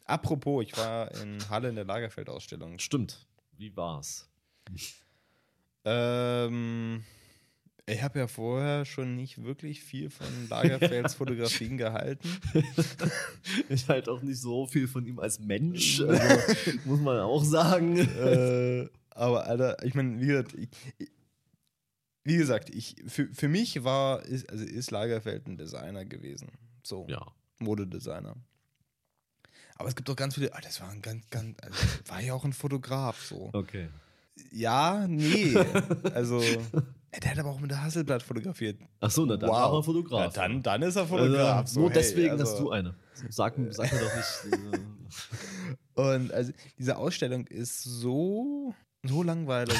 Apropos, 0.05 0.63
ich 0.65 0.75
war 0.77 1.11
in 1.21 1.49
Halle 1.49 1.69
in 1.69 1.75
der 1.75 1.85
Lagerfeldausstellung. 1.85 2.79
Stimmt. 2.79 3.25
Wie 3.57 3.75
war's? 3.75 4.27
Ähm, 5.85 7.03
ich 7.85 8.01
habe 8.01 8.19
ja 8.19 8.27
vorher 8.27 8.85
schon 8.85 9.15
nicht 9.15 9.43
wirklich 9.43 9.83
viel 9.83 10.09
von 10.09 10.25
Lagerfelds 10.49 11.13
Fotografien 11.15 11.77
gehalten. 11.77 12.27
Ich 13.69 13.87
halte 13.87 14.11
auch 14.11 14.21
nicht 14.21 14.39
so 14.39 14.65
viel 14.67 14.87
von 14.87 15.05
ihm 15.05 15.19
als 15.19 15.39
Mensch, 15.39 16.01
also, 16.07 16.71
muss 16.85 16.99
man 16.99 17.19
auch 17.19 17.43
sagen. 17.43 17.97
äh, 17.97 18.87
aber 19.11 19.45
Alter, 19.47 19.83
ich 19.83 19.93
meine, 19.93 20.19
wie 20.19 20.25
gesagt, 20.27 20.53
ich, 20.55 20.69
ich, 20.97 21.09
wie 22.23 22.37
gesagt, 22.37 22.69
ich, 22.69 22.95
für, 23.07 23.27
für 23.33 23.47
mich 23.47 23.83
war, 23.83 24.23
ist, 24.25 24.49
also 24.49 24.65
ist 24.65 24.91
Lagerfeld 24.91 25.47
ein 25.47 25.57
Designer 25.57 26.05
gewesen. 26.05 26.49
So, 26.83 27.05
Ja. 27.09 27.25
Modedesigner. 27.59 28.35
Aber 29.75 29.89
es 29.89 29.95
gibt 29.95 30.09
auch 30.09 30.15
ganz 30.15 30.35
viele, 30.35 30.53
ah, 30.53 30.61
das 30.61 30.79
war 30.81 30.89
ein 30.89 31.01
ganz, 31.01 31.27
ganz, 31.29 31.57
also, 31.61 31.75
war 32.07 32.21
ja 32.21 32.33
auch 32.33 32.45
ein 32.45 32.53
Fotograf 32.53 33.25
so. 33.25 33.49
Okay. 33.53 33.89
Ja, 34.51 35.05
nee. 35.07 35.55
Also, 36.13 36.41
der 36.41 37.31
hat 37.31 37.39
aber 37.39 37.49
auch 37.51 37.59
mit 37.59 37.71
der 37.71 37.81
Hasselblatt 37.81 38.23
fotografiert. 38.23 38.79
Achso, 38.99 39.25
na 39.25 39.37
dann 39.37 39.49
Wow. 39.49 39.55
war 39.57 39.73
er 39.79 39.83
Fotograf. 39.83 40.19
Ja, 40.35 40.41
dann, 40.47 40.61
dann 40.61 40.81
ist 40.81 40.95
er 40.95 41.07
Fotograf. 41.07 41.59
Also, 41.59 41.73
so, 41.73 41.79
nur 41.81 41.89
hey, 41.89 41.95
deswegen 41.97 42.31
also, 42.31 42.43
hast 42.43 42.59
du 42.59 42.71
eine. 42.71 42.95
Sag, 43.29 43.55
sag 43.69 43.93
mir 43.93 43.99
doch 43.99 44.15
nicht. 44.15 44.73
äh, 44.73 44.79
Und 45.95 46.33
also 46.33 46.51
diese 46.77 46.97
Ausstellung 46.97 47.47
ist 47.47 47.81
so, 47.83 48.75
so 49.03 49.23
langweilig. 49.23 49.77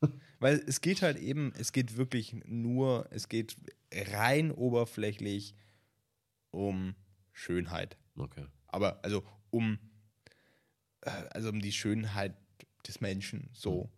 Weil 0.40 0.62
es 0.66 0.80
geht 0.80 1.02
halt 1.02 1.18
eben, 1.18 1.52
es 1.58 1.72
geht 1.72 1.96
wirklich 1.96 2.34
nur, 2.46 3.06
es 3.10 3.28
geht 3.28 3.56
rein 3.92 4.50
oberflächlich 4.50 5.54
um 6.50 6.94
Schönheit. 7.32 7.98
Okay. 8.16 8.46
Aber 8.68 9.00
also 9.02 9.22
um, 9.50 9.78
äh, 11.02 11.10
also 11.30 11.50
um 11.50 11.60
die 11.60 11.72
Schönheit 11.72 12.34
des 12.86 13.00
Menschen, 13.00 13.50
so. 13.52 13.90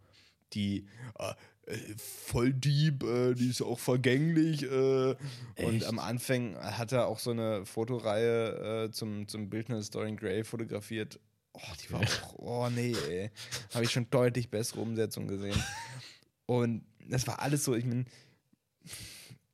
Die 0.52 0.86
äh, 1.18 1.34
voll 1.96 2.52
deep, 2.52 3.04
äh, 3.04 3.34
die 3.34 3.50
ist 3.50 3.62
auch 3.62 3.78
vergänglich. 3.78 4.62
Äh, 4.64 5.14
und 5.56 5.84
am 5.84 5.98
Anfang 5.98 6.56
hat 6.56 6.92
er 6.92 7.06
auch 7.06 7.18
so 7.18 7.30
eine 7.30 7.64
Fotoreihe 7.64 8.86
äh, 8.86 8.90
zum, 8.90 9.28
zum 9.28 9.48
Bildnis 9.48 9.90
Dorian 9.90 10.16
Gray 10.16 10.44
fotografiert. 10.44 11.20
Oh, 11.52 11.60
die 11.82 11.92
war 11.92 12.00
auch, 12.00 12.34
oh 12.38 12.68
nee, 12.70 12.94
ey. 13.08 13.30
Habe 13.74 13.84
ich 13.84 13.90
schon 13.90 14.08
deutlich 14.10 14.50
bessere 14.50 14.80
Umsetzung 14.80 15.28
gesehen. 15.28 15.60
Und 16.46 16.84
das 17.08 17.26
war 17.26 17.40
alles 17.40 17.64
so, 17.64 17.74
ich 17.74 17.84
meine, 17.84 18.04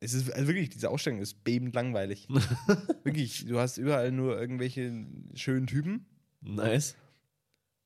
es 0.07 0.15
ist 0.15 0.31
also 0.33 0.47
wirklich, 0.47 0.71
diese 0.71 0.89
Ausstellung 0.89 1.21
ist 1.21 1.43
bebend 1.43 1.75
langweilig. 1.75 2.29
wirklich, 3.03 3.45
du 3.47 3.59
hast 3.59 3.77
überall 3.77 4.13
nur 4.13 4.39
irgendwelche 4.41 5.05
schönen 5.35 5.67
Typen. 5.67 6.07
Nice. 6.41 6.95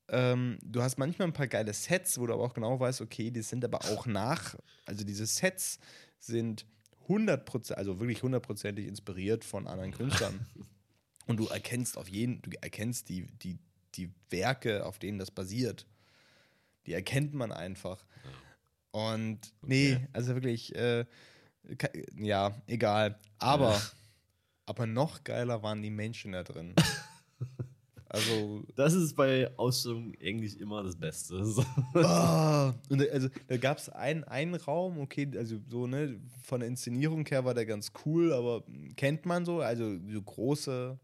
Ähm, 0.08 0.58
du 0.62 0.82
hast 0.82 0.98
manchmal 0.98 1.28
ein 1.28 1.32
paar 1.32 1.46
geile 1.46 1.72
Sets, 1.72 2.18
wo 2.20 2.26
du 2.26 2.34
aber 2.34 2.42
auch 2.42 2.52
genau 2.52 2.78
weißt, 2.78 3.00
okay, 3.00 3.30
die 3.30 3.40
sind 3.42 3.64
aber 3.64 3.84
auch 3.86 4.06
nach, 4.06 4.54
also 4.84 5.02
diese 5.04 5.24
Sets 5.24 5.78
sind 6.18 6.66
100%, 7.08 7.72
also 7.72 8.00
wirklich 8.00 8.22
hundertprozentig 8.22 8.86
inspiriert 8.86 9.42
von 9.44 9.66
anderen 9.66 9.92
Künstlern. 9.92 10.46
Und 11.26 11.38
du 11.38 11.46
erkennst 11.46 11.96
auf 11.96 12.08
jeden, 12.08 12.42
du 12.42 12.50
erkennst 12.60 13.08
die, 13.08 13.26
die, 13.38 13.58
die 13.94 14.10
Werke, 14.28 14.84
auf 14.84 14.98
denen 14.98 15.18
das 15.18 15.30
basiert. 15.30 15.86
Die 16.86 16.92
erkennt 16.92 17.32
man 17.32 17.52
einfach. 17.52 18.04
Und 18.90 19.38
nee, 19.62 19.94
Okay. 19.94 20.06
also 20.12 20.34
wirklich, 20.34 20.74
äh, 20.74 21.06
ja, 22.16 22.54
egal. 22.66 23.18
Aber, 23.38 23.70
Ja. 23.72 23.82
aber 24.66 24.86
noch 24.86 25.24
geiler 25.24 25.62
waren 25.62 25.82
die 25.82 25.90
Menschen 25.90 26.32
da 26.32 26.42
drin. 26.42 26.74
also, 28.08 28.64
Das 28.76 28.92
ist 28.94 29.14
bei 29.14 29.50
Ausstellungen 29.56 30.14
eigentlich 30.22 30.58
immer 30.60 30.82
das 30.82 30.96
Beste. 30.96 31.44
So. 31.44 31.64
Ah, 31.94 32.74
und 32.88 33.00
da- 33.00 33.06
also 33.12 33.28
da 33.48 33.56
gab 33.56 33.78
es 33.78 33.88
einen, 33.88 34.24
einen 34.24 34.54
Raum, 34.54 34.98
okay, 34.98 35.28
also 35.36 35.58
so, 35.68 35.86
ne, 35.86 36.20
von 36.42 36.60
der 36.60 36.68
Inszenierung 36.68 37.24
her 37.26 37.44
war 37.44 37.54
der 37.54 37.66
ganz 37.66 37.92
cool, 38.04 38.32
aber 38.32 38.64
kennt 38.96 39.26
man 39.26 39.44
so, 39.44 39.60
also 39.60 39.96
so 40.08 40.22
große, 40.22 40.98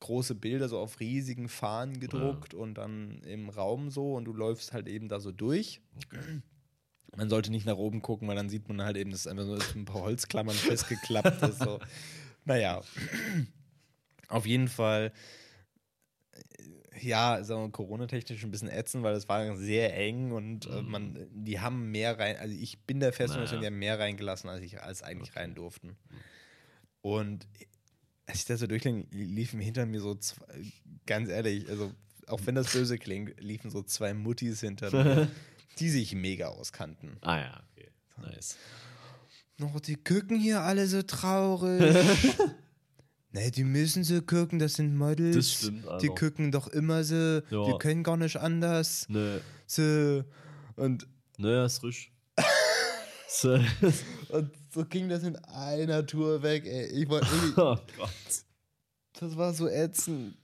große 0.00 0.34
Bilder 0.34 0.68
so 0.68 0.78
auf 0.78 0.98
riesigen 1.00 1.48
Fahnen 1.48 2.00
gedruckt 2.00 2.54
und 2.54 2.74
dann 2.74 3.22
im 3.22 3.48
Raum 3.48 3.90
so 3.90 4.14
und 4.14 4.24
du 4.24 4.32
läufst 4.32 4.72
halt 4.72 4.88
eben 4.88 5.08
da 5.08 5.20
so 5.20 5.30
durch. 5.32 5.80
Man 7.16 7.28
sollte 7.28 7.50
nicht 7.50 7.66
nach 7.66 7.76
oben 7.76 8.00
gucken, 8.00 8.28
weil 8.28 8.36
dann 8.36 8.48
sieht 8.48 8.68
man 8.68 8.82
halt 8.82 8.96
eben, 8.96 9.10
dass 9.10 9.26
einfach 9.26 9.44
so 9.44 9.58
ein 9.74 9.84
paar 9.84 10.02
Holzklammern 10.02 10.56
festgeklappt 10.56 11.42
ist. 11.42 11.58
So. 11.58 11.78
Naja, 12.44 12.80
auf 14.26 14.46
jeden 14.46 14.66
Fall 14.66 15.12
ja, 17.02 17.42
sagen 17.42 17.62
wir 17.62 17.70
Corona-technisch 17.70 18.44
ein 18.44 18.50
bisschen 18.50 18.68
ätzend, 18.68 19.02
weil 19.02 19.14
es 19.14 19.28
war 19.28 19.56
sehr 19.56 19.96
eng 19.96 20.32
und 20.32 20.66
äh, 20.66 20.82
man, 20.82 21.26
die 21.32 21.60
haben 21.60 21.90
mehr 21.90 22.18
rein, 22.18 22.36
also 22.36 22.54
ich 22.54 22.80
bin 22.80 23.00
der 23.00 23.12
festen 23.12 23.40
Naja. 23.40 23.58
Die 23.58 23.66
haben 23.66 23.78
mehr 23.78 23.98
reingelassen, 23.98 24.48
als 24.48 24.62
ich 24.62 24.80
als 24.80 25.02
eigentlich 25.02 25.34
rein 25.36 25.54
durften. 25.54 25.96
Und 27.00 27.46
als 28.26 28.40
ich 28.40 28.44
das 28.44 28.60
so 28.60 28.66
durchging, 28.66 29.08
liefen 29.10 29.60
hinter 29.60 29.86
mir 29.86 30.00
so 30.00 30.14
zwei, 30.14 30.44
ganz 31.06 31.28
ehrlich, 31.28 31.68
also 31.68 31.92
auch 32.28 32.40
wenn 32.44 32.54
das 32.54 32.72
böse 32.72 32.98
klingt, 32.98 33.40
liefen 33.40 33.70
so 33.70 33.82
zwei 33.82 34.14
Muttis 34.14 34.60
hinter 34.60 34.90
mir, 34.92 35.28
die 35.78 35.88
sich 35.90 36.14
mega 36.14 36.48
auskannten. 36.48 37.16
ah 37.22 37.38
ja, 37.38 37.62
okay. 37.72 37.88
Nice. 38.18 38.56
Oh, 39.60 39.78
die 39.78 39.96
gucken 39.96 40.38
hier 40.40 40.60
alle 40.60 40.86
so 40.86 41.02
traurig. 41.02 41.80
ne, 43.32 43.50
die 43.50 43.64
müssen 43.64 44.02
so 44.04 44.20
gucken, 44.22 44.58
das 44.58 44.74
sind 44.74 44.96
Models. 44.96 45.36
Das 45.36 45.52
stimmt, 45.52 45.84
Die 45.84 45.88
Alter. 45.88 46.08
gucken 46.14 46.50
doch 46.52 46.68
immer 46.68 47.04
so, 47.04 47.40
die 47.40 47.54
Ja. 47.54 47.78
können 47.78 48.02
gar 48.02 48.16
nicht 48.16 48.36
anders. 48.36 49.06
Nö, 49.08 49.38
So. 49.66 50.24
Und, 50.76 51.06
nö, 51.38 51.64
ist 51.64 51.78
frisch. 51.78 52.10
so. 53.28 53.58
und 54.30 54.50
so 54.74 54.84
ging 54.86 55.08
das 55.08 55.22
in 55.22 55.36
einer 55.36 56.04
Tour 56.06 56.42
weg, 56.42 56.64
ey. 56.66 56.86
Ich 57.02 57.08
war 57.08 57.20
irgendwie, 57.22 57.52
Oh 57.60 57.78
Gott. 57.96 58.10
das 59.20 59.36
war 59.36 59.54
so 59.54 59.68
ätzend. 59.68 60.36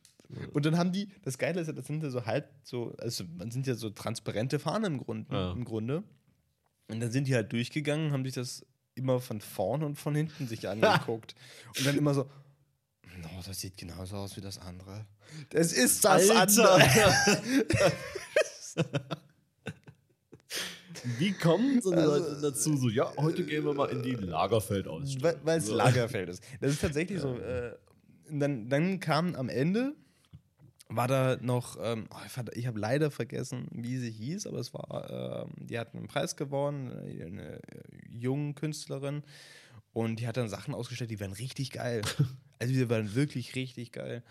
Und 0.52 0.66
dann 0.66 0.76
haben 0.76 0.92
die, 0.92 1.08
das 1.22 1.38
Geile 1.38 1.60
ist 1.60 1.68
ja, 1.68 1.72
das 1.72 1.86
sind 1.86 2.02
ja 2.02 2.10
so 2.10 2.26
halb 2.26 2.50
so, 2.62 2.94
also 2.98 3.24
man 3.38 3.50
sind 3.50 3.66
ja 3.66 3.74
so 3.74 3.88
transparente 3.90 4.58
Fahnen 4.58 4.94
im, 4.94 4.98
Grund, 4.98 5.32
Ja. 5.32 5.52
im 5.52 5.64
Grunde. 5.64 6.02
Und 6.88 7.00
dann 7.00 7.10
sind 7.10 7.28
die 7.28 7.34
halt 7.34 7.50
durchgegangen, 7.52 8.12
haben 8.12 8.24
sich 8.24 8.34
das 8.34 8.64
immer 8.94 9.20
von 9.20 9.40
vorn 9.40 9.82
und 9.82 9.96
von 9.96 10.14
hinten 10.14 10.46
sich 10.46 10.68
angeguckt. 10.68 11.34
und 11.78 11.86
dann 11.86 11.96
immer 11.96 12.12
so, 12.14 12.24
no, 13.22 13.28
das 13.46 13.60
sieht 13.60 13.76
genauso 13.78 14.16
aus 14.16 14.36
wie 14.36 14.40
das 14.42 14.58
andere. 14.58 15.06
Das 15.50 15.72
ist 15.72 16.04
das 16.04 16.28
Alter. 16.30 16.74
andere. 16.74 17.42
Wie 21.18 21.32
kommen 21.32 21.80
so 21.80 21.90
Also, 21.92 22.10
Leute 22.10 22.40
dazu? 22.42 22.76
So, 22.76 22.88
ja, 22.88 23.12
heute 23.16 23.44
gehen 23.44 23.64
wir 23.64 23.72
mal 23.72 23.86
in 23.90 24.02
die 24.02 24.12
Lagerfeldausstellung. 24.14 25.38
Weil 25.44 25.58
es. 25.58 25.68
Lagerfeld 25.70 26.28
ist. 26.28 26.42
Das 26.60 26.72
ist 26.72 26.80
tatsächlich 26.80 27.20
so. 27.20 27.36
Äh, 27.38 27.76
dann, 28.30 28.68
dann 28.68 29.00
kam 29.00 29.34
am 29.36 29.48
Ende, 29.48 29.94
war 30.88 31.06
da 31.06 31.36
noch, 31.40 31.76
ähm, 31.80 32.08
oh, 32.10 32.40
ich 32.54 32.66
habe 32.66 32.80
leider 32.80 33.10
vergessen, 33.10 33.68
wie 33.70 33.98
sie 33.98 34.10
hieß, 34.10 34.46
aber 34.46 34.58
es 34.58 34.72
war, 34.72 35.44
ähm, 35.46 35.52
die 35.56 35.78
hat 35.78 35.94
einen 35.94 36.08
Preis 36.08 36.36
gewonnen, 36.36 36.90
äh, 37.06 37.24
eine 37.24 37.56
äh, 37.56 37.60
junge 38.08 38.54
Künstlerin. 38.54 39.22
Und 39.92 40.20
die 40.20 40.26
hat 40.26 40.36
dann 40.36 40.48
Sachen 40.48 40.74
ausgestellt, 40.74 41.10
die 41.10 41.20
waren 41.20 41.32
richtig 41.32 41.72
geil. 41.72 42.02
Also 42.60 42.74
die 42.74 42.90
waren 42.90 43.14
wirklich 43.14 43.54
richtig 43.54 43.92
geil. 43.92 44.24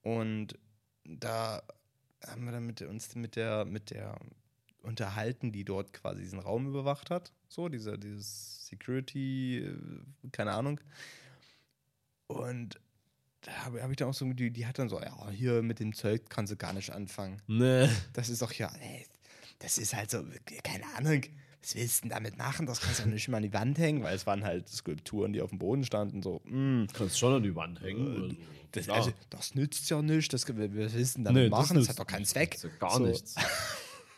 Und 0.00 0.58
da 1.04 1.62
haben 2.26 2.46
wir 2.46 2.52
dann 2.52 2.64
mit 2.64 2.80
uns 2.80 3.14
mit 3.16 3.36
der, 3.36 3.66
mit 3.66 3.90
der 3.90 4.18
unterhalten, 4.82 5.52
die 5.52 5.66
dort 5.66 5.92
quasi 5.92 6.22
diesen 6.22 6.38
Raum 6.38 6.66
überwacht 6.66 7.10
hat. 7.10 7.34
So, 7.48 7.68
dieser, 7.68 7.98
dieses 7.98 8.66
Security, 8.66 9.58
äh, 9.58 10.28
keine 10.32 10.52
Ahnung. 10.52 10.80
Und 12.28 12.80
da 13.42 13.52
habe 13.64 13.82
hab 13.82 13.90
ich 13.90 13.96
dann 13.96 14.08
auch 14.08 14.14
so, 14.14 14.30
die, 14.32 14.50
die 14.50 14.66
hat 14.66 14.78
dann 14.78 14.88
so, 14.88 15.00
ja, 15.00 15.30
hier 15.30 15.62
mit 15.62 15.80
dem 15.80 15.92
Zeug 15.94 16.22
kannst 16.28 16.52
du 16.52 16.56
gar 16.56 16.72
nicht 16.72 16.90
anfangen. 16.90 17.40
Nee. 17.46 17.88
Das 18.12 18.28
ist 18.28 18.42
doch 18.42 18.52
ja, 18.52 18.70
ey, 18.80 19.06
das 19.58 19.78
ist 19.78 19.94
halt 19.94 20.10
so, 20.10 20.22
keine 20.62 20.84
Ahnung, 20.96 21.22
was 21.62 21.74
willst 21.74 21.98
du 21.98 22.08
denn 22.08 22.10
damit 22.10 22.36
machen? 22.38 22.66
Das 22.66 22.80
kannst 22.80 23.04
du 23.04 23.08
nicht 23.08 23.28
mal 23.28 23.38
an 23.38 23.42
die 23.42 23.52
Wand 23.52 23.78
hängen, 23.78 24.02
weil 24.02 24.14
es 24.16 24.26
waren 24.26 24.44
halt 24.44 24.68
Skulpturen, 24.68 25.32
die 25.32 25.40
auf 25.42 25.50
dem 25.50 25.58
Boden 25.58 25.84
standen, 25.84 26.22
so, 26.22 26.40
mm, 26.44 26.86
Kannst 26.92 27.18
schon 27.18 27.34
an 27.34 27.42
die 27.42 27.54
Wand 27.54 27.80
hängen. 27.82 28.16
oder 28.16 28.30
so. 28.30 28.36
das, 28.72 28.88
also, 28.88 29.12
das 29.30 29.54
nützt 29.54 29.88
ja 29.90 30.00
nicht, 30.02 30.32
das, 30.32 30.48
was 30.48 30.56
willst 30.56 31.14
du 31.14 31.18
denn 31.18 31.24
damit 31.24 31.42
Nee, 31.44 31.48
machen? 31.50 31.76
Das, 31.76 31.86
nützt 31.86 31.88
hat 31.90 31.98
doch 31.98 32.06
keinen 32.06 32.20
nichts. 32.20 32.32
Zweck. 32.32 32.52
Das 32.52 32.62
ja 32.64 32.68
gar 32.78 32.96
So. 32.96 33.06
nichts. 33.06 33.34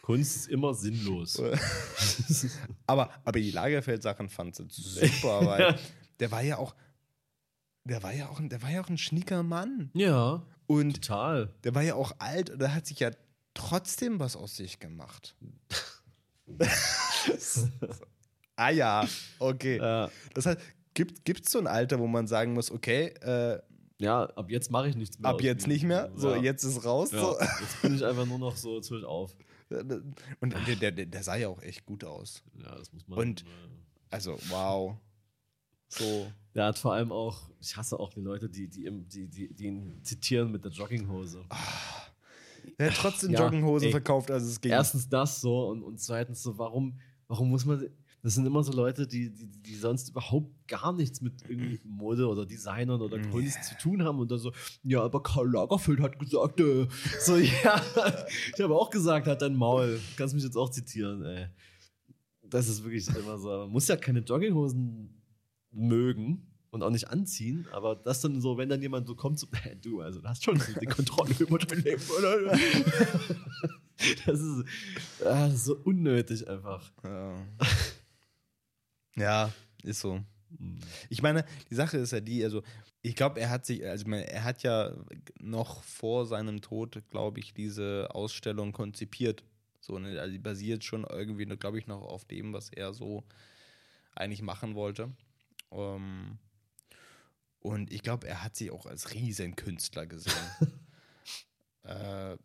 Kunst 0.03 0.37
ist 0.37 0.49
immer 0.49 0.75
sinnlos. 0.75 1.41
Aber, 2.87 3.11
aber 3.25 3.39
die 3.41 3.53
Lagerfeld-Sachen 3.53 4.29
fand 4.29 4.57
sie 4.57 4.67
super, 4.69 5.47
weil 5.47 5.79
der 6.21 6.31
war 6.31 6.43
ja 6.43 6.59
auch, 6.59 6.75
der 7.85 8.03
war 8.03 8.13
ja 8.13 8.29
auch, 8.29 8.39
ein- 8.41 8.49
der 8.49 8.63
war 8.63 8.71
ja 8.71 8.83
auch 8.83 8.89
ein 8.89 8.99
schnicker 8.99 9.43
Mann. 9.43 9.91
ja, 9.95 10.43
Und 10.67 11.03
total. 11.05 11.53
der 11.65 11.75
war 11.75 11.83
ja 11.83 11.95
auch 11.95 12.13
alt 12.19 12.51
und 12.51 12.59
der 12.61 12.75
hat 12.75 12.87
sich 12.87 13.01
ja 13.01 13.11
trotzdem 13.55 14.19
was 14.21 14.37
aus 14.37 14.57
sich 14.57 14.79
gemacht. 14.79 15.35
ah 18.57 18.71
ja, 18.71 19.07
okay. 19.39 19.79
Ja. 19.79 20.11
Das 20.35 20.47
heißt, 20.47 20.59
gibt 20.95 21.47
es 21.47 21.53
so 21.53 21.59
ein 21.59 21.67
Alter, 21.67 21.99
wo 21.99 22.07
man 22.07 22.27
sagen 22.27 22.53
muss, 22.55 22.71
okay, 22.71 23.07
äh, 23.23 23.61
ja, 23.99 24.25
ab 24.25 24.51
jetzt 24.51 24.71
mache 24.71 24.89
ich 24.89 24.97
nichts 24.97 25.19
mehr. 25.19 25.31
ab 25.31 25.41
jetzt 25.43 25.67
nicht 25.67 25.85
mehr, 25.85 26.11
so 26.17 26.31
ja. 26.35 26.43
jetzt 26.43 26.65
ist 26.65 26.85
raus. 26.85 27.13
Ja, 27.13 27.21
So. 27.21 27.39
jetzt 27.41 27.83
bin 27.83 27.95
ich 27.95 28.05
einfach 28.05 28.27
nur 28.27 28.39
noch 28.39 28.57
so 28.57 28.81
zwisch 28.81 29.05
auf. 29.05 29.35
Und 30.41 30.55
der, 30.67 30.91
der, 30.91 31.07
der, 31.07 31.23
sah 31.23 31.37
ja 31.37 31.49
auch 31.49 31.63
echt 31.63 31.87
gut 31.87 32.05
aus. 32.05 32.43
Ja, 32.63 32.75
das 32.75 32.93
muss 32.93 33.07
man. 33.09 33.19
Und- 33.19 33.45
Also, 34.11 34.39
wow. 34.49 34.97
So. 35.99 36.33
Der 36.55 36.67
hat 36.67 36.79
vor 36.79 36.93
allem 36.95 37.13
auch, 37.13 37.51
ich 37.61 37.77
hasse 37.77 37.99
auch 37.99 38.11
die 38.11 38.21
Leute, 38.21 38.49
die, 38.49 38.69
die, 38.69 38.91
die, 38.91 39.29
die, 39.29 39.55
die 39.55 39.65
ihn 39.67 40.01
zitieren 40.03 40.51
mit 40.53 40.65
der 40.65 40.73
Jogginghose. 40.73 41.45
Der 42.79 42.91
hat 42.91 42.97
trotzdem 42.97 43.33
Ja, 43.33 43.45
Jogginghosen 43.45 43.87
ey. 43.87 43.91
verkauft, 43.93 44.31
als 44.31 44.45
es 44.45 44.61
ging. 44.61 44.73
Erstens 44.73 45.09
das 45.09 45.41
so 45.41 45.69
und, 45.69 45.83
und 45.83 46.01
zweitens 46.01 46.43
so, 46.43 46.57
warum, 46.59 46.99
warum 47.29 47.51
muss 47.51 47.65
man. 47.65 47.89
Das 48.23 48.35
sind 48.35 48.47
immer 48.47 48.63
so 48.63 48.73
Leute, 48.73 49.05
die, 49.07 49.31
die, 49.31 49.47
die 49.49 49.75
sonst 49.75 50.11
überhaupt 50.11 50.49
gar 50.69 50.93
nichts 50.93 51.21
mit 51.21 51.43
irgendwie 51.49 51.81
Mode 51.85 52.29
oder 52.29 52.47
Designern 52.47 53.03
oder 53.03 53.19
Kunst 53.19 53.65
zu 53.65 53.77
tun 53.79 54.05
haben 54.05 54.21
und 54.21 54.31
dann 54.31 54.39
so, 54.39 54.53
ja, 54.85 55.03
aber 55.03 55.21
Karl 55.25 55.51
Lagerfeld 55.51 55.99
hat 55.99 56.19
gesagt, 56.21 56.61
äh, 56.61 56.87
so, 57.19 57.37
ja, 57.37 57.83
ich 58.55 58.63
habe 58.63 58.77
auch 58.77 58.91
gesagt, 58.91 59.27
hat 59.27 59.43
dein 59.43 59.57
Maul. 59.57 59.99
Kannst 60.17 60.35
mich 60.35 60.45
jetzt 60.45 60.57
auch 60.57 60.71
zitieren, 60.71 61.25
ey. 61.25 61.49
Das 62.49 62.69
ist 62.69 62.85
wirklich 62.85 63.09
immer 63.09 63.39
so. 63.39 63.49
Man 63.49 63.71
muss 63.71 63.89
ja 63.89 63.97
keine 63.97 64.21
Jogginghosen 64.21 65.22
mögen 65.73 66.47
und 66.71 66.83
auch 66.83 66.91
nicht 66.91 67.09
anziehen, 67.09 67.67
aber 67.73 67.97
das 67.97 68.21
dann 68.21 68.41
so, 68.41 68.57
wenn 68.57 68.69
dann 68.69 68.81
jemand 68.81 69.07
so 69.07 69.15
kommt, 69.15 69.39
so, 69.39 69.47
hey, 69.53 69.77
du, 69.81 70.01
also 70.01 70.21
du 70.21 70.29
hast 70.29 70.45
schon 70.45 70.61
die 70.81 70.87
Kontrolle 70.87 71.35
über 71.39 71.59
dein 71.59 71.83
Leben, 71.83 72.03
oder? 72.19 72.59
Das 74.27 74.41
ist, 74.41 74.65
ah, 75.25 75.47
das 75.47 75.55
ist 75.55 75.65
so 75.67 75.77
unnötig 75.85 76.49
einfach. 76.49 76.91
Ja. 77.05 77.47
ja, 79.15 79.53
ist 79.85 80.01
so. 80.01 80.21
Ich 81.09 81.23
meine, 81.23 81.45
die 81.71 81.75
Sache 81.75 81.99
ist 81.99 82.11
ja 82.11 82.21
die, 82.21 82.43
also 82.43 82.63
ich 83.03 83.15
glaube, 83.17 83.41
er 83.41 83.51
hat 83.51 83.67
sich, 83.67 83.85
also 83.85 84.03
ich 84.03 84.09
meine, 84.09 84.29
er 84.29 84.45
hat 84.45 84.63
ja 84.63 84.93
noch 85.41 85.83
vor 85.83 86.27
seinem 86.27 86.61
Tod, 86.63 87.03
glaube 87.11 87.41
ich, 87.41 87.53
diese 87.53 88.09
Ausstellung 88.11 88.73
konzipiert. 88.73 89.45
So, 89.81 89.99
ne? 89.99 90.21
Also 90.21 90.33
die 90.33 90.39
basiert 90.39 90.85
schon 90.85 91.05
irgendwie, 91.05 91.45
glaube 91.45 91.79
ich, 91.79 91.87
noch 91.87 92.03
auf 92.03 92.25
dem, 92.25 92.53
was 92.53 92.71
er 92.71 92.93
so 92.93 93.25
eigentlich 94.15 94.43
machen 94.43 94.75
wollte. 94.75 95.11
Ähm, 95.73 96.39
und 97.61 97.93
ich 97.93 98.03
glaube, 98.03 98.27
er 98.27 98.43
hat 98.43 98.57
sich 98.57 98.71
auch 98.71 98.87
als 98.87 99.13
Riesenkünstler 99.15 100.07
gesehen. 100.07 100.35
äh, 101.85 102.37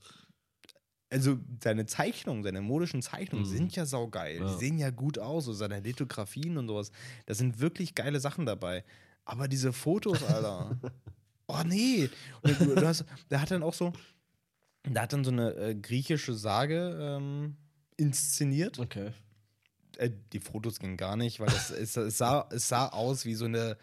also 1.09 1.39
seine 1.63 1.85
Zeichnungen, 1.85 2.43
seine 2.43 2.61
modischen 2.61 3.01
Zeichnungen 3.01 3.45
Mhm. 3.45 3.49
sind 3.49 3.75
ja 3.75 3.85
saugeil. 3.85 4.39
Ja. 4.39 4.47
Die 4.51 4.57
sehen 4.59 4.77
ja 4.77 4.89
gut 4.89 5.17
aus, 5.19 5.45
so 5.45 5.53
seine 5.53 5.79
Lithografien 5.79 6.57
und 6.57 6.67
sowas. 6.67 6.91
Da 7.25 7.33
sind 7.33 7.59
wirklich 7.59 7.95
geile 7.95 8.19
Sachen 8.19 8.45
dabei. 8.45 8.83
Aber 9.25 9.47
diese 9.47 9.73
Fotos, 9.73 10.21
Alter. 10.23 10.77
oh 11.47 11.61
nee. 11.65 12.09
Und 12.41 12.59
du, 12.59 12.75
du 12.75 12.85
hast, 12.87 13.05
der 13.29 13.41
hat 13.41 13.51
dann 13.51 13.63
auch 13.63 13.73
so, 13.73 13.93
der 14.85 15.01
hat 15.01 15.13
dann 15.13 15.23
so 15.23 15.31
eine 15.31 15.53
äh, 15.55 15.75
griechische 15.75 16.33
Sage 16.33 16.97
ähm, 16.99 17.55
inszeniert. 17.97 18.77
Okay. 18.79 19.11
Äh, 19.97 20.11
die 20.33 20.39
Fotos 20.39 20.79
gingen 20.79 20.97
gar 20.97 21.15
nicht, 21.15 21.39
weil 21.39 21.47
das, 21.47 21.71
es, 21.71 21.97
es, 21.97 22.17
sah, 22.17 22.47
es 22.51 22.67
sah 22.67 22.87
aus 22.87 23.25
wie 23.25 23.33
so 23.33 23.45
eine, 23.45 23.77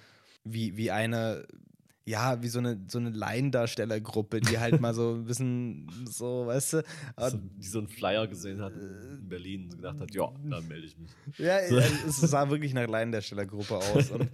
wie, 0.44 0.76
wie 0.76 0.90
eine, 0.90 1.46
ja, 2.06 2.42
wie 2.42 2.48
so 2.48 2.58
eine, 2.58 2.80
so 2.88 2.98
eine 2.98 3.10
Laiendarstellergruppe, 3.10 4.40
die 4.40 4.58
halt 4.58 4.80
mal 4.80 4.94
so 4.94 5.14
ein 5.14 5.24
bisschen 5.24 5.90
so, 6.06 6.46
weißt 6.46 6.74
du, 6.74 6.82
So, 7.18 7.38
die 7.38 7.66
so 7.66 7.78
einen 7.78 7.88
Flyer 7.88 8.26
gesehen 8.26 8.60
hat 8.60 8.74
in 8.74 9.28
Berlin 9.28 9.64
und 9.64 9.76
gedacht 9.76 10.00
hat, 10.00 10.14
ja, 10.14 10.30
dann 10.44 10.68
melde 10.68 10.86
ich 10.86 10.98
mich. 10.98 11.10
Ja, 11.38 11.58
es 11.58 12.16
sah 12.16 12.50
wirklich 12.50 12.74
nach 12.74 12.86
Laiendarstellergruppe 12.86 13.76
aus. 13.76 14.10
Und, 14.10 14.30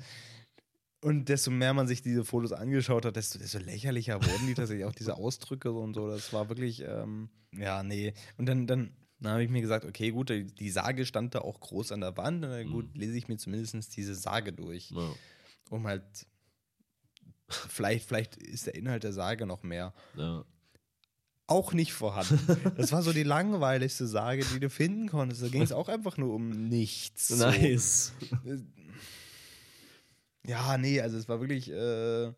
und 1.03 1.29
desto 1.29 1.51
mehr 1.51 1.73
man 1.73 1.87
sich 1.87 2.03
diese 2.03 2.25
Fotos 2.25 2.53
angeschaut 2.53 3.05
hat, 3.07 3.17
desto, 3.17 3.39
desto 3.39 3.59
lächerlicher 3.59 4.21
wurden 4.23 4.47
die 4.49 4.55
tatsächlich 4.55 4.85
auch 4.85 4.95
diese 4.95 5.17
Ausdrücke 5.17 5.73
und 5.73 5.95
so. 5.95 6.09
Das 6.09 6.33
war 6.33 6.49
wirklich, 6.49 6.83
ähm, 6.83 7.31
ja, 7.57 7.83
nee. 7.83 8.13
Und 8.37 8.47
dann, 8.47 8.67
dann, 8.67 8.91
dann 9.21 9.33
habe 9.33 9.45
ich 9.45 9.51
mir 9.51 9.61
gesagt, 9.61 9.85
okay, 9.85 10.11
gut, 10.11 10.31
die, 10.31 10.71
Sage 10.71 11.05
stand 11.07 11.35
da 11.35 11.41
auch 11.41 11.61
groß 11.61 11.93
an 11.93 12.01
der 12.01 12.17
Wand. 12.17 12.41
Na 12.41 12.63
gut, 12.63 12.97
lese 12.97 13.17
ich 13.17 13.29
mir 13.29 13.37
zumindest 13.37 13.97
diese 13.97 14.15
Sage 14.15 14.53
durch, 14.53 14.91
Ja. 14.91 15.13
um 15.71 15.87
halt, 15.87 16.03
vielleicht, 17.49 18.09
vielleicht 18.09 18.37
ist 18.37 18.67
der 18.67 18.75
Inhalt 18.75 19.05
der 19.05 19.13
Sage 19.13 19.47
noch 19.47 19.63
mehr. 19.63 19.93
Ja. 20.17 20.45
Auch 21.47 21.73
nicht 21.73 21.93
vorhanden. 21.93 22.39
Das 22.77 22.93
war 22.93 23.03
so 23.03 23.13
die 23.13 23.25
langweiligste 23.25 24.07
Sage, 24.07 24.45
die 24.55 24.61
du 24.61 24.71
finden 24.71 25.09
konntest. 25.09 25.43
Da 25.43 25.49
ging 25.49 25.63
es 25.63 25.73
auch 25.73 25.89
einfach 25.89 26.17
nur 26.17 26.33
um 26.35 26.69
nichts. 26.69 27.27
So. 27.29 27.45
Nice. 27.45 28.13
Ja, 30.47 30.79
nee, 30.79 31.01
also 31.01 31.17
es 31.19 31.29
war 31.29 31.41
wirklich. 31.41 31.71
Äh, 31.71 32.29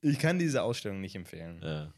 ich 0.00 0.18
kann 0.18 0.38
diese 0.38 0.62
Ausstellung 0.62 1.00
nicht 1.00 1.14
empfehlen. 1.16 1.60
Ja. 1.62 1.92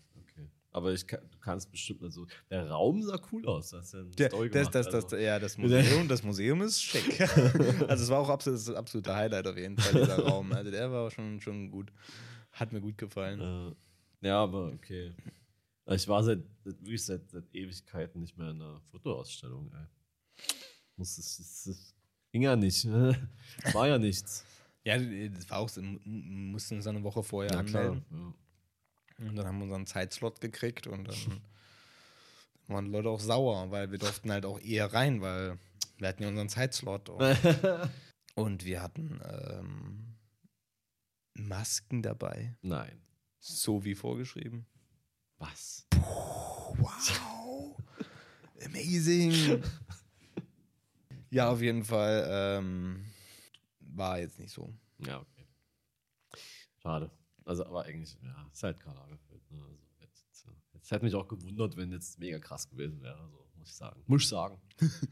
Aber 0.78 0.92
ich 0.92 1.06
kann, 1.06 1.20
du 1.30 1.38
kannst 1.38 1.70
bestimmt, 1.70 2.02
also 2.02 2.26
der 2.50 2.68
Raum 2.70 3.02
sah 3.02 3.20
cool 3.32 3.44
aus. 3.46 3.70
Das, 3.70 3.86
ist 3.86 3.92
ja 3.94 4.02
Der, 4.04 4.28
Story 4.28 4.48
das, 4.48 4.70
gemacht, 4.70 4.74
das, 4.76 4.86
das, 4.88 5.04
also. 5.04 5.16
ja, 5.16 5.38
das 5.38 5.58
Museum, 5.58 6.08
das 6.08 6.22
Museum 6.22 6.62
ist 6.62 6.82
schick. 6.82 7.20
also 7.88 8.04
es 8.04 8.08
war 8.08 8.20
auch 8.20 8.28
absolut, 8.28 8.58
das 8.60 8.70
absolute 8.70 9.14
Highlight 9.14 9.46
auf 9.46 9.56
jeden 9.56 9.76
Fall, 9.76 10.00
dieser 10.00 10.20
Raum. 10.24 10.52
Also 10.52 10.70
der 10.70 10.90
war 10.90 11.10
schon, 11.10 11.40
schon 11.40 11.70
gut. 11.70 11.92
Hat 12.52 12.72
mir 12.72 12.80
gut 12.80 12.96
gefallen. 12.96 13.74
Äh, 14.22 14.26
ja, 14.28 14.42
aber 14.42 14.72
okay. 14.72 15.12
Ich 15.90 16.06
war 16.06 16.22
seit, 16.22 16.40
wirklich 16.64 17.04
seit, 17.04 17.28
seit 17.30 17.44
Ewigkeiten 17.54 18.20
nicht 18.20 18.36
mehr 18.38 18.50
in 18.50 18.60
einer 18.62 18.80
Fotoausstellung. 18.90 19.70
Ey. 19.72 20.44
Muss, 20.96 21.18
es, 21.18 21.38
es, 21.38 21.66
es 21.66 21.94
ging 22.30 22.42
ja 22.42 22.54
nicht. 22.56 22.86
War 22.86 23.88
ja 23.88 23.98
nichts. 23.98 24.44
Ja, 24.84 24.96
das 24.96 25.50
war 25.50 25.58
auch 25.58 25.68
so, 25.68 25.82
mussten 26.04 26.76
uns 26.76 26.86
eine 26.86 27.02
Woche 27.02 27.22
vorher 27.22 27.52
Ja, 27.52 27.62
klar. 27.62 27.82
anmelden. 27.90 28.04
Ja. 28.10 28.34
Und 29.18 29.36
dann 29.36 29.46
haben 29.46 29.58
wir 29.58 29.64
unseren 29.64 29.86
Zeitslot 29.86 30.40
gekriegt 30.40 30.86
und 30.86 31.08
dann 31.08 31.42
waren 32.68 32.84
die 32.84 32.90
Leute 32.90 33.08
auch 33.08 33.20
sauer, 33.20 33.70
weil 33.70 33.90
wir 33.90 33.98
durften 33.98 34.30
halt 34.30 34.44
auch 34.44 34.60
eher 34.60 34.92
rein, 34.92 35.20
weil 35.20 35.58
wir 35.96 36.08
hatten 36.08 36.22
ja 36.22 36.28
unseren 36.28 36.48
Zeitslot. 36.48 37.08
Und, 37.08 37.36
und 38.34 38.64
wir 38.64 38.82
hatten 38.82 39.20
ähm, 39.24 40.16
Masken 41.34 42.02
dabei, 42.02 42.56
Nein. 42.62 43.00
so 43.40 43.84
wie 43.84 43.94
vorgeschrieben. 43.94 44.66
Was? 45.38 45.86
Wow! 46.76 47.76
Amazing! 48.64 49.62
ja, 51.30 51.48
auf 51.48 51.60
jeden 51.60 51.84
Fall 51.84 52.26
ähm, 52.28 53.04
war 53.80 54.18
jetzt 54.18 54.38
nicht 54.38 54.52
so. 54.52 54.72
Ja, 54.98 55.20
okay. 55.20 55.46
Schade. 56.82 57.10
Also, 57.48 57.64
aber 57.64 57.84
eigentlich, 57.84 58.16
ja, 58.22 58.46
ist 58.52 58.62
halt 58.62 58.78
Karl 58.78 58.94
Lagerfeld. 58.94 59.50
Ne? 59.50 59.58
Also 59.62 59.78
jetzt, 60.00 60.44
ja. 60.46 60.52
jetzt 60.74 60.90
hätte 60.90 61.04
mich 61.04 61.14
auch 61.14 61.26
gewundert, 61.28 61.76
wenn 61.76 61.90
jetzt 61.92 62.18
mega 62.18 62.38
krass 62.38 62.68
gewesen 62.68 63.00
wäre, 63.00 63.26
so, 63.30 63.46
muss 63.56 63.70
ich 63.70 63.74
sagen. 63.74 64.02
Muss 64.06 64.22
ich 64.22 64.28
sagen. 64.28 64.60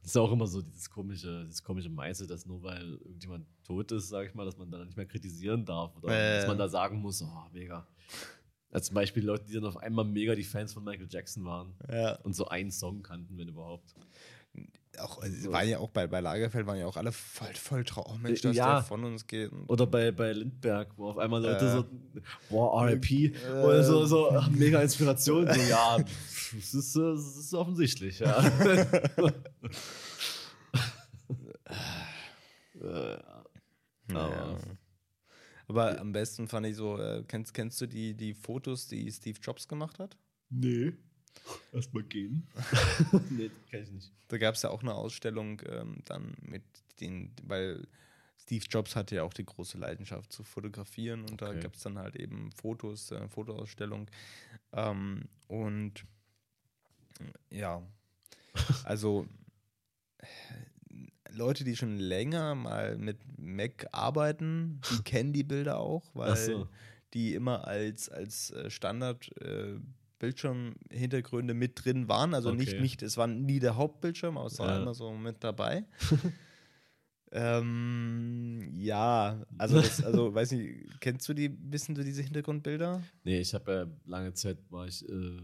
Das 0.00 0.10
ist 0.10 0.16
auch 0.18 0.32
immer 0.32 0.46
so 0.46 0.60
dieses 0.60 0.90
komische, 0.90 1.44
dieses 1.46 1.62
komische 1.64 1.88
Meißel, 1.88 2.26
dass 2.26 2.44
nur 2.44 2.62
weil 2.62 2.82
irgendjemand 2.82 3.46
tot 3.64 3.90
ist, 3.90 4.10
sage 4.10 4.28
ich 4.28 4.34
mal, 4.34 4.44
dass 4.44 4.58
man 4.58 4.70
dann 4.70 4.84
nicht 4.84 4.98
mehr 4.98 5.06
kritisieren 5.06 5.64
darf 5.64 5.96
oder 5.96 6.08
Äh. 6.12 6.36
dass 6.40 6.46
man 6.46 6.58
da 6.58 6.68
sagen 6.68 6.98
muss, 6.98 7.22
oh, 7.22 7.44
mega. 7.54 7.88
Als 8.70 8.88
zum 8.88 8.96
Beispiel 8.96 9.24
Leute, 9.24 9.46
die 9.46 9.54
dann 9.54 9.64
auf 9.64 9.78
einmal 9.78 10.04
mega 10.04 10.34
die 10.34 10.42
Fans 10.44 10.74
von 10.74 10.84
Michael 10.84 11.08
Jackson 11.10 11.46
waren 11.46 11.74
Ja. 11.90 12.16
und 12.16 12.34
so 12.34 12.46
einen 12.48 12.70
Song 12.70 13.02
kannten, 13.02 13.38
wenn 13.38 13.48
überhaupt. 13.48 13.94
Auch, 15.00 15.22
also 15.22 15.52
waren 15.52 15.68
ja 15.68 15.78
auch 15.78 15.90
bei, 15.90 16.06
bei 16.06 16.20
Lagerfeld 16.20 16.66
waren 16.66 16.78
ja 16.78 16.86
auch 16.86 16.96
alle 16.96 17.12
voll, 17.12 17.54
voll 17.54 17.84
traurig. 17.84 18.12
Oh 18.14 18.18
Mensch, 18.18 18.40
dass 18.42 18.56
Ja. 18.56 18.74
der 18.76 18.82
von 18.84 19.04
uns 19.04 19.26
geht. 19.26 19.50
Oder 19.68 19.86
bei, 19.86 20.10
bei 20.12 20.32
Lindberg, 20.32 20.88
wo 20.96 21.08
auf 21.10 21.18
einmal 21.18 21.42
Leute 21.42 21.64
Äh. 21.66 21.72
so, 21.72 21.84
boah, 22.50 22.84
RIP, 22.86 23.34
oder 23.62 23.82
so, 23.84 24.04
so 24.06 24.40
mega 24.52 24.80
Inspiration. 24.80 25.46
So, 25.52 25.60
ja, 25.60 25.96
das 25.98 26.74
ist, 26.74 26.96
äh, 26.96 27.00
das 27.14 27.36
ist 27.36 27.54
offensichtlich, 27.54 28.18
ja. 28.20 28.38
Äh, 32.80 33.16
Ja. 34.10 34.18
Aber- 34.18 34.58
Aber 35.66 35.98
am 35.98 36.12
besten 36.12 36.46
fand 36.46 36.66
ich 36.66 36.76
so, 36.76 36.98
äh, 36.98 37.24
kennst, 37.26 37.54
kennst 37.54 37.80
du 37.80 37.86
die, 37.86 38.14
die 38.14 38.34
Fotos, 38.34 38.86
die 38.86 39.10
Steve 39.10 39.38
Jobs 39.42 39.66
gemacht 39.66 39.98
hat? 39.98 40.18
Nee. 40.50 40.92
Erstmal 41.72 42.04
gehen. 42.04 42.46
nee, 43.30 43.50
kenn 43.70 43.82
ich 43.82 43.90
nicht. 43.90 44.12
Da 44.28 44.38
gab 44.38 44.54
es 44.54 44.62
ja 44.62 44.70
auch 44.70 44.82
eine 44.82 44.94
Ausstellung 44.94 45.60
ähm, 45.66 45.98
dann 46.04 46.34
mit 46.42 46.62
den, 47.00 47.30
weil 47.42 47.86
Steve 48.40 48.64
Jobs 48.68 48.94
hatte 48.94 49.16
ja 49.16 49.22
auch 49.22 49.32
die 49.34 49.44
große 49.44 49.78
Leidenschaft 49.78 50.32
zu 50.32 50.44
fotografieren 50.44 51.22
und 51.22 51.40
da 51.42 51.48
Okay. 51.48 51.60
gab 51.60 51.74
es 51.74 51.82
dann 51.82 51.98
halt 51.98 52.16
eben 52.16 52.52
Fotos, 52.52 53.10
äh, 53.10 53.28
Fotoausstellung. 53.28 54.08
Ähm, 54.72 55.28
und 55.48 56.04
ja, 57.50 57.82
also 58.84 59.26
Leute, 61.30 61.64
die 61.64 61.76
schon 61.76 61.96
länger 61.98 62.54
mal 62.54 62.96
mit 62.96 63.18
Mac 63.38 63.86
arbeiten, 63.92 64.80
die 64.90 65.02
kennen 65.04 65.32
die 65.32 65.42
Bilder 65.44 65.78
auch, 65.78 66.04
weil 66.14 66.36
so. 66.36 66.68
die 67.12 67.34
immer 67.34 67.66
als, 67.66 68.08
als 68.08 68.50
äh, 68.50 68.70
Standard 68.70 69.30
äh, 69.40 69.78
Bildschirmhintergründe 70.24 71.54
mit 71.54 71.84
drin 71.84 72.08
waren. 72.08 72.34
Also 72.34 72.52
nicht, 72.52 72.72
Okay. 72.72 72.80
nicht, 72.80 73.02
es 73.02 73.16
war 73.16 73.26
nie 73.26 73.58
der 73.60 73.76
Hauptbildschirm, 73.76 74.36
aber 74.38 74.46
es 74.46 74.58
war 74.58 74.68
Ja. 74.76 74.82
immer 74.82 74.94
so 74.94 75.12
mit 75.12 75.42
dabei. 75.44 75.84
ähm, 77.32 78.70
ja, 78.74 79.44
also, 79.58 79.80
das, 79.80 80.02
also 80.04 80.32
weiß 80.34 80.52
nicht, 80.52 81.00
kennst 81.00 81.28
du 81.28 81.34
die, 81.34 81.50
wissen 81.70 81.94
du 81.94 82.04
diese 82.04 82.22
Hintergrundbilder? 82.22 83.02
Nee, 83.24 83.40
ich 83.40 83.54
habe 83.54 83.72
ja 83.72 83.86
lange 84.10 84.32
Zeit 84.34 84.58
war 84.70 84.86
ich 84.86 85.06
äh, 85.08 85.40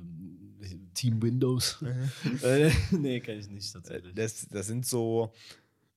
Team 0.94 1.20
Windows. 1.22 1.82
äh, 2.42 2.70
nee, 2.92 3.20
kann 3.20 3.38
ich 3.38 3.48
nicht 3.48 3.72
tatsächlich. 3.72 4.14
Das, 4.14 4.46
das 4.48 4.66
sind 4.66 4.86
so, 4.86 5.32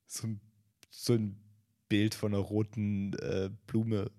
so, 0.08 0.28
ein, 0.28 0.40
so 0.90 1.14
ein 1.14 1.36
Bild 1.90 2.16
von 2.16 2.34
einer 2.34 2.42
roten 2.42 3.14
äh, 3.14 3.50
Blume. 3.68 4.10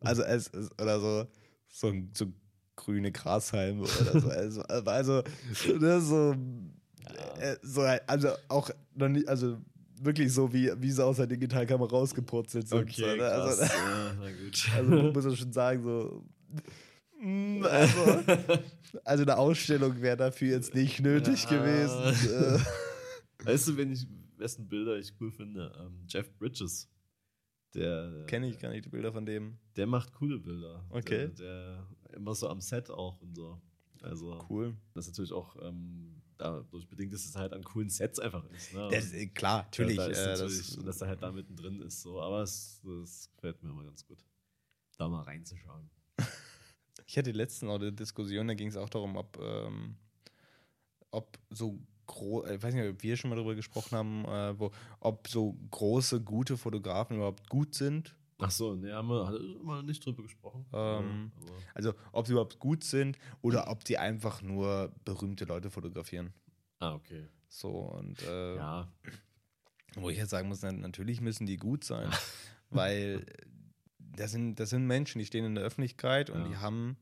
also 0.00 0.22
es, 0.22 0.48
es, 0.48 0.70
oder 0.72 1.00
so, 1.00 1.26
so, 1.68 1.86
ein- 1.88 2.10
so 2.14 2.26
grüne 2.78 3.12
Grashalme 3.12 3.82
oder 3.82 4.20
so. 4.20 4.28
Also, 4.30 4.62
also 4.62 5.22
ne, 5.78 6.00
so, 6.00 6.34
äh, 7.40 7.56
so, 7.62 7.82
also 8.06 8.28
auch 8.48 8.70
noch 8.94 9.08
nicht, 9.08 9.28
also 9.28 9.58
wirklich 10.00 10.32
so, 10.32 10.52
wie, 10.52 10.70
wie 10.80 10.90
sie 10.90 11.04
aus 11.04 11.16
der 11.16 11.26
Digitalkamera 11.26 11.90
rausgepurzelt 11.90 12.68
sind. 12.68 12.92
so, 12.94 13.04
ne? 13.06 13.24
also, 13.24 13.60
krass. 13.62 13.72
ja, 13.74 14.14
na 14.20 14.30
gut. 14.44 14.68
also 14.76 14.90
muss 15.12 15.24
man 15.24 15.36
schon 15.36 15.52
sagen, 15.52 15.82
so. 15.82 16.24
mm, 17.20 17.62
Also, 17.64 18.22
also 19.04 19.22
eine 19.24 19.36
Ausstellung 19.36 20.00
wäre 20.00 20.16
dafür 20.16 20.48
jetzt 20.52 20.74
nicht 20.74 21.00
nötig 21.00 21.44
Ja. 21.44 21.50
gewesen. 21.58 22.30
Äh, 22.32 23.44
weißt 23.44 23.68
du, 23.68 23.76
wenn 23.76 23.92
ich, 23.92 24.06
wessen 24.36 24.68
Bilder 24.68 24.96
ich 24.96 25.12
cool 25.20 25.32
finde? 25.32 25.72
Ähm, 25.80 26.04
Jeff 26.08 26.30
Bridges. 26.38 26.88
Der, 27.74 28.24
Kenne 28.26 28.48
ich 28.48 28.58
gar 28.58 28.70
nicht 28.70 28.86
die 28.86 28.88
Bilder 28.88 29.12
von 29.12 29.26
dem. 29.26 29.58
der 29.76 29.86
macht 29.86 30.12
coole 30.14 30.38
Bilder. 30.38 30.86
Okay. 30.90 31.28
Der 31.38 31.86
immer 32.18 32.34
so 32.34 32.48
am 32.48 32.60
Set 32.60 32.90
auch 32.90 33.20
und 33.22 33.34
so. 33.34 33.60
Also, 34.02 34.38
Cool. 34.48 34.76
das 34.94 35.06
ist 35.06 35.12
natürlich 35.12 35.32
auch 35.32 35.56
ähm, 35.62 36.20
dadurch 36.36 36.88
bedingt, 36.88 37.12
dass 37.12 37.24
es 37.24 37.34
halt 37.34 37.52
an 37.52 37.64
coolen 37.64 37.90
Sets 37.90 38.18
einfach 38.20 38.44
ist. 38.50 38.72
Ne? 38.72 38.88
Das, 38.90 39.12
äh, 39.12 39.26
klar, 39.26 39.64
natürlich. 39.64 39.96
Ja, 39.96 40.04
da 40.04 40.10
ist 40.10 40.18
äh, 40.18 40.26
natürlich 40.26 40.74
das, 40.76 40.84
dass 40.84 41.00
er 41.00 41.08
halt 41.08 41.22
da 41.22 41.32
mittendrin 41.32 41.80
ist. 41.82 42.02
So. 42.02 42.20
Aber 42.20 42.42
es, 42.42 42.80
das 42.84 43.30
gefällt 43.34 43.62
mir 43.62 43.70
immer 43.70 43.84
ganz 43.84 44.06
gut, 44.06 44.24
da 44.96 45.08
mal 45.08 45.22
reinzuschauen. 45.22 45.90
ich 47.06 47.18
hatte 47.18 47.32
letztens 47.32 47.70
auch 47.70 47.76
eine 47.76 47.92
Diskussion, 47.92 48.48
da 48.48 48.54
ging 48.54 48.68
es 48.68 48.76
auch 48.76 48.88
darum, 48.88 49.16
ob, 49.16 49.38
ähm, 49.40 49.96
ob 51.10 51.38
so 51.50 51.80
groß, 52.06 52.50
ich 52.50 52.62
weiß 52.62 52.74
nicht, 52.74 52.88
ob 52.88 53.02
wir 53.02 53.16
schon 53.16 53.30
mal 53.30 53.36
darüber 53.36 53.54
gesprochen 53.54 53.96
haben, 53.96 54.24
äh, 54.24 54.58
wo, 54.58 54.70
ob 55.00 55.28
so 55.28 55.56
große, 55.70 56.20
gute 56.20 56.56
Fotografen 56.56 57.16
überhaupt 57.16 57.48
gut 57.48 57.74
sind. 57.74 58.14
Ach 58.40 58.50
so, 58.52 58.74
ne, 58.76 58.92
haben 58.94 59.08
wir 59.08 59.58
immer 59.60 59.82
nicht 59.82 60.04
drüber 60.04 60.22
gesprochen. 60.22 60.64
Ähm, 60.72 61.32
aber, 61.36 61.52
Also 61.74 61.94
ob 62.12 62.26
sie 62.26 62.32
überhaupt 62.32 62.58
gut 62.60 62.84
sind 62.84 63.18
oder 63.42 63.68
ob 63.68 63.84
die 63.84 63.98
einfach 63.98 64.42
nur 64.42 64.92
berühmte 65.04 65.44
Leute 65.44 65.70
fotografieren. 65.70 66.32
ah, 66.78 66.94
okay. 66.94 67.26
So 67.48 67.70
und 67.70 68.22
äh, 68.22 68.56
Ja, 68.56 68.92
Wo 69.96 70.10
ich 70.10 70.18
jetzt 70.18 70.30
sagen 70.30 70.48
muss, 70.48 70.62
na, 70.62 70.70
natürlich 70.70 71.20
müssen 71.20 71.46
die 71.46 71.56
gut 71.56 71.82
sein, 71.82 72.10
weil 72.70 73.24
das 73.98 74.30
sind, 74.32 74.56
das 74.60 74.70
sind 74.70 74.86
Menschen, 74.86 75.18
die 75.18 75.24
stehen 75.26 75.44
in 75.44 75.54
der 75.56 75.64
Öffentlichkeit 75.64 76.30
und 76.30 76.42
Ja. 76.42 76.48
die 76.48 76.56
haben, 76.58 76.96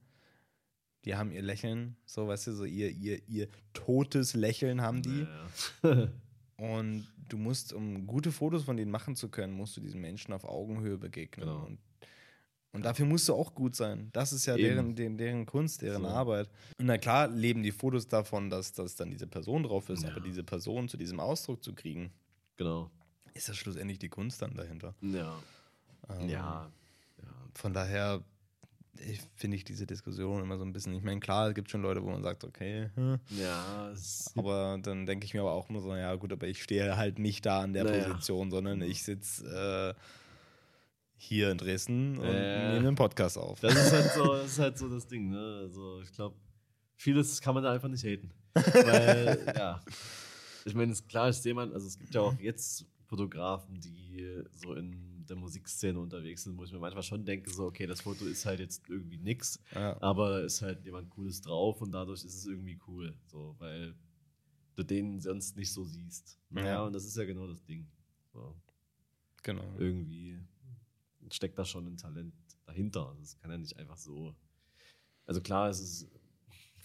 die 1.05 1.17
haben 1.17 1.31
ihr 1.33 1.43
Lächeln, 1.43 1.97
so 2.07 2.29
weißt 2.29 2.47
du, 2.47 2.53
so 2.53 2.65
ihr, 2.65 2.91
ihr, 2.91 3.21
ihr 3.29 3.49
totes 3.75 4.35
Lächeln 4.35 4.81
haben 4.81 5.03
die. 5.03 5.27
Ja. 5.83 6.09
Und 6.57 7.07
du 7.29 7.37
musst, 7.37 7.73
um 7.73 8.07
gute 8.07 8.33
Fotos 8.33 8.65
von 8.65 8.77
denen 8.77 8.91
machen 8.91 9.15
zu 9.15 9.29
können, 9.29 9.53
musst 9.53 9.77
du 9.77 9.81
diesen 9.81 10.01
Menschen 10.01 10.33
auf 10.33 10.45
Augenhöhe 10.45 10.97
begegnen. 10.97 11.47
Genau. 11.49 11.65
Und, 11.67 11.79
und 12.73 12.85
dafür 12.85 13.05
musst 13.07 13.29
du 13.29 13.35
auch 13.35 13.55
gut 13.55 13.75
sein. 13.77 14.09
Das 14.13 14.33
ist 14.33 14.47
ja 14.47 14.57
deren, 14.57 14.95
deren, 14.95 15.19
deren 15.19 15.45
Kunst, 15.47 15.83
deren 15.83 16.03
So. 16.03 16.09
Arbeit. 16.09 16.49
Und 16.79 16.87
na 16.87 16.97
klar 16.99 17.29
leben 17.29 17.63
die 17.63 17.73
Fotos 17.73 18.09
davon, 18.09 18.49
dass, 18.49 18.73
dass 18.73 18.97
dann 18.97 19.11
diese 19.11 19.27
Person 19.27 19.65
drauf 19.65 19.89
ist, 19.91 20.03
Ja. 20.03 20.11
aber 20.11 20.21
diese 20.21 20.43
Person 20.45 20.89
zu 20.89 20.97
diesem 20.97 21.21
Ausdruck 21.21 21.63
zu 21.63 21.75
kriegen, 21.75 22.11
genau. 22.57 22.91
ist 23.35 23.49
das 23.49 23.57
schlussendlich 23.57 23.99
die 23.99 24.09
Kunst 24.09 24.41
dann 24.41 24.55
dahinter. 24.55 24.95
Ja. 25.03 25.37
Ähm, 26.09 26.29
Ja. 26.29 26.71
ja. 27.19 27.29
Von 27.55 27.73
daher 27.75 28.23
ich- 29.01 29.21
finde 29.35 29.57
ich 29.57 29.65
diese 29.65 29.87
Diskussion 29.87 30.43
immer 30.43 30.59
so 30.59 30.65
ein 30.65 30.73
bisschen, 30.73 30.95
ich 30.95 31.03
meine, 31.03 31.21
klar, 31.21 31.49
es 31.49 31.55
gibt 31.55 31.71
schon 31.71 31.83
Leute, 31.83 32.03
wo 32.03 32.11
man 32.11 32.23
sagt, 32.23 32.45
okay, 32.45 32.91
hm, 32.95 33.19
Ja, 33.31 33.93
aber 34.37 34.79
dann 34.83 35.07
denke 35.07 35.25
ich 35.25 35.35
mir 35.35 35.41
aber 35.41 35.53
auch 35.53 35.69
immer 35.69 35.81
so, 35.81 35.95
ja 35.95 36.15
gut, 36.15 36.33
aber 36.33 36.47
ich 36.49 36.63
stehe 36.63 36.97
halt 36.97 37.19
nicht 37.19 37.45
da 37.47 37.61
an 37.63 37.73
der 37.73 37.85
Naja. 37.85 38.09
Position, 38.09 38.51
sondern 38.51 38.83
ich 38.83 39.03
sitze 39.03 39.95
äh, 39.97 40.01
hier 41.17 41.51
in 41.51 41.59
Dresden 41.59 42.19
und 42.19 42.27
Äh. 42.27 42.73
nehme 42.75 42.89
einen 42.89 42.95
Podcast 42.97 43.39
auf. 43.39 43.61
das 43.61 43.75
ist 43.75 43.93
halt 43.93 44.13
so, 44.13 44.25
das 44.35 44.47
ist 44.53 44.59
halt 44.59 44.79
so 44.79 44.89
das 44.89 45.07
Ding, 45.07 45.31
ne? 45.31 45.61
Also 45.63 46.01
ich 46.03 46.13
glaube, 46.13 46.37
vieles 46.97 47.41
kann 47.41 47.55
man 47.55 47.65
da 47.65 47.73
einfach 47.73 47.89
nicht 47.89 48.05
haten. 48.05 48.31
Weil, 48.55 49.53
ja. 49.57 49.81
Ich 50.65 50.75
meine, 50.75 50.93
ist 50.93 51.09
klar, 51.09 51.29
ich 51.31 51.37
sehe 51.37 51.55
man, 51.55 51.73
also 51.73 51.87
es 51.87 51.99
gibt 51.99 52.15
ja 52.15 52.21
auch 52.23 52.39
jetzt 52.39 52.85
Fotografen, 53.07 53.81
die 53.81 54.43
so 54.53 54.75
in 54.75 55.16
der 55.29 55.37
Musikszene 55.37 55.99
unterwegs 55.99 56.45
sind, 56.45 56.57
wo 56.57 56.65
ich 56.65 56.73
mir 56.73 56.79
manchmal 56.79 57.03
schon 57.03 57.25
denke, 57.25 57.51
so, 57.51 57.67
okay, 57.67 57.87
das 57.87 58.01
Foto 58.03 58.25
ist 58.25 58.47
halt 58.47 58.61
jetzt 58.61 58.89
irgendwie 58.89 59.19
nix, 59.19 59.61
Ja. 59.75 60.01
aber 60.03 60.43
ist 60.45 60.63
halt 60.63 60.85
jemand 60.85 61.11
Cooles 61.11 61.41
drauf 61.41 61.81
und 61.83 61.93
dadurch 61.93 62.25
ist 62.25 62.35
es 62.35 62.47
irgendwie 62.47 62.79
cool. 62.87 63.15
So, 63.27 63.55
weil 63.59 63.95
du 64.77 64.83
den 64.83 65.21
sonst 65.21 65.57
nicht 65.57 65.73
so 65.73 65.85
siehst. 65.85 66.39
Ja, 66.51 66.65
Ja. 66.65 66.83
und 66.85 66.93
das 66.93 67.05
ist 67.05 67.17
ja 67.17 67.25
genau 67.25 67.47
das 67.47 67.65
Ding. 67.65 67.87
So, 68.33 68.55
Genau. 69.43 69.65
irgendwie 69.79 70.39
steckt 71.31 71.59
da 71.59 71.65
schon 71.65 71.87
ein 71.87 71.97
Talent 71.97 72.35
dahinter. 72.67 73.17
Das 73.21 73.37
kann 73.39 73.51
ja 73.51 73.59
nicht 73.59 73.77
einfach 73.77 73.97
so. 73.97 74.35
Also 75.27 75.41
klar, 75.41 75.69
es 75.71 75.81
ist. 75.81 76.09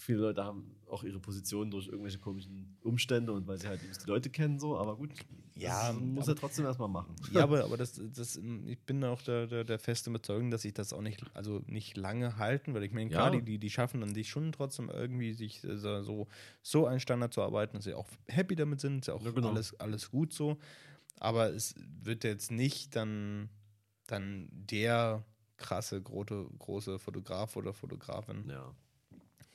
Viele 0.04 0.18
Leute 0.18 0.42
haben 0.42 0.74
auch 0.88 1.04
ihre 1.04 1.20
Position 1.20 1.70
durch 1.70 1.86
irgendwelche 1.86 2.18
komischen 2.18 2.76
Umstände 2.82 3.32
und 3.32 3.46
weil 3.46 3.58
sie 3.60 3.68
halt 3.68 3.80
die 3.82 4.10
Leute 4.10 4.30
kennen, 4.30 4.58
so, 4.58 4.76
aber 4.76 4.96
gut, 4.96 5.10
Ja, 5.54 5.92
das 5.92 6.00
muss 6.00 6.24
aber- 6.24 6.32
er 6.32 6.40
trotzdem 6.40 6.64
erstmal 6.64 6.88
machen. 6.88 7.14
Ja, 7.30 7.44
aber, 7.44 7.62
aber 7.64 7.76
das, 7.76 8.00
das, 8.12 8.36
ich 8.66 8.80
bin 8.80 9.04
auch 9.04 9.22
der, 9.22 9.46
der, 9.46 9.62
der 9.62 9.78
festen 9.78 10.10
Überzeugung, 10.10 10.50
dass 10.50 10.62
sich 10.62 10.74
das 10.74 10.92
auch 10.92 11.00
nicht, 11.02 11.22
also 11.34 11.62
nicht 11.66 11.96
lange 11.96 12.36
halten, 12.36 12.74
weil 12.74 12.82
ich 12.82 12.92
meine, 12.92 13.10
klar, 13.10 13.32
Ja. 13.32 13.38
die, 13.40 13.44
die, 13.44 13.58
die 13.58 13.70
schaffen 13.70 14.00
dann 14.00 14.12
sich 14.12 14.28
schon 14.28 14.50
trotzdem 14.50 14.90
irgendwie, 14.90 15.34
sich 15.34 15.62
äh, 15.62 15.76
so- 15.78 16.02
so, 16.02 16.26
so 16.62 16.86
einen 16.86 16.98
Standard 17.00 17.32
zu 17.32 17.40
arbeiten, 17.42 17.76
dass 17.76 17.84
sie 17.84 17.94
auch 17.94 18.08
happy 18.26 18.56
damit 18.56 18.80
sind, 18.80 18.98
ist 19.00 19.06
ja 19.06 19.14
auch 19.14 19.22
Ja, 19.24 19.30
genau. 19.30 19.50
alles, 19.50 19.78
alles 19.78 20.10
gut 20.10 20.32
so. 20.32 20.58
Aber 21.20 21.50
es 21.54 21.74
wird 22.02 22.24
jetzt 22.24 22.50
nicht 22.50 22.96
dann, 22.96 23.48
dann 24.08 24.48
der 24.50 25.24
krasse, 25.58 26.02
große, 26.02 26.48
große 26.58 26.98
Fotograf 26.98 27.54
oder 27.54 27.72
Fotografin, 27.72 28.48
Ja. 28.48 28.74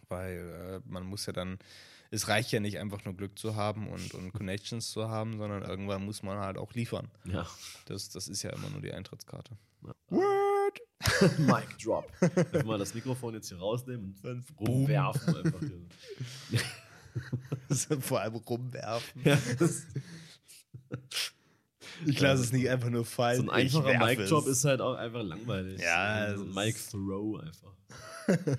Weil 0.09 0.81
äh, 0.85 0.89
man 0.89 1.03
muss 1.03 1.25
ja 1.25 1.33
dann, 1.33 1.59
es 2.11 2.27
reicht 2.27 2.51
ja 2.51 2.59
nicht 2.59 2.79
einfach 2.79 3.03
nur 3.05 3.15
Glück 3.15 3.37
zu 3.37 3.55
haben 3.55 3.87
und, 3.87 4.13
und 4.13 4.31
Connections 4.33 4.91
zu 4.91 5.09
haben, 5.09 5.37
sondern 5.37 5.63
irgendwann 5.63 6.05
muss 6.05 6.23
man 6.23 6.37
halt 6.39 6.57
auch 6.57 6.73
liefern. 6.73 7.09
Ja. 7.25 7.45
Das, 7.85 8.09
das 8.09 8.27
ist 8.27 8.43
ja 8.43 8.51
immer 8.51 8.69
nur 8.69 8.81
die 8.81 8.91
Eintrittskarte. 8.93 9.57
Ja. 9.83 9.93
Word! 10.09 10.81
Mic 11.37 11.77
drop. 11.83 12.11
Wenn 12.19 12.53
wir 12.53 12.63
mal 12.65 12.79
das 12.79 12.93
Mikrofon 12.93 13.35
jetzt 13.35 13.49
hier 13.49 13.59
rausnehmen 13.59 14.15
und 14.23 14.59
rumwerfen 14.59 15.35
einfach 15.35 15.59
hier. 16.49 16.61
Vor 18.01 18.21
allem 18.21 18.35
rumwerfen. 18.35 19.21
Ja, 19.23 19.37
Ich 22.05 22.19
lasse 22.19 22.43
es 22.43 22.51
nicht 22.51 22.69
einfach 22.69 22.89
nur 22.89 23.05
fallen. 23.05 23.37
so 23.37 23.43
ein 23.43 23.49
einfacher 23.49 24.05
Mic-Drop 24.05 24.47
ist 24.47 24.65
halt 24.65 24.81
auch 24.81 24.95
einfach 24.95 25.23
langweilig. 25.23 25.81
Ja, 25.81 26.35
so 26.35 26.43
ein 26.43 26.49
es 26.49 26.55
Mic-Throw 26.55 27.39
einfach. 27.39 27.73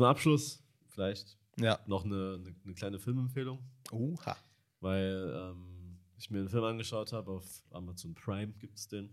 Zum 0.00 0.06
Abschluss 0.06 0.62
vielleicht 0.88 1.36
Ja. 1.58 1.78
noch 1.86 2.06
eine, 2.06 2.38
eine, 2.40 2.54
eine 2.64 2.74
kleine 2.74 2.98
Filmempfehlung. 2.98 3.58
Oha. 3.92 4.34
weil 4.80 5.30
ähm, 5.36 5.98
ich 6.16 6.30
mir 6.30 6.38
einen 6.38 6.48
Film 6.48 6.64
angeschaut 6.64 7.12
habe, 7.12 7.30
auf 7.32 7.62
Amazon 7.70 8.14
Prime 8.14 8.54
gibt 8.54 8.78
es 8.78 8.88
den. 8.88 9.10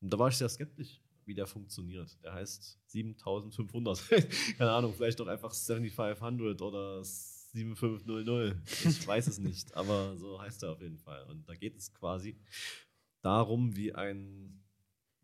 Und 0.00 0.10
da 0.10 0.18
war 0.18 0.28
ich 0.28 0.36
sehr 0.38 0.48
skeptisch, 0.48 1.02
wie 1.26 1.34
der 1.34 1.46
funktioniert. 1.46 2.16
Der 2.22 2.32
heißt 2.32 2.78
7500. 2.86 4.02
Keine 4.56 4.70
Ahnung, 4.72 4.94
vielleicht 4.94 5.20
doch 5.20 5.26
einfach 5.26 5.52
7500 5.52 6.62
oder 6.62 7.04
7500. 7.04 8.56
Ich 8.86 9.06
weiß 9.06 9.26
es 9.26 9.38
nicht, 9.38 9.74
aber 9.76 10.16
so 10.16 10.40
heißt 10.40 10.62
er 10.62 10.72
auf 10.72 10.80
jeden 10.80 10.96
Fall. 10.96 11.24
Und 11.24 11.46
da 11.46 11.54
geht 11.54 11.76
es 11.76 11.92
quasi 11.92 12.38
darum, 13.20 13.76
wie 13.76 13.94
ein 13.94 14.62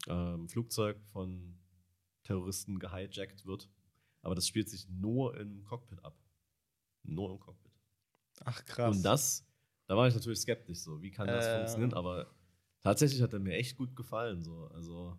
ähm, 0.06 0.50
Flugzeug 0.50 1.00
von 1.12 1.58
Terroristen 2.24 2.78
gehijackt 2.78 3.46
wird. 3.46 3.70
Aber 4.22 4.34
das 4.34 4.46
spielt 4.46 4.68
sich 4.68 4.88
nur 4.88 5.36
im 5.36 5.64
Cockpit 5.64 6.04
ab. 6.04 6.16
Nur 7.02 7.30
im 7.32 7.40
Cockpit. 7.40 7.72
Ach 8.44 8.64
krass. 8.64 8.96
Und 8.96 9.02
das, 9.02 9.44
da 9.86 9.96
war 9.96 10.08
ich 10.08 10.14
natürlich 10.14 10.40
skeptisch, 10.40 10.78
so, 10.78 11.02
wie 11.02 11.10
kann 11.10 11.26
das 11.26 11.44
Äh. 11.46 11.56
funktionieren? 11.58 11.94
Aber 11.94 12.34
tatsächlich 12.80 13.20
hat 13.22 13.32
er 13.32 13.40
mir 13.40 13.54
echt 13.54 13.76
gut 13.76 13.94
gefallen. 13.96 14.42
So. 14.44 14.68
Also, 14.68 15.16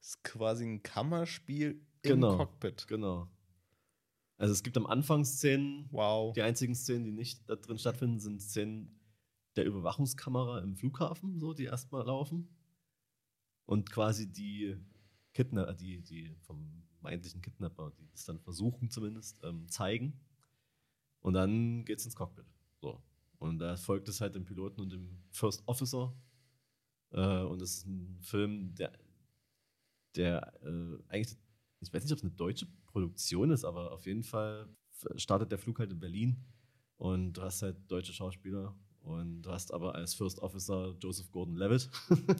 ist 0.00 0.22
quasi 0.22 0.64
ein 0.64 0.82
Kammerspiel 0.82 1.84
Genau. 2.02 2.32
im 2.32 2.38
Cockpit. 2.38 2.86
genau. 2.88 3.28
Also 4.38 4.52
es 4.52 4.62
gibt 4.64 4.76
am 4.76 4.86
Anfang 4.86 5.24
Szenen, 5.24 5.88
Wow. 5.92 6.32
die 6.34 6.42
einzigen 6.42 6.74
Szenen, 6.74 7.04
die 7.04 7.12
nicht 7.12 7.48
da 7.48 7.54
drin 7.56 7.78
stattfinden, 7.78 8.18
sind 8.18 8.40
Szenen 8.42 8.98
der 9.54 9.64
Überwachungskamera 9.66 10.58
im 10.60 10.74
Flughafen, 10.76 11.38
so, 11.38 11.54
die 11.54 11.64
erstmal 11.64 12.04
laufen. 12.04 12.48
Und 13.66 13.90
quasi 13.92 14.30
die 14.32 14.76
Kidnapper, 15.32 15.74
die, 15.74 16.02
die 16.02 16.34
vom 16.40 16.82
vermeintlichen 17.02 17.42
Kidnapper, 17.42 17.92
die 17.98 18.06
das 18.10 18.24
dann 18.24 18.38
versuchen 18.38 18.90
zumindest, 18.90 19.42
ähm, 19.44 19.68
zeigen. 19.68 20.20
Und 21.20 21.34
dann 21.34 21.84
geht's 21.84 22.04
ins 22.04 22.16
Cockpit. 22.16 22.46
So. 22.80 23.02
Und 23.38 23.58
da 23.58 23.76
folgt 23.76 24.08
es 24.08 24.20
halt 24.20 24.34
dem 24.34 24.44
Piloten 24.44 24.80
und 24.80 24.92
dem 24.92 25.18
First 25.30 25.62
Officer. 25.66 26.14
Äh, 27.10 27.42
und 27.42 27.60
es 27.60 27.78
ist 27.78 27.86
ein 27.86 28.18
Film, 28.20 28.74
der, 28.74 28.92
der 30.16 30.52
äh, 30.62 30.98
eigentlich, 31.08 31.36
ich 31.80 31.92
weiß 31.92 32.04
nicht, 32.04 32.12
ob 32.12 32.18
es 32.18 32.24
eine 32.24 32.32
deutsche 32.32 32.66
Produktion 32.86 33.50
ist, 33.50 33.64
aber 33.64 33.92
auf 33.92 34.06
jeden 34.06 34.22
Fall 34.22 34.68
startet 35.16 35.50
der 35.50 35.58
Flug 35.58 35.78
halt 35.78 35.90
in 35.90 35.98
Berlin 35.98 36.44
und 36.96 37.32
du 37.32 37.42
hast 37.42 37.62
halt 37.62 37.76
deutsche 37.90 38.12
Schauspieler 38.12 38.76
und 39.00 39.42
du 39.42 39.50
hast 39.50 39.72
aber 39.72 39.94
als 39.94 40.14
First 40.14 40.38
Officer 40.38 40.94
Joseph 41.00 41.30
Gordon-Levitt. 41.32 41.90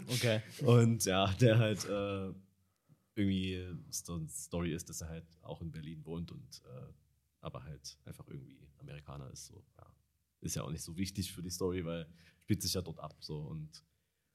Okay. 0.06 0.40
Und 0.64 1.04
ja, 1.04 1.26
der 1.40 1.58
halt 1.58 1.84
äh, 1.88 2.32
irgendwie 3.14 3.64
so 3.90 4.14
eine 4.14 4.28
Story 4.28 4.72
ist, 4.72 4.88
dass 4.88 5.00
er 5.02 5.08
halt 5.08 5.26
auch 5.42 5.60
in 5.60 5.70
Berlin 5.70 6.04
wohnt 6.04 6.32
und 6.32 6.62
äh, 6.64 6.92
aber 7.40 7.64
halt 7.64 7.98
einfach 8.04 8.26
irgendwie 8.28 8.58
Amerikaner 8.78 9.30
ist. 9.30 9.46
So, 9.46 9.64
ja. 9.76 9.86
Ist 10.40 10.56
ja 10.56 10.62
auch 10.62 10.70
nicht 10.70 10.82
so 10.82 10.96
wichtig 10.96 11.32
für 11.32 11.42
die 11.42 11.50
Story, 11.50 11.84
weil 11.84 12.06
spielt 12.40 12.62
sich 12.62 12.74
ja 12.74 12.82
dort 12.82 12.98
ab. 12.98 13.16
So. 13.20 13.38
Und 13.38 13.84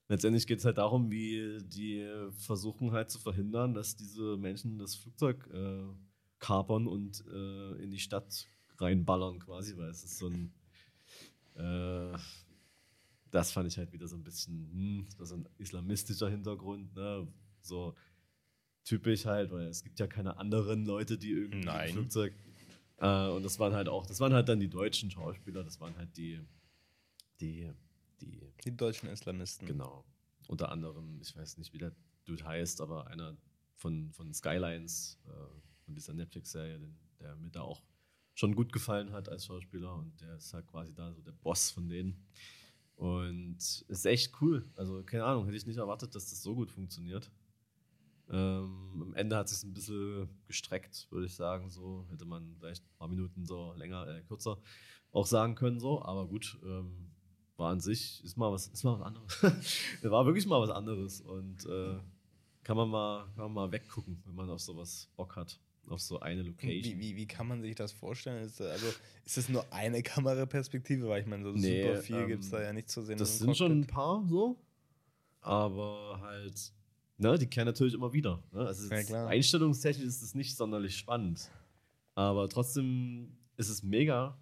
letztendlich 0.08 0.46
geht 0.46 0.60
es 0.60 0.64
halt 0.64 0.78
darum, 0.78 1.10
wie 1.10 1.58
die 1.62 2.08
versuchen 2.38 2.92
halt 2.92 3.10
zu 3.10 3.18
verhindern, 3.18 3.74
dass 3.74 3.96
diese 3.96 4.36
Menschen 4.36 4.78
das 4.78 4.94
Flugzeug 4.94 5.46
äh, 5.52 5.86
kapern 6.38 6.86
und 6.86 7.24
äh, 7.26 7.82
in 7.82 7.90
die 7.90 7.98
Stadt 7.98 8.46
reinballern 8.78 9.38
quasi, 9.38 9.76
weil 9.76 9.90
es 9.90 10.04
ist 10.04 10.18
so 10.18 10.28
ein 10.28 10.52
äh, 11.56 12.16
das 13.30 13.52
fand 13.52 13.68
ich 13.68 13.76
halt 13.76 13.92
wieder 13.92 14.08
so 14.08 14.16
ein 14.16 14.24
bisschen, 14.24 14.70
hm, 14.72 15.06
so 15.18 15.34
ein 15.34 15.48
islamistischer 15.58 16.30
Hintergrund, 16.30 16.94
ne? 16.94 17.26
So 17.60 17.94
typisch 18.88 19.26
halt, 19.26 19.50
weil 19.50 19.66
es 19.66 19.84
gibt 19.84 20.00
ja 20.00 20.06
keine 20.06 20.38
anderen 20.38 20.86
Leute, 20.86 21.18
die 21.18 21.30
irgendwie 21.30 21.64
Nein. 21.64 21.90
im 21.90 21.94
Flugzeug. 21.94 22.34
Äh, 22.96 23.28
und 23.28 23.42
das 23.42 23.58
waren 23.58 23.74
halt 23.74 23.88
auch, 23.88 24.06
das 24.06 24.18
waren 24.20 24.32
halt 24.32 24.48
dann 24.48 24.60
die 24.60 24.68
deutschen 24.70 25.10
Schauspieler, 25.10 25.62
das 25.62 25.78
waren 25.80 25.96
halt 25.96 26.16
die, 26.16 26.40
die, 27.40 27.70
die, 28.20 28.40
Die 28.64 28.76
deutschen 28.76 29.08
Islamisten. 29.08 29.66
genau. 29.66 30.04
Unter 30.48 30.72
anderem, 30.72 31.20
ich 31.20 31.36
weiß 31.36 31.58
nicht, 31.58 31.72
wie 31.74 31.78
der 31.78 31.92
Dude 32.24 32.44
heißt, 32.44 32.80
aber 32.80 33.06
einer 33.08 33.36
von, 33.76 34.10
von 34.12 34.32
Skylines, 34.32 35.20
äh, 35.26 35.30
von 35.84 35.94
dieser 35.94 36.14
Netflix-Serie, 36.14 36.80
der 37.20 37.36
mir 37.36 37.50
da 37.50 37.60
auch 37.60 37.82
schon 38.34 38.54
gut 38.54 38.72
gefallen 38.72 39.12
hat 39.12 39.28
als 39.28 39.44
Schauspieler 39.44 39.94
und 39.94 40.18
der 40.20 40.36
ist 40.36 40.54
halt 40.54 40.66
quasi 40.66 40.94
da 40.94 41.12
so 41.12 41.20
der 41.20 41.32
Boss 41.32 41.70
von 41.70 41.88
denen. 41.88 42.26
Und 42.96 43.58
ist 43.88 44.06
echt 44.06 44.40
cool. 44.40 44.68
Also, 44.74 45.04
keine 45.04 45.24
Ahnung, 45.24 45.44
hätte 45.44 45.56
ich 45.56 45.66
nicht 45.66 45.76
erwartet, 45.76 46.14
dass 46.14 46.30
das 46.30 46.42
so 46.42 46.54
gut 46.54 46.72
funktioniert. 46.72 47.30
Ähm, 48.30 49.02
am 49.02 49.14
Ende 49.14 49.36
hat 49.36 49.46
es 49.46 49.60
sich 49.60 49.70
ein 49.70 49.74
bisschen 49.74 50.28
gestreckt, 50.46 51.06
würde 51.10 51.26
ich 51.26 51.34
sagen. 51.34 51.70
So 51.70 52.06
hätte 52.10 52.24
man 52.24 52.54
vielleicht 52.58 52.84
ein 52.84 52.98
paar 52.98 53.08
Minuten 53.08 53.46
so 53.46 53.72
länger, 53.74 54.06
äh, 54.06 54.22
kürzer 54.22 54.58
auch 55.12 55.26
sagen 55.26 55.54
können. 55.54 55.80
So, 55.80 56.02
aber 56.02 56.26
gut, 56.26 56.58
ähm, 56.62 57.10
war 57.56 57.70
an 57.70 57.80
sich 57.80 58.22
ist 58.24 58.36
mal 58.36 58.52
was, 58.52 58.68
ist 58.68 58.84
mal 58.84 58.98
was 58.98 59.06
anderes. 59.06 59.42
war 60.02 60.26
wirklich 60.26 60.46
mal 60.46 60.60
was 60.60 60.70
anderes 60.70 61.20
und 61.20 61.66
äh, 61.66 61.98
kann 62.62 62.76
man 62.76 62.88
mal, 62.88 63.26
kann 63.34 63.44
man 63.44 63.52
mal 63.52 63.72
weggucken, 63.72 64.22
wenn 64.26 64.34
man 64.34 64.50
auf 64.50 64.60
sowas 64.60 65.08
Bock 65.16 65.36
hat, 65.36 65.58
auf 65.88 66.00
so 66.00 66.20
eine 66.20 66.42
Location. 66.42 66.84
Wie, 66.84 67.00
wie, 67.00 67.16
wie 67.16 67.26
kann 67.26 67.48
man 67.48 67.62
sich 67.62 67.74
das 67.74 67.92
vorstellen? 67.92 68.44
Ist, 68.44 68.60
also, 68.60 68.86
ist 69.24 69.36
das 69.36 69.48
nur 69.48 69.64
eine 69.72 70.02
Kameraperspektive? 70.02 71.08
Weil 71.08 71.22
ich 71.22 71.26
meine, 71.26 71.44
so 71.44 71.52
Nee, 71.52 71.82
super 71.82 72.02
viel 72.02 72.16
ähm, 72.16 72.28
gibt 72.28 72.44
es 72.44 72.50
da 72.50 72.62
ja 72.62 72.72
nicht 72.72 72.90
zu 72.90 73.02
sehen. 73.02 73.18
Das 73.18 73.38
sind 73.38 73.56
schon 73.56 73.72
ein 73.72 73.80
Cockpit. 73.80 73.94
paar 73.94 74.24
so, 74.28 74.56
aber 75.40 76.20
halt, 76.20 76.72
ne, 77.18 77.38
die 77.38 77.46
kennen 77.46 77.66
natürlich 77.66 77.94
immer 77.94 78.12
wieder. 78.12 78.42
Ne? 78.52 78.60
Also 78.66 78.92
Ja, 78.92 79.02
klar. 79.02 79.28
einstellungstechnisch 79.28 80.06
ist 80.06 80.22
es 80.22 80.34
nicht 80.34 80.56
sonderlich 80.56 80.96
spannend, 80.96 81.50
aber 82.14 82.48
trotzdem 82.48 83.36
ist 83.56 83.68
es 83.68 83.82
mega 83.82 84.38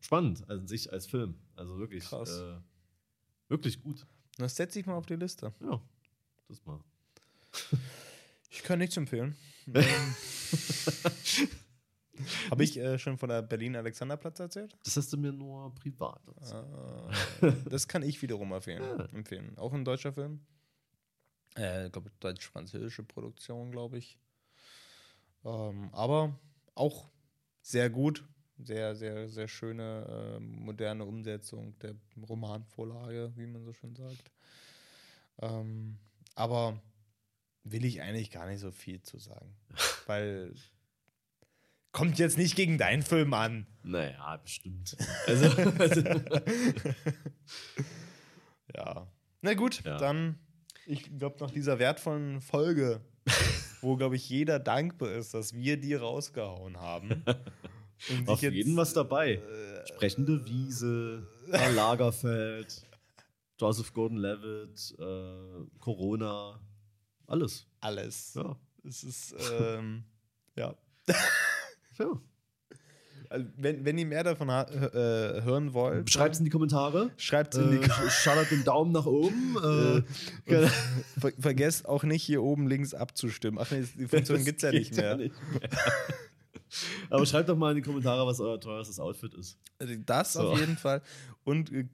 spannend 0.00 0.48
an 0.48 0.66
sich 0.68 0.92
als 0.92 1.06
Film. 1.06 1.34
Also 1.56 1.78
wirklich, 1.78 2.04
äh, 2.12 2.56
wirklich 3.48 3.80
gut. 3.82 4.06
Das 4.38 4.54
setze 4.56 4.78
ich 4.80 4.86
mal 4.86 4.94
auf 4.94 5.06
die 5.06 5.16
Liste. 5.16 5.52
Ja, 5.60 5.80
das 6.48 6.64
mal. 6.66 6.80
Ich 8.50 8.62
kann 8.62 8.78
nichts 8.78 8.96
empfehlen. 8.96 9.34
Ähm, 9.76 10.14
Habe 12.50 12.62
ich 12.62 12.76
äh, 12.78 12.96
schon 12.98 13.18
von 13.18 13.28
der 13.28 13.42
Berlin-Alexanderplatz 13.42 14.38
erzählt? 14.38 14.76
Das 14.84 14.96
hast 14.96 15.12
du 15.12 15.16
mir 15.16 15.32
nur 15.32 15.74
privat. 15.74 16.20
erzählt. 16.36 16.64
Äh, 17.42 17.52
das 17.70 17.88
kann 17.88 18.02
ich 18.04 18.22
wiederum 18.22 18.52
empfehlen. 18.52 18.82
Ja. 18.82 19.04
empfehlen. 19.06 19.58
Auch 19.58 19.72
ein 19.72 19.84
deutscher 19.84 20.12
Film. 20.12 20.40
Äh, 21.56 21.86
ich 21.86 21.92
glaube, 21.92 22.10
deutsch-französische 22.20 23.02
Produktion, 23.04 23.70
glaube 23.70 23.98
ich. 23.98 24.18
Ähm, 25.44 25.90
aber 25.92 26.38
auch 26.74 27.08
sehr 27.62 27.90
gut. 27.90 28.24
Sehr, 28.58 28.94
sehr, 28.94 29.28
sehr 29.28 29.48
schöne, 29.48 30.36
äh, 30.36 30.40
moderne 30.40 31.04
Umsetzung 31.04 31.76
der 31.80 31.96
Romanvorlage, 32.28 33.32
wie 33.36 33.46
man 33.46 33.64
so 33.64 33.72
schön 33.72 33.96
sagt. 33.96 34.30
Ähm, 35.42 35.98
aber 36.36 36.80
will 37.64 37.84
ich 37.84 38.00
eigentlich 38.00 38.30
gar 38.30 38.46
nicht 38.46 38.60
so 38.60 38.70
viel 38.70 39.02
zu 39.02 39.18
sagen. 39.18 39.56
Weil 40.06 40.54
kommt 41.90 42.18
jetzt 42.18 42.38
nicht 42.38 42.54
gegen 42.56 42.78
deinen 42.78 43.02
Film 43.02 43.34
an. 43.34 43.66
Naja, 43.82 44.36
bestimmt. 44.36 44.96
Also, 45.26 45.46
also 45.78 46.00
Ja. 48.74 49.06
Na 49.42 49.54
gut, 49.54 49.82
Ja. 49.84 49.96
dann, 49.98 50.38
ich 50.86 51.18
glaube, 51.18 51.36
nach 51.40 51.50
dieser 51.50 51.78
wertvollen 51.78 52.40
Folge, 52.40 53.00
wo, 53.80 53.96
glaube 53.96 54.16
ich, 54.16 54.28
jeder 54.28 54.58
dankbar 54.58 55.12
ist, 55.12 55.34
dass 55.34 55.54
wir 55.54 55.76
die 55.76 55.94
rausgehauen 55.94 56.80
haben. 56.80 57.24
Und 58.10 58.28
auf 58.28 58.40
sich 58.40 58.50
jetzt, 58.50 58.54
jeden 58.54 58.76
was 58.76 58.92
dabei. 58.92 59.34
äh, 59.34 59.86
Sprechende 59.86 60.44
Wiese, 60.46 61.26
Karl 61.50 61.74
Lagerfeld, 61.74 62.82
Joseph 63.58 63.92
Gordon-Levitt, 63.94 64.94
äh, 64.98 65.78
Corona, 65.78 66.60
alles. 67.26 67.66
alles. 67.80 68.34
Ja. 68.34 68.56
Es 68.86 69.04
ist, 69.04 69.34
ähm, 69.60 70.04
ja. 70.56 70.74
ja. 71.98 72.20
Also, 73.34 73.46
wenn, 73.56 73.84
wenn 73.84 73.98
ihr 73.98 74.06
mehr 74.06 74.22
davon 74.24 74.50
ha- 74.50 74.62
äh, 74.70 75.42
hören 75.42 75.72
wollt, 75.74 76.08
Schreibt 76.10 76.34
es 76.34 76.38
in 76.38 76.44
die 76.44 76.50
Kommentare. 76.50 77.10
schreibt 77.16 77.54
es 77.54 77.60
in 77.60 77.70
die 77.72 77.76
Äh, 77.78 78.10
schallert 78.10 78.50
den 78.50 78.62
Daumen 78.64 78.92
nach 78.92 79.06
oben. 79.06 79.56
Äh, 80.46 80.56
Und 80.56 80.70
ver 81.20 81.32
vergesst 81.38 81.86
auch 81.88 82.04
nicht, 82.04 82.22
hier 82.22 82.42
oben 82.42 82.68
links 82.68 82.94
abzustimmen. 82.94 83.58
Ach 83.60 83.70
nee, 83.70 83.84
die 83.98 84.06
Funktion 84.08 84.44
gibt 84.44 84.58
es 84.58 84.62
ja 84.62 84.70
nicht 84.72 84.96
mehr. 84.96 85.16
nicht 85.16 85.34
mehr. 85.60 85.70
Aber 87.10 87.24
schreibt 87.26 87.48
doch 87.48 87.56
mal 87.56 87.70
in 87.70 87.76
die 87.76 87.82
Kommentare, 87.82 88.26
was 88.26 88.40
euer 88.40 88.60
teuerstes 88.60 88.98
Outfit 88.98 89.34
ist. 89.34 89.58
Das 90.06 90.32
So. 90.34 90.50
auf 90.50 90.58
jeden 90.60 90.76
Fall. 90.76 91.02
Und 91.44 91.72
äh, 91.72 91.86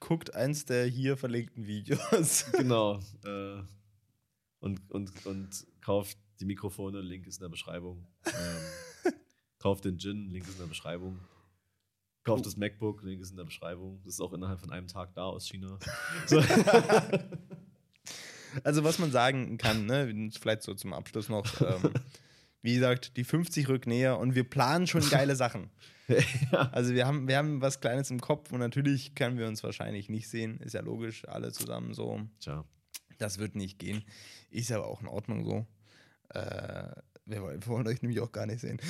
guckt 0.00 0.34
eins 0.34 0.64
der 0.64 0.86
hier 0.86 1.16
verlinkten 1.16 1.66
Videos. 1.66 2.46
Genau. 2.52 3.00
Äh, 3.24 3.62
und, 4.60 4.80
und, 4.90 5.26
und 5.26 5.66
kauft 5.82 6.18
die 6.40 6.46
Mikrofone, 6.46 7.00
Link 7.00 7.26
ist 7.26 7.36
in 7.36 7.42
der 7.42 7.48
Beschreibung. 7.50 8.06
Ähm, 8.26 8.32
kauft 9.64 9.86
den 9.86 9.98
Gin, 9.98 10.30
Link 10.30 10.46
ist 10.46 10.54
in 10.54 10.60
der 10.60 10.66
Beschreibung. 10.66 11.18
Kauft 12.22 12.44
das 12.44 12.58
MacBook, 12.58 13.02
Link 13.02 13.22
ist 13.22 13.30
in 13.30 13.38
der 13.38 13.44
Beschreibung. 13.44 13.98
Das 14.04 14.14
ist 14.14 14.20
auch 14.20 14.34
innerhalb 14.34 14.60
von 14.60 14.70
einem 14.70 14.88
Tag 14.88 15.14
da 15.14 15.24
aus 15.24 15.48
China. 15.48 15.78
So. 16.26 16.42
Also 18.62 18.84
was 18.84 19.00
man 19.00 19.10
sagen 19.10 19.58
kann, 19.58 19.86
ne, 19.86 20.30
vielleicht 20.38 20.62
so 20.62 20.74
zum 20.74 20.92
Abschluss 20.92 21.28
noch, 21.28 21.60
ähm, 21.60 21.90
Wie 22.62 22.74
gesagt, 22.74 23.18
die 23.18 23.24
50 23.24 23.68
rückt 23.68 23.86
näher 23.86 24.18
und 24.18 24.34
wir 24.34 24.48
planen 24.48 24.86
schon 24.86 25.06
geile 25.10 25.34
Sachen. 25.34 25.70
ja. 26.08 26.70
Also 26.72 26.94
wir 26.94 27.06
haben, 27.06 27.26
wir 27.26 27.36
haben 27.36 27.60
was 27.60 27.80
Kleines 27.80 28.10
im 28.10 28.20
Kopf 28.20 28.52
und 28.52 28.60
natürlich 28.60 29.14
können 29.14 29.36
wir 29.36 29.48
uns 29.48 29.62
wahrscheinlich 29.62 30.08
nicht 30.08 30.28
sehen. 30.28 30.60
Ist 30.60 30.72
ja 30.72 30.80
logisch, 30.80 31.26
alle 31.28 31.52
zusammen 31.52 31.92
so. 31.92 32.20
Tja. 32.40 32.64
Das 33.18 33.38
wird 33.38 33.54
nicht 33.54 33.78
gehen. 33.78 34.04
Ist 34.50 34.72
aber 34.72 34.86
auch 34.86 35.02
in 35.02 35.08
Ordnung 35.08 35.44
so. 35.44 35.66
Äh, 36.30 36.94
wir, 37.26 37.42
wollen, 37.42 37.60
wir 37.60 37.66
wollen 37.68 37.86
euch 37.86 38.02
nämlich 38.02 38.20
auch 38.20 38.32
gar 38.32 38.46
nicht 38.46 38.60
sehen. 38.60 38.80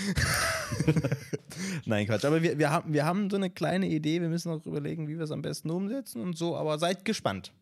Nein, 1.87 2.07
Quatsch. 2.07 2.25
Aber 2.25 2.43
wir, 2.43 2.59
wir, 2.59 2.71
haben, 2.71 2.93
wir 2.93 3.05
haben 3.05 3.31
so 3.31 3.37
eine 3.37 3.51
kleine 3.51 3.89
Idee. 3.89 4.21
Wir 4.21 4.29
müssen 4.29 4.51
auch 4.51 4.65
überlegen, 4.67 5.07
wie 5.09 5.17
wir 5.17 5.25
es 5.25 5.31
am 5.31 5.43
besten 5.43 5.71
umsetzen 5.71 6.21
und 6.21 6.37
so. 6.37 6.57
Aber 6.57 6.79
seid 6.79 7.05
gespannt. 7.05 7.53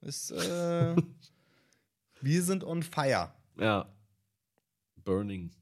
Ist, 0.00 0.30
äh, 0.30 0.96
wir 2.20 2.42
sind 2.42 2.64
on 2.64 2.82
fire. 2.82 3.32
Ja. 3.58 3.88
Burning 5.04 5.52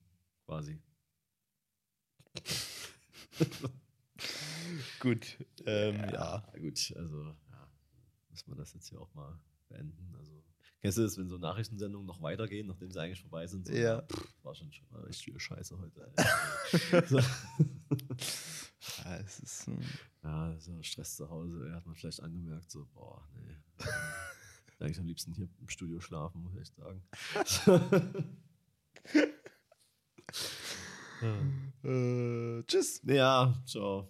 quasi. 0.46 0.78
Gut. 5.00 5.38
Ähm, 5.66 5.96
ja. 6.12 6.42
Gut, 6.58 6.94
also 6.96 7.24
ja, 7.50 7.68
muss 8.30 8.46
man 8.46 8.58
das 8.58 8.72
jetzt 8.74 8.88
hier 8.88 9.00
auch 9.00 9.12
mal 9.14 9.38
beenden. 9.68 10.14
Also, 10.18 10.42
kennst 10.84 10.98
du 10.98 11.02
das, 11.02 11.16
wenn 11.16 11.30
so 11.30 11.38
Nachrichtensendungen 11.38 12.06
noch 12.06 12.20
weitergehen, 12.20 12.66
nachdem 12.66 12.90
sie 12.90 13.00
eigentlich 13.00 13.22
vorbei 13.22 13.46
sind? 13.46 13.66
So, 13.66 13.72
Ja. 13.72 14.02
pff, 14.02 14.34
war 14.42 14.54
schon 14.54 14.70
schon 14.70 14.86
mal 14.90 15.10
viel 15.14 15.40
Scheiße 15.40 15.78
heute. 15.78 16.12
So. 17.08 17.18
ja 19.04 19.16
es 19.24 19.40
ist, 19.40 19.66
ähm, 19.68 19.80
Ja, 20.22 20.54
so 20.58 20.82
Stress 20.82 21.16
zu 21.16 21.30
Hause, 21.30 21.72
hat 21.74 21.86
man 21.86 21.94
vielleicht 21.94 22.22
angemerkt, 22.22 22.70
so, 22.70 22.86
boah, 22.92 23.26
nee. 23.34 23.56
Eigentlich 24.78 24.98
am 24.98 25.06
liebsten 25.06 25.32
hier 25.32 25.48
im 25.58 25.68
Studio 25.70 26.00
schlafen, 26.00 26.42
muss 26.42 26.52
ich 26.54 26.60
echt 26.60 26.76
sagen. 26.76 27.02
ja. 31.22 31.90
äh, 31.90 32.62
tschüss. 32.64 33.00
ja, 33.04 33.54
ciao. 33.64 34.08